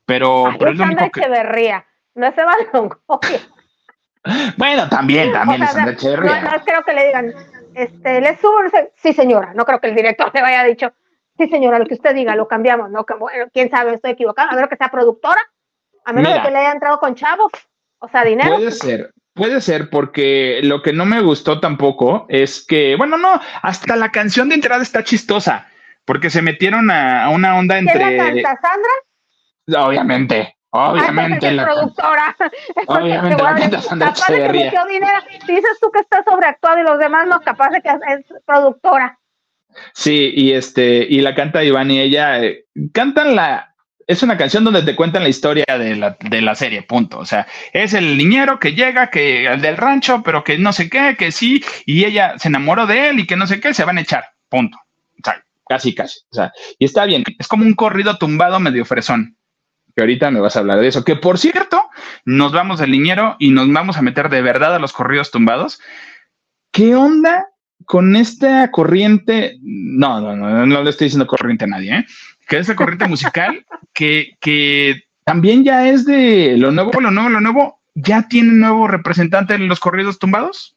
Pero, 0.06 0.46
pero 0.58 0.72
es 0.72 0.78
lo 0.78 0.86
único 0.86 1.10
que... 1.12 1.22
no 2.16 2.28
es 2.28 2.38
Eva 2.38 2.56
Bueno, 4.58 4.88
también, 4.88 5.32
también 5.32 5.64
es 5.64 5.72
Sandra 5.72 5.94
Echeverría. 5.94 6.42
No, 6.42 6.52
no 6.52 6.64
creo 6.64 6.84
que 6.84 6.94
le 6.94 7.06
digan, 7.08 7.34
este, 7.74 8.22
le 8.22 8.38
subo, 8.38 8.60
sí 8.96 9.14
señora, 9.14 9.54
no 9.54 9.66
creo 9.66 9.80
que 9.80 9.88
el 9.88 9.96
director 9.96 10.32
le 10.34 10.42
haya 10.42 10.64
dicho, 10.64 10.94
sí 11.38 11.48
señora, 11.48 11.80
lo 11.80 11.86
que 11.86 11.96
usted 11.96 12.14
diga, 12.14 12.36
lo 12.36 12.48
cambiamos, 12.48 12.92
no, 12.92 13.06
bueno, 13.20 13.46
quién 13.52 13.70
sabe, 13.70 13.96
estoy 13.96 14.12
equivocado, 14.12 14.52
a 14.52 14.56
ver 14.56 14.70
que 14.70 14.76
sea 14.76 14.90
productora, 14.90 15.42
a 16.06 16.14
menos 16.14 16.34
de 16.34 16.42
que 16.42 16.52
le 16.52 16.58
haya 16.58 16.72
entrado 16.72 17.00
con 17.00 17.16
chavos, 17.16 17.52
o 18.00 18.08
sea, 18.10 18.24
dinero. 18.24 18.56
Puede 18.56 18.72
ser, 18.72 19.14
Puede 19.34 19.62
ser 19.62 19.90
porque 19.90 20.60
lo 20.64 20.82
que 20.82 20.92
no 20.92 21.06
me 21.06 21.22
gustó 21.22 21.60
tampoco 21.60 22.26
es 22.28 22.66
que, 22.66 22.96
bueno, 22.98 23.18
no, 23.18 23.40
hasta 23.62 23.96
la 23.96 24.12
canción 24.12 24.50
de 24.50 24.56
entrada 24.56 24.84
está 24.84 25.04
chistosa, 25.04 25.68
porque 26.06 26.30
se 26.30 26.42
metieron 26.42 26.92
a, 26.92 27.30
una 27.30 27.58
onda 27.58 27.78
entre... 27.78 27.98
¿Quién 27.98 28.18
la 28.18 28.26
canta, 28.26 28.60
Sandra? 28.62 29.86
Obviamente, 29.88 30.58
obviamente. 30.72 31.52
la 31.52 31.64
productora. 31.64 32.36
Obviamente 32.88 33.42
la 33.42 33.56
canta 33.56 33.82
Sandra 33.82 34.14
dinero. 34.90 35.20
Dices 35.48 35.78
tú 35.80 35.90
que 35.92 36.02
está 36.02 36.24
sobreactuado 36.24 36.80
y 36.80 36.84
los 36.84 37.00
demás 37.00 37.26
no, 37.28 37.40
capaz 37.40 37.70
de 37.70 37.82
que 37.82 37.90
es 37.90 38.26
productora. 38.46 39.18
Sí, 39.94 40.34
y 40.36 40.52
este, 40.52 41.06
y 41.10 41.22
la 41.22 41.36
canta 41.36 41.64
Iván 41.64 41.92
y 41.92 42.02
ella 42.02 42.44
eh, 42.44 42.66
cantan 42.94 43.36
la, 43.36 43.71
es 44.12 44.24
una 44.24 44.38
canción 44.38 44.66
donde 44.66 44.84
te 44.84 44.96
cuentan 44.96 45.24
la 45.24 45.30
historia 45.30 45.66
de 45.68 45.96
la, 45.96 46.18
de 46.20 46.42
la, 46.42 46.54
serie, 46.54 46.84
punto. 46.84 47.20
O 47.20 47.26
sea, 47.26 47.48
es 47.72 47.94
el 47.94 48.18
niñero 48.18 48.60
que 48.60 48.74
llega, 48.74 49.10
que 49.10 49.50
del 49.60 49.78
rancho, 49.78 50.22
pero 50.22 50.44
que 50.44 50.58
no 50.58 50.74
sé 50.74 50.90
qué, 50.90 51.16
que 51.18 51.32
sí, 51.32 51.64
y 51.86 52.04
ella 52.04 52.38
se 52.38 52.50
enamoró 52.50 52.86
de 52.86 53.10
él 53.10 53.20
y 53.20 53.26
que 53.26 53.38
no 53.38 53.48
sé 53.48 53.62
qué, 53.62 53.74
se 53.74 53.86
van 53.86 53.98
a 53.98 54.02
echar, 54.02 54.26
punto. 54.50 54.78
O 54.78 55.24
sea, 55.24 55.42
casi, 55.68 55.96
casi. 55.96 56.20
O 56.30 56.36
sea, 56.36 56.52
y 56.78 56.84
está 56.84 57.06
bien, 57.06 57.24
es 57.40 57.48
como 57.48 57.64
un 57.64 57.74
corrido 57.74 58.18
tumbado 58.18 58.60
medio 58.60 58.84
fresón. 58.84 59.38
Que 59.96 60.02
ahorita 60.02 60.30
me 60.30 60.42
vas 60.42 60.56
a 60.58 60.60
hablar 60.60 60.80
de 60.80 60.88
eso. 60.88 61.06
Que 61.06 61.16
por 61.16 61.38
cierto, 61.38 61.90
nos 62.26 62.52
vamos 62.52 62.80
del 62.80 62.92
niñero 62.92 63.38
y 63.40 63.52
nos 63.52 63.72
vamos 63.72 63.98
a 63.98 64.02
meter 64.02 64.30
de 64.30 64.42
verdad 64.42 64.76
a 64.76 64.80
los 64.80 64.94
corridos 64.94 65.32
tumbados. 65.32 65.80
¿Qué 66.72 66.96
onda 66.96 67.48
con 67.86 68.16
esta 68.16 68.72
corriente? 68.72 69.58
No, 69.62 70.22
no, 70.22 70.36
no, 70.36 70.66
no 70.66 70.84
le 70.84 70.90
estoy 70.90 71.06
diciendo 71.06 71.28
corriente 71.28 71.66
a 71.66 71.68
nadie, 71.68 71.94
¿eh? 71.94 72.06
Que 72.52 72.58
es 72.58 72.68
la 72.68 72.76
corriente 72.76 73.08
musical 73.08 73.66
que, 73.94 74.36
que 74.42 75.06
también 75.24 75.64
ya 75.64 75.88
es 75.88 76.04
de 76.04 76.58
lo 76.58 76.70
nuevo, 76.72 76.92
lo 77.00 77.10
nuevo, 77.10 77.30
lo 77.30 77.40
nuevo, 77.40 77.80
ya 77.96 78.28
tiene 78.28 78.52
nuevo 78.52 78.90
representante 78.90 79.54
en 79.54 79.70
los 79.70 79.80
corridos 79.80 80.20
tumbados. 80.20 80.76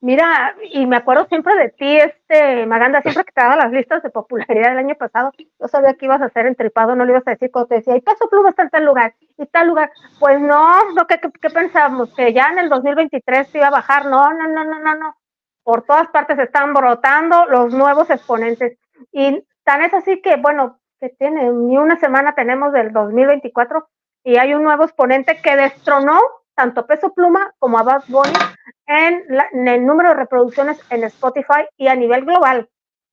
Mira, 0.00 0.54
y 0.70 0.86
me 0.86 0.94
acuerdo 0.94 1.26
siempre 1.26 1.56
de 1.56 1.70
ti, 1.70 1.96
este 1.96 2.66
Maganda, 2.66 3.02
siempre 3.02 3.24
que 3.24 3.32
te 3.32 3.40
daba 3.40 3.56
las 3.56 3.72
listas 3.72 4.00
de 4.04 4.10
popularidad 4.10 4.68
del 4.68 4.78
año 4.78 4.94
pasado, 4.94 5.32
yo 5.36 5.66
sabía 5.66 5.94
que 5.94 6.04
ibas 6.04 6.22
a 6.22 6.28
ser 6.28 6.46
entripado, 6.46 6.94
no 6.94 7.04
le 7.04 7.10
ibas 7.10 7.26
a 7.26 7.32
decir 7.32 7.50
cuando 7.50 7.70
te 7.70 7.74
decía, 7.76 7.96
y 7.96 8.00
Peso 8.00 8.28
Pluma 8.30 8.50
está 8.50 8.62
en 8.62 8.70
tal 8.70 8.84
lugar, 8.84 9.16
y 9.36 9.46
tal 9.46 9.66
lugar. 9.66 9.90
Pues 10.20 10.40
no, 10.40 10.92
no 10.92 11.08
¿qué, 11.08 11.18
qué, 11.18 11.50
pensábamos? 11.50 12.14
Que 12.14 12.32
ya 12.32 12.46
en 12.52 12.60
el 12.60 12.68
2023 12.68 13.48
se 13.48 13.58
iba 13.58 13.66
a 13.66 13.70
bajar, 13.70 14.06
no, 14.06 14.32
no, 14.32 14.46
no, 14.46 14.64
no, 14.64 14.78
no, 14.78 14.94
no. 14.94 15.16
Por 15.64 15.82
todas 15.82 16.06
partes 16.08 16.38
están 16.38 16.72
brotando 16.72 17.46
los 17.46 17.74
nuevos 17.74 18.08
exponentes. 18.08 18.78
Y 19.10 19.44
tan 19.64 19.82
es 19.82 19.92
así 19.94 20.20
que, 20.20 20.36
bueno, 20.36 20.78
que 21.02 21.08
tiene, 21.08 21.50
ni 21.50 21.76
una 21.76 21.98
semana 21.98 22.32
tenemos 22.32 22.72
del 22.72 22.92
2024 22.92 23.88
y 24.22 24.36
hay 24.36 24.54
un 24.54 24.62
nuevo 24.62 24.84
exponente 24.84 25.36
que 25.42 25.56
destronó 25.56 26.20
tanto 26.54 26.86
Peso 26.86 27.12
Pluma 27.12 27.52
como 27.58 27.76
a 27.76 27.82
Bad 27.82 28.04
Bunny 28.06 28.38
en, 28.86 29.66
el 29.66 29.84
número 29.84 30.10
de 30.10 30.14
reproducciones 30.14 30.80
en 30.90 31.02
Spotify 31.02 31.66
y 31.76 31.88
a 31.88 31.96
nivel 31.96 32.24
global. 32.24 32.68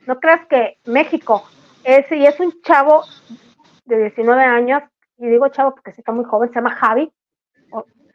No 0.05 0.19
creas 0.19 0.45
que 0.45 0.77
México 0.85 1.49
es, 1.83 2.11
y 2.11 2.27
es 2.27 2.39
un 2.39 2.61
chavo 2.61 3.05
de 3.85 3.97
19 4.03 4.39
años, 4.43 4.83
y 5.17 5.25
digo 5.25 5.47
chavo 5.47 5.71
porque 5.71 5.89
está 5.89 6.11
muy 6.11 6.25
joven, 6.25 6.49
se 6.49 6.55
llama 6.55 6.75
Javi, 6.75 7.11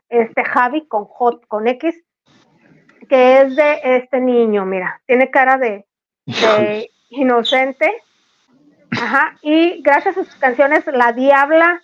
este 0.08 0.44
Javi 0.44 0.86
con 0.86 1.04
J, 1.06 1.48
con 1.48 1.66
X, 1.66 2.00
que 3.08 3.40
es 3.40 3.56
de 3.56 3.80
este 3.82 4.20
niño, 4.20 4.64
mira, 4.64 5.02
tiene 5.04 5.32
cara 5.32 5.58
de 5.58 5.84
inocente, 7.10 7.92
Ajá, 9.00 9.36
y 9.42 9.82
gracias 9.82 10.16
a 10.16 10.24
sus 10.24 10.34
canciones 10.36 10.84
La 10.86 11.12
Diabla 11.12 11.80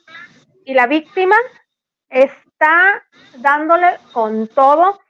y 0.64 0.74
La 0.74 0.86
Víctima 0.86 1.36
está 2.08 3.02
dándole 3.38 3.98
con 4.12 4.48
todo. 4.48 5.00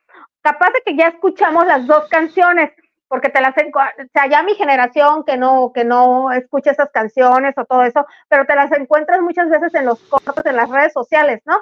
Capaz 0.43 0.71
de 0.71 0.83
que 0.85 0.97
ya 0.97 1.09
escuchamos 1.09 1.67
las 1.67 1.87
dos 1.87 2.09
canciones, 2.09 2.71
porque 3.09 3.29
te 3.29 3.41
las, 3.41 3.55
o 3.57 4.09
sea, 4.13 4.27
ya 4.29 4.43
mi 4.43 4.55
generación 4.55 5.25
que 5.25 5.37
no, 5.37 5.73
que 5.75 5.85
no 5.85 6.31
escucha 6.33 6.71
esas 6.71 6.91
canciones 6.91 7.55
o 7.59 7.65
todo 7.65 7.83
eso, 7.83 8.07
pero 8.29 8.47
te 8.47 8.55
las 8.55 8.73
encuentras 8.73 9.21
muchas 9.21 9.51
veces 9.51 9.75
en 9.75 9.87
los 9.87 9.99
cortos, 10.01 10.47
en 10.47 10.57
las 10.57 10.71
redes 10.71 10.93
sociales, 10.93 11.41
¿no? 11.45 11.59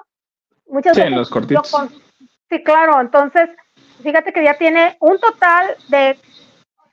Muchas 0.67 0.95
sí, 0.95 1.01
veces 1.01 1.13
en 1.13 1.19
los 1.19 1.31
cortitos. 1.31 1.71
sí, 2.49 2.63
claro, 2.63 3.01
entonces, 3.01 3.49
fíjate 4.03 4.33
que 4.33 4.45
ya 4.45 4.55
tiene 4.55 4.97
un 5.01 5.19
total 5.19 5.75
de, 5.89 6.19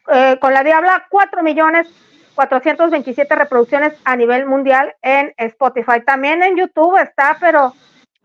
eh, 0.08 0.38
con 0.40 0.54
la 0.54 0.64
Diabla, 0.64 1.06
cuatro 1.10 1.44
millones 1.44 1.88
427 2.36 3.36
reproducciones 3.36 3.94
a 4.04 4.16
nivel 4.16 4.46
mundial 4.46 4.94
en 5.02 5.34
Spotify. 5.38 6.02
También 6.06 6.44
en 6.44 6.58
YouTube 6.58 6.98
está, 7.02 7.38
pero 7.40 7.74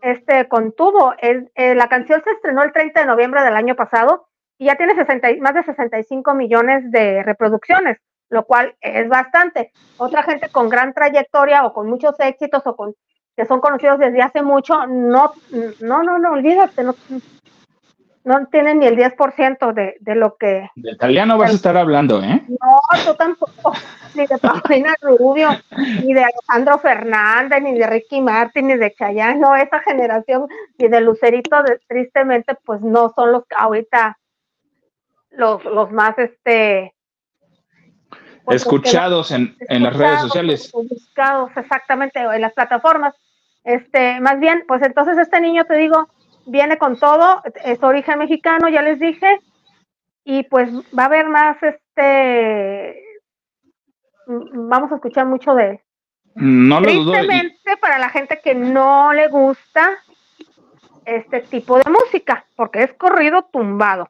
este 0.01 0.47
contuvo. 0.47 1.13
El, 1.19 1.51
eh, 1.55 1.75
la 1.75 1.87
canción 1.87 2.21
se 2.23 2.31
estrenó 2.31 2.63
el 2.63 2.73
30 2.73 2.99
de 2.99 3.05
noviembre 3.05 3.43
del 3.43 3.55
año 3.55 3.75
pasado 3.75 4.27
y 4.57 4.65
ya 4.65 4.75
tiene 4.75 4.95
60, 4.95 5.29
más 5.39 5.53
de 5.53 5.63
65 5.63 6.33
millones 6.35 6.91
de 6.91 7.23
reproducciones, 7.23 7.97
lo 8.29 8.45
cual 8.45 8.75
es 8.81 9.07
bastante. 9.07 9.71
Otra 9.97 10.23
gente 10.23 10.49
con 10.49 10.69
gran 10.69 10.93
trayectoria 10.93 11.65
o 11.65 11.73
con 11.73 11.89
muchos 11.89 12.19
éxitos 12.19 12.61
o 12.65 12.75
con 12.75 12.93
que 13.35 13.45
son 13.45 13.61
conocidos 13.61 13.97
desde 13.97 14.21
hace 14.21 14.43
mucho, 14.43 14.85
no, 14.87 15.31
no, 15.79 16.03
no, 16.03 16.19
no, 16.19 16.31
olvídate, 16.33 16.83
no, 16.83 16.93
no 18.23 18.45
tienen 18.47 18.79
ni 18.79 18.87
el 18.87 18.95
10% 18.95 19.73
de, 19.73 19.95
de 19.99 20.15
lo 20.15 20.37
que... 20.37 20.69
De 20.75 20.91
italiano 20.91 21.37
vas 21.37 21.51
a 21.51 21.55
estar 21.55 21.77
hablando, 21.77 22.21
¿eh? 22.21 22.41
No, 22.47 22.79
tú 23.05 23.15
tampoco, 23.15 23.73
ni 24.15 24.27
de 24.27 24.37
Paulina 24.37 24.93
Rubio, 25.01 25.49
ni 26.03 26.13
de 26.13 26.23
Alejandro 26.23 26.77
Fernández, 26.79 27.61
ni 27.61 27.77
de 27.77 27.87
Ricky 27.87 28.21
Martin, 28.21 28.67
ni 28.67 28.75
de 28.75 28.93
Chayano, 28.93 29.55
esa 29.55 29.79
generación, 29.79 30.47
ni 30.77 30.87
de 30.87 31.01
Lucerito, 31.01 31.63
tristemente, 31.87 32.55
pues 32.63 32.81
no 32.81 33.11
son 33.15 33.31
los 33.31 33.43
ahorita 33.57 34.17
los, 35.31 35.63
los 35.65 35.91
más, 35.91 36.17
este... 36.19 36.93
Pues, 38.43 38.63
escuchados 38.63 39.31
en, 39.31 39.55
en 39.69 39.83
las 39.83 39.95
redes 39.95 40.21
sociales. 40.21 40.71
Buscados, 40.71 41.51
exactamente, 41.55 42.19
en 42.19 42.41
las 42.41 42.53
plataformas. 42.53 43.15
Este, 43.63 44.19
más 44.19 44.39
bien, 44.39 44.63
pues 44.67 44.81
entonces 44.81 45.17
este 45.17 45.39
niño, 45.39 45.65
te 45.65 45.75
digo, 45.75 46.09
viene 46.45 46.77
con 46.77 46.97
todo, 46.97 47.41
es 47.63 47.81
origen 47.83 48.19
mexicano, 48.19 48.69
ya 48.69 48.81
les 48.81 48.99
dije, 48.99 49.39
y 50.23 50.43
pues 50.43 50.69
va 50.97 51.03
a 51.03 51.05
haber 51.07 51.29
más, 51.29 51.57
este, 51.61 53.03
vamos 54.25 54.91
a 54.91 54.95
escuchar 54.95 55.25
mucho 55.25 55.53
de, 55.55 55.81
No 56.35 56.79
lo 56.79 56.91
dudo. 56.91 57.13
Tristemente 57.13 57.77
para 57.79 57.99
la 57.99 58.09
gente 58.09 58.39
que 58.43 58.55
no 58.55 59.13
le 59.13 59.27
gusta 59.27 59.97
este 61.05 61.41
tipo 61.41 61.77
de 61.77 61.89
música, 61.89 62.45
porque 62.55 62.83
es 62.83 62.93
corrido 62.93 63.43
tumbado. 63.51 64.09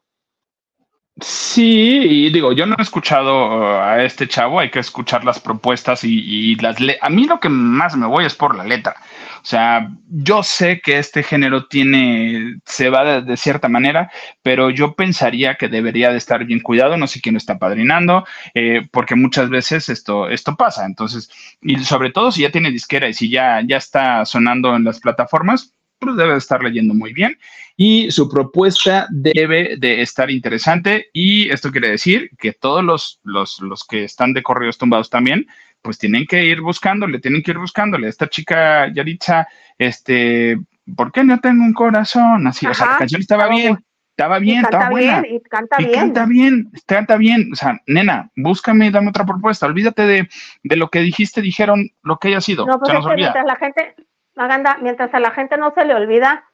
Sí, 1.54 1.64
y 1.64 2.30
digo, 2.32 2.54
yo 2.54 2.66
no 2.66 2.76
he 2.80 2.82
escuchado 2.82 3.60
uh, 3.60 3.82
a 3.82 4.04
este 4.06 4.26
chavo, 4.26 4.62
hay 4.62 4.72
que 4.72 4.80
escuchar 4.80 5.26
las 5.26 5.40
propuestas 5.42 6.02
y, 6.06 6.56
las 6.56 6.80
le 6.80 6.98
a 7.02 7.10
mí 7.10 7.26
lo 7.26 7.42
que 7.42 7.50
más 7.50 7.98
me 7.98 8.08
voy 8.08 8.24
es 8.26 8.36
por 8.36 8.56
la 8.56 8.64
letra. 8.64 8.96
O 9.44 9.46
sea, 9.46 9.90
yo 10.08 10.44
sé 10.44 10.80
que 10.82 10.98
este 10.98 11.24
género 11.24 11.68
tiene, 11.68 12.62
se 12.66 12.90
va 12.90 13.22
de, 13.22 13.36
cierta 13.36 13.68
manera, 13.68 14.10
pero 14.42 14.70
yo 14.70 14.94
pensaría 14.96 15.56
que 15.56 15.68
debería 15.68 16.12
de 16.12 16.18
estar 16.20 16.46
bien 16.46 16.62
cuidado, 16.62 16.96
no 16.96 17.08
sé 17.08 17.20
quién 17.20 17.34
lo 17.36 17.38
está 17.40 17.60
padrinando, 17.60 18.26
eh, 18.54 18.88
porque 18.90 19.16
muchas 19.16 19.50
veces 19.50 19.90
esto, 19.90 20.30
esto 20.30 20.56
pasa. 20.56 20.86
Entonces, 20.86 21.30
y 21.62 21.84
sobre 21.84 22.12
todo 22.12 22.32
si 22.32 22.44
ya 22.44 22.52
tiene 22.52 22.72
disquera 22.72 23.10
y 23.10 23.14
si 23.14 23.30
ya, 23.30 23.62
ya 23.68 23.76
está 23.76 24.26
sonando 24.26 24.74
en 24.76 24.86
las 24.86 25.02
plataformas, 25.02 25.74
debe 26.02 26.32
de 26.32 26.38
estar 26.38 26.64
leyendo 26.64 26.94
muy 26.94 27.14
bien 27.14 27.38
y 27.78 28.12
su 28.12 28.30
propuesta 28.30 29.08
debe 29.12 29.78
de 29.78 30.02
estar 30.02 30.32
interesante 30.32 31.08
y 31.14 31.50
esto 31.50 31.72
quiere 31.72 31.90
decir 31.90 32.32
que 32.38 32.54
todos 32.54 32.84
los, 32.84 33.20
los, 33.24 33.62
los 33.62 33.86
que 33.86 34.04
están 34.04 34.34
de 34.34 34.44
correos 34.44 34.78
tumbados 34.78 35.10
también, 35.10 35.48
pues 35.82 35.98
tienen 35.98 36.26
que 36.26 36.46
ir 36.46 36.62
buscándole, 36.62 37.20
tienen 37.20 37.42
que 37.42 37.52
ir 37.52 37.58
buscándole. 37.58 38.08
Esta 38.08 38.28
chica 38.28 38.92
Yaritza, 38.92 39.48
este, 39.78 40.60
¿por 40.96 41.12
qué 41.12 41.24
no 41.24 41.40
tengo 41.40 41.64
un 41.64 41.74
corazón? 41.74 42.48
Así, 42.48 42.66
o 42.66 42.74
sea, 42.74 42.92
la 42.92 42.98
canción 42.98 43.22
estaba 43.22 43.48
bien, 43.48 43.78
estaba 44.10 44.40
bien, 44.40 44.64
estaba 44.64 44.90
buena. 44.90 45.24
y 45.28 45.40
canta 45.42 45.78
y 45.80 45.86
bien. 45.86 46.00
Canta 46.00 46.26
bien, 46.26 46.72
canta 46.86 47.18
bien. 47.18 47.50
O 47.54 47.56
sea, 47.56 47.80
nena, 47.88 48.30
búscame, 48.36 48.92
dame 48.92 49.10
otra 49.10 49.26
propuesta. 49.26 49.66
Olvídate 49.66 50.04
de, 50.04 50.30
de 50.64 50.76
lo 50.76 50.90
que 50.90 51.00
dijiste, 51.00 51.42
dijeron, 51.42 51.90
lo 52.04 52.18
que 52.18 52.28
haya 52.28 52.42
sido. 52.42 52.66
No, 52.66 52.80
pues 52.80 52.94
es 52.94 53.06
que 53.06 53.16
mientras 53.16 53.46
la 53.46 53.56
gente, 53.56 53.96
Maganda, 54.36 54.78
mientras 54.82 55.14
a 55.14 55.20
la 55.20 55.32
gente 55.32 55.58
no 55.58 55.74
se 55.74 55.86
le 55.86 55.94
olvida 55.94 56.46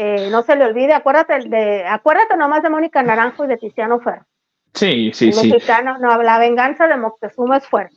eh, 0.00 0.28
no 0.30 0.44
se 0.44 0.54
le 0.54 0.64
olvide, 0.64 0.94
acuérdate 0.94 1.40
de, 1.48 1.84
acuérdate 1.84 2.36
nomás 2.36 2.62
de 2.62 2.70
Mónica 2.70 3.02
Naranjo 3.02 3.44
y 3.44 3.48
de 3.48 3.56
Tiziano 3.56 3.98
Ferro. 3.98 4.24
Sí, 4.72 5.10
sí, 5.12 5.32
sí. 5.32 5.50
Mexicano, 5.50 5.98
no, 5.98 6.22
la 6.22 6.38
venganza 6.38 6.86
de 6.86 6.96
Moctezuma 6.96 7.56
es 7.56 7.66
fuerte. 7.66 7.96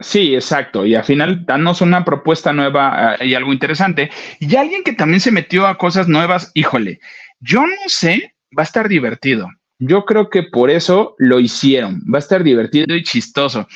Sí, 0.00 0.34
exacto. 0.34 0.86
Y 0.86 0.94
al 0.94 1.04
final, 1.04 1.44
danos 1.44 1.82
una 1.82 2.06
propuesta 2.06 2.54
nueva 2.54 3.16
eh, 3.16 3.26
y 3.26 3.34
algo 3.34 3.52
interesante. 3.52 4.10
Y 4.40 4.56
alguien 4.56 4.82
que 4.82 4.94
también 4.94 5.20
se 5.20 5.30
metió 5.30 5.66
a 5.66 5.76
cosas 5.76 6.08
nuevas, 6.08 6.50
híjole, 6.54 7.00
yo 7.40 7.66
no 7.66 7.82
sé, 7.86 8.34
va 8.56 8.62
a 8.62 8.64
estar 8.64 8.88
divertido. 8.88 9.46
Yo 9.78 10.06
creo 10.06 10.30
que 10.30 10.44
por 10.44 10.70
eso 10.70 11.16
lo 11.18 11.38
hicieron. 11.38 12.00
Va 12.10 12.16
a 12.16 12.20
estar 12.20 12.44
divertido 12.44 12.96
y 12.96 13.02
chistoso. 13.02 13.68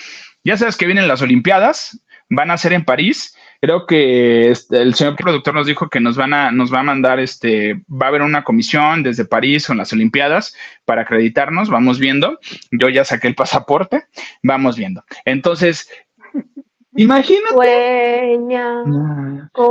Ya 0.44 0.56
sabes 0.56 0.78
que 0.78 0.86
vienen 0.86 1.08
las 1.08 1.20
Olimpiadas, 1.20 2.02
van 2.30 2.50
a 2.50 2.56
ser 2.56 2.72
en 2.72 2.86
París 2.86 3.35
Creo 3.60 3.86
que 3.86 4.50
este, 4.50 4.82
el 4.82 4.94
señor 4.94 5.16
productor 5.16 5.54
nos 5.54 5.66
dijo 5.66 5.88
que 5.88 6.00
nos 6.00 6.16
van 6.16 6.34
a, 6.34 6.50
nos 6.50 6.72
va 6.72 6.80
a 6.80 6.84
mandar, 6.84 7.20
este, 7.20 7.82
va 7.90 8.06
a 8.06 8.08
haber 8.08 8.22
una 8.22 8.44
comisión 8.44 9.02
desde 9.02 9.24
París 9.24 9.66
con 9.66 9.78
las 9.78 9.92
Olimpiadas 9.92 10.54
para 10.84 11.02
acreditarnos, 11.02 11.70
vamos 11.70 11.98
viendo. 11.98 12.38
Yo 12.70 12.88
ya 12.88 13.04
saqué 13.04 13.28
el 13.28 13.34
pasaporte, 13.34 14.04
vamos 14.42 14.76
viendo. 14.76 15.04
Entonces, 15.24 15.88
imagínate. 16.94 17.54
Sueña. 17.54 18.84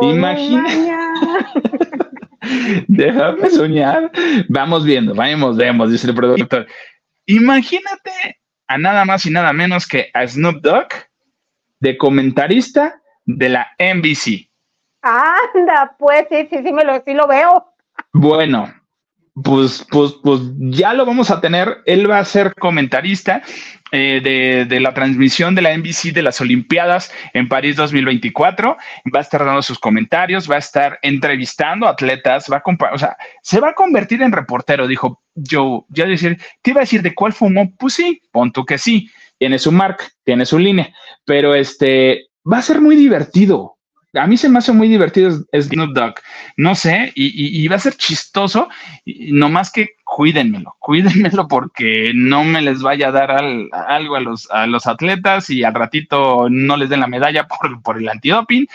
Imagínate. 0.01 0.95
Déjame 2.87 3.49
soñar. 3.49 4.11
Vamos 4.49 4.85
viendo, 4.85 5.13
vamos, 5.13 5.57
vemos, 5.57 5.91
dice 5.91 6.07
el 6.07 6.15
productor. 6.15 6.67
Imagínate 7.25 8.39
a 8.67 8.77
nada 8.77 9.05
más 9.05 9.25
y 9.25 9.31
nada 9.31 9.53
menos 9.53 9.87
que 9.87 10.09
a 10.13 10.27
Snoop 10.27 10.61
Dogg 10.61 10.87
de 11.79 11.97
comentarista 11.97 13.01
de 13.25 13.49
la 13.49 13.67
NBC. 13.79 14.49
Anda, 15.01 15.95
pues 15.99 16.25
sí, 16.29 16.47
sí, 16.49 16.57
sí, 16.63 16.73
me 16.73 16.83
lo, 16.83 17.01
sí 17.03 17.13
lo 17.13 17.27
veo. 17.27 17.73
Bueno, 18.11 18.73
pues, 19.43 19.85
pues, 19.91 20.13
pues 20.23 20.39
ya 20.57 20.93
lo 20.93 21.05
vamos 21.05 21.29
a 21.29 21.41
tener. 21.41 21.81
Él 21.85 22.09
va 22.09 22.19
a 22.19 22.25
ser 22.25 22.55
comentarista 22.55 23.43
eh, 23.91 24.21
de, 24.23 24.65
de, 24.65 24.79
la 24.79 24.93
transmisión 24.93 25.53
de 25.55 25.61
la 25.61 25.77
NBC 25.77 26.13
de 26.13 26.21
las 26.21 26.39
Olimpiadas 26.39 27.11
en 27.33 27.49
París 27.49 27.75
2024. 27.75 28.77
Va 29.13 29.19
a 29.19 29.21
estar 29.21 29.43
dando 29.43 29.61
sus 29.61 29.77
comentarios, 29.77 30.49
va 30.49 30.55
a 30.55 30.59
estar 30.59 30.99
entrevistando 31.01 31.87
atletas, 31.87 32.47
va 32.51 32.63
a 32.65 32.93
o 32.93 32.97
sea, 32.97 33.17
se 33.41 33.59
va 33.59 33.69
a 33.69 33.75
convertir 33.75 34.21
en 34.21 34.31
reportero, 34.31 34.87
dijo 34.87 35.21
yo. 35.35 35.85
Ya 35.89 36.05
decir, 36.05 36.41
¿te 36.61 36.71
iba 36.71 36.79
a 36.79 36.83
decir 36.83 37.01
de 37.01 37.13
cuál 37.13 37.33
fumó? 37.33 37.75
Pues 37.77 37.95
sí, 37.95 38.21
pon 38.31 38.51
tú 38.53 38.65
que 38.65 38.77
sí. 38.77 39.09
Tiene 39.37 39.59
su 39.59 39.71
marca, 39.73 40.05
tiene 40.23 40.45
su 40.45 40.57
línea, 40.57 40.93
pero 41.25 41.53
este, 41.53 42.27
va 42.51 42.59
a 42.59 42.61
ser 42.61 42.81
muy 42.81 42.95
divertido. 42.95 43.77
A 44.13 44.27
mí 44.27 44.37
se 44.37 44.47
me 44.47 44.59
hace 44.59 44.71
muy 44.71 44.87
divertido 44.87 45.31
Snoop 45.53 45.93
Dogg. 45.93 46.15
No 46.55 46.73
sé, 46.75 47.11
y, 47.15 47.67
va 47.67 47.75
a 47.75 47.79
ser 47.79 47.95
chistoso, 47.95 48.69
y, 49.03 49.33
no 49.33 49.49
más 49.49 49.71
que 49.71 49.95
cuídenmelo, 50.05 50.75
cuídenmelo 50.79 51.47
porque 51.47 52.11
no 52.15 52.45
me 52.45 52.61
les 52.61 52.81
vaya 52.81 53.09
a 53.09 53.11
dar 53.11 53.31
algo 53.73 54.15
a 54.15 54.21
los, 54.21 54.49
a 54.51 54.67
los 54.67 54.87
atletas 54.87 55.49
y 55.49 55.63
al 55.63 55.73
ratito 55.73 56.47
no 56.49 56.77
les 56.77 56.89
den 56.89 57.01
la 57.01 57.07
medalla 57.07 57.47
por, 57.47 57.81
por 57.81 57.97
el 57.97 58.07
antidoping, 58.07 58.67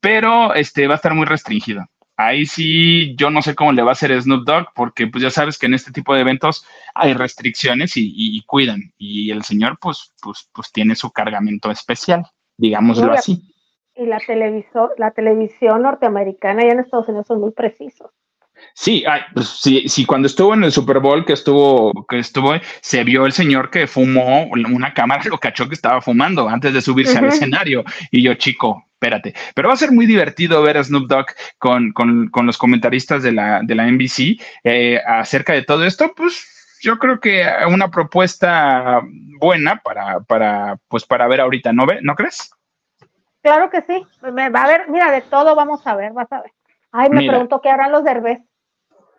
pero 0.00 0.54
este 0.54 0.86
va 0.86 0.94
a 0.94 0.96
estar 0.96 1.14
muy 1.14 1.26
restringido. 1.26 1.84
Ahí 2.16 2.46
sí, 2.46 3.14
yo 3.16 3.30
no 3.30 3.42
sé 3.42 3.54
cómo 3.54 3.72
le 3.72 3.82
va 3.82 3.90
a 3.90 3.92
hacer 3.92 4.20
Snoop 4.20 4.44
Dogg, 4.44 4.68
porque 4.74 5.06
pues 5.08 5.22
ya 5.22 5.30
sabes 5.30 5.58
que 5.58 5.66
en 5.66 5.74
este 5.74 5.92
tipo 5.92 6.14
de 6.14 6.20
eventos 6.20 6.64
hay 6.94 7.14
restricciones 7.14 7.96
y, 7.96 8.12
y 8.14 8.42
cuidan. 8.42 8.92
Y 8.98 9.30
el 9.30 9.44
señor, 9.44 9.78
pues, 9.80 10.12
pues, 10.20 10.48
pues 10.52 10.72
tiene 10.72 10.96
su 10.96 11.12
cargamento 11.12 11.70
especial 11.70 12.28
digámoslo 12.58 13.12
así. 13.12 13.42
Y 13.94 14.06
la, 14.06 14.18
televisor, 14.18 14.94
la 14.98 15.10
televisión 15.12 15.82
norteamericana 15.82 16.64
y 16.64 16.68
en 16.68 16.80
Estados 16.80 17.08
Unidos 17.08 17.26
son 17.26 17.40
muy 17.40 17.52
precisos. 17.52 18.10
Sí, 18.74 19.04
pues, 19.34 19.48
sí, 19.48 19.88
sí, 19.88 20.04
cuando 20.04 20.26
estuvo 20.26 20.54
en 20.54 20.64
el 20.64 20.72
Super 20.72 20.98
Bowl 20.98 21.24
que 21.24 21.32
estuvo, 21.32 22.06
que 22.06 22.18
estuvo, 22.18 22.54
se 22.80 23.04
vio 23.04 23.26
el 23.26 23.32
señor 23.32 23.70
que 23.70 23.86
fumó 23.86 24.46
una 24.46 24.92
cámara, 24.94 25.22
lo 25.30 25.38
cachó 25.38 25.68
que 25.68 25.74
estaba 25.74 26.00
fumando 26.00 26.48
antes 26.48 26.72
de 26.72 26.80
subirse 26.80 27.18
al 27.18 27.26
escenario. 27.26 27.84
Y 28.10 28.22
yo, 28.22 28.34
chico, 28.34 28.84
espérate. 28.92 29.34
Pero 29.54 29.68
va 29.68 29.74
a 29.74 29.78
ser 29.78 29.92
muy 29.92 30.06
divertido 30.06 30.62
ver 30.62 30.76
a 30.76 30.84
Snoop 30.84 31.08
Dogg 31.08 31.26
con, 31.58 31.92
con, 31.92 32.28
con 32.28 32.46
los 32.46 32.58
comentaristas 32.58 33.22
de 33.22 33.32
la, 33.32 33.60
de 33.62 33.74
la 33.74 33.90
NBC 33.90 34.40
eh, 34.64 35.00
acerca 35.06 35.52
de 35.52 35.62
todo 35.62 35.84
esto. 35.84 36.12
Pues 36.16 36.57
yo 36.80 36.98
creo 36.98 37.20
que 37.20 37.44
una 37.68 37.90
propuesta 37.90 39.00
buena 39.38 39.80
para, 39.82 40.20
para, 40.20 40.78
pues 40.88 41.04
para 41.04 41.26
ver 41.28 41.40
ahorita, 41.40 41.72
¿no, 41.72 41.86
ve? 41.86 42.00
¿no 42.02 42.14
crees? 42.14 42.50
Claro 43.42 43.70
que 43.70 43.82
sí, 43.82 44.04
va 44.22 44.62
a 44.62 44.68
ver, 44.68 44.88
mira, 44.88 45.10
de 45.10 45.22
todo 45.22 45.54
vamos 45.54 45.86
a 45.86 45.94
ver, 45.94 46.12
vas 46.12 46.30
a 46.32 46.42
ver. 46.42 46.52
Ay, 46.90 47.10
me 47.10 47.26
pregunto 47.26 47.60
qué 47.60 47.70
harán 47.70 47.92
los 47.92 48.04
derbés. 48.04 48.40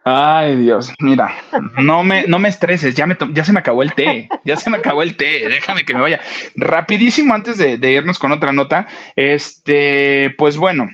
Ay, 0.03 0.55
Dios, 0.55 0.93
mira, 0.99 1.35
no 1.77 2.03
me, 2.03 2.25
no 2.25 2.39
me 2.39 2.49
estreses, 2.49 2.95
ya, 2.95 3.05
me 3.05 3.17
ya 3.33 3.43
se 3.43 3.53
me 3.53 3.59
acabó 3.59 3.83
el 3.83 3.93
té, 3.93 4.29
ya 4.45 4.55
se 4.55 4.69
me 4.69 4.77
acabó 4.77 5.03
el 5.03 5.17
té, 5.17 5.47
déjame 5.47 5.83
que 5.83 5.93
me 5.93 6.01
vaya. 6.01 6.19
Rapidísimo, 6.55 7.33
antes 7.33 7.57
de, 7.57 7.91
irnos 7.91 8.17
con 8.17 8.31
otra 8.31 8.51
nota, 8.51 8.87
este, 9.15 10.33
pues 10.37 10.57
bueno, 10.57 10.89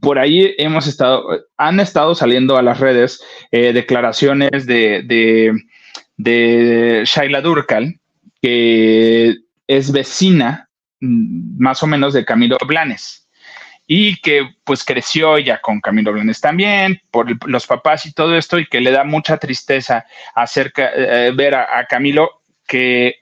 por 0.00 0.18
ahí 0.18 0.54
hemos 0.58 0.86
estado, 0.86 1.24
han 1.56 1.80
estado 1.80 2.14
saliendo 2.14 2.56
a 2.56 2.62
las 2.62 2.80
redes 2.80 3.22
eh, 3.50 3.72
declaraciones 3.72 4.66
de, 4.66 5.02
de, 5.02 5.52
de 6.16 7.02
Shaila 7.04 7.40
Durkal, 7.40 8.00
que 8.40 9.36
es 9.66 9.92
vecina 9.92 10.68
mm, 11.00 11.62
más 11.62 11.82
o 11.82 11.86
menos 11.86 12.14
de 12.14 12.24
Camilo 12.24 12.56
Blanes 12.66 13.22
y 13.86 14.20
que 14.20 14.48
pues 14.64 14.84
creció 14.84 15.38
ya 15.38 15.60
con 15.60 15.80
Camilo 15.80 16.12
Blanes 16.12 16.40
también, 16.40 17.00
por 17.10 17.46
los 17.48 17.66
papás 17.66 18.06
y 18.06 18.12
todo 18.12 18.36
esto, 18.36 18.58
y 18.58 18.66
que 18.66 18.80
le 18.80 18.90
da 18.90 19.04
mucha 19.04 19.36
tristeza 19.36 20.06
acerca 20.34 20.90
eh, 20.94 21.32
ver 21.32 21.54
a, 21.54 21.84
Camilo 21.86 22.42
que 22.66 23.16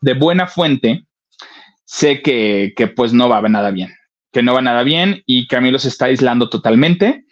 de 0.00 0.14
buena 0.14 0.46
fuente 0.46 1.04
sé 1.84 2.20
que, 2.22 2.74
que 2.76 2.88
pues 2.88 3.12
no 3.12 3.28
va 3.28 3.40
nada 3.48 3.70
bien, 3.70 3.94
que 4.32 4.42
no 4.42 4.54
va 4.54 4.62
nada 4.62 4.82
bien 4.82 5.22
y 5.26 5.46
Camilo 5.46 5.78
se 5.78 5.88
está 5.88 6.06
aislando 6.06 6.48
totalmente 6.48 7.24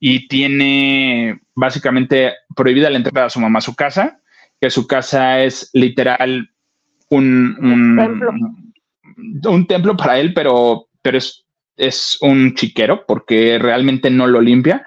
y 0.00 0.28
tiene 0.28 1.40
básicamente 1.54 2.32
prohibida 2.54 2.90
la 2.90 2.96
entrada 2.96 3.26
a 3.26 3.30
su 3.30 3.40
mamá 3.40 3.58
a 3.58 3.62
su 3.62 3.74
casa, 3.74 4.20
que 4.60 4.70
su 4.70 4.86
casa 4.86 5.42
es 5.42 5.70
literal 5.72 6.50
un, 7.08 7.56
un, 7.60 7.96
templo. 7.96 8.32
un 9.52 9.66
templo 9.66 9.96
para 9.96 10.18
él, 10.18 10.32
pero, 10.34 10.88
pero 11.02 11.18
es, 11.18 11.44
es 11.76 12.18
un 12.20 12.54
chiquero 12.54 13.04
porque 13.06 13.58
realmente 13.58 14.10
no 14.10 14.26
lo 14.26 14.40
limpia. 14.40 14.82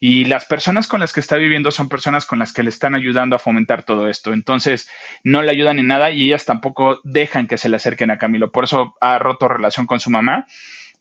Y 0.00 0.26
las 0.26 0.44
personas 0.44 0.86
con 0.86 1.00
las 1.00 1.12
que 1.12 1.18
está 1.18 1.36
viviendo 1.36 1.72
son 1.72 1.88
personas 1.88 2.24
con 2.24 2.38
las 2.38 2.52
que 2.52 2.62
le 2.62 2.68
están 2.68 2.94
ayudando 2.94 3.34
a 3.34 3.40
fomentar 3.40 3.82
todo 3.82 4.08
esto. 4.08 4.32
Entonces, 4.32 4.88
no 5.24 5.42
le 5.42 5.50
ayudan 5.50 5.80
en 5.80 5.88
nada 5.88 6.12
y 6.12 6.22
ellas 6.22 6.44
tampoco 6.44 7.00
dejan 7.02 7.48
que 7.48 7.58
se 7.58 7.68
le 7.68 7.76
acerquen 7.76 8.12
a 8.12 8.18
Camilo. 8.18 8.52
Por 8.52 8.64
eso 8.64 8.94
ha 9.00 9.18
roto 9.18 9.48
relación 9.48 9.86
con 9.86 9.98
su 9.98 10.10
mamá. 10.10 10.46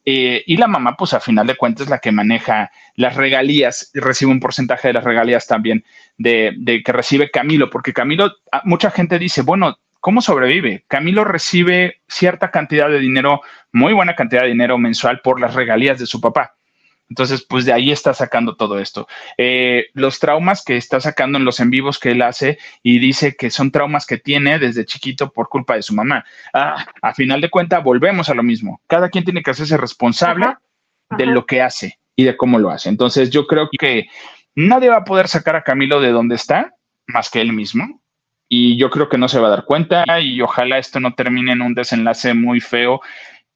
Eh, 0.10 0.42
y 0.48 0.56
la 0.56 0.68
mamá, 0.68 0.96
pues 0.96 1.14
a 1.14 1.20
final 1.20 1.48
de 1.48 1.58
cuentas, 1.58 1.90
la 1.90 2.00
que 2.00 2.14
maneja 2.14 2.72
las 2.96 3.18
regalías, 3.18 3.92
recibe 3.94 4.32
un 4.32 4.40
porcentaje 4.40 4.88
de 4.88 4.94
las 4.94 5.04
regalías 5.04 5.48
también 5.48 5.84
de, 6.18 6.54
de, 6.58 6.82
que 6.82 6.94
recibe 6.94 7.30
Camilo, 7.30 7.70
porque 7.70 7.92
Camilo, 7.92 8.32
ah, 8.54 8.62
mucha 8.64 8.90
gente 8.90 9.20
dice, 9.20 9.42
bueno, 9.42 9.80
¿cómo 10.00 10.22
sobrevive? 10.22 10.86
Camilo 10.88 11.26
recibe 11.26 12.00
cierta 12.08 12.52
cantidad 12.52 12.88
de 12.88 13.00
dinero, 13.00 13.42
muy 13.74 13.92
buena 13.92 14.16
cantidad 14.16 14.44
de 14.44 14.48
dinero 14.48 14.78
mensual 14.78 15.20
por 15.20 15.42
las 15.42 15.56
regalías 15.56 16.00
de 16.00 16.06
su 16.06 16.22
papá. 16.22 16.57
Entonces, 17.10 17.46
pues 17.48 17.66
de 17.66 17.74
ahí 17.74 17.92
está 17.92 18.14
sacando 18.14 18.56
todo 18.56 18.80
esto. 18.80 19.08
Eh, 19.38 19.86
los 19.94 20.20
traumas 20.20 20.64
que 20.64 20.76
está 20.76 21.00
sacando 21.00 21.38
en 21.38 21.46
los 21.46 21.60
en 21.60 21.70
vivos 21.70 22.00
que 22.00 22.12
él 22.12 22.22
hace 22.22 22.58
y 22.84 23.00
dice 23.00 23.36
que 23.38 23.50
son 23.50 23.72
traumas 23.72 24.06
que 24.06 24.18
tiene 24.18 24.60
desde 24.60 24.86
chiquito 24.86 25.32
por 25.32 25.48
culpa 25.50 25.76
de 25.76 25.84
su 25.84 25.94
mamá. 25.94 26.26
Ah, 26.54 26.86
a 27.02 27.14
final 27.14 27.40
de 27.42 27.50
cuentas, 27.50 27.84
volvemos 27.84 28.30
a 28.30 28.34
lo 28.34 28.44
mismo. 28.44 28.82
Cada 28.88 29.10
quien 29.10 29.24
tiene 29.24 29.42
que 29.42 29.52
hacerse 29.52 29.78
responsable 29.78 30.48
de 31.18 31.26
lo 31.26 31.46
que 31.46 31.62
hace 31.62 32.00
y 32.16 32.26
de 32.26 32.36
cómo 32.36 32.60
lo 32.60 32.70
hace. 32.70 32.90
Entonces, 32.90 33.30
yo 33.30 33.48
creo 33.48 33.70
que 33.80 34.08
nadie 34.56 34.90
va 34.90 34.98
a 34.98 35.06
poder 35.06 35.28
sacar 35.30 35.56
a 35.56 35.64
Camilo 35.64 36.02
de 36.02 36.12
donde 36.12 36.36
está 36.36 36.74
más 37.08 37.30
que 37.30 37.40
él 37.40 37.54
mismo. 37.54 38.02
Y 38.50 38.78
yo 38.78 38.90
creo 38.90 39.10
que 39.10 39.18
no 39.18 39.28
se 39.28 39.40
va 39.40 39.48
a 39.48 39.52
dar 39.52 39.66
cuenta 39.66 40.06
y 40.22 40.42
ojalá 40.42 40.78
esto 40.78 41.02
no 41.02 41.14
termine 41.14 41.52
en 41.52 41.62
un 41.62 41.74
desenlace 41.74 42.34
muy 42.34 42.62
feo 42.62 43.02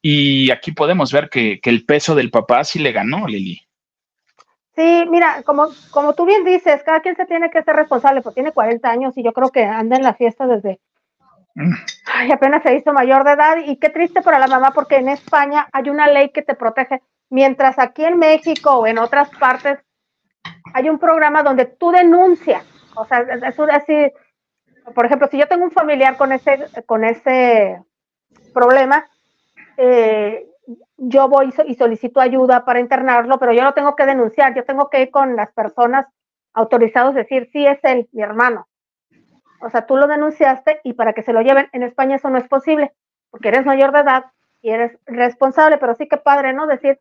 y 0.02 0.50
aquí 0.52 0.72
podemos 0.72 1.12
ver 1.12 1.30
que, 1.30 1.60
el 1.64 1.86
peso 1.86 2.16
del 2.16 2.32
papá 2.32 2.64
sí 2.64 2.80
le 2.80 2.92
ganó, 2.92 3.28
Lili. 3.28 3.62
Sí, 4.76 5.06
mira, 5.10 5.44
como, 5.44 5.68
como 5.92 6.16
tú 6.16 6.26
bien 6.26 6.44
dices, 6.44 6.82
cada 6.84 7.02
quien 7.02 7.16
se 7.16 7.26
tiene 7.26 7.52
que 7.52 7.62
ser 7.62 7.76
responsable, 7.76 8.22
pues 8.22 8.34
tiene 8.34 8.52
40 8.52 8.90
años 8.90 9.18
y 9.18 9.24
yo 9.24 9.34
creo 9.34 9.50
que 9.50 9.64
anda 9.64 9.98
en 9.98 10.04
la 10.04 10.14
fiesta 10.14 10.48
desde... 10.48 10.80
Mm. 11.54 11.74
Ay, 12.14 12.32
apenas 12.32 12.64
se 12.64 12.76
hizo 12.76 12.94
mayor 12.94 13.26
de 13.26 13.34
edad 13.34 13.58
y 13.66 13.76
qué 13.76 13.90
triste 13.90 14.22
para 14.22 14.40
la 14.40 14.48
mamá 14.48 14.72
porque 14.74 14.96
en 14.96 15.10
España 15.10 15.68
hay 15.74 15.90
una 15.90 16.08
ley 16.08 16.30
que 16.30 16.42
te 16.42 16.56
protege, 16.56 17.02
mientras 17.30 17.78
aquí 17.78 18.06
en 18.06 18.18
México 18.18 18.72
o 18.72 18.88
en 18.88 18.98
otras 18.98 19.30
partes 19.32 19.80
hay 20.74 20.90
un 20.90 20.98
programa 20.98 21.44
donde 21.44 21.66
tú 21.66 21.92
denuncias, 21.92 22.66
o 22.96 23.06
sea, 23.06 23.20
es 23.20 23.42
decir, 23.42 24.14
por 24.96 25.06
ejemplo, 25.06 25.28
si 25.30 25.38
yo 25.38 25.48
tengo 25.48 25.66
un 25.66 25.72
familiar 25.72 26.18
con 26.18 26.32
ese, 26.32 26.68
con 26.86 27.04
ese 27.04 27.82
problema, 28.54 29.06
eh, 29.78 30.48
yo 30.98 31.28
voy 31.28 31.54
y 31.66 31.76
solicito 31.76 32.22
ayuda 32.22 32.66
para 32.66 32.80
internarlo, 32.80 33.40
pero 33.40 33.54
yo 33.54 33.64
no 33.64 33.74
tengo 33.74 33.96
que 33.96 34.06
denunciar, 34.06 34.54
yo 34.54 34.64
tengo 34.64 34.90
que 34.90 35.02
ir 35.02 35.12
con 35.12 35.36
las 35.36 35.52
personas 35.52 36.06
autorizadas, 36.54 37.16
decir, 37.16 37.50
sí 37.52 37.66
es 37.66 37.80
él, 37.84 38.08
mi 38.12 38.22
hermano. 38.22 38.68
O 39.62 39.70
sea, 39.70 39.86
tú 39.86 39.96
lo 39.96 40.08
denunciaste 40.08 40.82
y 40.84 40.94
para 40.94 41.14
que 41.14 41.24
se 41.24 41.34
lo 41.34 41.42
lleven, 41.42 41.70
en 41.72 41.84
España 41.84 42.16
eso 42.16 42.30
no 42.30 42.38
es 42.38 42.48
posible, 42.48 42.94
porque 43.30 43.50
eres 43.50 43.66
mayor 43.66 43.92
de 43.92 44.00
edad 44.00 44.26
y 44.62 44.70
eres 44.70 44.98
responsable, 45.06 45.78
pero 45.78 45.96
sí 45.96 46.08
que 46.08 46.18
padre, 46.18 46.54
¿no? 46.54 46.68
Decir, 46.68 47.00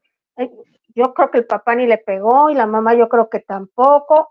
yo 0.94 1.14
creo 1.14 1.30
que 1.30 1.38
el 1.38 1.46
papá 1.46 1.74
ni 1.74 1.86
le 1.86 1.98
pegó 1.98 2.50
y 2.50 2.54
la 2.54 2.66
mamá 2.66 2.94
yo 2.94 3.08
creo 3.08 3.28
que 3.28 3.40
tampoco, 3.40 4.30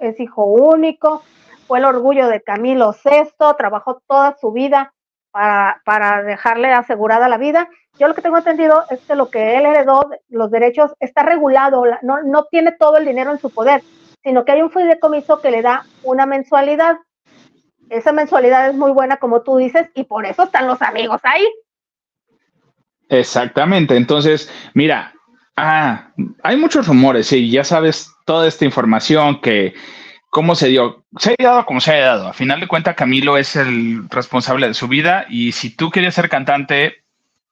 es 0.00 0.18
hijo 0.20 0.44
único, 0.44 1.22
fue 1.66 1.78
el 1.78 1.84
orgullo 1.84 2.28
de 2.28 2.42
Camilo 2.42 2.92
VI, 2.92 3.54
trabajó 3.56 4.02
toda 4.06 4.36
su 4.36 4.52
vida 4.52 4.94
para, 5.84 6.22
dejarle 6.22 6.72
asegurada 6.72 7.28
la 7.28 7.38
vida. 7.38 7.68
Yo 7.98 8.08
lo 8.08 8.14
que 8.14 8.22
tengo 8.22 8.38
entendido 8.38 8.84
es 8.90 9.00
que 9.00 9.14
lo 9.14 9.30
que 9.30 9.56
él 9.56 9.66
heredó, 9.66 10.10
los 10.28 10.50
derechos, 10.50 10.92
está 11.00 11.22
regulado, 11.22 11.84
no, 12.02 12.22
no 12.22 12.44
tiene 12.44 12.72
todo 12.72 12.96
el 12.96 13.04
dinero 13.04 13.32
en 13.32 13.38
su 13.38 13.50
poder, 13.50 13.82
sino 14.22 14.44
que 14.44 14.52
hay 14.52 14.62
un 14.62 14.70
fideicomiso 14.70 15.40
que 15.40 15.50
le 15.50 15.62
da 15.62 15.84
una 16.02 16.26
mensualidad. 16.26 16.98
Esa 17.90 18.12
mensualidad 18.12 18.68
es 18.68 18.74
muy 18.74 18.92
buena, 18.92 19.18
como 19.18 19.42
tú 19.42 19.56
dices, 19.58 19.88
y 19.94 20.04
por 20.04 20.26
eso 20.26 20.44
están 20.44 20.66
los 20.66 20.82
amigos 20.82 21.20
ahí. 21.22 21.46
Exactamente. 23.08 23.96
Entonces, 23.96 24.50
mira, 24.74 25.12
ah, 25.56 26.12
hay 26.42 26.56
muchos 26.56 26.88
rumores, 26.88 27.32
y 27.32 27.50
ya 27.50 27.62
sabes 27.62 28.10
toda 28.24 28.48
esta 28.48 28.64
información 28.64 29.40
que 29.40 29.74
cómo 30.36 30.54
se 30.54 30.68
dio. 30.68 31.02
Se 31.18 31.30
ha 31.30 31.42
dado 31.42 31.64
como 31.64 31.80
se 31.80 31.92
ha 31.92 32.04
dado. 32.04 32.28
A 32.28 32.34
final 32.34 32.60
de 32.60 32.68
cuentas, 32.68 32.94
Camilo 32.94 33.38
es 33.38 33.56
el 33.56 34.06
responsable 34.10 34.68
de 34.68 34.74
su 34.74 34.86
vida 34.86 35.24
y 35.30 35.52
si 35.52 35.74
tú 35.74 35.90
querías 35.90 36.14
ser 36.14 36.28
cantante, 36.28 37.04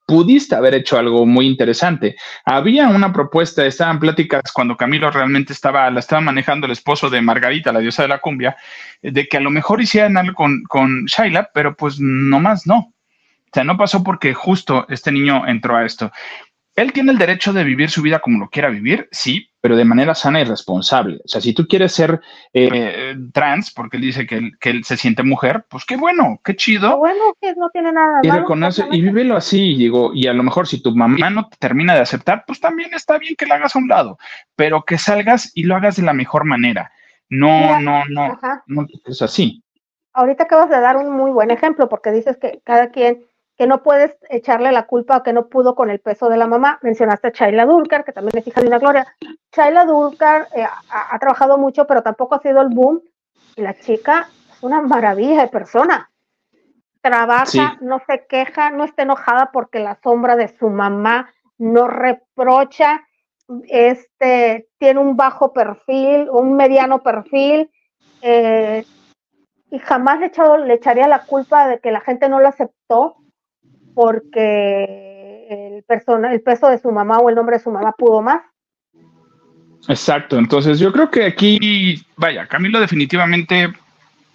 pudiste 0.04 0.54
haber 0.54 0.74
hecho 0.74 0.98
algo 0.98 1.24
muy 1.24 1.46
interesante. 1.46 2.14
Había 2.44 2.88
una 2.88 3.10
propuesta, 3.10 3.64
estaban 3.64 4.00
pláticas 4.00 4.52
cuando 4.52 4.76
Camilo 4.76 5.10
realmente 5.10 5.54
estaba, 5.54 5.90
la 5.90 6.00
estaba 6.00 6.20
manejando 6.20 6.66
el 6.66 6.72
esposo 6.72 7.08
de 7.08 7.22
Margarita, 7.22 7.72
la 7.72 7.78
diosa 7.78 8.02
de 8.02 8.08
la 8.08 8.18
cumbia, 8.18 8.54
de 9.00 9.28
que 9.28 9.38
a 9.38 9.40
lo 9.40 9.48
mejor 9.48 9.80
hicieran 9.80 10.18
algo 10.18 10.34
con, 10.34 10.62
con 10.64 11.06
Shaila, 11.06 11.52
pero 11.54 11.74
pues 11.74 11.98
nomás 11.98 12.66
no. 12.66 12.76
O 12.76 13.50
sea, 13.50 13.64
no 13.64 13.78
pasó 13.78 14.04
porque 14.04 14.34
justo 14.34 14.84
este 14.90 15.10
niño 15.10 15.46
entró 15.46 15.74
a 15.74 15.86
esto. 15.86 16.12
Él 16.76 16.92
tiene 16.92 17.12
el 17.12 17.18
derecho 17.18 17.52
de 17.52 17.62
vivir 17.62 17.88
su 17.88 18.02
vida 18.02 18.18
como 18.18 18.38
lo 18.38 18.48
quiera 18.48 18.68
vivir, 18.68 19.08
sí, 19.12 19.48
pero 19.60 19.76
de 19.76 19.84
manera 19.84 20.14
sana 20.14 20.40
y 20.40 20.44
responsable. 20.44 21.20
O 21.24 21.28
sea, 21.28 21.40
si 21.40 21.54
tú 21.54 21.66
quieres 21.68 21.92
ser 21.92 22.20
eh, 22.52 23.16
trans, 23.32 23.72
porque 23.72 23.96
él 23.96 24.02
dice 24.02 24.26
que 24.26 24.50
él, 24.60 24.84
se 24.84 24.96
siente 24.96 25.22
mujer, 25.22 25.64
pues 25.70 25.84
qué 25.84 25.96
bueno, 25.96 26.40
qué 26.44 26.56
chido. 26.56 26.90
Qué 26.90 26.96
bueno 26.96 27.24
que 27.40 27.54
no 27.54 27.70
tiene 27.70 27.92
nada. 27.92 28.20
Y 28.22 28.30
reconoce, 28.30 28.84
y 28.90 29.00
vívelo 29.02 29.36
así, 29.36 29.76
digo, 29.76 30.10
y 30.12 30.26
a 30.26 30.32
lo 30.32 30.42
mejor 30.42 30.66
si 30.66 30.82
tu 30.82 30.94
mamá 30.94 31.30
no 31.30 31.48
te 31.48 31.56
termina 31.58 31.94
de 31.94 32.00
aceptar, 32.00 32.44
pues 32.46 32.60
también 32.60 32.92
está 32.92 33.18
bien 33.18 33.36
que 33.36 33.46
la 33.46 33.54
hagas 33.54 33.76
a 33.76 33.78
un 33.78 33.88
lado, 33.88 34.18
pero 34.56 34.84
que 34.84 34.98
salgas 34.98 35.52
y 35.54 35.62
lo 35.62 35.76
hagas 35.76 35.96
de 35.96 36.02
la 36.02 36.12
mejor 36.12 36.44
manera. 36.44 36.90
No, 37.28 37.80
no, 37.80 38.02
no, 38.10 38.38
no 38.66 38.86
es 39.06 39.22
así. 39.22 39.62
Ahorita 40.12 40.44
acabas 40.44 40.70
de 40.70 40.80
dar 40.80 40.96
un 40.96 41.10
muy 41.16 41.30
buen 41.30 41.50
ejemplo, 41.50 41.88
porque 41.88 42.12
dices 42.12 42.36
que 42.36 42.60
cada 42.64 42.90
quien 42.90 43.24
que 43.56 43.66
no 43.66 43.82
puedes 43.82 44.16
echarle 44.30 44.72
la 44.72 44.86
culpa 44.86 45.16
a 45.16 45.22
que 45.22 45.32
no 45.32 45.48
pudo 45.48 45.74
con 45.74 45.90
el 45.90 46.00
peso 46.00 46.28
de 46.28 46.36
la 46.36 46.46
mamá. 46.46 46.78
Mencionaste 46.82 47.28
a 47.28 47.32
Chayla 47.32 47.66
Dulcar, 47.66 48.04
que 48.04 48.12
también 48.12 48.38
es 48.38 48.46
hija 48.46 48.60
de 48.60 48.66
una 48.66 48.78
gloria. 48.78 49.06
Chayla 49.52 49.84
Dulcar 49.84 50.48
eh, 50.54 50.66
ha, 50.90 51.18
trabajado 51.18 51.56
mucho, 51.56 51.86
pero 51.86 52.02
tampoco 52.02 52.34
ha 52.34 52.42
sido 52.42 52.60
el 52.62 52.68
boom. 52.68 53.00
La 53.56 53.74
chica 53.78 54.28
es 54.52 54.62
una 54.62 54.82
maravilla 54.82 55.42
de 55.42 55.48
persona. 55.48 56.10
Trabaja, 57.00 57.76
no 57.80 58.00
se 58.06 58.26
queja, 58.26 58.70
no 58.70 58.84
está 58.84 59.02
enojada 59.02 59.50
porque 59.52 59.78
la 59.78 59.98
sombra 60.02 60.36
de 60.36 60.48
su 60.58 60.70
mamá 60.70 61.32
no 61.58 61.86
reprocha, 61.86 63.02
este, 63.68 64.68
tiene 64.78 65.00
un 65.00 65.16
bajo 65.16 65.52
perfil, 65.52 66.28
un 66.30 66.56
mediano 66.56 67.02
perfil, 67.02 67.70
eh, 68.22 68.84
y 69.70 69.78
jamás 69.80 70.18
le, 70.18 70.26
echado, 70.26 70.56
le 70.56 70.74
echaría 70.74 71.06
la 71.06 71.24
culpa 71.26 71.68
de 71.68 71.78
que 71.78 71.92
la 71.92 72.00
gente 72.00 72.28
no 72.28 72.40
lo 72.40 72.48
aceptó 72.48 73.16
porque 73.94 75.46
el, 75.48 75.82
persona, 75.84 76.32
el 76.32 76.42
peso 76.42 76.68
de 76.68 76.78
su 76.78 76.90
mamá 76.90 77.18
o 77.18 77.28
el 77.28 77.34
nombre 77.34 77.56
de 77.56 77.62
su 77.62 77.70
mamá 77.70 77.92
pudo 77.92 78.22
más. 78.22 78.42
Exacto, 79.88 80.38
entonces 80.38 80.78
yo 80.78 80.92
creo 80.92 81.10
que 81.10 81.26
aquí, 81.26 82.02
vaya, 82.16 82.46
Camilo 82.46 82.80
definitivamente, 82.80 83.70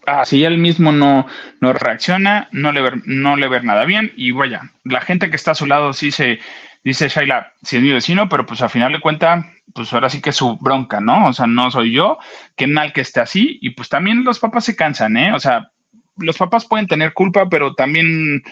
así 0.05 0.43
él 0.43 0.60
mismo 0.60 0.91
no, 0.91 1.26
no 1.60 1.74
reacciona, 1.74 2.47
no 2.51 2.72
le, 2.72 2.82
ver, 2.82 3.01
no 3.05 3.36
le 3.36 3.47
ver 3.47 3.64
nada 3.64 3.86
bien 3.86 4.12
y 4.16 4.32
vaya, 4.32 4.72
la 4.84 5.01
gente 5.01 5.30
que 5.30 5.36
está 5.36 5.51
a 5.51 5.55
su 5.55 5.66
lado 5.66 5.93
sí 5.93 6.12
se, 6.12 6.39
dice 6.84 7.10
Shaila, 7.10 7.53
si 7.62 7.78
es 7.78 7.84
mi 7.84 7.91
vecino, 7.91 8.30
pero 8.30 8.45
pues 8.45 8.62
al 8.62 8.70
final 8.70 8.91
de 8.91 9.01
cuentas, 9.01 9.45
pues 9.74 9.91
ahora 9.93 10.10
sí 10.10 10.22
que 10.22 10.30
es 10.30 10.36
su 10.36 10.57
bronca, 10.57 10.99
¿no? 10.99 11.28
O 11.28 11.34
sea, 11.34 11.47
no 11.47 11.72
soy 11.72 11.93
yo, 11.93 12.18
qué 12.55 12.68
mal 12.68 12.93
que 12.93 13.01
esté 13.01 13.20
así 13.20 13.60
y 13.62 13.72
pues 13.72 13.89
también 13.89 14.24
los 14.24 14.39
papás 14.39 14.66
se 14.66 14.76
cansan, 14.76 15.18
¿eh? 15.18 15.34
O 15.34 15.39
sea, 15.39 15.72
los 16.18 16.38
papás 16.38 16.66
pueden 16.66 16.88
tener 16.88 17.14
culpa, 17.14 17.49
pero 17.49 17.74
también 17.74 18.43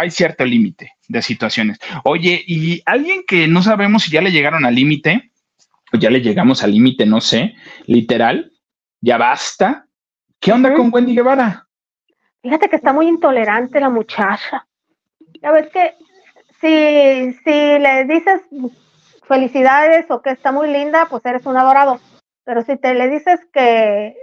hay 0.00 0.10
cierto 0.10 0.44
límite 0.44 0.94
de 1.08 1.22
situaciones. 1.22 1.78
Oye, 2.04 2.42
y 2.46 2.82
alguien 2.86 3.22
que 3.26 3.46
no 3.46 3.62
sabemos 3.62 4.04
si 4.04 4.10
ya 4.10 4.20
le 4.20 4.32
llegaron 4.32 4.64
al 4.64 4.74
límite, 4.74 5.32
o 5.92 5.96
ya 5.96 6.10
le 6.10 6.20
llegamos 6.20 6.62
al 6.62 6.72
límite, 6.72 7.06
no 7.06 7.20
sé, 7.20 7.54
literal, 7.86 8.52
ya 9.00 9.18
basta. 9.18 9.86
¿Qué 10.38 10.52
onda 10.52 10.72
con 10.74 10.90
Wendy 10.92 11.14
Guevara? 11.14 11.66
Fíjate 12.42 12.68
que 12.68 12.76
está 12.76 12.92
muy 12.92 13.06
intolerante 13.06 13.80
la 13.80 13.90
muchacha. 13.90 14.66
Ya 15.42 15.52
ves 15.52 15.68
que 15.70 15.94
si, 16.60 17.32
si 17.44 17.50
le 17.50 18.04
dices 18.04 18.40
felicidades 19.26 20.06
o 20.10 20.22
que 20.22 20.30
está 20.30 20.52
muy 20.52 20.72
linda, 20.72 21.06
pues 21.10 21.24
eres 21.26 21.44
un 21.46 21.56
adorado. 21.56 22.00
Pero 22.44 22.62
si 22.62 22.76
te 22.76 22.94
le 22.94 23.08
dices 23.08 23.40
que 23.52 24.14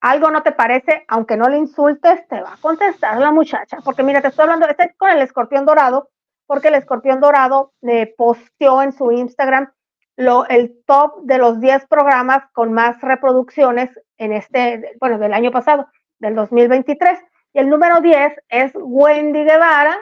algo 0.00 0.30
no 0.30 0.42
te 0.42 0.52
parece, 0.52 1.04
aunque 1.08 1.36
no 1.36 1.48
le 1.48 1.58
insultes, 1.58 2.26
te 2.28 2.40
va 2.40 2.54
a 2.54 2.60
contestar 2.60 3.18
la 3.18 3.32
muchacha. 3.32 3.78
Porque 3.84 4.02
mira, 4.02 4.20
te 4.20 4.28
estoy 4.28 4.44
hablando, 4.44 4.66
este 4.68 4.94
con 4.96 5.10
el 5.10 5.22
escorpión 5.22 5.64
dorado, 5.64 6.10
porque 6.46 6.68
el 6.68 6.74
escorpión 6.74 7.20
dorado 7.20 7.72
le 7.80 8.06
posteó 8.06 8.82
en 8.82 8.92
su 8.92 9.10
Instagram 9.10 9.72
lo, 10.16 10.46
el 10.48 10.82
top 10.86 11.22
de 11.22 11.38
los 11.38 11.60
10 11.60 11.86
programas 11.86 12.44
con 12.52 12.72
más 12.72 13.00
reproducciones 13.00 13.90
en 14.16 14.32
este, 14.32 14.96
bueno, 15.00 15.18
del 15.18 15.34
año 15.34 15.50
pasado, 15.50 15.88
del 16.18 16.34
2023. 16.34 17.18
Y 17.52 17.58
el 17.58 17.68
número 17.68 18.00
10 18.00 18.32
es 18.48 18.72
Wendy 18.74 19.44
Guevara, 19.44 19.98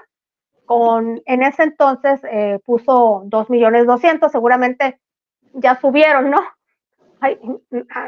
con, 0.66 1.20
en 1.26 1.42
ese 1.42 1.64
entonces 1.64 2.20
eh, 2.30 2.58
puso 2.64 3.22
2 3.26 3.50
millones 3.50 3.86
200, 3.86 4.30
seguramente 4.30 5.00
ya 5.52 5.78
subieron, 5.80 6.30
¿no? 6.30 6.40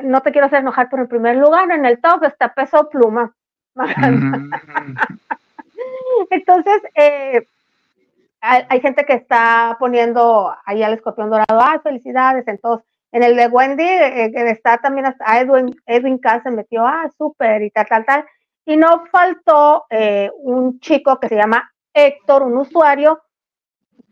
No 0.03 0.23
te 0.23 0.33
quiero 0.33 0.47
hacer 0.47 0.61
enojar, 0.61 0.89
pero 0.91 1.03
en 1.03 1.09
primer 1.09 1.37
lugar 1.37 1.71
en 1.71 1.85
el 1.85 2.01
top 2.01 2.25
está 2.25 2.55
peso 2.55 2.89
pluma. 2.89 3.35
Entonces, 6.31 6.83
eh, 6.95 7.47
hay, 8.41 8.81
gente 8.81 9.05
que 9.05 9.15
está 9.15 9.77
poniendo 9.79 10.55
ahí 10.65 10.83
al 10.83 10.95
escorpión 10.95 11.31
dorado, 11.31 11.61
ah, 11.61 11.81
felicidades, 11.83 12.47
entonces, 12.47 12.87
en 13.13 13.23
el 13.23 13.37
de 13.37 13.49
Wendy, 13.49 13.85
eh, 13.85 14.51
está 14.51 14.79
también 14.79 15.07
hasta 15.07 15.41
Edwin, 15.41 15.75
Edwin 15.87 16.19
K 16.19 16.43
se 16.43 16.51
metió, 16.51 16.87
ah, 16.87 17.11
súper, 17.17 17.63
y 17.63 17.71
tal, 17.71 17.87
tal, 17.87 18.05
tal. 18.05 18.25
Y 18.65 18.77
no 18.77 19.05
faltó 19.11 19.87
eh, 19.91 20.31
un 20.39 20.81
chico 20.81 21.19
que 21.19 21.29
se 21.29 21.37
llama 21.37 21.71
Héctor, 21.95 22.43
un 22.43 22.59
usuario, 22.59 23.23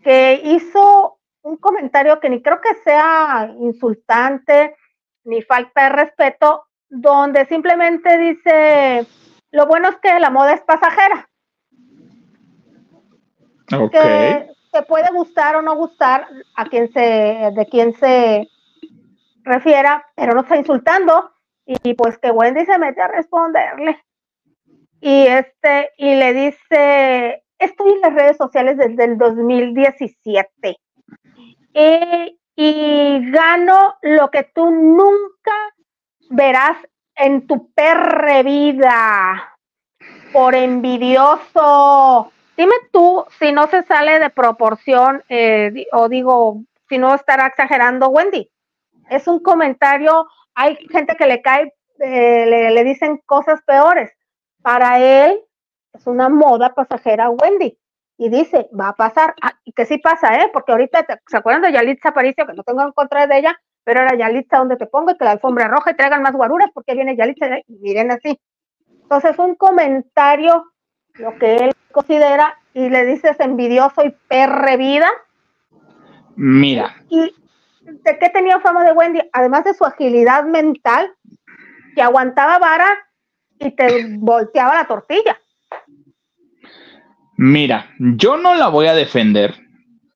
que 0.02 0.40
hizo 0.44 1.18
un 1.42 1.56
comentario 1.56 2.20
que 2.20 2.30
ni 2.30 2.42
creo 2.42 2.60
que 2.60 2.74
sea 2.82 3.52
insultante 3.58 4.74
ni 5.24 5.42
falta 5.42 5.84
de 5.84 5.88
respeto, 5.90 6.66
donde 6.88 7.46
simplemente 7.46 8.18
dice, 8.18 9.06
lo 9.50 9.66
bueno 9.66 9.88
es 9.88 9.96
que 9.96 10.18
la 10.18 10.30
moda 10.30 10.52
es 10.52 10.60
pasajera. 10.62 11.28
Que, 13.68 14.48
te 14.72 14.82
puede 14.82 15.08
gustar 15.12 15.56
o 15.56 15.62
no 15.62 15.76
gustar 15.76 16.26
a 16.56 16.64
quien 16.64 16.92
se, 16.92 17.00
de 17.00 17.66
quien 17.70 17.94
se 17.94 18.48
refiera, 19.44 20.04
pero 20.16 20.34
no 20.34 20.40
está 20.40 20.56
insultando. 20.56 21.30
Y 21.64 21.94
pues 21.94 22.18
que 22.18 22.30
Wendy 22.30 22.66
se 22.66 22.78
mete 22.78 23.00
a 23.00 23.08
responderle. 23.08 24.04
Y 25.00 25.26
este, 25.26 25.90
y 25.98 26.14
le 26.16 26.34
dice, 26.34 27.44
estoy 27.58 27.92
en 27.92 28.00
las 28.00 28.14
redes 28.14 28.36
sociales 28.36 28.76
desde 28.76 29.04
el 29.04 29.18
2017. 29.18 30.76
Y, 31.74 32.40
y 32.56 33.30
gano 33.30 33.96
lo 34.02 34.30
que 34.30 34.44
tú 34.44 34.70
nunca 34.70 35.52
verás 36.30 36.76
en 37.16 37.46
tu 37.46 37.72
perre 37.72 38.42
vida 38.42 39.56
por 40.32 40.54
envidioso. 40.54 42.32
Dime 42.56 42.74
tú 42.92 43.24
si 43.38 43.52
no 43.52 43.66
se 43.66 43.82
sale 43.82 44.18
de 44.18 44.30
proporción 44.30 45.22
eh, 45.28 45.86
o 45.92 46.08
digo, 46.08 46.60
si 46.88 46.98
no 46.98 47.14
estará 47.14 47.46
exagerando 47.46 48.08
Wendy. 48.08 48.50
Es 49.10 49.26
un 49.26 49.40
comentario, 49.40 50.26
hay 50.54 50.76
gente 50.90 51.16
que 51.16 51.26
le 51.26 51.42
cae, 51.42 51.74
eh, 52.00 52.70
le, 52.72 52.84
dicen 52.84 53.20
cosas 53.26 53.60
peores. 53.62 54.12
Para 54.62 54.98
él 54.98 55.40
es 55.92 56.06
una 56.06 56.28
moda 56.28 56.74
pasajera 56.74 57.30
Wendy. 57.30 57.78
Y 58.16 58.28
dice, 58.28 58.68
va 58.78 58.88
a 58.88 58.94
pasar, 58.94 59.34
ah, 59.42 59.58
y 59.64 59.72
que 59.72 59.86
sí 59.86 59.98
pasa, 59.98 60.36
¿eh? 60.36 60.50
Porque 60.52 60.72
ahorita, 60.72 61.04
¿se 61.26 61.36
acuerdan 61.36 61.62
de 61.62 61.72
Yalitza 61.72 62.10
Aparicio? 62.10 62.46
Que 62.46 62.54
no 62.54 62.62
tengo 62.62 62.82
en 62.82 62.92
contra 62.92 63.26
de 63.26 63.38
ella, 63.38 63.60
pero 63.82 64.02
era 64.02 64.16
Yalitza 64.16 64.58
donde 64.58 64.76
te 64.76 64.86
pongo 64.86 65.10
y 65.10 65.18
que 65.18 65.24
la 65.24 65.32
alfombra 65.32 65.68
roja 65.68 65.90
y 65.90 65.96
traigan 65.96 66.22
más 66.22 66.32
guaruras 66.32 66.70
porque 66.72 66.94
viene 66.94 67.16
Yalitza 67.16 67.58
y 67.66 67.78
miren 67.80 68.12
así. 68.12 68.38
Entonces, 69.02 69.38
un 69.38 69.56
comentario, 69.56 70.64
lo 71.14 71.36
que 71.38 71.56
él 71.56 71.72
considera, 71.92 72.56
y 72.72 72.88
le 72.88 73.04
dices 73.04 73.38
envidioso 73.38 74.04
y 74.04 74.10
perre 74.28 74.76
vida. 74.76 75.08
Mira. 76.36 76.96
¿Y 77.08 77.34
de 77.82 78.18
qué 78.18 78.28
tenía 78.30 78.60
fama 78.60 78.84
de 78.84 78.92
Wendy? 78.92 79.20
Además 79.32 79.64
de 79.64 79.74
su 79.74 79.84
agilidad 79.84 80.44
mental, 80.44 81.14
que 81.94 82.02
aguantaba 82.02 82.58
vara 82.58 82.86
y 83.58 83.70
te 83.70 84.16
volteaba 84.18 84.74
la 84.74 84.86
tortilla. 84.86 85.38
Mira, 87.36 87.90
yo 87.98 88.36
no 88.36 88.54
la 88.54 88.68
voy 88.68 88.86
a 88.86 88.94
defender, 88.94 89.54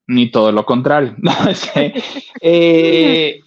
ni 0.07 0.31
todo 0.31 0.53
lo 0.53 0.65
contrario. 0.65 1.17
eh, 2.41 3.41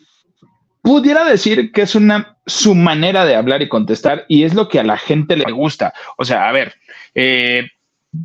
pudiera 0.82 1.24
decir 1.24 1.72
que 1.72 1.84
es 1.84 1.96
una 1.96 2.38
su 2.46 2.76
manera 2.76 3.26
de 3.26 3.36
hablar 3.36 3.62
y 3.62 3.70
contestar 3.70 4.26
y 4.28 4.44
es 4.44 4.54
lo 4.54 4.68
que 4.68 4.80
a 4.80 4.84
la 4.84 4.98
gente 4.98 5.36
le 5.38 5.52
gusta. 5.52 5.94
O 6.18 6.26
sea, 6.26 6.50
a 6.50 6.52
ver, 6.52 6.76
eh, 7.16 7.70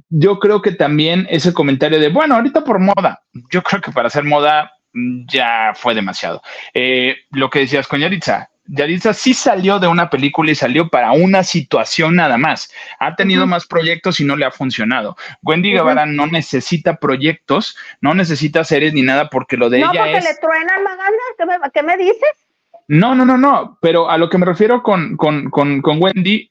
yo 0.08 0.38
creo 0.38 0.62
que 0.62 0.72
también 0.72 1.26
ese 1.30 1.52
comentario 1.52 2.00
de, 2.00 2.08
bueno, 2.08 2.34
ahorita 2.34 2.64
por 2.64 2.78
moda, 2.78 3.22
yo 3.50 3.62
creo 3.62 3.80
que 3.80 3.92
para 3.92 4.08
hacer 4.08 4.24
moda 4.24 4.72
mm, 4.92 5.26
ya 5.28 5.72
fue 5.74 5.94
demasiado. 5.94 6.42
Eh, 6.74 7.16
lo 7.30 7.50
que 7.50 7.60
decías 7.60 7.86
con 7.86 8.00
Yaritza, 8.00 8.50
Yaritza 8.68 9.12
sí 9.12 9.34
salió 9.34 9.78
de 9.78 9.86
una 9.86 10.10
película 10.10 10.50
y 10.50 10.54
salió 10.54 10.88
para 10.88 11.12
una 11.12 11.42
situación 11.42 12.16
nada 12.16 12.36
más. 12.36 12.70
Ha 12.98 13.14
tenido 13.16 13.46
más 13.46 13.66
proyectos 13.66 14.20
y 14.20 14.24
no 14.24 14.36
le 14.36 14.44
ha 14.44 14.50
funcionado. 14.50 15.16
Wendy 15.42 15.72
Guevara 15.72 16.06
no 16.06 16.26
necesita 16.26 16.96
proyectos, 16.96 17.76
no 18.00 18.14
necesita 18.14 18.64
series 18.64 18.94
ni 18.94 19.02
nada 19.02 19.30
porque 19.30 19.56
lo 19.56 19.70
de 19.70 19.78
ella 19.78 19.90
es... 19.90 19.94
No, 19.94 20.00
porque 20.00 20.20
le 20.20 20.34
truenan, 20.40 20.82
Maganda, 20.82 21.70
¿qué 21.72 21.82
me 21.82 21.96
dices? 21.96 22.46
No, 22.88 23.14
no, 23.14 23.24
no, 23.24 23.36
no, 23.36 23.78
pero 23.80 24.08
a 24.08 24.16
lo 24.16 24.28
que 24.30 24.38
me 24.38 24.46
refiero 24.46 24.82
con, 24.82 25.16
con, 25.16 25.50
con, 25.50 25.82
con 25.82 26.00
Wendy, 26.00 26.50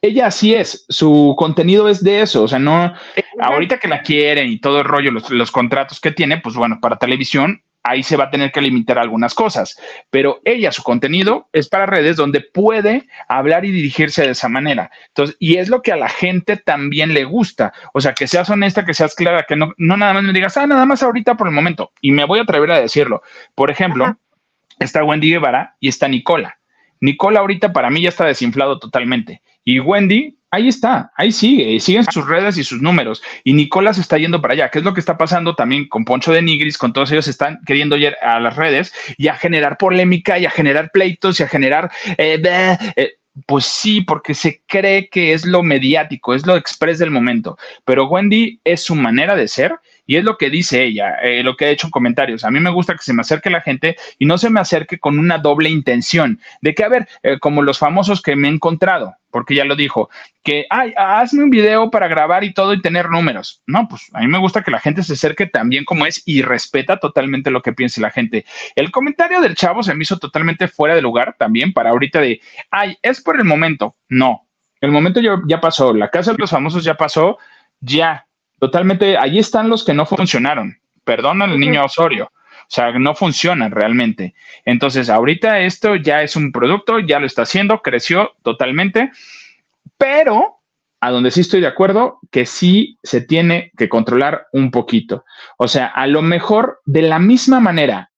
ella 0.00 0.26
así 0.26 0.54
es, 0.54 0.84
su 0.88 1.34
contenido 1.36 1.88
es 1.88 2.02
de 2.04 2.22
eso, 2.22 2.44
o 2.44 2.48
sea, 2.48 2.60
no, 2.60 2.94
ahorita 3.40 3.78
que 3.78 3.88
la 3.88 4.02
quieren 4.02 4.48
y 4.48 4.60
todo 4.60 4.78
el 4.78 4.84
rollo, 4.84 5.10
los, 5.10 5.28
los, 5.30 5.50
contratos 5.50 6.00
que 6.00 6.12
tiene, 6.12 6.38
pues 6.38 6.54
bueno, 6.54 6.78
para 6.80 6.96
televisión, 6.96 7.62
ahí 7.88 8.02
se 8.02 8.16
va 8.16 8.24
a 8.24 8.30
tener 8.30 8.52
que 8.52 8.60
limitar 8.60 8.98
algunas 8.98 9.34
cosas, 9.34 9.78
pero 10.10 10.40
ella, 10.44 10.72
su 10.72 10.82
contenido 10.82 11.48
es 11.52 11.68
para 11.68 11.86
redes 11.86 12.16
donde 12.16 12.40
puede 12.40 13.06
hablar 13.28 13.64
y 13.64 13.70
dirigirse 13.70 14.22
de 14.22 14.30
esa 14.30 14.48
manera. 14.48 14.90
Entonces, 15.08 15.36
y 15.38 15.56
es 15.56 15.68
lo 15.68 15.82
que 15.82 15.92
a 15.92 15.96
la 15.96 16.08
gente 16.08 16.56
también 16.56 17.14
le 17.14 17.24
gusta, 17.24 17.72
o 17.94 18.00
sea, 18.00 18.14
que 18.14 18.26
seas 18.26 18.50
honesta, 18.50 18.84
que 18.84 18.94
seas 18.94 19.14
clara, 19.14 19.44
que 19.48 19.56
no, 19.56 19.72
no 19.76 19.96
nada 19.96 20.14
más 20.14 20.22
me 20.22 20.32
digas, 20.32 20.56
ah, 20.56 20.66
nada 20.66 20.84
más 20.86 21.02
ahorita 21.02 21.36
por 21.36 21.48
el 21.48 21.54
momento, 21.54 21.92
y 22.00 22.12
me 22.12 22.24
voy 22.24 22.38
a 22.38 22.42
atrever 22.42 22.70
a 22.72 22.80
decirlo. 22.80 23.22
Por 23.54 23.70
ejemplo, 23.70 24.16
está 24.78 25.04
Wendy 25.04 25.30
Guevara 25.30 25.76
y 25.80 25.88
está 25.88 26.08
Nicola. 26.08 26.58
Nicola 27.00 27.40
ahorita 27.40 27.72
para 27.72 27.90
mí 27.90 28.02
ya 28.02 28.08
está 28.08 28.24
desinflado 28.24 28.78
totalmente. 28.78 29.42
Y 29.64 29.80
Wendy, 29.80 30.37
ahí 30.50 30.68
está, 30.68 31.12
ahí 31.16 31.32
sigue, 31.32 31.78
siguen 31.80 32.04
sus 32.10 32.26
redes 32.26 32.56
y 32.58 32.64
sus 32.64 32.80
números. 32.80 33.22
Y 33.44 33.52
Nicola 33.52 33.92
se 33.94 34.00
está 34.00 34.18
yendo 34.18 34.40
para 34.40 34.54
allá. 34.54 34.70
¿Qué 34.70 34.78
es 34.78 34.84
lo 34.84 34.94
que 34.94 35.00
está 35.00 35.18
pasando 35.18 35.54
también 35.54 35.88
con 35.88 36.04
Poncho 36.04 36.32
de 36.32 36.42
Nigris? 36.42 36.78
Con 36.78 36.92
todos 36.92 37.10
ellos 37.12 37.28
están 37.28 37.60
queriendo 37.66 37.96
ir 37.96 38.16
a 38.22 38.40
las 38.40 38.56
redes 38.56 38.92
y 39.16 39.28
a 39.28 39.34
generar 39.34 39.76
polémica 39.76 40.38
y 40.38 40.46
a 40.46 40.50
generar 40.50 40.90
pleitos 40.92 41.40
y 41.40 41.42
a 41.42 41.48
generar... 41.48 41.90
Eh, 42.16 42.40
eh, 42.96 43.14
pues 43.46 43.66
sí, 43.66 44.00
porque 44.00 44.34
se 44.34 44.62
cree 44.66 45.08
que 45.08 45.32
es 45.32 45.44
lo 45.44 45.62
mediático, 45.62 46.34
es 46.34 46.44
lo 46.44 46.56
express 46.56 46.98
del 46.98 47.12
momento. 47.12 47.56
Pero 47.84 48.08
Wendy 48.08 48.60
es 48.64 48.82
su 48.82 48.96
manera 48.96 49.36
de 49.36 49.46
ser 49.46 49.78
y 50.08 50.16
es 50.16 50.24
lo 50.24 50.38
que 50.38 50.48
dice 50.48 50.82
ella, 50.82 51.16
eh, 51.22 51.42
lo 51.42 51.54
que 51.54 51.66
ha 51.66 51.70
hecho 51.70 51.86
en 51.86 51.90
comentarios. 51.90 52.42
A 52.42 52.50
mí 52.50 52.58
me 52.60 52.70
gusta 52.70 52.94
que 52.94 53.02
se 53.02 53.12
me 53.12 53.20
acerque 53.20 53.50
la 53.50 53.60
gente 53.60 53.96
y 54.18 54.24
no 54.24 54.38
se 54.38 54.48
me 54.48 54.58
acerque 54.58 54.98
con 54.98 55.18
una 55.18 55.36
doble 55.36 55.68
intención 55.68 56.40
de 56.62 56.74
que, 56.74 56.82
a 56.82 56.88
ver, 56.88 57.06
eh, 57.22 57.38
como 57.38 57.60
los 57.60 57.78
famosos 57.78 58.22
que 58.22 58.34
me 58.34 58.48
he 58.48 58.50
encontrado, 58.50 59.14
porque 59.30 59.54
ya 59.54 59.66
lo 59.66 59.76
dijo, 59.76 60.08
que, 60.42 60.64
ay, 60.70 60.94
hazme 60.96 61.44
un 61.44 61.50
video 61.50 61.90
para 61.90 62.08
grabar 62.08 62.42
y 62.42 62.54
todo 62.54 62.72
y 62.72 62.80
tener 62.80 63.10
números. 63.10 63.62
No, 63.66 63.86
pues 63.86 64.08
a 64.14 64.20
mí 64.20 64.28
me 64.28 64.38
gusta 64.38 64.62
que 64.62 64.70
la 64.70 64.80
gente 64.80 65.02
se 65.02 65.12
acerque 65.12 65.46
también 65.46 65.84
como 65.84 66.06
es 66.06 66.22
y 66.24 66.40
respeta 66.40 66.96
totalmente 66.96 67.50
lo 67.50 67.60
que 67.60 67.74
piense 67.74 68.00
la 68.00 68.10
gente. 68.10 68.46
El 68.76 68.90
comentario 68.90 69.42
del 69.42 69.56
chavo 69.56 69.82
se 69.82 69.94
me 69.94 70.04
hizo 70.04 70.18
totalmente 70.18 70.68
fuera 70.68 70.94
de 70.94 71.02
lugar 71.02 71.36
también 71.38 71.74
para 71.74 71.90
ahorita 71.90 72.18
de, 72.22 72.40
ay, 72.70 72.96
es 73.02 73.20
por 73.20 73.36
el 73.36 73.44
momento. 73.44 73.96
No, 74.08 74.48
el 74.80 74.90
momento 74.90 75.20
ya, 75.20 75.38
ya 75.46 75.60
pasó, 75.60 75.92
la 75.92 76.08
casa 76.08 76.32
de 76.32 76.38
los 76.38 76.50
famosos 76.50 76.82
ya 76.82 76.96
pasó, 76.96 77.36
ya, 77.80 78.27
totalmente, 78.58 79.16
ahí 79.16 79.38
están 79.38 79.68
los 79.68 79.84
que 79.84 79.94
no 79.94 80.06
funcionaron. 80.06 80.78
Perdón 81.04 81.42
al 81.42 81.58
niño 81.58 81.84
Osorio. 81.84 82.30
O 82.68 82.70
sea, 82.70 82.92
no 82.92 83.14
funcionan 83.14 83.70
realmente. 83.70 84.34
Entonces, 84.66 85.08
ahorita 85.08 85.60
esto 85.60 85.96
ya 85.96 86.22
es 86.22 86.36
un 86.36 86.52
producto, 86.52 86.98
ya 86.98 87.18
lo 87.18 87.26
está 87.26 87.42
haciendo, 87.42 87.80
creció 87.80 88.32
totalmente, 88.42 89.10
pero 89.96 90.58
a 91.00 91.10
donde 91.10 91.30
sí 91.30 91.40
estoy 91.40 91.60
de 91.60 91.66
acuerdo, 91.66 92.18
que 92.30 92.44
sí 92.44 92.98
se 93.02 93.20
tiene 93.20 93.72
que 93.76 93.88
controlar 93.88 94.48
un 94.52 94.70
poquito. 94.70 95.24
O 95.56 95.68
sea, 95.68 95.86
a 95.86 96.06
lo 96.06 96.22
mejor 96.22 96.80
de 96.84 97.02
la 97.02 97.18
misma 97.18 97.60
manera, 97.60 98.10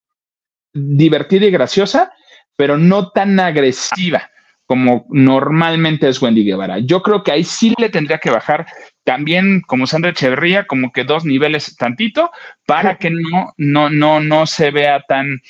divertida 0.73 1.47
y 1.47 1.51
graciosa, 1.51 2.13
pero 2.57 2.79
no 2.79 3.11
tan 3.11 3.39
agresiva 3.39 4.31
como 4.67 5.07
normalmente 5.11 6.09
es 6.09 6.23
Wendy 6.23 6.45
Guevara. 6.45 6.79
Yo 6.79 7.03
creo 7.03 7.25
que 7.25 7.33
ahí 7.33 7.43
sí 7.43 7.75
le 7.77 7.89
tendría 7.89 8.19
que 8.19 8.31
bajar 8.31 8.67
también 9.05 9.63
como 9.63 9.87
Sandra 9.87 10.11
Echeverría, 10.11 10.67
como 10.67 10.93
que 10.93 11.05
dos 11.05 11.25
niveles 11.25 11.77
tantito, 11.77 12.31
para 12.67 12.97
que 12.99 13.11
no, 13.11 13.53
no, 13.57 13.91
no, 13.91 14.21
no 14.21 14.47
se 14.47 14.71
vea 14.71 15.03
tan, 15.03 15.41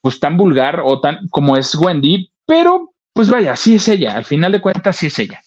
pues 0.00 0.20
tan 0.20 0.36
vulgar 0.36 0.80
o 0.84 1.00
tan 1.00 1.28
como 1.28 1.56
es 1.56 1.74
Wendy, 1.74 2.30
pero 2.46 2.92
pues 3.12 3.30
vaya, 3.30 3.56
sí 3.56 3.76
es 3.76 3.88
ella, 3.88 4.16
al 4.16 4.24
final 4.24 4.52
de 4.52 4.60
cuentas 4.60 4.96
sí 4.96 5.06
es 5.06 5.18
ella. 5.18 5.42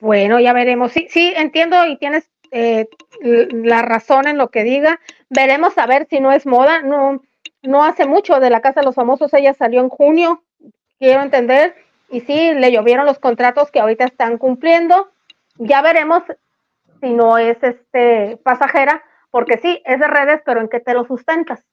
Bueno, 0.00 0.38
ya 0.40 0.52
veremos. 0.52 0.92
Sí, 0.92 1.06
sí, 1.10 1.32
entiendo 1.34 1.86
y 1.86 1.96
tienes 1.96 2.28
eh, 2.50 2.86
la 3.20 3.82
razón 3.82 4.28
en 4.28 4.38
lo 4.38 4.50
que 4.50 4.62
diga. 4.62 5.00
Veremos 5.30 5.76
a 5.78 5.86
ver 5.86 6.06
si 6.08 6.20
no 6.20 6.32
es 6.32 6.46
moda. 6.46 6.82
No, 6.82 7.22
no 7.62 7.84
hace 7.84 8.06
mucho 8.06 8.38
de 8.40 8.50
la 8.50 8.60
Casa 8.60 8.80
de 8.80 8.86
los 8.86 8.94
Famosos, 8.94 9.32
ella 9.34 9.54
salió 9.54 9.80
en 9.80 9.88
junio, 9.88 10.42
quiero 10.98 11.22
entender, 11.22 11.74
y 12.10 12.20
sí, 12.20 12.54
le 12.54 12.72
llovieron 12.72 13.06
los 13.06 13.18
contratos 13.18 13.70
que 13.70 13.80
ahorita 13.80 14.04
están 14.04 14.38
cumpliendo. 14.38 15.10
Ya 15.58 15.82
veremos 15.82 16.22
si 17.00 17.12
no 17.12 17.38
es 17.38 17.56
este 17.62 18.38
pasajera, 18.42 19.02
porque 19.30 19.58
sí, 19.58 19.82
es 19.84 19.98
de 19.98 20.06
redes, 20.06 20.40
pero 20.44 20.60
¿en 20.60 20.68
qué 20.68 20.80
te 20.80 20.94
lo 20.94 21.04
sustentas? 21.04 21.64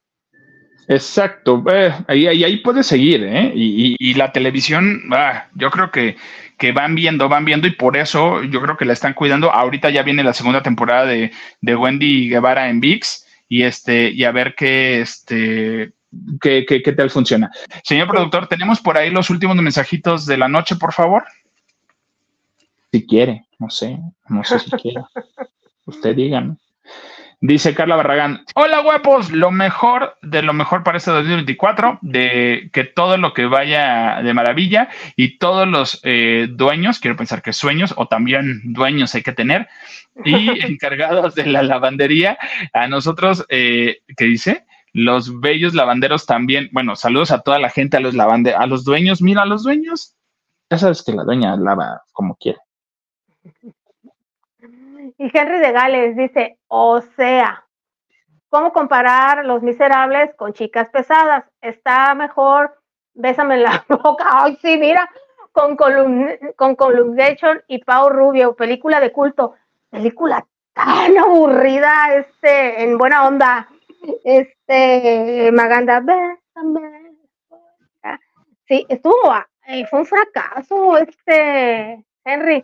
Exacto, 0.88 1.64
eh, 1.72 1.94
ahí, 2.08 2.28
ahí, 2.28 2.58
puede 2.58 2.84
seguir, 2.84 3.24
¿eh? 3.24 3.54
Y, 3.56 4.14
la 4.16 4.34
televisión, 4.34 5.04
ah, 5.12 5.48
yo 5.56 5.72
creo 5.72 5.92
que, 5.92 6.18
que, 6.58 6.74
van 6.74 6.94
viendo, 6.96 7.30
van 7.30 7.46
viendo 7.46 7.68
y 7.68 7.72
por 7.72 7.96
eso 7.96 8.44
yo 8.44 8.62
creo 8.62 8.76
que 8.76 8.86
la 8.86 8.94
están 8.94 9.14
cuidando. 9.14 9.52
Ahorita 9.52 9.90
ya 9.90 10.04
viene 10.04 10.24
la 10.24 10.34
segunda 10.34 10.62
temporada 10.62 11.06
de, 11.06 11.32
de 11.62 11.76
Wendy 11.76 12.30
Guevara 12.30 12.70
en 12.70 12.82
VIX 12.82 13.26
y 13.48 13.64
este, 13.64 14.10
y 14.10 14.26
a 14.26 14.32
ver 14.32 14.56
qué, 14.56 15.00
este, 15.00 15.94
qué, 16.42 16.66
qué, 16.66 16.92
tal 16.94 17.10
funciona. 17.10 17.52
Señor 17.84 18.08
productor, 18.08 18.48
tenemos 18.48 18.80
por 18.80 18.98
ahí 18.98 19.10
los 19.10 19.30
últimos 19.30 19.56
mensajitos 19.56 20.26
de 20.26 20.38
la 20.38 20.48
noche, 20.48 20.76
por 20.76 20.94
favor. 20.94 21.24
Si 22.92 23.06
quiere, 23.06 23.48
no 23.60 23.70
sé, 23.70 24.00
no 24.30 24.44
sé 24.44 24.60
si 24.60 24.72
quiere. 24.72 25.02
Usted 25.86 26.16
dígame. 26.16 26.58
Dice 27.46 27.76
Carla 27.76 27.98
Barragán, 27.98 28.46
hola 28.56 28.80
guapos, 28.80 29.30
lo 29.30 29.52
mejor 29.52 30.16
de 30.22 30.42
lo 30.44 30.54
mejor 30.54 30.82
para 30.84 30.98
este 30.98 31.12
2024, 31.12 32.00
de 32.02 32.70
que 32.72 32.86
todo 32.86 33.18
lo 33.18 33.34
que 33.34 33.48
vaya 33.48 34.22
de 34.24 34.34
maravilla 34.34 34.88
y 35.18 35.40
todos 35.40 35.68
los 35.68 36.00
eh, 36.04 36.48
dueños, 36.50 37.00
quiero 37.00 37.18
pensar 37.18 37.42
que 37.42 37.52
sueños 37.52 37.94
o 37.98 38.08
también 38.08 38.62
dueños 38.64 39.14
hay 39.14 39.24
que 39.24 39.34
tener, 39.34 39.68
y 40.24 40.34
encargados 40.66 41.36
de 41.36 41.48
la 41.48 41.64
lavandería, 41.64 42.38
a 42.72 42.88
nosotros, 42.88 43.46
eh, 43.50 43.98
¿qué 44.16 44.24
dice? 44.24 44.66
Los 44.94 45.40
bellos 45.40 45.74
lavanderos 45.74 46.28
también, 46.28 46.70
bueno, 46.72 46.96
saludos 46.96 47.32
a 47.32 47.42
toda 47.42 47.58
la 47.58 47.70
gente, 47.70 47.98
a 47.98 48.00
los 48.00 48.14
lavanderos, 48.14 48.62
a 48.62 48.68
los 48.68 48.84
dueños, 48.84 49.22
mira, 49.22 49.42
a 49.42 49.46
los 49.48 49.64
dueños, 49.64 50.16
ya 50.70 50.78
sabes 50.78 51.04
que 51.04 51.14
la 51.14 51.24
dueña 51.24 51.56
lava 51.58 52.04
como 52.12 52.36
quiere. 52.36 52.60
Y 55.18 55.32
Henry 55.38 55.60
de 55.60 55.72
Gales 55.72 56.16
dice, 56.16 56.58
o 56.68 57.02
sea, 57.16 57.66
¿cómo 58.50 58.72
comparar 58.72 59.46
Los 59.46 59.64
Miserables 59.64 60.34
con 60.36 60.54
Chicas 60.54 60.90
Pesadas? 60.90 61.46
Está 61.62 62.14
mejor, 62.14 62.80
bésame 63.14 63.58
la 63.58 63.84
boca, 63.90 64.26
ay 64.30 64.58
sí, 64.62 64.78
mira, 64.78 65.10
con, 65.52 65.76
column, 65.76 66.28
con 66.56 66.76
Columnation 66.76 67.62
y 67.68 67.84
Pau 67.84 68.10
Rubio, 68.10 68.56
película 68.56 69.00
de 69.00 69.12
culto, 69.12 69.56
película 69.90 70.46
tan 70.74 71.18
aburrida, 71.18 72.16
este, 72.16 72.84
en 72.84 72.98
buena 72.98 73.28
onda, 73.28 73.70
este, 74.24 75.52
Maganda, 75.52 76.00
bésame. 76.00 77.04
Sí, 78.68 78.86
estuvo, 78.88 79.36
eh, 79.68 79.86
fue 79.90 80.00
un 80.00 80.06
fracaso, 80.06 80.98
este, 80.98 82.04
Henry. 82.24 82.64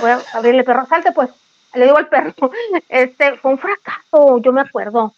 Voy 0.00 0.10
a 0.10 0.20
abrirle 0.32 0.64
perro, 0.64 0.86
salte 0.86 1.12
pues 1.12 1.30
le 1.74 1.86
digo 1.86 1.98
al 1.98 2.08
perro, 2.08 2.32
este 2.88 3.36
fue 3.36 3.52
un 3.52 3.58
fracaso, 3.58 4.38
yo 4.38 4.52
me 4.52 4.60
acuerdo. 4.60 5.12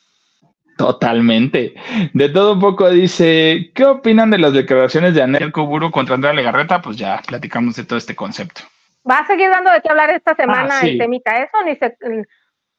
Totalmente. 0.76 1.74
De 2.12 2.28
todo 2.28 2.52
un 2.52 2.60
poco 2.60 2.90
dice, 2.90 3.70
¿qué 3.74 3.84
opinan 3.84 4.30
de 4.30 4.38
las 4.38 4.52
declaraciones 4.52 5.14
de 5.14 5.22
Anel 5.22 5.50
Cuburu 5.50 5.90
contra 5.90 6.16
Andrea 6.16 6.34
Legarreta? 6.34 6.82
Pues 6.82 6.98
ya 6.98 7.22
platicamos 7.26 7.76
de 7.76 7.84
todo 7.84 7.98
este 7.98 8.14
concepto. 8.14 8.62
¿Va 9.08 9.20
a 9.20 9.26
seguir 9.26 9.48
dando 9.48 9.70
de 9.70 9.80
qué 9.80 9.88
hablar 9.88 10.10
esta 10.10 10.34
semana 10.34 10.80
ah, 10.80 10.86
el 10.86 10.98
temita 10.98 11.38
eso? 11.38 11.62
Ni 11.64 11.76
se... 11.76 11.96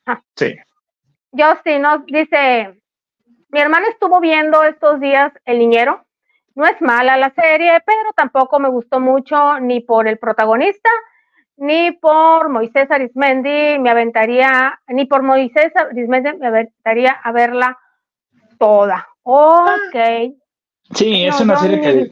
Ah. 0.05 0.21
Sí. 0.35 0.55
Justin 1.31 1.81
nos 1.81 2.05
dice, 2.05 2.79
mi 3.49 3.59
hermana 3.59 3.87
estuvo 3.89 4.19
viendo 4.19 4.63
estos 4.63 4.99
días 4.99 5.31
El 5.45 5.59
Niñero. 5.59 6.05
No 6.55 6.65
es 6.65 6.81
mala 6.81 7.17
la 7.17 7.31
serie, 7.31 7.81
pero 7.85 8.13
tampoco 8.15 8.59
me 8.59 8.69
gustó 8.69 8.99
mucho 8.99 9.59
ni 9.59 9.81
por 9.81 10.07
el 10.07 10.17
protagonista 10.17 10.89
ni 11.57 11.91
por 11.91 12.49
Moisés 12.49 12.89
Arismendi 12.89 13.79
me 13.79 13.89
aventaría, 13.89 14.79
ni 14.87 15.05
por 15.05 15.23
Moisés 15.23 15.75
Arismendi 15.75 16.33
me 16.37 16.47
aventaría 16.47 17.11
a 17.11 17.31
verla 17.31 17.77
toda. 18.59 19.07
Ok. 19.23 20.35
Sí, 20.93 21.25
es 21.25 21.39
una 21.41 21.57
serie 21.57 21.81
que 21.81 22.11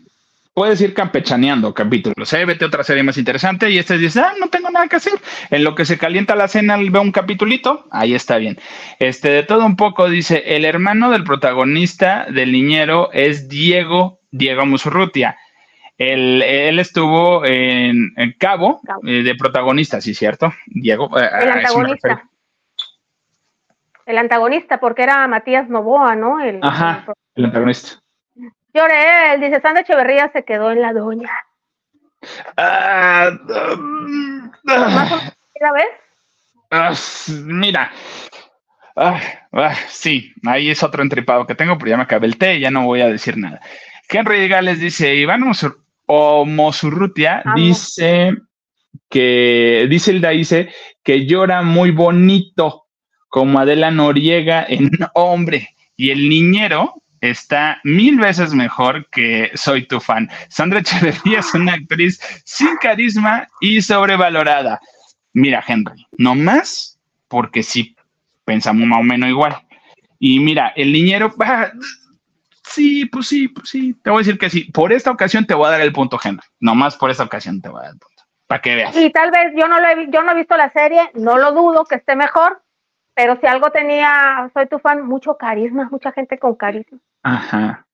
puedes 0.56 0.80
ir 0.80 0.94
campechaneando 0.94 1.74
capítulos. 1.74 2.32
¿eh? 2.34 2.46
Vete 2.46 2.66
otra 2.66 2.84
serie 2.84 3.04
más 3.04 3.18
interesante 3.18 3.70
y 3.70 3.78
este 3.78 3.98
dice, 3.98 4.22
ah, 4.22 4.34
no 4.40 4.48
tengo 4.48 4.72
nada 4.72 4.88
que 4.88 4.96
hacer. 4.96 5.14
En 5.52 5.64
lo 5.66 5.76
que 5.76 5.86
se 5.86 5.98
calienta 5.98 6.36
la 6.36 6.48
cena, 6.48 6.78
veo 6.78 7.02
un 7.02 7.12
capitulito, 7.12 7.86
ahí 7.92 8.16
está 8.16 8.38
bien. 8.38 8.58
Este, 9.00 9.30
de 9.30 9.44
todo 9.44 9.66
un 9.66 9.76
poco, 9.76 10.10
dice, 10.10 10.56
el 10.56 10.64
hermano 10.64 11.12
del 11.12 11.26
protagonista 11.26 12.26
del 12.32 12.54
niñero 12.54 13.12
es 13.12 13.50
Diego, 13.50 14.22
Diego 14.32 14.66
Musurrutia. 14.66 15.38
Él, 15.98 16.42
estuvo 16.80 17.46
en, 17.46 18.14
Cabo, 18.40 18.80
eh, 19.06 19.24
de 19.24 19.36
protagonista, 19.36 20.00
sí, 20.00 20.14
cierto. 20.14 20.54
Diego. 20.68 21.20
Eh, 21.20 21.30
el 21.42 21.50
antagonista. 21.50 22.30
El 24.06 24.18
antagonista, 24.18 24.80
porque 24.80 25.04
era 25.04 25.28
Matías 25.28 25.68
Novoa, 25.68 26.16
¿no? 26.16 26.40
El, 26.40 26.60
Ajá, 26.62 27.06
el, 27.36 27.46
antagonista. 27.46 28.00
Lloré, 28.76 29.34
él 29.34 29.40
dice, 29.40 29.62
Sandra 29.62 29.84
Echeverría 29.84 30.30
se 30.34 30.44
quedó 30.44 30.70
en 30.70 30.82
la 30.82 30.92
doña. 30.92 31.32
Uh, 32.58 33.32
vez? 35.74 35.88
Ah, 36.72 36.94
mira, 37.46 37.90
ah, 38.98 39.76
sí, 39.88 40.34
ahí 40.46 40.70
es 40.70 40.84
otro 40.84 41.04
entripado 41.04 41.48
que 41.48 41.56
tengo, 41.56 41.78
pero 41.78 41.92
ya 41.92 41.98
me 41.98 42.04
acabé 42.04 42.28
el 42.28 42.38
té 42.38 42.56
y 42.56 42.60
ya 42.62 42.72
no 42.72 42.84
voy 42.84 43.00
a 43.00 43.08
decir 43.08 43.38
nada. 43.38 43.62
Henry 44.10 44.50
Gales 44.50 44.82
dice, 44.82 45.16
Iván 45.16 45.50
o 46.08 46.46
Mosurrutia 46.46 47.44
dice 47.56 48.36
que, 49.10 49.88
dice 49.90 50.12
el 50.12 50.22
dice 50.22 50.70
que 51.02 51.26
llora 51.26 51.62
muy 51.62 51.92
bonito, 51.92 52.88
como 53.30 53.58
Adela 53.58 53.90
Noriega 53.90 54.66
en 54.68 54.90
Hombre, 55.14 55.70
y 55.96 56.12
el 56.12 56.28
niñero 56.28 57.05
está 57.30 57.80
mil 57.84 58.18
veces 58.18 58.54
mejor 58.54 59.08
que 59.10 59.52
Soy 59.56 59.86
tu 59.88 60.00
fan. 60.00 60.30
Sandra 60.50 60.80
Echeverría 60.80 61.40
es 61.40 61.54
una 61.54 61.74
actriz 61.74 62.20
sin 62.46 62.76
carisma 62.78 63.48
y 63.62 63.82
sobrevalorada. 63.82 64.80
Mira, 65.34 65.64
Henry, 65.68 66.08
no 66.18 66.36
más 66.36 67.00
porque 67.28 67.64
sí 67.64 67.96
pensamos 68.46 68.88
más 68.88 69.00
o 69.00 69.04
menos 69.04 69.30
igual. 69.30 69.58
Y 70.20 70.40
mira, 70.40 70.74
el 70.76 70.94
niñero, 70.94 71.34
Sí, 72.68 73.06
pues 73.06 73.28
sí, 73.28 73.48
pues 73.48 73.70
sí. 73.70 73.94
Te 74.04 74.10
voy 74.10 74.18
a 74.18 74.24
decir 74.26 74.40
que 74.40 74.50
sí. 74.50 74.72
Por 74.72 74.92
esta 74.92 75.12
ocasión 75.12 75.46
te 75.46 75.54
voy 75.54 75.68
a 75.68 75.72
dar 75.72 75.82
el 75.82 75.94
punto, 75.94 76.20
Henry. 76.24 76.46
Nomás 76.60 76.98
por 76.98 77.12
esta 77.12 77.24
ocasión 77.24 77.62
te 77.62 77.70
voy 77.70 77.80
a 77.80 77.84
dar 77.84 77.94
el 77.94 78.00
punto. 78.00 78.24
Para 78.48 78.62
que 78.62 78.76
veas. 78.76 78.96
Y 78.96 79.10
tal 79.12 79.32
vez 79.32 79.54
yo 79.56 79.68
no 79.68 79.80
lo 79.80 79.88
he, 79.88 80.12
yo 80.12 80.24
no 80.24 80.32
he 80.32 80.36
visto 80.36 80.58
la 80.58 80.72
serie, 80.72 81.12
no 81.14 81.38
lo 81.38 81.52
dudo 81.52 81.86
que 81.86 81.96
esté 81.96 82.16
mejor, 82.16 82.62
pero 83.16 83.40
si 83.40 83.48
algo 83.48 83.72
tenía, 83.72 84.50
soy 84.54 84.68
tu 84.68 84.78
fan, 84.80 85.06
mucho 85.06 85.38
carisma, 85.38 85.88
mucha 85.90 86.12
gente 86.12 86.38
con 86.38 86.56
carisma. 86.56 87.00
Ajá. 87.26 87.88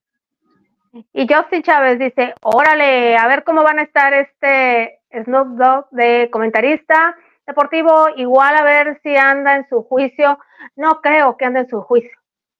Y 1.13 1.25
Justin 1.25 1.63
Chávez 1.63 1.97
dice, 1.97 2.35
órale, 2.41 3.15
a 3.15 3.27
ver 3.27 3.45
cómo 3.45 3.63
van 3.63 3.79
a 3.79 3.83
estar 3.83 4.13
este 4.13 4.99
Snoop 5.23 5.57
Dogg 5.57 5.85
de 5.91 6.29
comentarista 6.29 7.15
deportivo, 7.47 8.09
igual 8.17 8.57
a 8.57 8.63
ver 8.63 8.99
si 9.01 9.15
anda 9.15 9.55
en 9.55 9.65
su 9.69 9.83
juicio. 9.83 10.37
No 10.75 10.99
creo 11.01 11.37
que 11.37 11.45
ande 11.45 11.61
en 11.61 11.69
su 11.69 11.79
juicio. 11.79 12.11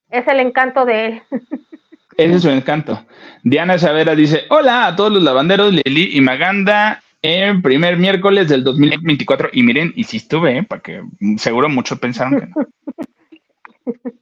Es 0.10 0.26
el 0.30 0.40
encanto 0.40 0.86
de 0.86 1.06
él. 1.08 1.22
Ese 2.18 2.36
es 2.36 2.42
su 2.42 2.50
encanto. 2.50 3.06
Diana 3.44 3.78
Savera 3.78 4.16
dice: 4.16 4.44
Hola 4.50 4.88
a 4.88 4.96
todos 4.96 5.12
los 5.12 5.24
lavanderos, 5.24 5.74
Lili 5.74 6.16
y 6.16 6.22
Maganda, 6.22 7.04
en 7.22 7.62
primer 7.62 7.98
miércoles 7.98 8.48
del 8.48 8.64
2024. 8.64 9.50
Y 9.52 9.64
miren, 9.64 9.92
y 9.96 10.06
si 10.06 10.18
estuve, 10.18 10.60
¿eh? 10.60 10.64
para 10.64 10.82
que 10.82 11.04
seguro 11.36 11.68
muchos 11.68 12.00
pensaron 12.00 12.40
que 12.40 12.48
no. 12.48 14.14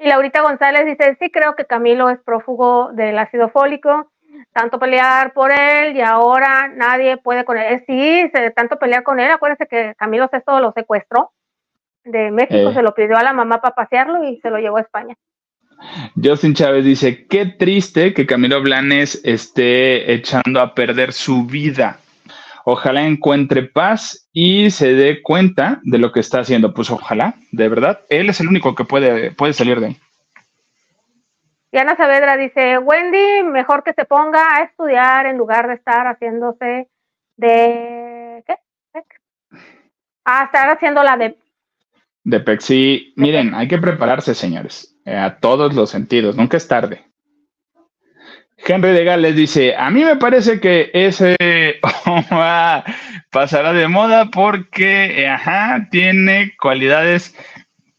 Y 0.00 0.08
Laurita 0.08 0.40
González 0.40 0.86
dice: 0.86 1.16
Sí, 1.20 1.30
creo 1.30 1.54
que 1.54 1.66
Camilo 1.66 2.08
es 2.08 2.18
prófugo 2.24 2.90
del 2.92 3.18
ácido 3.18 3.50
fólico. 3.50 4.10
Tanto 4.52 4.78
pelear 4.78 5.32
por 5.32 5.52
él 5.52 5.96
y 5.96 6.00
ahora 6.00 6.68
nadie 6.68 7.18
puede 7.18 7.44
con 7.44 7.58
él. 7.58 7.84
Sí, 7.86 8.28
se, 8.32 8.50
tanto 8.52 8.78
pelear 8.78 9.02
con 9.02 9.20
él. 9.20 9.30
Acuérdense 9.30 9.66
que 9.66 9.94
Camilo 9.96 10.28
Sesto 10.28 10.58
lo 10.60 10.72
secuestró 10.72 11.32
de 12.04 12.30
México, 12.30 12.70
eh. 12.70 12.74
se 12.74 12.82
lo 12.82 12.94
pidió 12.94 13.18
a 13.18 13.22
la 13.22 13.34
mamá 13.34 13.60
para 13.60 13.74
pasearlo 13.74 14.24
y 14.24 14.40
se 14.40 14.50
lo 14.50 14.58
llevó 14.58 14.78
a 14.78 14.82
España. 14.82 15.14
Justin 16.22 16.54
Chávez 16.54 16.84
dice, 16.84 17.26
qué 17.26 17.46
triste 17.46 18.12
que 18.14 18.26
Camilo 18.26 18.62
Blanes 18.62 19.20
esté 19.24 20.12
echando 20.12 20.60
a 20.60 20.74
perder 20.74 21.12
su 21.12 21.44
vida. 21.44 21.98
Ojalá 22.64 23.06
encuentre 23.06 23.62
paz 23.62 24.19
y 24.32 24.70
se 24.70 24.94
dé 24.94 25.22
cuenta 25.22 25.80
de 25.82 25.98
lo 25.98 26.12
que 26.12 26.20
está 26.20 26.40
haciendo. 26.40 26.74
Pues 26.74 26.90
ojalá, 26.90 27.34
de 27.52 27.68
verdad. 27.68 28.00
Él 28.08 28.30
es 28.30 28.40
el 28.40 28.48
único 28.48 28.74
que 28.74 28.84
puede, 28.84 29.32
puede 29.32 29.52
salir 29.52 29.80
de 29.80 29.86
ahí. 29.86 29.96
Diana 31.72 31.96
Saavedra 31.96 32.36
dice, 32.36 32.78
Wendy, 32.78 33.44
mejor 33.44 33.84
que 33.84 33.92
se 33.92 34.04
ponga 34.04 34.56
a 34.56 34.64
estudiar 34.64 35.26
en 35.26 35.38
lugar 35.38 35.68
de 35.68 35.74
estar 35.74 36.06
haciéndose 36.06 36.88
de... 37.36 38.42
¿Qué? 38.46 38.56
A 40.24 40.44
estar 40.44 40.68
haciendo 40.70 41.02
la 41.02 41.16
de... 41.16 41.36
De 42.24 42.40
Pexi. 42.40 43.12
Miren, 43.16 43.54
hay 43.54 43.68
que 43.68 43.78
prepararse, 43.78 44.34
señores. 44.34 44.96
Eh, 45.04 45.16
a 45.16 45.38
todos 45.38 45.74
los 45.74 45.90
sentidos, 45.90 46.36
nunca 46.36 46.56
es 46.56 46.66
tarde. 46.66 47.09
Henry 48.66 48.92
de 48.92 49.04
Gales 49.04 49.36
dice, 49.36 49.74
a 49.74 49.90
mí 49.90 50.04
me 50.04 50.16
parece 50.16 50.60
que 50.60 50.90
ese 50.92 51.36
pasará 53.30 53.72
de 53.72 53.88
moda 53.88 54.30
porque, 54.30 55.26
ajá, 55.26 55.88
tiene 55.90 56.54
cualidades, 56.60 57.34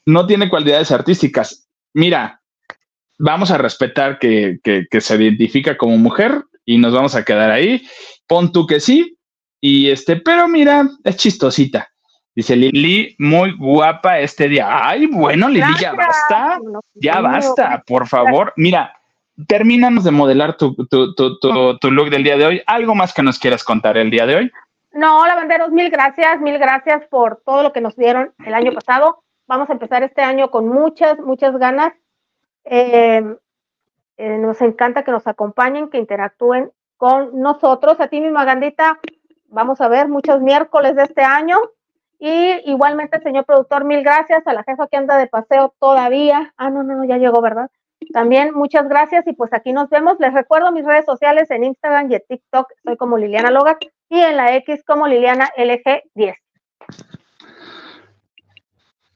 no 0.05 0.27
tiene 0.27 0.49
cualidades 0.49 0.91
artísticas. 0.91 1.67
Mira, 1.93 2.41
vamos 3.17 3.51
a 3.51 3.57
respetar 3.57 4.19
que, 4.19 4.59
que, 4.63 5.01
se 5.01 5.15
identifica 5.15 5.77
como 5.77 5.97
mujer 5.97 6.43
y 6.65 6.77
nos 6.77 6.93
vamos 6.93 7.15
a 7.15 7.23
quedar 7.23 7.51
ahí. 7.51 7.87
Pon 8.27 8.51
tú 8.51 8.65
que 8.67 8.79
sí, 8.79 9.17
y 9.59 9.89
este, 9.89 10.15
pero 10.17 10.47
mira, 10.47 10.87
es 11.03 11.17
chistosita. 11.17 11.87
Dice 12.33 12.55
Lili, 12.55 13.13
muy 13.19 13.51
guapa 13.57 14.19
este 14.19 14.47
día. 14.47 14.87
Ay, 14.87 15.05
bueno, 15.05 15.49
Lili, 15.49 15.73
ya 15.79 15.93
basta. 15.93 16.59
Ya 16.93 17.19
basta, 17.19 17.83
por 17.85 18.07
favor. 18.07 18.53
Mira, 18.55 18.93
terminamos 19.47 20.03
de 20.03 20.11
modelar 20.11 20.57
tu, 20.57 20.75
tu, 20.87 21.13
tu, 21.15 21.39
tu, 21.39 21.91
look 21.91 22.09
del 22.09 22.23
día 22.23 22.37
de 22.37 22.45
hoy. 22.45 22.61
¿Algo 22.67 22.95
más 22.95 23.13
que 23.13 23.23
nos 23.23 23.39
quieras 23.39 23.63
contar 23.63 23.97
el 23.97 24.09
día 24.09 24.25
de 24.25 24.35
hoy? 24.35 24.51
No, 24.93 25.25
lavanderos, 25.25 25.71
mil 25.71 25.89
gracias, 25.89 26.39
mil 26.41 26.57
gracias 26.57 27.05
por 27.07 27.41
todo 27.45 27.63
lo 27.63 27.71
que 27.71 27.81
nos 27.81 27.95
dieron 27.95 28.33
el 28.45 28.53
año 28.53 28.73
pasado. 28.73 29.23
Vamos 29.47 29.69
a 29.69 29.73
empezar 29.73 30.03
este 30.03 30.21
año 30.21 30.51
con 30.51 30.67
muchas, 30.67 31.19
muchas 31.19 31.57
ganas. 31.57 31.93
Eh, 32.65 33.23
eh, 34.17 34.37
nos 34.37 34.61
encanta 34.61 35.03
que 35.03 35.11
nos 35.11 35.27
acompañen, 35.27 35.89
que 35.89 35.97
interactúen 35.97 36.71
con 36.97 37.39
nosotros. 37.39 37.99
A 37.99 38.07
ti, 38.07 38.21
mi 38.21 38.29
Magandita, 38.29 38.99
vamos 39.47 39.81
a 39.81 39.87
ver 39.87 40.07
muchos 40.07 40.41
miércoles 40.41 40.95
de 40.95 41.03
este 41.03 41.23
año. 41.23 41.57
Y 42.19 42.69
igualmente, 42.69 43.19
señor 43.21 43.45
productor, 43.45 43.83
mil 43.83 44.03
gracias 44.03 44.45
a 44.45 44.53
la 44.53 44.63
jefa 44.63 44.87
que 44.87 44.97
anda 44.97 45.17
de 45.17 45.27
paseo 45.27 45.73
todavía. 45.79 46.53
Ah, 46.55 46.69
no, 46.69 46.83
no, 46.83 46.95
no, 46.95 47.03
ya 47.03 47.17
llegó, 47.17 47.41
¿verdad? 47.41 47.71
También 48.13 48.53
muchas 48.53 48.87
gracias 48.89 49.25
y 49.27 49.33
pues 49.33 49.53
aquí 49.53 49.71
nos 49.73 49.89
vemos. 49.89 50.15
Les 50.19 50.33
recuerdo 50.33 50.71
mis 50.71 50.85
redes 50.85 51.05
sociales 51.05 51.49
en 51.51 51.63
Instagram 51.63 52.11
y 52.11 52.15
en 52.15 52.23
TikTok. 52.27 52.67
Soy 52.83 52.97
como 52.97 53.17
Liliana 53.17 53.51
Logas 53.51 53.77
y 54.09 54.19
en 54.19 54.37
la 54.37 54.55
X 54.55 54.83
como 54.85 55.07
Liliana 55.07 55.49
LG10. 55.57 56.35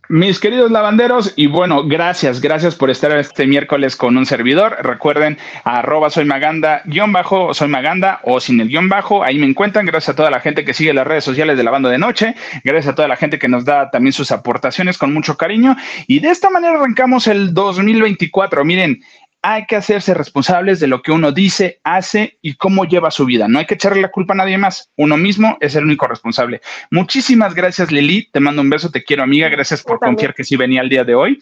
Mis 0.07 0.40
queridos 0.40 0.69
lavanderos, 0.69 1.34
y 1.36 1.48
bueno, 1.48 1.84
gracias, 1.84 2.40
gracias 2.40 2.76
por 2.76 2.91
estar 2.91 3.11
este 3.18 3.48
miércoles 3.48 3.95
con 3.95 4.15
un 4.18 4.27
servidor. 4.27 4.77
Recuerden, 4.84 5.40
arroba 5.64 6.11
soy 6.11 6.26
Maganda, 6.26 6.84
guion 6.86 7.11
bajo, 7.11 7.56
soy 7.56 7.69
Maganda, 7.69 8.19
o 8.22 8.40
sin 8.40 8.61
el 8.61 8.68
guion 8.68 8.88
bajo, 8.88 9.23
ahí 9.23 9.40
me 9.40 9.48
encuentran. 9.48 9.88
Gracias 9.88 10.14
a 10.14 10.15
toda 10.15 10.30
la 10.30 10.41
gente 10.41 10.64
que 10.64 10.76
sigue 10.76 10.94
las 10.94 11.07
redes 11.07 11.23
sociales 11.23 11.57
de 11.57 11.64
la 11.64 11.72
banda 11.72 11.90
de 11.90 11.98
noche. 11.98 12.36
Gracias 12.64 12.94
a 12.94 12.95
toda 12.95 13.07
la 13.07 13.15
gente 13.15 13.40
que 13.40 13.48
nos 13.48 13.65
da 13.65 13.90
también 13.90 14.14
sus 14.14 14.32
aportaciones 14.32 14.99
con 14.99 15.11
mucho 15.11 15.38
cariño. 15.38 15.76
Y 16.06 16.19
de 16.19 16.30
esta 16.30 16.52
manera 16.52 16.76
arrancamos 16.76 17.26
el 17.26 17.56
2024. 17.56 18.64
Miren, 18.64 19.02
hay 19.48 19.68
que 19.68 19.76
hacerse 19.76 20.16
responsables 20.16 20.80
de 20.80 20.88
lo 20.88 21.04
que 21.04 21.12
uno 21.12 21.32
dice, 21.32 21.80
hace 21.84 22.40
y 22.42 22.56
cómo 22.56 22.86
lleva 22.86 23.12
su 23.12 23.26
vida. 23.26 23.48
No 23.48 23.60
hay 23.60 23.68
que 23.68 23.76
echarle 23.76 24.02
la 24.02 24.10
culpa 24.10 24.34
a 24.34 24.38
nadie 24.38 24.58
más. 24.58 24.90
Uno 24.98 25.18
mismo 25.18 25.56
es 25.62 25.76
el 25.76 25.84
único 25.84 26.08
responsable. 26.08 26.62
Muchísimas 26.90 27.54
gracias, 27.54 27.92
Lili. 27.92 28.28
Te 28.32 28.40
mando 28.40 28.64
un 28.64 28.72
beso, 28.72 28.90
te 28.90 29.04
quiero, 29.04 29.22
amiga. 29.22 29.48
Gracias 29.48 29.84
por 29.84 30.00
confiar 30.00 30.34
que 30.34 30.44
sí 30.44 30.56
venía 30.56 30.82
el 30.82 30.90
día 30.90 31.04
de 31.04 31.14
hoy. 31.14 31.40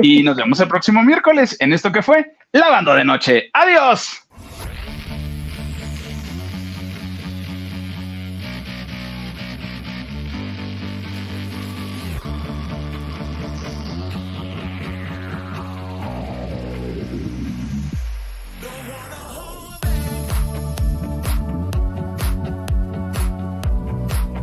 Y 0.00 0.22
nos 0.22 0.36
vemos 0.36 0.60
el 0.60 0.68
próximo 0.68 1.02
miércoles 1.02 1.56
en 1.58 1.72
esto 1.72 1.90
que 1.90 2.02
fue 2.02 2.36
Lavando 2.52 2.94
de 2.94 3.04
Noche. 3.04 3.50
Adiós. 3.52 4.29